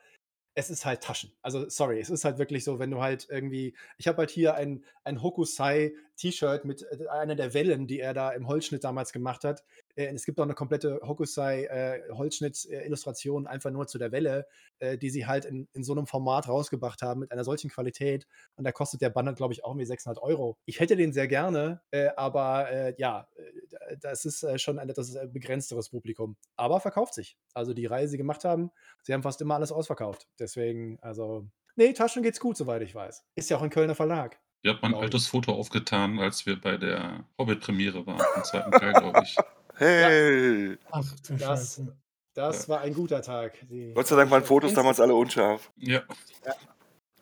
es 0.53 0.69
ist 0.69 0.85
halt 0.85 1.01
Taschen. 1.01 1.31
Also 1.41 1.69
sorry, 1.69 1.99
es 2.01 2.09
ist 2.09 2.25
halt 2.25 2.37
wirklich 2.37 2.65
so, 2.65 2.77
wenn 2.77 2.91
du 2.91 3.01
halt 3.01 3.27
irgendwie, 3.29 3.73
ich 3.97 4.07
habe 4.09 4.17
halt 4.17 4.29
hier 4.29 4.55
ein, 4.55 4.83
ein 5.05 5.21
Hokusai 5.23 5.93
T-Shirt 6.17 6.65
mit 6.65 6.83
äh, 6.91 7.07
einer 7.07 7.35
der 7.35 7.53
Wellen, 7.53 7.87
die 7.87 7.99
er 8.01 8.13
da 8.13 8.31
im 8.31 8.47
Holzschnitt 8.47 8.83
damals 8.83 9.13
gemacht 9.13 9.43
hat. 9.45 9.63
Äh, 9.95 10.13
es 10.13 10.25
gibt 10.25 10.39
auch 10.39 10.43
eine 10.43 10.53
komplette 10.53 10.99
Hokusai 11.05 11.63
äh, 11.65 12.01
einfach 13.47 13.71
nur 13.71 13.87
zu 13.87 13.97
der 13.97 14.11
Welle, 14.11 14.47
äh, 14.79 14.97
die 14.97 15.09
sie 15.09 15.25
halt 15.25 15.45
in, 15.45 15.67
in 15.73 15.83
so 15.83 15.93
einem 15.93 16.07
Format 16.07 16.47
rausgebracht 16.47 17.01
haben 17.01 17.21
mit 17.21 17.31
einer 17.31 17.43
solchen 17.43 17.69
Qualität. 17.69 18.27
Und 18.55 18.63
da 18.63 18.71
kostet 18.71 19.01
der 19.01 19.09
Banner, 19.09 19.33
glaube 19.33 19.53
ich, 19.53 19.63
auch 19.63 19.71
irgendwie 19.71 19.85
600 19.85 20.21
Euro. 20.21 20.57
Ich 20.65 20.79
hätte 20.79 20.95
den 20.95 21.13
sehr 21.13 21.27
gerne, 21.27 21.81
aber 22.15 22.97
ja, 22.97 23.27
das 23.99 24.25
ist 24.25 24.45
schon 24.59 24.79
ein 24.79 24.89
etwas 24.89 25.15
äh, 25.15 25.27
begrenzteres 25.27 25.89
Publikum. 25.89 26.35
Aber 26.55 26.79
verkauft 26.79 27.13
sich. 27.13 27.37
Also 27.53 27.73
die 27.73 27.85
Reihe, 27.85 28.03
die 28.03 28.09
sie 28.09 28.17
gemacht 28.17 28.43
haben, 28.45 28.71
sie 29.03 29.13
haben 29.13 29.23
fast 29.23 29.41
immer 29.41 29.55
alles 29.55 29.71
ausverkauft. 29.71 30.27
Deswegen, 30.39 30.99
also, 31.01 31.47
nee, 31.75 31.93
Taschen 31.93 32.23
geht's 32.23 32.39
gut, 32.39 32.57
soweit 32.57 32.81
ich 32.81 32.95
weiß. 32.95 33.23
Ist 33.35 33.49
ja 33.49 33.57
auch 33.57 33.61
ein 33.61 33.69
Kölner 33.69 33.95
Verlag. 33.95 34.39
Ihr 34.63 34.71
habt 34.71 34.83
mein 34.83 34.93
altes. 34.93 35.27
Foto 35.27 35.53
aufgetan, 35.53 36.19
als 36.19 36.45
wir 36.45 36.59
bei 36.59 36.77
der 36.77 37.25
Hobbit-Premiere 37.37 38.05
waren, 38.05 38.21
im 38.35 38.43
zweiten 38.43 38.71
Teil, 38.71 38.93
glaube 38.93 39.21
ich. 39.23 39.35
Hey! 39.81 40.77
Ach 40.91 41.03
du 41.27 41.33
Das, 41.33 41.41
Scheiße. 41.41 41.97
das 42.35 42.63
Ja. 42.63 42.69
war 42.69 42.81
ein 42.81 42.93
guter 42.93 43.21
Tag. 43.23 43.57
Die, 43.67 43.93
Gott 43.95 44.05
sei 44.07 44.15
Dank 44.15 44.29
waren 44.29 44.43
Fotos 44.43 44.73
damals 44.75 44.99
alle 44.99 45.15
unscharf. 45.15 45.71
Ja. 45.77 46.03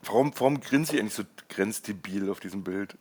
Warum, 0.04 0.34
warum 0.38 0.60
grinse 0.60 0.94
ich 0.96 1.00
eigentlich 1.00 1.14
so 1.14 1.24
grenzdebil 1.48 2.30
auf 2.30 2.40
diesem 2.42 2.64
Bild? 2.64 2.98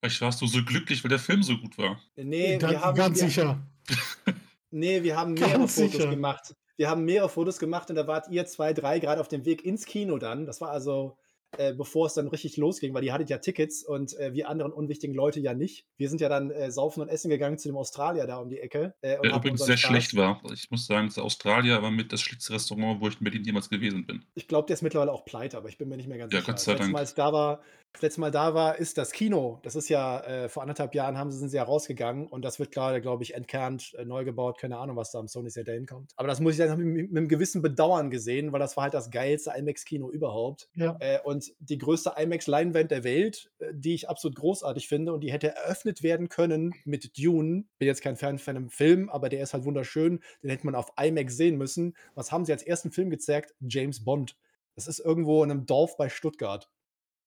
Vielleicht 0.00 0.20
warst 0.20 0.40
du 0.40 0.46
so 0.46 0.64
glücklich, 0.64 1.02
weil 1.02 1.08
der 1.08 1.18
Film 1.18 1.42
so 1.42 1.56
gut 1.58 1.76
war. 1.78 2.00
Nee, 2.16 2.58
Ganz- 2.58 2.72
wir 2.72 2.80
haben, 2.80 2.96
ganz 2.96 3.20
wir, 3.20 3.26
sicher. 3.28 3.60
nee, 4.70 5.02
wir 5.02 5.16
haben 5.16 5.34
mehrere 5.34 5.58
Ganz 5.58 5.74
Fotos 5.74 5.92
sicher. 5.92 6.06
gemacht. 6.10 6.54
Wir 6.76 6.88
haben 6.88 7.04
mehrere 7.04 7.28
Fotos 7.28 7.58
gemacht 7.58 7.90
und 7.90 7.96
da 7.96 8.06
wart 8.06 8.28
ihr 8.30 8.46
zwei, 8.46 8.72
drei 8.72 9.00
gerade 9.00 9.20
auf 9.20 9.28
dem 9.28 9.44
Weg 9.44 9.64
ins 9.64 9.84
Kino 9.84 10.16
dann. 10.18 10.46
Das 10.46 10.60
war 10.60 10.70
also, 10.70 11.18
äh, 11.58 11.74
bevor 11.74 12.06
es 12.06 12.14
dann 12.14 12.28
richtig 12.28 12.56
losging, 12.56 12.94
weil 12.94 13.04
ihr 13.04 13.12
hattet 13.12 13.30
ja 13.30 13.38
Tickets 13.38 13.84
und 13.84 14.16
äh, 14.18 14.32
wir 14.32 14.48
anderen 14.48 14.72
unwichtigen 14.72 15.14
Leute 15.14 15.40
ja 15.40 15.54
nicht. 15.54 15.86
Wir 15.96 16.08
sind 16.08 16.20
ja 16.20 16.28
dann 16.28 16.50
äh, 16.50 16.70
saufen 16.70 17.00
und 17.02 17.08
essen 17.08 17.28
gegangen 17.30 17.58
zu 17.58 17.68
dem 17.68 17.76
Australier 17.76 18.26
da 18.26 18.38
um 18.38 18.48
die 18.48 18.60
Ecke. 18.60 18.94
Äh, 19.02 19.16
und 19.16 19.26
Der 19.26 19.36
übrigens 19.36 19.64
sehr 19.64 19.76
Spaß. 19.76 19.90
schlecht 19.90 20.16
war. 20.16 20.40
Ich 20.52 20.70
muss 20.70 20.86
sagen, 20.86 21.08
das 21.08 21.18
Australier 21.18 21.82
war 21.82 21.90
mit 21.90 22.12
das 22.12 22.20
schlimmste 22.20 22.52
Restaurant, 22.52 23.00
wo 23.00 23.08
ich 23.08 23.18
in 23.18 23.24
Berlin 23.24 23.44
jemals 23.44 23.68
gewesen 23.68 24.06
bin. 24.06 24.24
Ich 24.34 24.48
glaube, 24.48 24.66
der 24.66 24.74
ist 24.74 24.82
mittlerweile 24.82 25.12
auch 25.12 25.24
pleite, 25.24 25.56
aber 25.56 25.68
ich 25.68 25.78
bin 25.78 25.88
mir 25.88 25.96
nicht 25.96 26.08
mehr 26.08 26.18
ganz 26.18 26.32
Ja, 26.32 26.40
sicher. 26.40 26.52
Gott 26.52 26.60
sei 26.60 26.74
Dank. 26.74 26.92
Mal, 26.92 26.98
als 27.00 27.14
da 27.14 27.32
war, 27.32 27.62
das 27.92 28.02
letzte 28.02 28.20
Mal 28.20 28.30
da 28.30 28.54
war, 28.54 28.78
ist 28.78 28.98
das 28.98 29.10
Kino. 29.10 29.58
Das 29.62 29.74
ist 29.74 29.88
ja 29.88 30.20
äh, 30.20 30.48
vor 30.48 30.62
anderthalb 30.62 30.94
Jahren 30.94 31.18
haben 31.18 31.30
sie, 31.30 31.38
sind 31.38 31.48
sie 31.48 31.56
ja 31.56 31.64
rausgegangen 31.64 32.28
und 32.28 32.44
das 32.44 32.58
wird 32.60 32.70
gerade, 32.70 33.00
glaube 33.00 33.24
ich, 33.24 33.34
entkernt, 33.34 33.94
äh, 33.94 34.04
neu 34.04 34.24
gebaut. 34.24 34.58
Keine 34.58 34.78
Ahnung, 34.78 34.96
was 34.96 35.10
da 35.10 35.18
am 35.18 35.26
Sony 35.26 35.50
Theater 35.50 35.72
hinkommt. 35.72 36.12
Aber 36.16 36.28
das 36.28 36.40
muss 36.40 36.52
ich 36.52 36.58
dann 36.58 36.78
mit, 36.78 36.86
mit, 36.86 37.10
mit 37.10 37.18
einem 37.18 37.28
gewissen 37.28 37.62
Bedauern 37.62 38.10
gesehen, 38.10 38.52
weil 38.52 38.60
das 38.60 38.76
war 38.76 38.84
halt 38.84 38.94
das 38.94 39.10
geilste 39.10 39.52
IMAX-Kino 39.56 40.08
überhaupt. 40.08 40.68
Ja. 40.74 40.96
Äh, 41.00 41.18
und 41.24 41.52
die 41.58 41.78
größte 41.78 42.14
IMAX-Leinwand 42.16 42.92
der 42.92 43.02
Welt, 43.02 43.50
äh, 43.58 43.72
die 43.74 43.94
ich 43.94 44.08
absolut 44.08 44.36
großartig 44.36 44.86
finde 44.86 45.12
und 45.12 45.22
die 45.22 45.32
hätte 45.32 45.54
eröffnet 45.54 46.02
werden 46.04 46.28
können 46.28 46.74
mit 46.84 47.18
Dune. 47.18 47.64
Bin 47.78 47.88
jetzt 47.88 48.02
kein 48.02 48.16
Fan 48.16 48.38
von 48.38 48.56
einem 48.56 48.68
Film, 48.68 49.08
aber 49.10 49.28
der 49.28 49.42
ist 49.42 49.52
halt 49.52 49.64
wunderschön. 49.64 50.20
Den 50.42 50.50
hätte 50.50 50.64
man 50.64 50.76
auf 50.76 50.92
IMAX 50.96 51.36
sehen 51.36 51.58
müssen. 51.58 51.96
Was 52.14 52.30
haben 52.30 52.44
sie 52.44 52.52
als 52.52 52.62
ersten 52.62 52.92
Film 52.92 53.10
gezeigt? 53.10 53.54
James 53.60 54.04
Bond. 54.04 54.36
Das 54.76 54.86
ist 54.86 55.00
irgendwo 55.00 55.42
in 55.42 55.50
einem 55.50 55.66
Dorf 55.66 55.96
bei 55.96 56.08
Stuttgart. 56.08 56.70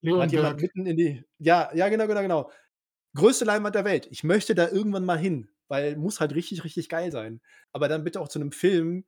Hat 0.03 0.31
jemand 0.31 0.31
Leonberg. 0.31 0.61
mitten 0.61 0.85
in 0.85 0.97
die. 0.97 1.23
Ja, 1.39 1.71
ja, 1.73 1.89
genau, 1.89 2.07
genau, 2.07 2.21
genau. 2.21 2.51
Größte 3.15 3.45
Leinwand 3.45 3.75
der 3.75 3.85
Welt. 3.85 4.07
Ich 4.11 4.23
möchte 4.23 4.55
da 4.55 4.69
irgendwann 4.69 5.05
mal 5.05 5.17
hin, 5.17 5.49
weil 5.67 5.95
muss 5.97 6.19
halt 6.19 6.35
richtig, 6.35 6.63
richtig 6.63 6.89
geil 6.89 7.11
sein. 7.11 7.41
Aber 7.71 7.87
dann 7.87 8.03
bitte 8.03 8.19
auch 8.19 8.27
zu 8.27 8.39
einem 8.39 8.51
Film. 8.51 9.05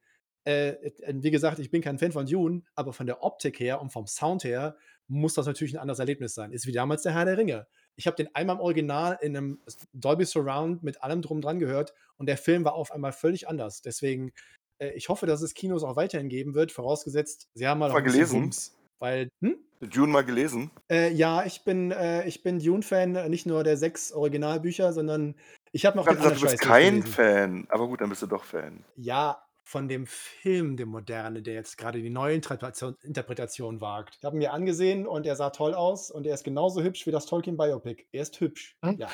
Äh, 0.47 0.69
äh, 0.69 1.13
wie 1.15 1.31
gesagt, 1.31 1.57
ich 1.57 1.71
bin 1.71 1.81
kein 1.81 1.97
Fan 1.97 2.11
von 2.11 2.27
Dune, 2.27 2.61
aber 2.75 2.93
von 2.93 3.07
der 3.07 3.23
Optik 3.23 3.59
her 3.59 3.81
und 3.81 3.91
vom 3.91 4.05
Sound 4.05 4.43
her 4.43 4.77
muss 5.07 5.33
das 5.33 5.47
natürlich 5.47 5.73
ein 5.73 5.79
anderes 5.79 5.99
Erlebnis 5.99 6.35
sein. 6.35 6.51
Ist 6.51 6.67
wie 6.67 6.71
damals 6.71 7.01
der 7.01 7.13
Herr 7.13 7.25
der 7.25 7.37
Ringe. 7.37 7.67
Ich 7.95 8.07
habe 8.07 8.15
den 8.15 8.33
einmal 8.35 8.57
im 8.57 8.61
Original 8.61 9.17
in 9.21 9.35
einem 9.35 9.61
Dolby 9.93 10.25
Surround 10.25 10.83
mit 10.83 11.01
allem 11.01 11.21
drum 11.21 11.41
dran 11.41 11.59
gehört 11.59 11.93
und 12.17 12.27
der 12.27 12.37
Film 12.37 12.63
war 12.63 12.75
auf 12.75 12.91
einmal 12.91 13.11
völlig 13.11 13.47
anders. 13.47 13.81
Deswegen, 13.81 14.33
äh, 14.79 14.91
ich 14.91 15.09
hoffe, 15.09 15.25
dass 15.25 15.41
es 15.41 15.53
Kinos 15.53 15.83
auch 15.83 15.95
weiterhin 15.95 16.29
geben 16.29 16.53
wird, 16.53 16.71
vorausgesetzt, 16.71 17.49
sie 17.53 17.67
haben 17.67 17.79
mal 17.79 17.89
bisschen 17.89 18.03
gelesen? 18.05 18.41
Wumms. 18.43 18.75
Weil, 18.99 19.29
hm? 19.41 19.57
Dune 19.81 20.11
mal 20.11 20.23
gelesen? 20.23 20.71
Äh, 20.89 21.11
ja, 21.13 21.45
ich 21.45 21.63
bin, 21.63 21.91
äh, 21.91 22.27
ich 22.27 22.43
bin 22.43 22.59
Dune-Fan, 22.59 23.15
äh, 23.15 23.29
nicht 23.29 23.45
nur 23.45 23.63
der 23.63 23.77
sechs 23.77 24.11
Originalbücher, 24.11 24.93
sondern 24.93 25.35
ich 25.71 25.85
habe 25.85 25.97
noch 25.97 26.07
Ich 26.07 26.13
den 26.13 26.23
gesagt, 26.23 26.41
du 26.41 26.45
bist 26.45 26.61
kein. 26.61 27.03
Fan, 27.03 27.67
aber 27.69 27.87
gut, 27.87 28.01
dann 28.01 28.09
bist 28.09 28.21
du 28.21 28.27
doch 28.27 28.43
Fan. 28.43 28.83
Ja, 28.95 29.45
von 29.65 29.87
dem 29.87 30.05
Film, 30.05 30.77
dem 30.77 30.89
Moderne, 30.89 31.41
der 31.41 31.55
jetzt 31.55 31.77
gerade 31.77 32.01
die 32.01 32.09
neue 32.09 32.35
Interpretation, 32.35 32.95
Interpretation 33.03 33.81
wagt. 33.81 34.15
Ich 34.19 34.23
habe 34.23 34.37
ihn 34.37 34.39
mir 34.39 34.53
angesehen 34.53 35.07
und 35.07 35.25
er 35.25 35.35
sah 35.35 35.49
toll 35.49 35.73
aus 35.73 36.11
und 36.11 36.25
er 36.25 36.35
ist 36.35 36.43
genauso 36.43 36.83
hübsch 36.83 37.05
wie 37.07 37.11
das 37.11 37.25
Tolkien-Biopic. 37.25 38.05
Er 38.11 38.21
ist 38.21 38.39
hübsch. 38.39 38.77
Hm? 38.83 38.97
Ja. 38.99 39.09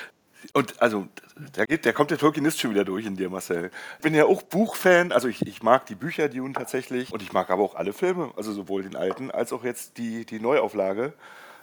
Und 0.53 0.81
also, 0.81 1.07
da, 1.53 1.65
geht, 1.65 1.85
da 1.85 1.91
kommt 1.91 2.11
der 2.11 2.17
Tolkienist 2.17 2.59
schon 2.59 2.71
wieder 2.71 2.83
durch 2.85 3.05
in 3.05 3.15
dir, 3.15 3.29
Marcel. 3.29 3.71
Ich 3.97 4.03
bin 4.03 4.13
ja 4.13 4.25
auch 4.25 4.41
Buchfan, 4.41 5.11
also 5.11 5.27
ich, 5.27 5.45
ich 5.45 5.63
mag 5.63 5.85
die 5.85 5.95
Bücher 5.95 6.29
Dune 6.29 6.53
tatsächlich 6.53 7.11
und 7.13 7.21
ich 7.21 7.31
mag 7.33 7.49
aber 7.49 7.63
auch 7.63 7.75
alle 7.75 7.93
Filme, 7.93 8.31
also 8.35 8.51
sowohl 8.51 8.83
den 8.83 8.95
alten 8.95 9.31
als 9.31 9.53
auch 9.53 9.63
jetzt 9.63 9.97
die, 9.97 10.25
die 10.25 10.39
Neuauflage. 10.39 11.13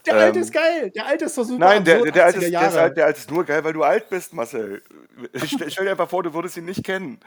Der 0.07 0.14
alte 0.14 0.39
Ähm, 0.39 0.45
ist 0.45 0.53
geil. 0.53 0.91
Der 0.95 1.07
alte 1.07 1.24
ist 1.26 1.35
so 1.35 1.43
super. 1.45 1.66
Nein, 1.66 1.85
der, 1.85 1.97
absurd, 1.97 2.14
der, 2.14 2.24
alte 2.24 2.39
80er 2.39 2.45
ist, 2.45 2.53
der, 2.53 2.87
ist, 2.87 2.97
der 2.97 3.07
alte 3.07 3.18
ist 3.18 3.31
nur 3.31 3.45
geil, 3.45 3.64
weil 3.64 3.72
du 3.72 3.83
alt 3.83 4.09
bist, 4.09 4.33
Marcel. 4.33 4.83
Stell, 5.45 5.70
stell 5.70 5.85
dir 5.85 5.91
einfach 5.93 6.09
vor, 6.09 6.22
du 6.22 6.33
würdest 6.33 6.57
ihn 6.57 6.64
nicht 6.64 6.85
kennen. 6.85 7.18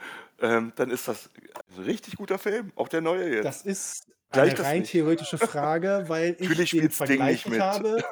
Ähm, 0.41 0.71
dann 0.75 0.89
ist 0.89 1.07
das 1.07 1.29
ein 1.77 1.83
richtig 1.83 2.15
guter 2.15 2.39
Film, 2.39 2.71
auch 2.75 2.87
der 2.87 3.01
neue 3.01 3.29
jetzt. 3.35 3.45
Das 3.45 3.61
ist 3.63 4.07
Gleich 4.31 4.51
eine 4.51 4.57
das 4.57 4.65
rein 4.65 4.83
theoretische 4.85 5.37
Frage, 5.37 6.05
weil 6.07 6.35
ich 6.39 6.47
Natürlich 6.47 6.71
den 6.71 7.07
Ding 7.07 7.25
nicht 7.25 7.49
mit. 7.49 7.59
habe. 7.59 8.03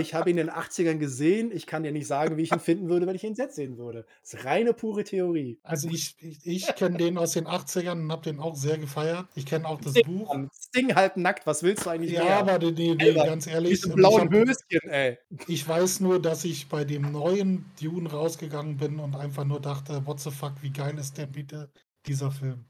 Ich 0.00 0.14
habe 0.14 0.30
ihn 0.30 0.38
in 0.38 0.46
den 0.48 0.54
80ern 0.54 0.98
gesehen. 0.98 1.50
Ich 1.52 1.66
kann 1.66 1.82
dir 1.82 1.92
nicht 1.92 2.06
sagen, 2.06 2.36
wie 2.36 2.42
ich 2.42 2.52
ihn 2.52 2.60
finden 2.60 2.88
würde, 2.88 3.06
wenn 3.06 3.14
ich 3.16 3.24
ihn 3.24 3.34
jetzt 3.34 3.56
sehen 3.56 3.78
würde. 3.78 4.06
Das 4.22 4.34
ist 4.34 4.44
reine 4.44 4.72
pure 4.72 5.04
Theorie. 5.04 5.58
Also 5.62 5.88
ich, 5.88 6.16
ich, 6.20 6.46
ich 6.46 6.74
kenne 6.74 6.96
den 6.96 7.18
aus 7.18 7.32
den 7.32 7.46
80ern 7.46 7.92
und 8.02 8.12
habe 8.12 8.22
den 8.22 8.40
auch 8.40 8.54
sehr 8.54 8.78
gefeiert. 8.78 9.26
Ich 9.34 9.46
kenne 9.46 9.66
auch 9.66 9.80
das 9.80 9.92
Sting, 9.92 10.04
Buch. 10.06 10.32
Mann. 10.34 10.50
Sting 10.54 10.94
halb 10.94 11.16
nackt. 11.16 11.46
Was 11.46 11.62
willst 11.62 11.86
du 11.86 11.90
eigentlich 11.90 12.12
Ja, 12.12 12.24
mehr? 12.24 12.38
aber 12.38 12.58
die, 12.58 12.74
die, 12.74 12.96
die, 12.96 13.08
Alter, 13.10 13.24
ganz 13.26 13.46
ehrlich, 13.46 13.80
Diese 13.80 13.94
blauen 13.94 14.22
hab, 14.22 14.32
Höschen, 14.32 14.90
ey. 14.90 15.18
ich 15.46 15.66
weiß 15.68 16.00
nur, 16.00 16.20
dass 16.20 16.44
ich 16.44 16.68
bei 16.68 16.84
dem 16.84 17.12
neuen 17.12 17.64
Dune 17.80 18.10
rausgegangen 18.10 18.76
bin 18.76 18.98
und 18.98 19.16
einfach 19.16 19.44
nur 19.44 19.60
dachte, 19.60 20.04
what 20.06 20.20
the 20.20 20.30
fuck, 20.30 20.52
wie 20.62 20.70
geil 20.70 20.96
ist 20.98 21.18
denn 21.18 21.32
bitte 21.32 21.70
dieser 22.06 22.30
Film? 22.30 22.64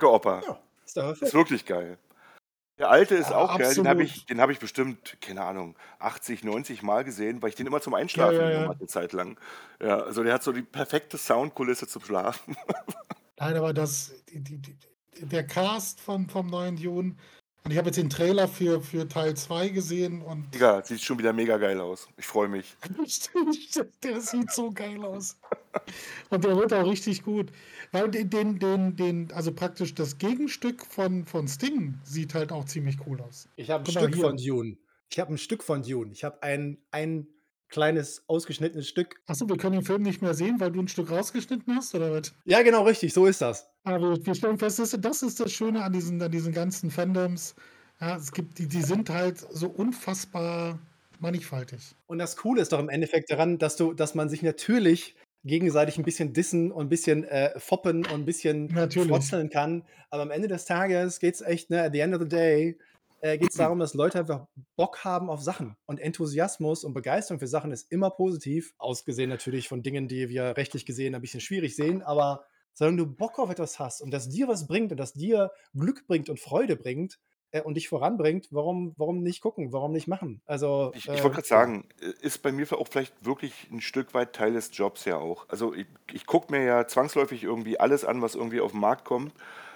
Opa. 0.00 0.42
Ja, 0.94 1.10
ist 1.10 1.22
Ist 1.22 1.34
wirklich 1.34 1.64
geil. 1.64 1.98
Der 2.78 2.90
alte 2.90 3.14
ist 3.14 3.30
Ja, 3.30 3.36
auch 3.36 3.58
geil, 3.58 3.74
den 3.74 3.86
habe 3.86 4.02
absolut. 4.02 4.16
ich, 4.16 4.26
den 4.26 4.40
hab 4.40 4.50
ich 4.50 4.58
bestimmt, 4.58 5.16
keine 5.20 5.42
Ahnung, 5.42 5.76
80, 5.98 6.42
90 6.42 6.82
Mal 6.82 7.04
gesehen, 7.04 7.42
weil 7.42 7.50
ich 7.50 7.54
den 7.54 7.66
immer 7.66 7.80
zum 7.80 7.94
Einschlafen 7.94 8.34
Ja, 8.34 8.46
genommen 8.46 8.64
ja. 8.64 8.68
hatte, 8.70 8.80
eine 8.80 8.88
Zeit 8.88 9.12
lang. 9.12 9.38
Ja, 9.80 10.00
also 10.00 10.22
der 10.24 10.34
hat 10.34 10.42
so 10.42 10.52
die 10.52 10.62
perfekte 10.62 11.18
Soundkulisse 11.18 11.86
zum 11.86 12.02
Schlafen. 12.02 12.56
Nein, 13.38 13.56
aber 13.56 13.72
das, 13.72 14.12
die, 14.32 14.40
die, 14.40 14.58
die, 14.58 14.76
der 15.20 15.46
Cast 15.46 16.00
von, 16.00 16.28
vom 16.28 16.46
neuen 16.46 16.76
Dune, 16.76 17.16
und 17.64 17.70
ich 17.70 17.78
habe 17.78 17.88
jetzt 17.88 17.96
den 17.96 18.10
Trailer 18.10 18.48
für, 18.48 18.80
für 18.80 19.08
Teil 19.08 19.36
2 19.36 19.68
gesehen 19.68 20.20
und 20.20 20.52
Digga, 20.52 20.82
sieht 20.82 21.00
schon 21.00 21.18
wieder 21.18 21.32
mega 21.32 21.58
geil 21.58 21.80
aus. 21.80 22.08
Ich 22.16 22.26
freue 22.26 22.48
mich. 22.48 22.74
der 24.02 24.20
sieht 24.20 24.50
so 24.50 24.72
geil 24.72 25.04
aus. 25.04 25.38
Und 26.30 26.42
der 26.42 26.56
wird 26.56 26.72
auch 26.74 26.84
richtig 26.84 27.22
gut. 27.22 27.52
Weil 27.92 28.10
den, 28.10 28.30
den, 28.30 28.58
den, 28.58 28.96
den, 28.96 29.32
also 29.32 29.52
praktisch 29.52 29.94
das 29.94 30.18
Gegenstück 30.18 30.84
von, 30.86 31.26
von 31.26 31.46
Sting 31.46 31.98
sieht 32.04 32.34
halt 32.34 32.50
auch 32.50 32.64
ziemlich 32.64 32.96
cool 33.06 33.20
aus. 33.20 33.48
Ich 33.56 33.70
habe 33.70 33.82
ein 33.82 33.84
Guck 33.84 33.94
mal 33.94 34.00
Stück 34.08 34.16
von 34.20 34.36
Dune. 34.38 34.76
Ich 35.10 35.20
habe 35.20 35.32
ein 35.34 35.38
Stück 35.38 35.62
von 35.62 35.82
Dune. 35.82 36.10
Ich 36.12 36.24
habe 36.24 36.42
ein, 36.42 36.78
ein 36.90 37.26
kleines 37.68 38.24
ausgeschnittenes 38.28 38.88
Stück. 38.88 39.20
Achso, 39.26 39.46
wir 39.48 39.56
können 39.58 39.74
den 39.76 39.84
Film 39.84 40.02
nicht 40.02 40.22
mehr 40.22 40.32
sehen, 40.34 40.58
weil 40.58 40.72
du 40.72 40.80
ein 40.80 40.88
Stück 40.88 41.10
rausgeschnitten 41.10 41.74
hast, 41.76 41.94
oder 41.94 42.10
was? 42.12 42.34
Ja, 42.44 42.62
genau, 42.62 42.84
richtig, 42.84 43.12
so 43.12 43.26
ist 43.26 43.42
das. 43.42 43.68
Aber 43.84 44.16
wir 44.24 44.34
stellen 44.34 44.58
fest, 44.58 44.78
das 44.78 44.94
ist- 44.94 45.04
das 45.04 45.22
ist 45.22 45.38
das 45.40 45.52
Schöne 45.52 45.82
an 45.84 45.92
diesen, 45.92 46.20
an 46.22 46.30
diesen 46.32 46.52
ganzen 46.52 46.90
Fandoms. 46.90 47.54
Ja, 48.00 48.16
es 48.16 48.32
gibt, 48.32 48.58
die, 48.58 48.68
die 48.68 48.82
sind 48.82 49.10
halt 49.10 49.38
so 49.38 49.68
unfassbar 49.68 50.78
mannigfaltig. 51.20 51.94
Und 52.06 52.18
das 52.18 52.36
Coole 52.36 52.62
ist 52.62 52.72
doch 52.72 52.80
im 52.80 52.88
Endeffekt 52.88 53.30
daran, 53.30 53.58
dass 53.58 53.76
du, 53.76 53.92
dass 53.92 54.14
man 54.14 54.28
sich 54.28 54.42
natürlich 54.42 55.14
gegenseitig 55.44 55.98
ein 55.98 56.04
bisschen 56.04 56.32
dissen 56.32 56.70
und 56.70 56.86
ein 56.86 56.88
bisschen 56.88 57.24
äh, 57.24 57.58
foppen 57.58 58.06
und 58.06 58.12
ein 58.12 58.24
bisschen 58.24 58.68
frotzeln 58.70 59.50
kann. 59.50 59.84
Aber 60.10 60.22
am 60.22 60.30
Ende 60.30 60.48
des 60.48 60.64
Tages 60.64 61.18
geht 61.20 61.34
es 61.34 61.40
echt, 61.40 61.70
ne, 61.70 61.82
at 61.82 61.92
the 61.92 62.00
end 62.00 62.14
of 62.14 62.20
the 62.20 62.28
day, 62.28 62.78
äh, 63.20 63.38
geht 63.38 63.50
es 63.50 63.56
darum, 63.56 63.78
dass 63.78 63.94
Leute 63.94 64.18
einfach 64.18 64.46
Bock 64.76 65.04
haben 65.04 65.30
auf 65.30 65.40
Sachen. 65.40 65.76
Und 65.86 66.00
Enthusiasmus 66.00 66.84
und 66.84 66.92
Begeisterung 66.92 67.38
für 67.38 67.46
Sachen 67.46 67.72
ist 67.72 67.90
immer 67.90 68.10
positiv. 68.10 68.74
Ausgesehen 68.78 69.30
natürlich 69.30 69.68
von 69.68 69.82
Dingen, 69.82 70.08
die 70.08 70.28
wir 70.28 70.56
rechtlich 70.56 70.84
gesehen 70.86 71.14
ein 71.14 71.20
bisschen 71.20 71.40
schwierig 71.40 71.76
sehen, 71.76 72.02
aber 72.02 72.44
solange 72.74 72.96
du 72.98 73.06
Bock 73.06 73.38
auf 73.38 73.50
etwas 73.50 73.78
hast 73.78 74.00
und 74.00 74.10
das 74.10 74.28
dir 74.28 74.48
was 74.48 74.66
bringt 74.66 74.92
und 74.92 74.98
das 74.98 75.12
dir 75.12 75.52
Glück 75.74 76.06
bringt 76.06 76.30
und 76.30 76.40
Freude 76.40 76.76
bringt 76.76 77.18
und 77.60 77.74
dich 77.74 77.88
voranbringt, 77.88 78.48
warum, 78.50 78.94
warum 78.96 79.22
nicht 79.22 79.42
gucken, 79.42 79.72
warum 79.72 79.92
nicht 79.92 80.08
machen? 80.08 80.40
Also, 80.46 80.90
Ich, 80.94 81.08
ich 81.08 81.20
äh, 81.20 81.22
wollte 81.22 81.36
gerade 81.36 81.46
sagen, 81.48 81.88
äh, 82.00 82.12
ist 82.24 82.42
bei 82.42 82.52
mir 82.52 82.66
auch 82.72 82.88
vielleicht 82.88 83.24
wirklich 83.24 83.68
ein 83.70 83.80
Stück 83.80 84.14
weit 84.14 84.32
Teil 84.32 84.54
des 84.54 84.70
Jobs 84.76 85.04
ja 85.04 85.16
auch. 85.16 85.46
Also 85.48 85.74
ich, 85.74 85.86
ich 86.12 86.26
gucke 86.26 86.50
mir 86.50 86.64
ja 86.64 86.86
zwangsläufig 86.86 87.44
irgendwie 87.44 87.78
alles 87.78 88.04
an, 88.04 88.22
was 88.22 88.34
irgendwie 88.34 88.60
auf 88.60 88.72
den 88.72 88.80
Markt 88.80 89.04
kommt. 89.04 89.32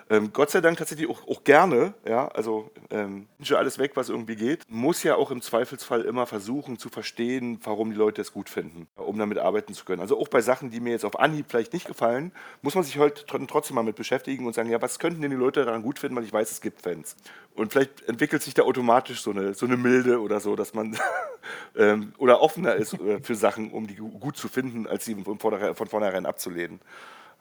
Ähm, 0.09 0.33
Gott 0.33 0.51
sei 0.51 0.61
Dank 0.61 0.79
tatsächlich 0.79 1.09
auch, 1.11 1.27
auch 1.27 1.43
gerne, 1.43 1.93
ja, 2.07 2.29
also 2.29 2.71
ähm, 2.91 3.27
alles 3.51 3.79
weg, 3.79 3.93
was 3.97 4.09
irgendwie 4.09 4.37
geht. 4.37 4.63
Muss 4.69 5.03
ja 5.03 5.17
auch 5.17 5.33
im 5.33 5.43
Zweifelsfall 5.43 6.03
immer 6.03 6.27
versuchen 6.27 6.79
zu 6.79 6.91
verstehen, 6.91 7.59
warum 7.65 7.91
die 7.91 7.97
Leute 7.97 8.21
es 8.23 8.33
gut 8.33 8.49
finden, 8.49 8.87
um 8.95 9.19
damit 9.19 9.39
arbeiten 9.39 9.75
zu 9.75 9.85
können. 9.85 10.01
Also 10.01 10.17
auch 10.21 10.29
bei 10.29 10.41
Sachen, 10.43 10.71
die 10.71 10.79
mir 10.79 10.91
jetzt 10.91 11.05
auf 11.05 11.19
Anhieb 11.19 11.47
vielleicht 11.49 11.73
nicht 11.73 11.87
gefallen, 11.89 12.31
muss 12.63 12.77
man 12.77 12.85
sich 12.85 12.99
heute 12.99 13.25
tr- 13.25 13.45
trotzdem 13.49 13.75
mal 13.75 13.83
mit 13.83 13.97
beschäftigen 13.97 14.47
und 14.47 14.53
sagen, 14.55 14.71
ja, 14.71 14.81
was 14.81 15.01
könnten 15.01 15.23
denn 15.23 15.33
die 15.33 15.37
Leute 15.37 15.65
daran 15.65 15.83
gut 15.83 15.99
finden, 15.99 16.15
weil 16.17 16.25
ich 16.25 16.33
weiß, 16.33 16.53
es 16.53 16.61
gibt 16.61 16.83
Fans. 16.83 17.17
Und 17.57 17.73
vielleicht 17.73 18.03
entwickelt 18.09 18.43
sich 18.43 18.55
da 18.55 18.63
automatisch 18.63 19.23
so 19.23 19.33
eine, 19.33 19.55
so 19.55 19.67
eine 19.67 19.77
Milde 19.77 20.21
oder 20.21 20.39
so, 20.39 20.55
dass 20.55 20.73
man 20.73 20.97
ähm, 21.77 22.13
oder 22.19 22.43
offener 22.43 22.75
ist 22.77 22.95
äh, 23.01 23.19
für 23.21 23.35
Sachen, 23.35 23.73
um 23.73 23.89
die 23.89 23.97
gu- 23.97 24.19
gut 24.21 24.37
zu 24.37 24.47
finden, 24.47 24.87
als 24.87 25.05
sie 25.05 25.17
von 25.17 25.39
vornherein 25.39 26.27
abzulehnen. 26.27 26.81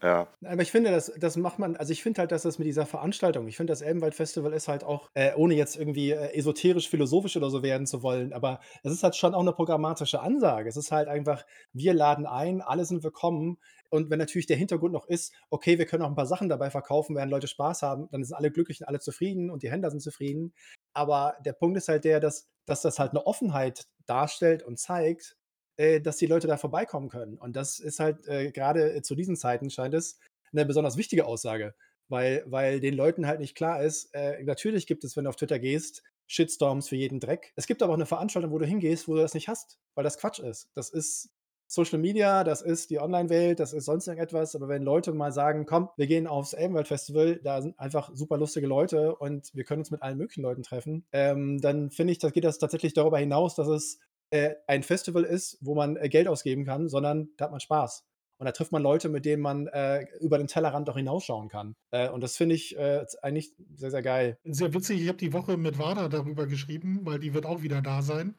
Ja. 0.02 0.28
Aber 0.43 0.62
ich 0.62 0.72
finde, 0.72 0.91
das, 0.91 1.12
das 1.18 1.38
macht 1.38 1.58
man, 1.58 1.76
also 1.78 1.91
ich 1.91 2.04
finde 2.04 2.20
halt, 2.20 2.32
dass 2.32 2.43
das 2.43 2.60
mit 2.60 2.68
dieser 2.68 2.86
Veranstaltung, 2.86 3.48
ich 3.48 3.58
finde, 3.58 3.72
das 3.72 3.82
Elbenwald-Festival 3.82 4.54
ist 4.54 4.68
halt 4.68 4.84
auch, 4.84 5.10
äh, 5.14 5.34
ohne 5.36 5.56
jetzt 5.56 5.78
irgendwie 5.78 6.12
äh, 6.12 6.34
esoterisch, 6.34 6.89
philosophisch 6.89 7.38
oder 7.38 7.50
so 7.50 7.64
werden 7.64 7.88
zu 7.88 8.04
wollen, 8.04 8.34
aber 8.34 8.60
es 8.84 8.91
ist 8.91 9.04
halt 9.04 9.16
schon 9.16 9.34
auch 9.34 9.39
eine 9.41 9.54
programmatische 9.54 10.20
Ansage. 10.20 10.70
Es 10.70 10.78
ist 10.78 10.91
halt 10.91 11.08
einfach, 11.08 11.46
wir 11.74 11.93
laden 11.93 12.26
ein, 12.26 12.62
alle 12.62 12.86
sind 12.86 13.04
willkommen. 13.04 13.58
Und 13.89 14.10
wenn 14.10 14.20
natürlich 14.20 14.48
der 14.48 14.58
Hintergrund 14.58 14.93
noch 14.93 15.08
ist, 15.08 15.34
okay, 15.50 15.78
wir 15.78 15.86
können 15.86 16.04
auch 16.04 16.10
ein 16.10 16.16
paar 16.16 16.26
Sachen 16.26 16.50
dabei 16.50 16.70
verkaufen, 16.70 17.16
werden 17.16 17.30
Leute 17.30 17.48
Spaß 17.48 17.82
haben, 17.82 18.10
dann 18.12 18.24
sind 18.24 18.36
alle 18.36 18.52
glücklich 18.52 18.82
und 18.82 18.88
alle 18.88 19.00
zufrieden 19.00 19.50
und 19.50 19.64
die 19.64 19.72
Händler 19.72 19.91
sind 19.91 20.02
zufrieden. 20.02 20.54
Aber 20.93 21.36
der 21.46 21.54
Punkt 21.54 21.78
ist 21.78 21.88
halt 21.88 22.04
der, 22.04 22.20
dass, 22.20 22.50
dass 22.66 22.82
das 22.82 23.00
halt 23.00 23.12
eine 23.12 23.26
Offenheit 23.26 23.88
darstellt 24.06 24.64
und 24.64 24.78
zeigt, 24.78 25.38
äh, 25.78 26.01
dass 26.01 26.17
die 26.17 26.28
Leute 26.28 26.47
da 26.47 26.57
vorbeikommen 26.57 27.09
können. 27.09 27.38
Und 27.38 27.55
das 27.55 27.80
ist 27.80 27.99
halt 27.99 28.28
äh, 28.28 28.51
gerade 28.51 29.01
zu 29.01 29.15
diesen 29.15 29.36
Zeiten 29.36 29.69
scheint 29.69 29.93
es 29.93 30.19
eine 30.51 30.65
besonders 30.65 30.97
wichtige 30.97 31.26
Aussage, 31.26 31.76
weil, 32.07 32.43
weil 32.47 32.80
den 32.80 32.93
Leuten 32.93 33.28
halt 33.28 33.39
nicht 33.39 33.55
klar 33.55 33.82
ist, 33.84 34.13
äh, 34.13 34.41
natürlich 34.43 34.88
gibt 34.88 35.03
es, 35.03 35.15
wenn 35.15 35.26
du 35.26 35.30
auf 35.30 35.36
Twitter 35.36 35.59
gehst, 35.59 36.03
Shitstorms 36.28 36.89
für 36.89 36.95
jeden 36.95 37.19
Dreck. 37.19 37.53
Es 37.55 37.67
gibt 37.67 37.84
aber 37.84 37.93
auch 37.93 37.97
eine 37.97 38.05
Veranstaltung, 38.05 38.51
wo 38.51 38.57
du 38.57 38.65
hingehst, 38.65 39.07
wo 39.07 39.13
du 39.13 39.21
das 39.21 39.34
nicht 39.34 39.47
hast, 39.47 39.78
weil 39.93 40.03
das 40.03 40.17
Quatsch 40.17 40.39
ist. 40.39 40.69
Das 40.73 40.89
ist 40.89 41.30
Social 41.67 41.99
Media, 41.99 42.43
das 42.43 42.61
ist 42.61 42.89
die 42.89 42.99
Online-Welt, 42.99 43.59
das 43.59 43.73
ist 43.73 43.86
sonst 43.86 44.07
irgendetwas. 44.07 44.55
Aber 44.55 44.67
wenn 44.67 44.84
Leute 44.84 45.13
mal 45.13 45.32
sagen, 45.32 45.65
komm, 45.65 45.89
wir 45.97 46.07
gehen 46.07 46.28
aufs 46.28 46.53
Elbenwald-Festival, 46.53 47.39
da 47.43 47.61
sind 47.61 47.80
einfach 47.80 48.11
super 48.13 48.38
lustige 48.38 48.67
Leute 48.67 49.15
und 49.15 49.53
wir 49.53 49.63
können 49.63 49.82
uns 49.82 49.91
mit 49.91 50.01
allen 50.01 50.17
möglichen 50.17 50.43
Leuten 50.43 50.63
treffen, 50.63 51.05
ähm, 51.11 51.59
dann 51.59 51.89
finde 51.89 52.13
ich, 52.13 52.19
da 52.19 52.30
geht 52.30 52.43
das 52.43 52.59
tatsächlich 52.59 52.93
darüber 52.93 53.17
hinaus, 53.17 53.55
dass 53.55 53.67
es 53.67 53.99
äh, 54.30 54.55
ein 54.67 54.84
Festival 54.84 55.23
ist, 55.23 55.57
wo 55.61 55.76
man 55.76 55.97
äh, 55.97 56.09
Geld 56.09 56.28
ausgeben 56.28 56.65
kann, 56.65 56.89
sondern 56.89 57.30
da 57.38 57.45
hat 57.45 57.51
man 57.51 57.59
Spaß. 57.59 58.05
Und 58.38 58.45
da 58.45 58.51
trifft 58.51 58.73
man 58.73 58.84
Leute, 58.84 59.07
mit 59.07 59.23
denen 59.23 59.41
man 59.41 59.67
äh, 59.67 60.05
über 60.19 60.38
den 60.38 60.47
Tellerrand 60.47 60.89
auch 60.89 60.97
hinausschauen 60.97 61.47
kann. 61.47 61.76
Äh, 61.91 62.09
und 62.09 62.21
das 62.21 62.36
finde 62.36 62.55
ich 62.55 62.78
äh, 62.78 63.05
eigentlich 63.21 63.53
sehr, 63.76 63.91
sehr 63.91 64.01
geil. 64.01 64.38
Sehr 64.43 64.73
witzig, 64.73 65.01
ich 65.01 65.07
habe 65.07 65.17
die 65.17 65.32
Woche 65.32 65.55
mit 65.55 65.80
Wada 65.80 66.09
darüber 66.09 66.45
geschrieben, 66.45 67.01
weil 67.03 67.19
die 67.19 67.34
wird 67.34 67.45
auch 67.45 67.61
wieder 67.61 67.82
da 67.82 68.01
sein. 68.01 68.36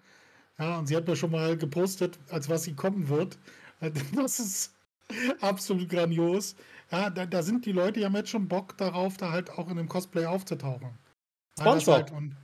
Ja, 0.59 0.79
und 0.79 0.87
sie 0.87 0.97
hat 0.97 1.07
mir 1.07 1.17
schon 1.17 1.31
mal 1.31 1.57
gepostet, 1.57 2.19
als 2.31 2.49
was 2.49 2.65
sie 2.65 2.75
kommen 2.75 3.09
wird. 3.09 3.39
Das 4.15 4.41
ist 4.41 4.75
absolut 5.43 5.91
grandios. 5.91 6.57
Ja, 6.91 7.11
da, 7.11 7.27
da 7.27 7.43
sind 7.43 7.67
die 7.67 7.73
Leute, 7.73 8.01
die 8.01 8.07
haben 8.07 8.17
jetzt 8.17 8.31
schon 8.31 8.49
Bock 8.49 8.77
darauf, 8.79 9.19
da 9.19 9.33
halt 9.33 9.51
auch 9.51 9.67
in 9.67 9.79
einem 9.79 9.89
Cosplay 9.89 10.25
aufzutauchen. 10.25 10.99
Ja, 11.59 11.65
Sponsor. 11.65 11.95
Halt, 11.97 12.11
und, 12.13 12.37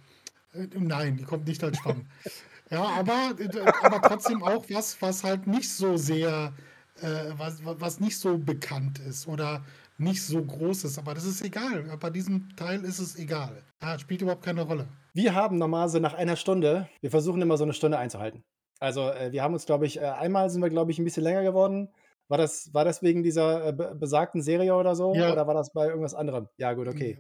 äh, 0.53 0.69
nein, 0.79 1.17
die 1.17 1.25
kommt 1.25 1.47
nicht 1.47 1.65
als 1.65 1.79
Stamm. 1.79 2.07
ja, 2.73 2.85
aber, 2.85 3.35
äh, 3.39 3.73
aber 3.83 4.01
trotzdem 4.01 4.43
auch 4.43 4.65
was, 4.71 5.01
was 5.03 5.23
halt 5.23 5.47
nicht 5.47 5.71
so 5.71 5.97
sehr, 5.97 6.53
äh, 7.01 7.07
was, 7.37 7.63
was 7.65 8.01
nicht 8.01 8.19
so 8.19 8.39
bekannt 8.39 8.99
ist 8.99 9.29
oder 9.29 9.63
nicht 9.99 10.23
so 10.23 10.43
groß 10.43 10.85
ist. 10.85 10.99
Aber 10.99 11.15
das 11.15 11.25
ist 11.25 11.45
egal. 11.45 11.85
Bei 12.01 12.11
diesem 12.11 12.57
Teil 12.57 12.83
ist 12.85 12.99
es 12.99 13.19
egal. 13.19 13.63
Ja, 13.83 13.99
spielt 13.99 14.23
überhaupt 14.23 14.45
keine 14.45 14.63
Rolle. 14.63 14.89
Wir 15.13 15.35
haben 15.35 15.59
normalerweise 15.59 16.01
nach 16.01 16.15
einer 16.15 16.37
Stunde, 16.37 16.89
wir 17.03 17.11
versuchen 17.11 17.43
immer 17.43 17.59
so 17.59 17.65
eine 17.65 17.75
Stunde 17.75 17.99
einzuhalten. 17.99 18.43
Also 18.81 19.11
äh, 19.11 19.33
wir 19.33 19.43
haben 19.43 19.53
uns, 19.53 19.67
glaube 19.67 19.87
ich, 19.87 20.01
äh, 20.01 20.07
einmal 20.07 20.49
sind 20.49 20.63
wir, 20.63 20.71
glaube 20.71 20.91
ich, 20.91 20.99
ein 20.99 21.05
bisschen 21.05 21.25
länger 21.25 21.43
geworden. 21.43 21.91
War 22.29 22.39
das, 22.39 22.73
war 22.73 22.87
das 22.87 23.03
wegen 23.03 23.23
dieser 23.23 23.69
äh, 23.69 23.73
be 23.73 23.95
besagten 23.95 24.41
Serie 24.41 24.75
oder 24.75 24.97
so? 24.97 25.15
Ja. 25.15 25.31
Oder 25.31 25.47
war 25.47 25.55
das 25.55 25.73
bei 25.73 25.89
irgendwas 25.89 26.15
anderem? 26.15 26.49
Ja, 26.57 26.73
gut, 26.73 26.89
okay. 26.89 27.19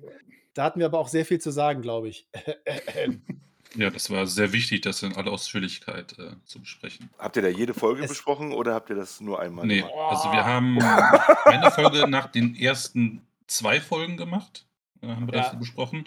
Da 0.55 0.64
hatten 0.64 0.80
wir 0.80 0.86
aber 0.86 0.98
auch 0.98 1.09
sehr 1.09 1.26
viel 1.26 1.40
zu 1.40 1.50
sagen, 1.50 1.82
glaube 1.82 2.09
ich. 2.09 2.30
Ja, 3.76 3.90
das 3.90 4.10
war 4.10 4.26
sehr 4.26 4.52
wichtig, 4.52 4.82
das 4.82 5.02
in 5.02 5.14
aller 5.16 5.30
Ausführlichkeit 5.32 6.18
äh, 6.18 6.32
zu 6.44 6.60
besprechen. 6.60 7.08
Habt 7.18 7.36
ihr 7.36 7.42
da 7.42 7.48
jede 7.48 7.74
Folge 7.74 8.02
Es- 8.02 8.08
besprochen 8.10 8.52
oder 8.52 8.74
habt 8.74 8.90
ihr 8.90 8.96
das 8.96 9.20
nur 9.20 9.40
einmal 9.40 9.66
Nee, 9.66 9.78
gemacht? 9.78 9.92
also 10.10 10.30
wir 10.32 10.44
haben 10.44 10.78
eine 10.82 11.70
Folge 11.70 12.06
nach 12.08 12.26
den 12.26 12.54
ersten 12.54 13.22
zwei 13.46 13.80
Folgen 13.80 14.16
gemacht, 14.16 14.66
äh, 15.00 15.08
haben 15.08 15.26
wir 15.26 15.34
Ja. 15.34 15.42
das 15.50 15.58
besprochen 15.58 16.04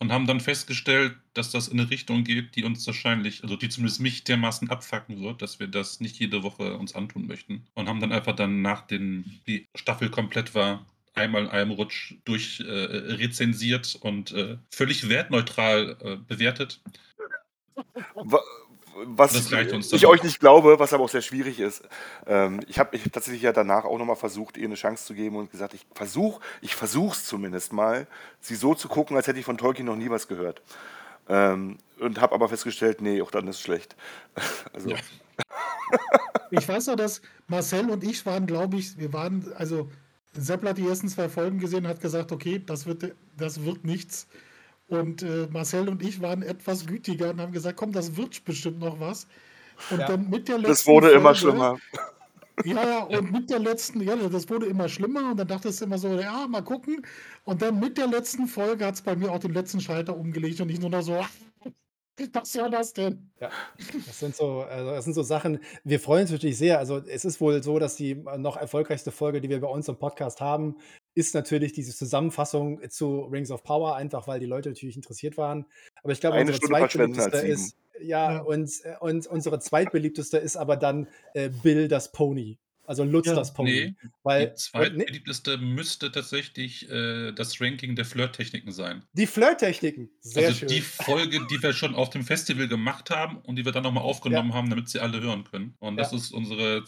und 0.00 0.12
haben 0.12 0.26
dann 0.28 0.38
festgestellt, 0.40 1.16
dass 1.34 1.50
das 1.50 1.66
in 1.68 1.80
eine 1.80 1.90
Richtung 1.90 2.22
geht, 2.22 2.54
die 2.54 2.62
uns 2.62 2.86
wahrscheinlich, 2.86 3.42
also 3.42 3.56
die 3.56 3.68
zumindest 3.68 4.00
mich 4.00 4.22
dermaßen 4.24 4.70
abfacken 4.70 5.20
wird, 5.20 5.42
dass 5.42 5.58
wir 5.58 5.66
das 5.66 5.98
nicht 5.98 6.18
jede 6.20 6.44
Woche 6.44 6.76
uns 6.76 6.94
antun 6.94 7.26
möchten. 7.26 7.66
Und 7.74 7.88
haben 7.88 8.00
dann 8.00 8.12
einfach 8.12 8.36
dann, 8.36 8.62
nachdem 8.62 9.24
die 9.48 9.66
Staffel 9.74 10.08
komplett 10.08 10.54
war, 10.54 10.86
einmal 11.14 11.42
in 11.42 11.48
einem 11.50 11.72
Rutsch 11.72 12.14
durch 12.24 12.60
äh, 12.60 12.64
rezensiert 13.18 13.96
und 14.00 14.30
äh, 14.32 14.56
völlig 14.72 15.08
wertneutral 15.08 15.96
äh, 16.00 16.16
bewertet. 16.16 16.80
Wa- 18.14 18.42
Was 19.06 19.34
ich 19.92 20.06
euch 20.06 20.22
nicht 20.24 20.40
glaube, 20.40 20.78
was 20.78 20.92
aber 20.92 21.04
auch 21.04 21.08
sehr 21.08 21.22
schwierig 21.22 21.60
ist. 21.60 21.82
Ähm, 22.26 22.60
ich 22.66 22.78
habe 22.78 22.96
ich 22.96 23.04
hab 23.04 23.12
tatsächlich 23.12 23.42
ja 23.42 23.52
danach 23.52 23.84
auch 23.84 23.96
nochmal 23.98 24.16
versucht, 24.16 24.56
ihr 24.56 24.66
eine 24.66 24.74
Chance 24.74 25.04
zu 25.06 25.14
geben 25.14 25.36
und 25.36 25.50
gesagt, 25.52 25.74
ich 25.74 25.86
versuche, 25.94 26.40
ich 26.62 26.74
versuche 26.74 27.14
es 27.14 27.24
zumindest 27.24 27.72
mal, 27.72 28.06
sie 28.40 28.56
so 28.56 28.74
zu 28.74 28.88
gucken, 28.88 29.16
als 29.16 29.26
hätte 29.28 29.38
ich 29.38 29.44
von 29.44 29.56
Tolkien 29.58 29.86
noch 29.86 29.96
nie 29.96 30.10
was 30.10 30.26
gehört. 30.26 30.62
Ähm, 31.28 31.76
und 32.00 32.20
habe 32.20 32.34
aber 32.34 32.48
festgestellt, 32.48 33.00
nee, 33.02 33.20
auch 33.22 33.30
dann 33.30 33.46
ist 33.48 33.56
es 33.56 33.62
schlecht. 33.62 33.94
Also, 34.72 34.90
Ja. 34.90 34.96
Ich 36.50 36.66
weiß 36.68 36.86
noch, 36.86 36.96
dass 36.96 37.20
Marcel 37.46 37.90
und 37.90 38.02
ich 38.04 38.24
waren, 38.26 38.46
glaube 38.46 38.76
ich, 38.78 38.98
wir 38.98 39.12
waren, 39.12 39.52
also 39.56 39.90
Sepp 40.36 40.64
hat 40.64 40.78
die 40.78 40.86
ersten 40.86 41.08
zwei 41.08 41.28
Folgen 41.28 41.58
gesehen 41.58 41.84
und 41.84 41.88
hat 41.88 42.00
gesagt, 42.00 42.32
okay, 42.32 42.62
das 42.64 42.86
wird, 42.86 43.14
das 43.36 43.64
wird 43.64 43.84
nichts. 43.84 44.26
Und 44.88 45.22
äh, 45.22 45.46
Marcel 45.50 45.88
und 45.88 46.02
ich 46.02 46.20
waren 46.20 46.42
etwas 46.42 46.86
gütiger 46.86 47.30
und 47.30 47.40
haben 47.40 47.52
gesagt, 47.52 47.76
komm, 47.76 47.92
das 47.92 48.16
wird 48.16 48.44
bestimmt 48.44 48.78
noch 48.80 48.98
was. 49.00 49.26
Und 49.90 50.00
Ja. 50.00 50.06
dann 50.08 50.28
mit 50.30 50.48
der 50.48 50.56
letzten 50.58 50.70
das 50.70 50.86
wurde 50.86 51.10
immer 51.10 51.34
Folge- 51.34 51.38
schlimmer. 51.38 51.78
Ja, 52.64 52.88
ja, 52.88 53.02
und 53.20 53.30
mit 53.30 53.50
der 53.50 53.58
letzten, 53.60 54.00
ja, 54.02 54.16
das 54.16 54.48
wurde 54.48 54.66
immer 54.66 54.88
schlimmer 54.88 55.30
und 55.30 55.36
dann 55.36 55.46
dachte 55.46 55.68
es 55.68 55.80
immer 55.80 55.98
so, 55.98 56.08
ja, 56.18 56.46
mal 56.48 56.62
gucken. 56.62 57.06
Und 57.44 57.62
dann 57.62 57.78
mit 57.78 57.98
der 57.98 58.08
letzten 58.08 58.46
Folge 58.48 58.84
hat 58.86 58.94
es 58.94 59.02
bei 59.02 59.14
mir 59.14 59.30
auch 59.30 59.38
den 59.38 59.52
letzten 59.52 59.80
Schalter 59.80 60.16
umgelegt 60.16 60.60
und 60.60 60.68
ich 60.70 60.80
nur 60.80 60.90
noch 60.90 61.02
so, 61.02 61.20
was 62.32 62.52
soll 62.52 62.70
das 62.70 62.92
denn? 62.94 63.30
Ja, 63.40 63.50
das 64.06 64.18
sind 64.18 64.34
so, 64.34 64.62
also 64.62 64.90
das 64.90 65.04
sind 65.04 65.14
so 65.14 65.22
Sachen. 65.22 65.60
Wir 65.84 66.00
freuen 66.00 66.22
uns 66.22 66.32
natürlich 66.32 66.58
sehr. 66.58 66.78
Also 66.78 66.96
es 67.06 67.24
ist 67.24 67.40
wohl 67.40 67.62
so, 67.62 67.78
dass 67.78 67.94
die 67.94 68.16
noch 68.38 68.56
erfolgreichste 68.56 69.12
Folge, 69.12 69.40
die 69.40 69.48
wir 69.50 69.60
bei 69.60 69.68
uns 69.68 69.86
im 69.86 69.96
Podcast 69.96 70.40
haben, 70.40 70.76
ist 71.18 71.34
natürlich 71.34 71.72
diese 71.72 71.94
Zusammenfassung 71.94 72.80
zu 72.90 73.22
Rings 73.22 73.50
of 73.50 73.64
Power, 73.64 73.96
einfach 73.96 74.26
weil 74.28 74.38
die 74.40 74.46
Leute 74.46 74.68
natürlich 74.70 74.96
interessiert 74.96 75.36
waren. 75.36 75.66
Aber 76.02 76.12
ich 76.12 76.20
glaube, 76.20 76.36
Eine 76.36 76.52
unsere 76.52 76.58
Stunde 76.58 76.78
zweitbeliebteste 76.88 77.38
ist, 77.46 77.76
ja, 78.00 78.32
Ja. 78.34 78.38
Und, 78.42 78.70
äh, 78.84 78.94
und 79.00 79.26
unsere 79.26 79.58
zweitbeliebteste 79.58 80.38
ist 80.38 80.56
aber 80.56 80.76
dann 80.76 81.08
äh, 81.34 81.48
Bill 81.48 81.88
das 81.88 82.12
Pony. 82.12 82.58
Also 82.86 83.04
Lutz 83.04 83.26
Ja. 83.26 83.34
das 83.34 83.52
Pony. 83.52 83.70
Nee, 84.00 84.08
Weil 84.22 84.46
die 84.50 84.54
zweitbeliebteste 84.54 85.58
müsste 85.58 86.10
tatsächlich 86.10 86.88
äh, 86.90 87.32
das 87.32 87.60
Ranking 87.60 87.96
der 87.96 88.04
Flirttechniken 88.06 88.72
sein. 88.72 89.02
die 89.12 89.26
Flirttechniken, 89.26 90.08
sehr 90.20 90.46
also 90.46 90.58
schön. 90.60 90.68
die 90.68 90.80
Folge, 90.80 91.46
die 91.50 91.62
wir 91.62 91.72
schon 91.74 91.94
auf 91.94 92.08
dem 92.10 92.22
Festival 92.24 92.66
gemacht 92.68 93.10
haben 93.10 93.38
und 93.42 93.56
die 93.56 93.64
wir 93.66 93.72
dann 93.72 93.82
nochmal 93.82 94.04
aufgenommen 94.04 94.54
haben, 94.54 94.70
damit 94.70 94.88
sie 94.88 95.00
alle 95.00 95.20
hören 95.20 95.44
können. 95.44 95.74
Und 95.80 95.96
das 95.98 96.12
Ja. 96.12 96.16
ist 96.18 96.30
unsere 96.32 96.84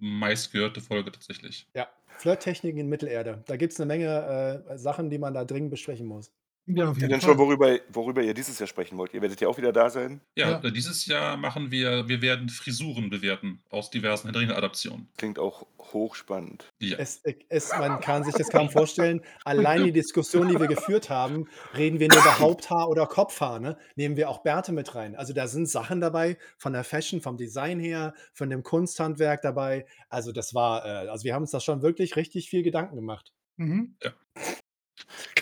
zweitmeistgehörte 0.00 0.80
Folge 0.80 1.12
tatsächlich. 1.12 1.66
ja, 1.74 1.88
Flirttechniken 2.16 2.80
in 2.80 2.88
Mittelerde. 2.88 3.42
Da 3.46 3.56
gibt 3.56 3.72
es 3.72 3.80
eine 3.80 3.86
Menge 3.86 4.64
äh, 4.68 4.78
Sachen, 4.78 5.10
die 5.10 5.18
man 5.18 5.34
da 5.34 5.44
dringend 5.44 5.70
besprechen 5.70 6.06
muss. 6.06 6.32
Ja, 6.66 6.88
auf 6.88 6.96
Ja, 6.98 7.08
jeden 7.08 7.20
schon, 7.20 7.36
worüber, 7.36 7.78
worüber 7.90 8.22
ihr 8.22 8.32
dieses 8.32 8.58
Jahr 8.58 8.66
sprechen 8.66 8.96
wollt. 8.96 9.12
Ihr 9.12 9.20
werdet 9.20 9.40
ja 9.40 9.48
auch 9.48 9.58
wieder 9.58 9.72
da 9.72 9.90
sein. 9.90 10.22
Ja, 10.34 10.60
Ja. 10.62 10.70
dieses 10.70 11.04
Jahr 11.06 11.36
machen 11.36 11.70
wir, 11.70 12.08
wir 12.08 12.22
werden 12.22 12.48
Frisuren 12.48 13.10
bewerten 13.10 13.62
aus 13.68 13.90
diversen 13.90 14.28
Herr 14.28 14.32
der 14.32 14.42
Ringe-Adaptionen. 14.42 15.08
Klingt 15.18 15.38
auch 15.38 15.66
hochspannend. 15.78 16.72
Ja. 16.80 16.96
Es, 16.98 17.22
es, 17.50 17.70
man 17.78 18.00
kann 18.00 18.24
sich 18.24 18.34
das 18.34 18.48
kaum 18.48 18.70
vorstellen. 18.70 19.20
Allein 19.44 19.84
die 19.84 19.92
Diskussion, 19.92 20.48
die 20.48 20.58
wir 20.58 20.66
geführt 20.66 21.10
haben, 21.10 21.48
reden 21.76 22.00
wir 22.00 22.08
nur 22.08 22.18
über 22.18 22.38
Haupthaar 22.38 22.88
oder 22.88 23.06
Kopfhaar, 23.06 23.60
ne? 23.60 23.76
nehmen 23.96 24.16
wir 24.16 24.30
auch 24.30 24.38
Bärte 24.42 24.72
mit 24.72 24.94
rein. 24.94 25.16
Also 25.16 25.34
da 25.34 25.46
sind 25.46 25.68
Sachen 25.68 26.00
dabei, 26.00 26.38
von 26.56 26.72
der 26.72 26.84
Fashion, 26.84 27.20
vom 27.20 27.36
Design 27.36 27.78
her, 27.78 28.14
von 28.32 28.48
dem 28.48 28.62
Kunsthandwerk 28.62 29.42
dabei. 29.42 29.84
Also 30.08 30.32
das 30.32 30.54
war, 30.54 30.84
äh, 30.86 31.08
also 31.08 31.24
wir 31.24 31.34
haben 31.34 31.42
uns 31.42 31.50
da 31.50 31.60
schon 31.60 31.82
wirklich 31.82 32.16
richtig 32.16 32.48
viel 32.48 32.62
Gedanken 32.62 32.96
gemacht. 32.96 33.32
Mhm. 33.56 33.96
Äh, 34.00 34.10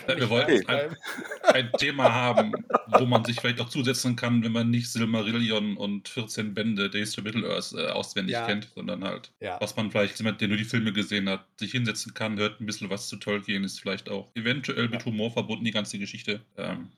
Wir 0.06 0.28
wollten 0.30 0.66
ein, 0.68 0.96
ein 1.52 1.76
Thema 1.76 2.12
haben, 2.12 2.64
wo 2.86 3.06
man 3.06 3.24
sich 3.24 3.40
vielleicht 3.40 3.60
auch 3.60 3.68
zusetzen 3.68 4.16
kann, 4.16 4.42
wenn 4.42 4.52
man 4.52 4.70
nicht 4.70 4.90
Silmarillion 4.90 5.76
und 5.76 6.08
14 6.08 6.54
Bände 6.54 6.90
Days 6.90 7.12
to 7.12 7.22
Middle-earth 7.22 7.72
äh, 7.74 7.86
auswendig 7.88 8.34
Ja. 8.34 8.46
kennt, 8.46 8.68
sondern 8.74 9.04
halt, 9.04 9.32
Ja. 9.40 9.60
was 9.60 9.76
man 9.76 9.90
vielleicht, 9.90 10.18
jemand, 10.18 10.40
der 10.40 10.48
nur 10.48 10.56
die 10.56 10.64
Filme 10.64 10.92
gesehen 10.92 11.28
hat, 11.28 11.46
sich 11.58 11.70
hinsetzen 11.72 12.14
kann, 12.14 12.38
hört 12.38 12.60
ein 12.60 12.66
bisschen 12.66 12.90
was 12.90 13.08
zu 13.08 13.16
Tolkien, 13.16 13.62
ist 13.64 13.80
vielleicht 13.80 14.08
auch 14.10 14.30
eventuell 14.34 14.88
mit 14.88 15.04
Humor 15.04 15.30
verbunden, 15.30 15.64
die 15.64 15.70
ganze 15.70 15.98
Geschichte. 15.98 16.40
Ähm, 16.56 16.90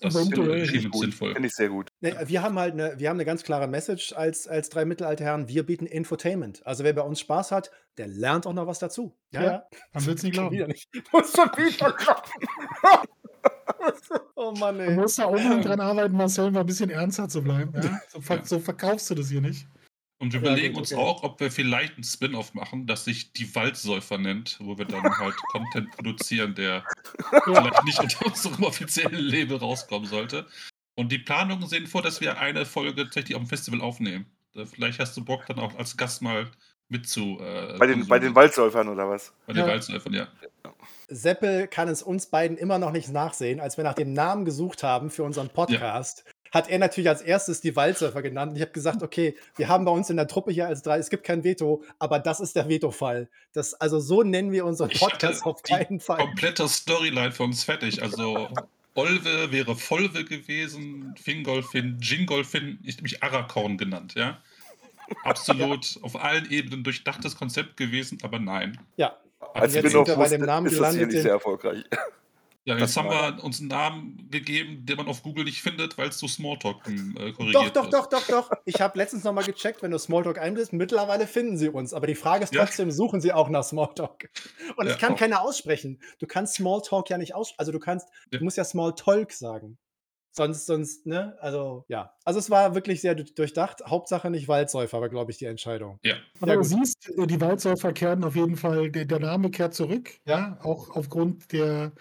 das 0.00 0.14
schien 0.14 0.62
ich 0.62 0.92
sinnvoll. 0.92 1.32
Finde 1.34 1.48
ich 1.48 1.54
sehr 1.54 1.68
gut. 1.68 1.88
Nee, 2.00 2.14
wir 2.26 2.42
haben 2.42 2.58
halt 2.58 2.72
eine, 2.74 2.98
wir 2.98 3.08
haben 3.08 3.16
eine 3.16 3.24
ganz 3.24 3.42
klare 3.42 3.66
Message 3.68 4.12
als, 4.14 4.46
als 4.48 4.68
drei 4.68 4.84
mittelalte 4.84 5.24
Herren. 5.24 5.48
Wir 5.48 5.64
bieten 5.64 5.86
Infotainment. 5.86 6.66
Also 6.66 6.84
wer 6.84 6.92
bei 6.92 7.02
uns 7.02 7.20
Spaß 7.20 7.52
hat, 7.52 7.70
der 7.98 8.06
lernt 8.08 8.46
auch 8.46 8.52
noch 8.52 8.66
was 8.66 8.78
dazu. 8.78 9.16
Ja, 9.30 9.64
Man 9.92 10.06
will 10.06 10.14
es 10.14 10.22
nicht 10.22 10.32
glauben. 10.34 10.56
nicht. 10.66 10.88
Muss 11.12 11.32
schon 11.32 11.48
wieder 11.56 11.92
glauben. 11.92 12.22
oh 14.36 14.52
Mann, 14.52 14.76
Du 14.78 14.84
ey. 14.84 14.94
musst 14.94 15.18
da 15.18 15.24
unbedingt 15.26 15.64
dran 15.64 15.80
arbeiten, 15.80 16.16
Marcel, 16.16 16.50
mal 16.50 16.60
ein 16.60 16.66
bisschen 16.66 16.90
ernster 16.90 17.28
zu 17.28 17.42
bleiben. 17.42 17.72
Ja? 17.74 18.00
So, 18.08 18.20
ver 18.20 18.36
Ja. 18.36 18.44
so 18.44 18.58
verkaufst 18.58 19.10
du 19.10 19.14
das 19.14 19.28
hier 19.28 19.40
nicht. 19.40 19.66
Und 20.22 20.32
wir 20.32 20.40
Ja, 20.40 20.52
überlegen 20.52 20.74
gut, 20.74 20.82
uns 20.82 20.92
okay. 20.92 21.02
auch, 21.02 21.24
ob 21.24 21.40
wir 21.40 21.50
vielleicht 21.50 21.94
einen 21.96 22.04
Spin-off 22.04 22.54
machen, 22.54 22.86
das 22.86 23.04
sich 23.04 23.32
die 23.32 23.52
Waldsäufer 23.56 24.18
nennt, 24.18 24.56
wo 24.62 24.78
wir 24.78 24.84
dann 24.84 25.02
halt 25.18 25.34
Content 25.50 25.90
produzieren, 25.90 26.54
der 26.54 26.84
vielleicht 27.42 27.84
nicht 27.84 27.98
unter 27.98 28.26
unserem 28.26 28.62
offiziellen 28.62 29.18
Label 29.18 29.56
rauskommen 29.56 30.06
sollte. 30.08 30.46
Und 30.94 31.10
die 31.10 31.18
Planungen 31.18 31.66
sehen 31.66 31.88
vor, 31.88 32.02
dass 32.02 32.20
wir 32.20 32.38
eine 32.38 32.64
Folge 32.64 33.02
tatsächlich 33.02 33.34
auf 33.34 33.42
dem 33.42 33.48
Festival 33.48 33.80
aufnehmen. 33.80 34.26
Vielleicht 34.72 35.00
hast 35.00 35.16
du 35.16 35.24
Bock, 35.24 35.44
dann 35.46 35.58
auch 35.58 35.74
als 35.76 35.96
Gast 35.96 36.22
mal 36.22 36.48
mit 36.88 37.08
zu. 37.08 37.40
Äh, 37.40 37.76
Bei 37.78 37.88
den, 37.88 38.06
bei 38.06 38.20
den. 38.20 38.32
Waldsäufern 38.36 38.88
oder 38.88 39.08
was? 39.08 39.32
Bei 39.48 39.54
den 39.54 39.64
Ja. 39.64 39.72
Waldsäufern, 39.72 40.12
ja. 40.12 40.28
Seppel 41.08 41.66
kann 41.66 41.88
es 41.88 42.00
uns 42.02 42.26
beiden 42.26 42.56
immer 42.56 42.78
noch 42.78 42.92
nicht 42.92 43.08
nachsehen. 43.10 43.58
Als 43.58 43.76
wir 43.76 43.82
nach 43.82 43.94
dem 43.94 44.12
Namen 44.12 44.44
gesucht 44.44 44.84
haben 44.84 45.10
für 45.10 45.24
unseren 45.24 45.48
Podcast, 45.48 46.24
hat 46.52 46.68
er 46.68 46.78
natürlich 46.78 47.08
als 47.08 47.22
erstes 47.22 47.60
die 47.60 47.74
Waldsurfer 47.74 48.22
genannt. 48.22 48.50
Und 48.50 48.56
ich 48.56 48.62
habe 48.62 48.72
gesagt, 48.72 49.02
okay, 49.02 49.34
wir 49.56 49.68
haben 49.68 49.84
bei 49.84 49.90
uns 49.90 50.10
in 50.10 50.16
der 50.16 50.28
Truppe 50.28 50.52
hier 50.52 50.68
als 50.68 50.82
drei, 50.82 50.98
es 50.98 51.10
gibt 51.10 51.24
kein 51.24 51.42
Veto, 51.42 51.82
aber 51.98 52.18
das 52.18 52.40
ist 52.40 52.54
der 52.54 52.68
Veto-Fall. 52.68 53.28
Das, 53.52 53.74
also 53.74 53.98
so 53.98 54.22
nennen 54.22 54.52
wir 54.52 54.64
unseren 54.66 54.90
Ich 54.90 55.00
Podcast 55.00 55.44
auf 55.44 55.62
die 55.62 55.72
keinen 55.72 55.98
Fall. 55.98 56.18
Komplette 56.18 56.68
Storyline 56.68 57.32
für 57.32 57.42
uns 57.44 57.64
fertig. 57.64 58.02
Also 58.02 58.48
Olve 58.94 59.50
wäre 59.50 59.74
Volve 59.74 60.24
gewesen, 60.24 61.14
Fingolfin, 61.20 61.98
Jingolfin, 62.00 62.78
ich 62.84 62.96
habe 62.96 63.02
mich 63.04 63.22
Arakorn 63.22 63.78
genannt, 63.78 64.14
ja. 64.14 64.38
Absolut 65.24 65.98
auf 66.02 66.22
allen 66.22 66.50
Ebenen 66.50 66.84
durchdachtes 66.84 67.36
Konzept 67.36 67.76
gewesen, 67.76 68.18
aber 68.22 68.38
nein. 68.38 68.78
Ja, 68.96 69.16
Als 69.54 69.74
jetzt 69.74 69.88
Spin-off 69.88 70.06
sind 70.06 70.18
wir 70.18 70.24
bei 70.24 70.28
dem 70.28 70.40
wusste, 70.40 70.46
Namen 70.46 70.66
ist 70.66 70.80
das 70.80 70.94
hier 70.94 71.06
nicht 71.06 71.22
sehr 71.22 71.32
erfolgreich. 71.32 71.84
Ja, 72.64 72.74
Das 72.76 72.94
jetzt 72.94 72.96
haben 72.96 73.08
wir 73.10 73.42
uns 73.42 73.58
einen 73.58 73.68
Namen 73.70 74.28
gegeben, 74.30 74.86
den 74.86 74.96
man 74.96 75.08
auf 75.08 75.22
Google 75.24 75.44
nicht 75.44 75.62
findet, 75.62 75.98
weil 75.98 76.10
es 76.10 76.18
so 76.18 76.28
Smalltalk 76.28 76.76
äh, 76.86 77.32
korrigiert 77.32 77.74
Doch, 77.76 77.88
doch, 77.90 77.90
doch, 77.90 78.06
doch, 78.08 78.26
doch. 78.28 78.50
Ich 78.66 78.80
habe 78.80 78.96
letztens 78.98 79.24
noch 79.24 79.32
mal 79.32 79.42
gecheckt, 79.44 79.82
wenn 79.82 79.90
du 79.90 79.98
Smalltalk 79.98 80.38
einbildest, 80.38 80.72
mittlerweile 80.72 81.26
finden 81.26 81.56
sie 81.56 81.68
uns. 81.70 81.92
Aber 81.92 82.06
die 82.06 82.14
Frage 82.14 82.44
ist 82.44 82.54
Ja. 82.54 82.64
trotzdem, 82.64 82.92
suchen 82.92 83.20
sie 83.20 83.32
auch 83.32 83.48
nach 83.48 83.64
Smalltalk? 83.64 84.30
Und 84.76 84.86
es 84.86 84.92
Ja, 84.92 84.98
kann 84.98 85.14
auch. 85.14 85.18
keiner 85.18 85.42
aussprechen. 85.42 86.00
Du 86.20 86.26
kannst 86.28 86.54
Smalltalk 86.54 87.10
ja 87.10 87.18
nicht 87.18 87.34
aussprechen. 87.34 87.58
Also 87.58 87.72
du 87.72 87.80
kannst, 87.80 88.08
Ja. 88.30 88.38
du 88.38 88.44
musst 88.44 88.56
ja 88.56 88.64
Smalltalk 88.64 89.32
sagen. 89.32 89.78
Sonst, 90.34 90.64
sonst, 90.66 91.04
ne? 91.04 91.36
Also, 91.40 91.84
ja. 91.88 92.14
Also 92.24 92.38
es 92.38 92.48
war 92.48 92.74
wirklich 92.76 93.00
sehr 93.02 93.14
du- 93.16 93.24
durchdacht. 93.24 93.82
Hauptsache 93.86 94.30
nicht 94.30 94.48
Waldsäufer, 94.48 95.00
war, 95.00 95.08
glaube 95.10 95.30
ich, 95.30 95.36
die 95.36 95.44
Entscheidung. 95.46 95.98
Ja, 96.04 96.14
Aber 96.40 96.52
Ja, 96.52 96.56
du 96.58 96.62
siehst, 96.62 97.10
äh, 97.18 97.26
die 97.26 97.40
Waldsäufer 97.40 97.92
kehren 97.92 98.24
auf 98.24 98.34
jeden 98.36 98.56
Fall, 98.56 98.90
der, 98.90 99.04
der 99.04 99.18
Name 99.18 99.50
kehrt 99.50 99.74
zurück. 99.74 100.10
Ja. 100.26 100.58
Auch 100.62 100.90
aufgrund 100.96 101.52
der 101.52 101.92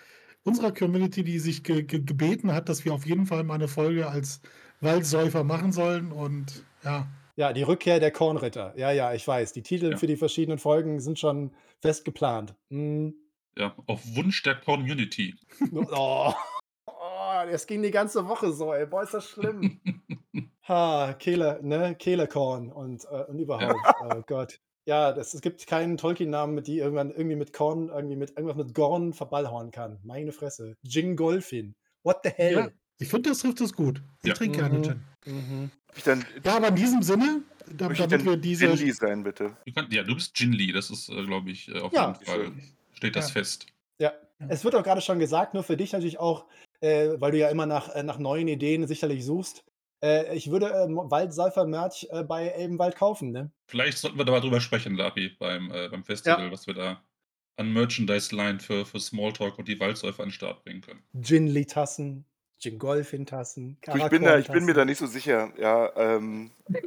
unserer 0.43 0.71
Community, 0.71 1.23
die 1.23 1.39
sich 1.39 1.63
ge 1.63 1.83
ge 1.83 1.99
gebeten 2.01 2.51
hat, 2.53 2.69
dass 2.69 2.85
wir 2.85 2.93
auf 2.93 3.05
jeden 3.05 3.25
Fall 3.25 3.43
mal 3.43 3.55
eine 3.55 3.67
Folge 3.67 4.07
als 4.07 4.41
Waldsäufer 4.81 5.43
machen 5.43 5.71
sollen. 5.71 6.11
Und 6.11 6.63
ja, 6.83 7.07
Ja, 7.35 7.53
die 7.53 7.63
Rückkehr 7.63 7.99
der 7.99 8.11
Kornritter. 8.11 8.73
Ja, 8.77 8.91
ja, 8.91 9.13
ich 9.13 9.27
weiß. 9.27 9.53
Die 9.53 9.63
Titel 9.63 9.91
Ja. 9.91 9.97
für 9.97 10.07
die 10.07 10.17
verschiedenen 10.17 10.57
Folgen 10.59 10.99
sind 10.99 11.17
schon 11.19 11.51
fest 11.81 12.03
geplant. 12.05 12.55
Hm. 12.69 13.13
ja, 13.57 13.73
auf 13.87 14.01
Wunsch 14.15 14.41
der 14.43 14.55
Community. 14.55 15.35
Oh. 15.73 16.33
oh, 16.87 17.45
das 17.49 17.65
ging 17.67 17.81
die 17.81 17.91
ganze 17.91 18.27
Woche 18.27 18.51
so, 18.51 18.73
ey. 18.73 18.85
Boah, 18.85 19.03
ist 19.03 19.13
das 19.13 19.29
schlimm. 19.29 19.79
Ha, 20.67 21.13
Kehle, 21.17 21.59
ne? 21.63 21.95
Kehlekorn 21.95 22.71
und, 22.71 23.03
äh, 23.05 23.23
und 23.27 23.39
überhaupt. 23.39 23.75
Oh 24.01 24.21
Gott. 24.27 24.59
Ja, 24.85 25.13
das, 25.13 25.33
es 25.33 25.41
gibt 25.41 25.67
keinen 25.67 25.97
Tolkien-Namen, 25.97 26.55
mit 26.55 26.67
die 26.67 26.79
irgendwann 26.79 27.11
irgendwie 27.11 27.35
mit 27.35 27.53
Korn, 27.53 27.89
irgendwie 27.89 28.15
mit 28.15 28.31
irgendwas 28.31 28.57
mit 28.57 28.73
Gorn 28.73 29.13
verballhorn 29.13 29.71
kann. 29.71 29.99
Meine 30.03 30.31
Fresse. 30.31 30.75
Jingolfin. 30.83 31.75
What 32.03 32.17
the 32.23 32.29
hell? 32.29 32.53
ja 32.53 32.69
ich 32.99 33.07
finde, 33.09 33.29
das 33.29 33.39
trifft 33.39 33.59
es 33.61 33.73
gut. 33.73 34.01
Ich 34.21 34.27
Ja. 34.29 34.33
trinke 34.35 34.59
gerne 34.59 34.77
Mhm. 34.77 34.83
Gin. 34.83 35.01
Mhm. 35.25 35.71
Dann, 36.05 36.25
Ja, 36.43 36.57
aber 36.57 36.67
in 36.69 36.75
diesem 36.75 37.01
Sinne, 37.01 37.41
da, 37.67 37.87
möchte 37.89 38.03
ich 38.03 38.09
damit 38.09 38.25
wir 38.25 38.37
diese. 38.37 38.67
Jinli 38.67 38.91
sein, 38.91 39.23
bitte. 39.23 39.57
Du 39.65 39.73
kannst, 39.73 39.91
ja, 39.91 40.03
du 40.03 40.13
bist 40.15 40.39
Jin 40.39 40.53
Lee, 40.53 40.71
das 40.71 40.89
ist, 40.91 41.09
äh, 41.09 41.23
glaube 41.25 41.49
ich, 41.49 41.67
äh, 41.69 41.79
auf 41.79 41.91
Ja. 41.93 42.11
jeden 42.13 42.25
Fall, 42.25 42.51
steht 42.93 43.15
das 43.15 43.29
Ja. 43.29 43.33
fest. 43.33 43.65
Ja. 43.99 44.13
Ja. 44.39 44.47
Es 44.49 44.63
wird 44.63 44.75
auch 44.75 44.83
gerade 44.83 45.01
schon 45.01 45.17
gesagt, 45.19 45.53
nur 45.55 45.63
für 45.63 45.77
dich 45.77 45.93
natürlich 45.93 46.19
auch, 46.19 46.45
äh, 46.79 47.09
weil 47.19 47.31
du 47.31 47.37
ja 47.39 47.49
immer 47.49 47.65
nach, 47.65 47.89
äh, 47.95 48.03
nach 48.03 48.17
neuen 48.19 48.47
Ideen 48.47 48.85
sicherlich 48.87 49.25
suchst. 49.25 49.63
Äh, 50.03 50.35
ich 50.35 50.49
würde 50.49 50.67
äh, 50.67 50.87
Waldsäufer-Merch 50.89 52.07
äh, 52.11 52.23
bei 52.23 52.47
Elbenwald 52.47 52.95
kaufen, 52.95 53.31
ne? 53.31 53.51
Vielleicht 53.67 53.97
sollten 53.97 54.17
wir 54.17 54.25
da 54.25 54.31
mal 54.31 54.41
drüber 54.41 54.61
sprechen, 54.61 54.95
Lapi, 54.95 55.29
beim, 55.39 55.71
äh, 55.71 55.89
beim 55.89 56.03
Festival, 56.03 56.51
was 56.51 56.67
wir 56.67 56.73
da 56.73 57.03
an 57.57 57.71
Merchandise-Line 57.73 58.59
für, 58.59 58.85
für 58.85 58.99
Smalltalk 58.99 59.59
und 59.59 59.67
die 59.67 59.79
Waldsäufer 59.79 60.23
an 60.23 60.29
den 60.29 60.33
Start 60.33 60.63
bringen 60.63 60.81
können. 60.81 61.03
Ginli-Tassen, 61.13 62.25
Jingolfin-Tassen, 62.61 63.77
Du, 63.81 63.97
ich, 63.97 64.09
bin 64.09 64.23
da, 64.23 64.37
ich 64.37 64.47
bin 64.47 64.65
mir 64.65 64.73
da 64.73 64.85
nicht 64.85 64.99
so 64.99 65.07
sicher. 65.07 65.51
Ja, 65.57 65.91
ähm, 65.95 66.51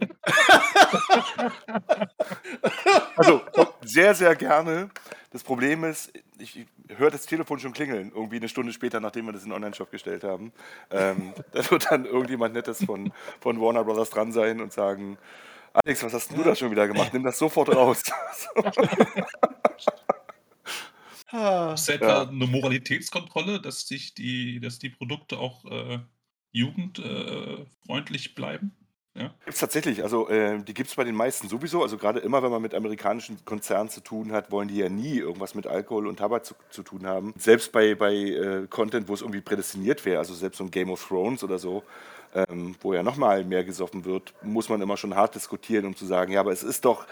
also 3.16 3.43
sehr, 3.85 4.14
sehr 4.14 4.37
gerne. 4.37 4.91
Das 5.33 5.43
Problem 5.43 5.83
ist, 5.83 6.12
ich, 6.39 6.66
höre 6.97 7.11
das 7.11 7.27
Telefon 7.27 7.59
schon 7.59 7.72
klingeln, 7.72 8.12
irgendwie 8.14 8.37
eine 8.37 8.49
Stunde 8.49 8.72
später, 8.72 9.01
nachdem 9.01 9.27
wir 9.27 9.33
das 9.33 9.43
in 9.43 9.49
den 9.49 9.57
Online-Shop 9.57 9.91
gestellt 9.91 10.22
haben. 10.25 10.53
Ähm, 10.91 11.35
da 11.53 11.70
wird 11.70 11.91
dann 11.91 12.05
irgendjemand 12.05 12.55
Nettes 12.55 12.85
von, 12.85 13.12
von 13.41 13.61
Warner 13.61 13.85
Brothers 13.85 14.11
dran 14.11 14.33
sein 14.33 14.61
und 14.61 14.72
sagen, 14.72 15.18
Alex, 15.72 16.05
was 16.05 16.12
hast 16.12 16.31
du 16.31 16.43
da 16.43 16.55
schon 16.55 16.70
wieder 16.70 16.87
gemacht? 16.87 17.12
Nimm 17.12 17.25
das 17.25 17.37
sofort 17.39 17.75
raus. 17.75 18.05
Ah, 21.27 21.75
Ist 21.75 21.89
da 21.89 21.93
etwa 21.95 22.22
Ja. 22.22 22.29
eine 22.29 22.47
Moralitätskontrolle, 22.47 23.61
dass 23.61 23.87
sich 23.87 24.14
die, 24.14 24.61
dass 24.61 24.79
die 24.79 24.91
Produkte 24.91 25.39
auch 25.39 25.64
äh, 25.66 26.01
jugendfreundlich 26.53 28.35
bleiben? 28.35 28.77
Gibt's 29.45 29.61
tatsächlich, 29.61 30.03
also 30.03 30.27
äh, 30.31 30.62
die 30.64 30.72
gibt 30.72 30.89
es 30.89 30.97
bei 30.97 31.05
den 31.05 31.14
meisten 31.14 31.49
sowieso. 31.49 31.83
Also 31.83 31.99
gerade 31.99 32.18
immer, 32.20 32.43
wenn 32.43 32.51
man 32.51 32.62
mit 32.62 32.72
amerikanischen 32.75 33.45
Konzernen 33.45 33.91
zu 33.91 34.01
tun 34.01 34.33
hat, 34.33 34.51
wollen 34.51 34.68
die 34.68 34.77
ja 34.79 34.89
nie 34.89 35.18
irgendwas 35.18 35.55
mit 35.55 35.66
Alkohol 35.66 36.07
und 36.07 36.16
Tabak 36.16 36.47
zu, 36.47 36.55
zu 36.70 36.83
tun 36.83 37.07
haben. 37.07 37.35
Selbst 37.37 37.70
bei, 37.70 37.95
bei 37.95 38.14
äh, 38.14 38.66
Content, 38.68 39.07
wo 39.07 39.12
es 39.12 39.20
irgendwie 39.20 39.43
prädestiniert 39.43 40.03
wäre, 40.07 40.18
also 40.18 40.33
selbst 40.33 40.57
so 40.57 40.64
ein 40.64 40.70
Game 40.70 40.89
of 40.91 41.07
Thrones 41.07 41.45
oder 41.45 41.59
so, 41.59 41.83
ähm, 42.35 42.75
wo 42.81 42.95
ja 42.95 43.03
nochmal 43.03 43.45
mehr 43.45 43.64
gesoffen 43.64 44.07
wird, 44.07 44.33
muss 44.41 44.70
man 44.70 44.81
immer 44.81 44.97
schon 44.97 45.14
hart 45.14 45.35
diskutieren, 45.35 45.85
um 45.85 45.95
zu 45.95 46.07
sagen, 46.07 46.33
ja, 46.33 46.41
aber 46.41 46.53
es 46.53 46.62
ist 46.62 46.87
doch 46.87 47.07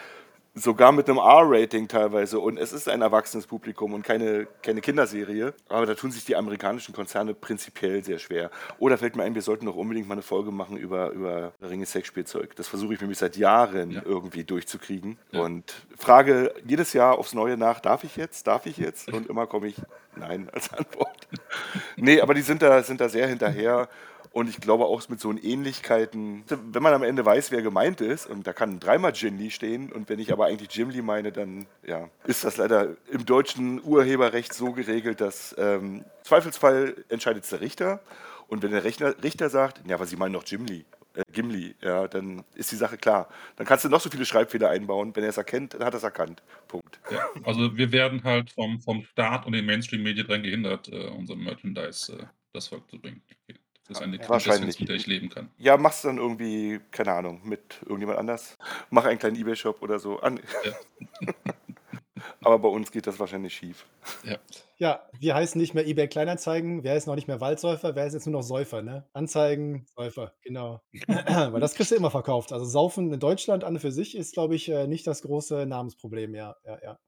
sogar 0.55 0.93
mit 0.93 1.09
einem 1.09 1.19
R-Rating 1.19 1.89
teilweise. 1.89 2.39
Und 2.39 2.59
es 2.59 2.73
ist 2.73 2.89
ein 2.89 3.01
erwachsenes 3.03 3.47
Publikum 3.47 3.95
und 3.95 4.03
keine, 4.03 4.47
keine 4.63 4.81
Kinderserie. 4.81 5.55
Aber 5.69 5.87
da 5.87 5.95
tun 5.95 6.11
sich 6.11 6.25
die 6.25 6.37
amerikanischen 6.37 6.95
Konzerne 6.95 7.35
prinzipiell 7.35 8.05
sehr 8.05 8.19
schwer. 8.19 8.51
Oder 8.79 8.99
fällt 8.99 9.17
mir 9.17 9.23
ein, 9.25 9.35
wir 9.35 9.43
sollten 9.43 9.67
doch 9.67 9.77
unbedingt 9.77 10.09
mal 10.09 10.15
eine 10.15 10.23
Folge 10.23 10.51
machen 10.51 10.77
über, 10.77 11.11
über 11.11 11.53
Ringe 11.63 11.87
Sexspielzeug. 11.87 12.55
Das 12.57 12.69
versuche 12.69 12.95
ich 12.95 13.01
nämlich 13.01 13.19
seit 13.19 13.37
Jahren 13.37 13.93
Ja. 13.93 14.03
irgendwie 14.05 14.45
durchzukriegen. 14.45 15.19
Ja. 15.31 15.41
Und 15.41 15.73
frage 15.97 16.55
jedes 16.67 16.93
Jahr 16.93 17.19
aufs 17.19 17.33
Neue 17.35 17.57
nach, 17.57 17.81
darf 17.81 18.05
ich 18.05 18.17
jetzt? 18.17 18.47
Darf 18.47 18.67
ich 18.67 18.77
jetzt? 18.77 19.11
Und 19.13 19.29
immer 19.29 19.47
komme 19.47 19.69
ich 19.69 19.77
Nein 20.17 20.51
als 20.53 20.73
Antwort. 20.73 21.29
nee, 21.97 22.21
aber 22.21 22.35
die 22.35 22.43
sind 22.43 22.61
da, 22.61 22.83
sind 22.83 23.01
da 23.01 23.09
sehr 23.09 23.27
hinterher. 23.27 23.89
Und 24.33 24.49
ich 24.49 24.61
glaube 24.61 24.87
auch 24.87 25.07
mit 25.09 25.21
so 25.21 25.31
Ähnlichkeiten, 25.31 26.45
wenn 26.49 26.83
man 26.83 26.95
am 26.95 27.03
Ende 27.03 27.25
weiß, 27.25 27.51
wer 27.51 27.61
gemeint 27.61 28.01
ist, 28.01 28.27
und 28.27 28.47
da 28.47 28.53
kann 28.53 28.81
dreimal 28.81 29.13
Jim 29.15 29.37
Lee 29.37 29.51
stehen, 29.51 29.93
und 29.93 30.09
wenn 30.09 30.19
ich 30.19 30.33
aber 30.33 30.47
eigentlich 30.47 30.75
Jim 30.75 30.89
Lee 30.89 31.03
meine, 31.03 31.33
dann 31.33 31.67
ja, 31.87 32.09
ist 32.25 32.45
das 32.45 32.57
leider 32.57 32.97
im 33.11 33.27
deutschen 33.27 33.83
Urheberrecht 33.85 34.55
so 34.55 34.73
geregelt, 34.73 35.21
dass 35.21 35.55
ähm, 35.59 36.05
Zweifelsfall 36.23 37.05
entscheidet 37.11 37.51
der 37.51 37.61
Richter. 37.61 38.01
Und 38.49 38.63
wenn 38.63 38.71
der 38.71 38.85
Rechner, 38.85 39.15
Richter 39.23 39.51
sagt, 39.51 39.83
ja, 39.87 39.97
aber 39.97 40.07
Sie 40.07 40.17
meinen 40.17 40.33
doch 40.33 40.45
Jim 40.47 40.65
Lee, 40.67 40.85
äh, 41.15 41.25
Gimli, 41.31 41.75
ja, 41.83 42.09
dann 42.09 42.45
ist 42.55 42.73
die 42.73 42.77
Sache 42.77 42.97
klar. 42.97 43.29
Dann 43.57 43.67
kannst 43.67 43.85
du 43.85 43.89
noch 43.89 44.01
so 44.01 44.11
viele 44.11 44.25
Schreibfehler 44.25 44.71
einbauen. 44.71 45.15
Wenn 45.15 45.25
er 45.25 45.31
es 45.31 45.37
erkennt, 45.37 45.75
dann 45.75 45.85
hat 45.85 45.95
er 45.95 45.99
es 45.99 46.03
erkannt. 46.05 46.43
Punkt. 46.69 47.01
Ja, 47.11 47.29
also 47.45 47.77
wir 47.77 47.93
werden 47.93 48.25
halt 48.25 48.51
vom, 48.51 48.81
vom 48.81 49.03
Staat 49.05 49.47
und 49.47 49.53
den 49.53 49.67
Mainstream-Medien 49.67 50.27
daran 50.27 50.43
gehindert, 50.43 50.89
äh, 50.89 51.09
unser 51.09 51.37
Merchandise 51.37 52.13
äh, 52.13 52.25
das 52.53 52.69
Volk 52.69 52.89
zu 52.91 52.99
bringen. 52.99 53.23
Okay. 53.49 53.59
Das 53.93 54.01
ist 54.01 54.05
eine 54.05 54.17
Ja. 54.17 54.23
Quintessenz, 54.23 54.47
Wahrscheinlich. 54.47 54.81
mit 54.81 54.89
der 54.89 54.97
ich 54.97 55.07
leben 55.07 55.29
kann. 55.29 55.51
Ja, 55.59 55.77
machst 55.77 56.05
du 56.05 56.09
dann 56.09 56.19
irgendwie, 56.19 56.81
keine 56.91 57.13
Ahnung, 57.13 57.41
mit 57.45 57.81
irgendjemand 57.83 58.19
anders. 58.19 58.59
Mach 58.91 59.05
einen 59.05 59.19
kleinen 59.19 59.37
Ebay-Shop 59.37 59.83
oder 59.83 59.99
so. 59.99 60.19
An 60.21 60.41
Ja. 60.65 60.73
Aber 62.45 62.59
bei 62.59 62.69
uns 62.69 62.91
geht 62.93 63.07
das 63.07 63.19
wahrscheinlich 63.19 63.55
schief. 63.55 63.87
Ja. 64.25 64.39
Ja, 64.77 65.09
wir 65.19 65.35
heißen 65.35 65.61
nicht 65.61 65.75
mehr 65.75 65.87
eBay 65.87 66.09
Kleinanzeigen, 66.09 66.83
wir 66.83 66.93
heißen 66.93 67.11
auch 67.11 67.17
nicht 67.17 67.29
mehr 67.29 67.41
Waldsäufer, 67.41 67.95
wir 67.95 68.03
heißen 68.03 68.19
jetzt 68.19 68.27
nur 68.27 68.33
noch 68.41 68.43
Säufer, 68.47 68.83
ne? 68.83 69.09
Anzeigen, 69.13 69.87
Säufer, 69.95 70.33
genau. 70.43 70.81
Weil 71.07 71.61
das 71.61 71.75
kriegst 71.75 71.91
du 71.93 71.97
immer 71.97 72.11
verkauft. 72.11 72.53
Also 72.53 72.65
Saufen 72.65 73.13
in 73.13 73.21
Deutschland 73.21 73.65
an 73.65 73.75
und 73.75 73.81
für 73.81 73.93
sich 73.93 74.17
ist, 74.17 74.35
glaube 74.35 74.55
ich, 74.57 74.69
äh, 74.69 74.87
nicht 74.87 75.07
das 75.07 75.23
große 75.23 75.67
Namensproblem, 75.67 76.35
ja, 76.35 76.57
ja, 76.65 76.79
ja. 76.83 76.99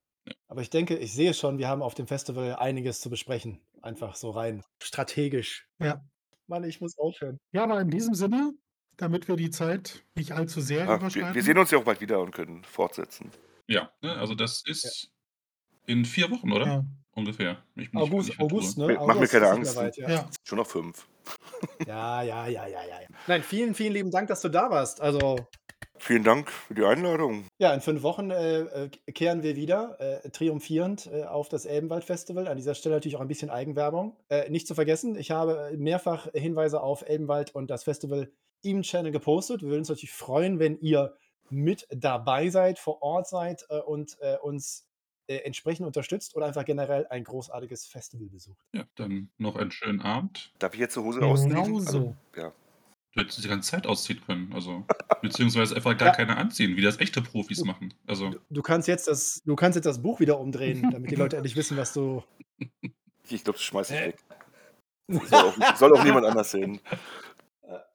Aber 0.49 0.63
ich 0.63 0.71
denke, 0.71 0.97
ich 0.97 1.13
sehe 1.13 1.35
schon, 1.35 1.59
wir 1.59 1.69
haben 1.69 1.83
auf 1.83 1.95
dem 1.95 2.07
Festival 2.07 2.57
einiges 2.57 3.01
zu 3.01 3.11
besprechen. 3.11 3.61
Einfach 3.83 4.15
so 4.15 4.31
rein 4.31 4.65
strategisch. 4.83 5.69
Ja. 5.81 6.03
Mann, 6.47 6.65
ich 6.65 6.81
muss 6.81 6.99
aufhören. 6.99 7.39
Ja, 7.53 7.65
aber 7.65 7.81
in 7.81 7.91
diesem 7.91 8.15
Sinne, 8.15 8.53
damit 8.97 9.29
wir 9.29 9.37
die 9.37 9.51
Zeit 9.51 10.05
nicht 10.15 10.33
allzu 10.33 10.61
sehr 10.61 10.81
Ja, 10.85 10.89
wir, 10.89 10.97
überschreiten. 10.97 11.35
wir 11.35 11.43
sehen 11.43 11.59
uns 11.59 11.71
ja 11.71 11.79
auch 11.79 11.85
bald 11.85 12.01
wieder 12.01 12.21
und 12.21 12.33
können 12.33 12.65
fortsetzen. 12.65 13.31
Ja, 13.67 13.91
ne, 14.03 14.13
also 14.17 14.35
das 14.35 14.63
ist 14.67 15.11
in 15.87 16.05
vier 16.05 16.31
Wochen, 16.31 16.53
oder? 16.53 16.67
Ja. 16.67 16.85
Ungefähr. 17.13 17.63
Ich 17.77 17.91
bin 17.91 18.01
nicht- 18.01 18.13
August, 18.13 18.29
nicht. 18.31 18.41
August, 18.41 18.79
ne? 18.79 18.87
Mach 18.87 19.07
mir 19.07 19.15
August 19.15 19.33
keine 19.33 19.49
Angst. 19.49 19.77
weit, 19.77 19.97
ja. 19.97 20.09
ja. 20.11 20.31
Schon 20.45 20.59
noch 20.59 20.67
fünf. 20.67 21.07
Ja, 21.87 22.23
ja, 22.23 22.47
ja, 22.47 22.67
ja, 22.67 22.83
ja. 22.85 23.01
ja. 23.01 23.09
Nein, 23.27 23.43
vielen, 23.43 23.75
vielen 23.75 23.93
lieben 23.95 24.11
Dank, 24.11 24.29
dass 24.29 24.41
du 24.43 24.49
da 24.49 24.69
warst. 24.69 25.01
Also, 25.01 25.37
Vielen 25.99 26.25
Dank 26.25 26.51
für 26.51 26.75
die 26.75 26.85
Einladung. 26.85 27.47
ja, 27.59 27.73
in 27.73 27.81
fünf 27.81 28.03
Wochen 28.03 28.31
äh, 28.31 28.61
äh, 28.61 28.89
kehren 29.13 29.43
wir 29.43 29.57
wieder 29.57 29.99
äh, 30.01 30.29
triumphierend 30.31 31.07
äh, 31.13 31.25
auf 31.25 31.49
das 31.49 31.67
Elbenwald-Festival. 31.67 32.49
An 32.49 32.57
dieser 32.57 32.75
Stelle 32.75 32.97
natürlich 32.97 33.17
auch 33.17 33.21
ein 33.21 33.29
bisschen 33.29 33.51
Eigenwerbung. 33.51 34.17
Äh, 34.29 34.51
nicht 34.51 34.67
zu 34.67 34.75
vergessen, 34.75 35.17
ich 35.17 35.31
habe 35.31 35.73
mehrfach 35.77 36.29
Hinweise 36.35 36.83
auf 36.83 37.03
Elbenwald 37.09 37.55
und 37.55 37.71
das 37.71 37.85
Festival 37.85 38.31
im 38.63 38.83
Channel 38.83 39.13
gepostet. 39.13 39.63
Wir 39.63 39.69
würden 39.69 39.81
uns 39.81 39.89
natürlich 39.89 40.13
freuen, 40.13 40.59
wenn 40.59 40.79
ihr 40.81 41.17
mit 41.51 41.87
dabei 41.91 42.49
seid, 42.49 42.79
vor 42.79 43.03
Ort 43.03 43.29
seid 43.29 43.65
äh, 43.69 43.79
und 43.79 44.17
äh, 44.21 44.37
uns 44.39 44.87
äh, 45.27 45.37
entsprechend 45.37 45.87
unterstützt 45.87 46.35
oder 46.37 46.47
einfach 46.47 46.65
generell 46.65 47.07
ein 47.09 47.25
großartiges 47.25 47.87
Festival 47.87 48.29
besucht. 48.29 48.59
Ja, 48.73 48.85
dann 48.97 49.31
noch 49.39 49.57
einen 49.57 49.71
schönen 49.71 50.01
Abend. 50.01 50.53
Darf 50.59 50.75
ich 50.75 50.81
jetzt 50.81 50.97
die 50.97 51.01
Hose 51.01 51.21
Genau 51.21 51.33
ausziehen? 51.33 51.55
so. 51.81 51.99
Also, 51.99 52.17
ja. 52.37 52.53
Du 53.15 53.23
hättest 53.23 53.45
die 53.45 53.49
ganze 53.49 53.71
Zeit 53.71 53.87
ausziehen 53.87 54.21
können. 54.27 54.53
Also, 54.53 54.85
beziehungsweise 55.23 55.77
einfach 55.77 55.97
gar 55.97 56.09
Ja. 56.09 56.15
keine 56.15 56.37
anziehen, 56.37 56.77
wie 56.77 56.83
das 56.83 56.99
echte 56.99 57.23
Profis 57.23 57.65
machen. 57.65 57.95
Also, 58.07 58.35
Du 58.51 58.61
kannst 58.63 58.89
jetzt 58.89 59.07
das, 59.09 59.41
du 59.45 59.55
kannst 59.57 59.77
jetzt 59.77 59.85
das 59.87 60.03
Buch 60.03 60.19
wieder 60.21 60.39
umdrehen, 60.41 60.91
damit 60.91 61.11
die 61.11 61.15
Leute 61.15 61.37
endlich 61.37 61.57
wissen, 61.57 61.77
was 61.77 61.93
du. 61.93 62.23
Ich 63.31 63.43
glaube, 63.43 63.57
das 63.59 63.63
schmeiß 63.63 63.91
ich 63.91 63.97
Äh. 63.97 64.07
weg. 64.09 64.19
Soll 65.09 65.41
auch, 65.41 65.77
soll 65.77 65.97
auch 65.97 66.05
niemand 66.05 66.27
anders 66.27 66.51
sehen. 66.51 66.79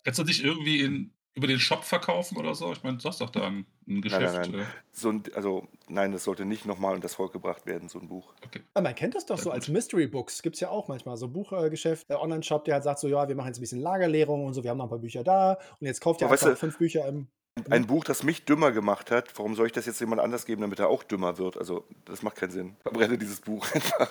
kannst 0.04 0.20
du 0.20 0.24
dich 0.24 0.44
irgendwie 0.44 0.82
in, 0.82 1.12
über 1.36 1.48
den 1.48 1.60
Shop 1.60 1.84
verkaufen 1.84 2.38
oder 2.38 2.54
so? 2.56 2.72
Ich 2.72 2.84
meine, 2.84 2.98
du 2.98 3.08
hast 3.08 3.22
doch 3.22 3.30
da 3.30 3.48
ein, 3.48 3.66
ein 3.88 4.02
Geschäft. 4.02 4.34
nein, 4.34 4.52
nein. 4.52 4.62
äh, 4.62 4.66
So 4.92 5.10
ein, 5.10 5.24
also, 5.36 5.68
nein, 5.88 6.12
das 6.12 6.24
sollte 6.26 6.46
nicht 6.46 6.66
nochmal 6.66 6.96
in 6.96 7.02
das 7.02 7.16
Volk 7.16 7.32
gebracht 7.34 7.66
werden, 7.66 7.88
so 7.88 8.00
ein 8.00 8.08
Buch. 8.10 8.34
Okay. 8.46 8.62
Man 8.74 8.94
kennt 8.96 9.16
das 9.16 9.26
doch 9.26 9.38
Ja, 9.38 9.44
so 9.44 9.50
gut. 9.50 9.56
als 9.56 9.68
Mystery 9.70 10.08
Books. 10.08 10.42
Gibt 10.42 10.56
es 10.56 10.60
ja 10.60 10.70
auch 10.70 10.88
manchmal. 10.88 11.16
So 11.18 11.28
Buchgeschäft, 11.28 12.10
äh, 12.10 12.16
Online-Shop, 12.16 12.66
der 12.66 12.74
halt 12.76 12.84
sagt 12.84 13.00
so: 13.00 13.08
Ja, 13.08 13.28
wir 13.28 13.36
machen 13.36 13.48
jetzt 13.48 13.58
ein 13.60 13.62
bisschen 13.62 13.82
Lagerleerung 13.82 14.46
und 14.46 14.54
so, 14.54 14.64
wir 14.64 14.72
haben 14.72 14.78
noch 14.78 14.86
ein 14.86 14.90
paar 14.90 15.00
Bücher 15.00 15.24
da. 15.24 15.54
Und 15.80 15.88
jetzt 15.88 16.02
kauft 16.02 16.22
ihr 16.22 16.26
Aber 16.26 16.34
weißt 16.34 16.44
einfach 16.44 16.56
du- 16.56 16.60
fünf 16.60 16.78
Bücher 16.78 17.08
im. 17.08 17.28
Ein 17.70 17.88
Buch, 17.88 18.06
das 18.06 18.24
mich 18.24 18.46
dümmer 18.46 18.72
gemacht 18.72 19.12
hat, 19.12 19.38
warum 19.38 19.54
soll 19.54 19.66
ich 19.68 19.74
das 19.74 19.86
jetzt 19.86 20.00
jemand 20.00 20.22
anders 20.22 20.46
geben, 20.46 20.62
damit 20.62 20.80
er 20.80 20.88
auch 20.88 21.04
dümmer 21.04 21.38
wird? 21.38 21.58
Also, 21.58 21.86
das 22.06 22.22
macht 22.22 22.38
keinen 22.38 22.52
Sinn. 22.52 22.76
Verbrenne 22.82 23.18
dieses 23.18 23.42
Buch 23.42 23.70
einfach. 23.74 24.10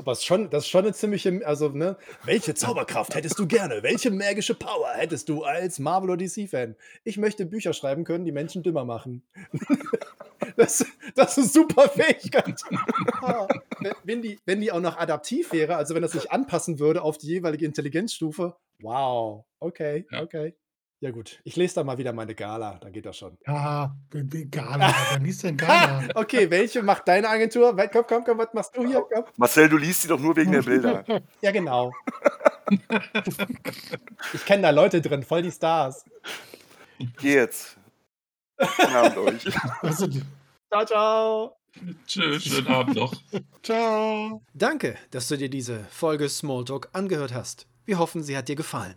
Aber 0.00 0.12
es 0.12 0.20
ist 0.20 0.24
schon, 0.24 0.48
das 0.48 0.64
ist 0.64 0.70
schon 0.70 0.84
eine 0.84 0.94
ziemliche. 0.94 1.42
Also, 1.46 1.68
ne? 1.68 1.96
Welche 2.24 2.54
Zauberkraft 2.54 3.14
hättest 3.14 3.38
du 3.38 3.46
gerne? 3.46 3.82
Welche 3.82 4.10
magische 4.10 4.54
Power 4.54 4.88
hättest 4.94 5.28
du 5.28 5.42
als 5.44 5.78
Marvel- 5.78 6.08
oder 6.08 6.24
DC-Fan? 6.24 6.74
Ich 7.04 7.18
möchte 7.18 7.44
Bücher 7.44 7.74
schreiben 7.74 8.04
können, 8.04 8.24
die 8.24 8.32
Menschen 8.32 8.62
dümmer 8.62 8.84
machen. 8.84 9.22
Das, 10.56 10.84
das 11.14 11.36
ist 11.36 11.38
eine 11.38 11.46
super 11.66 11.88
Fähigkeit. 11.90 12.62
Wenn- 13.80 13.92
wenn, 14.04 14.22
die, 14.22 14.38
wenn 14.46 14.60
die 14.62 14.72
auch 14.72 14.80
noch 14.80 14.96
adaptiv 14.96 15.52
wäre, 15.52 15.76
also 15.76 15.94
wenn 15.94 16.00
das 16.02 16.12
sich 16.12 16.32
anpassen 16.32 16.78
würde 16.78 17.02
auf 17.02 17.18
die 17.18 17.26
jeweilige 17.28 17.66
Intelligenzstufe. 17.66 18.56
Wow, 18.80 19.44
okay, 19.60 20.06
Ja. 20.10 20.22
okay. 20.22 20.54
Ja 21.02 21.10
gut, 21.12 21.40
ich 21.44 21.56
lese 21.56 21.76
da 21.76 21.84
mal 21.84 21.96
wieder 21.96 22.12
meine 22.12 22.34
Gala, 22.34 22.78
dann 22.78 22.92
geht 22.92 23.06
das 23.06 23.16
schon. 23.16 23.38
Ja, 23.46 23.96
Gala. 24.50 24.94
Wer 25.12 25.18
liest 25.20 25.42
denn 25.44 25.56
Gala? 25.56 26.06
Okay, 26.14 26.50
welche 26.50 26.82
macht 26.82 27.08
deine 27.08 27.26
Agentur? 27.26 27.74
Komm, 27.90 28.04
komm, 28.06 28.22
komm, 28.22 28.36
was 28.36 28.52
machst 28.52 28.76
du 28.76 28.86
hier? 28.86 29.02
Komm. 29.10 29.24
Marcel, 29.38 29.70
du 29.70 29.78
liest 29.78 30.02
sie 30.02 30.08
doch 30.08 30.20
nur 30.20 30.36
wegen 30.36 30.52
der 30.52 30.60
Bilder. 30.62 31.02
Ja, 31.40 31.52
genau. 31.52 31.90
Ich 34.34 34.44
kenne 34.44 34.62
da 34.62 34.70
Leute 34.70 35.00
drin, 35.00 35.22
voll 35.22 35.40
die 35.40 35.50
Stars. 35.50 36.04
Geh 37.18 37.34
jetzt. 37.34 37.78
Guten 38.58 38.94
Abend 38.94 39.16
euch. 39.16 39.46
Also, 39.82 40.06
Ciao, 40.68 40.84
ciao. 40.84 41.56
Tschüss, 42.06 42.44
schönen 42.44 42.66
Abend 42.66 42.96
noch. 42.96 43.14
ciao. 43.62 44.42
Danke, 44.52 44.96
dass 45.12 45.28
du 45.28 45.38
dir 45.38 45.48
diese 45.48 45.82
Folge 45.84 46.28
Smalltalk 46.28 46.90
angehört 46.92 47.32
hast. 47.32 47.66
Wir 47.86 47.98
hoffen, 47.98 48.22
sie 48.22 48.36
hat 48.36 48.48
dir 48.48 48.56
gefallen. 48.56 48.96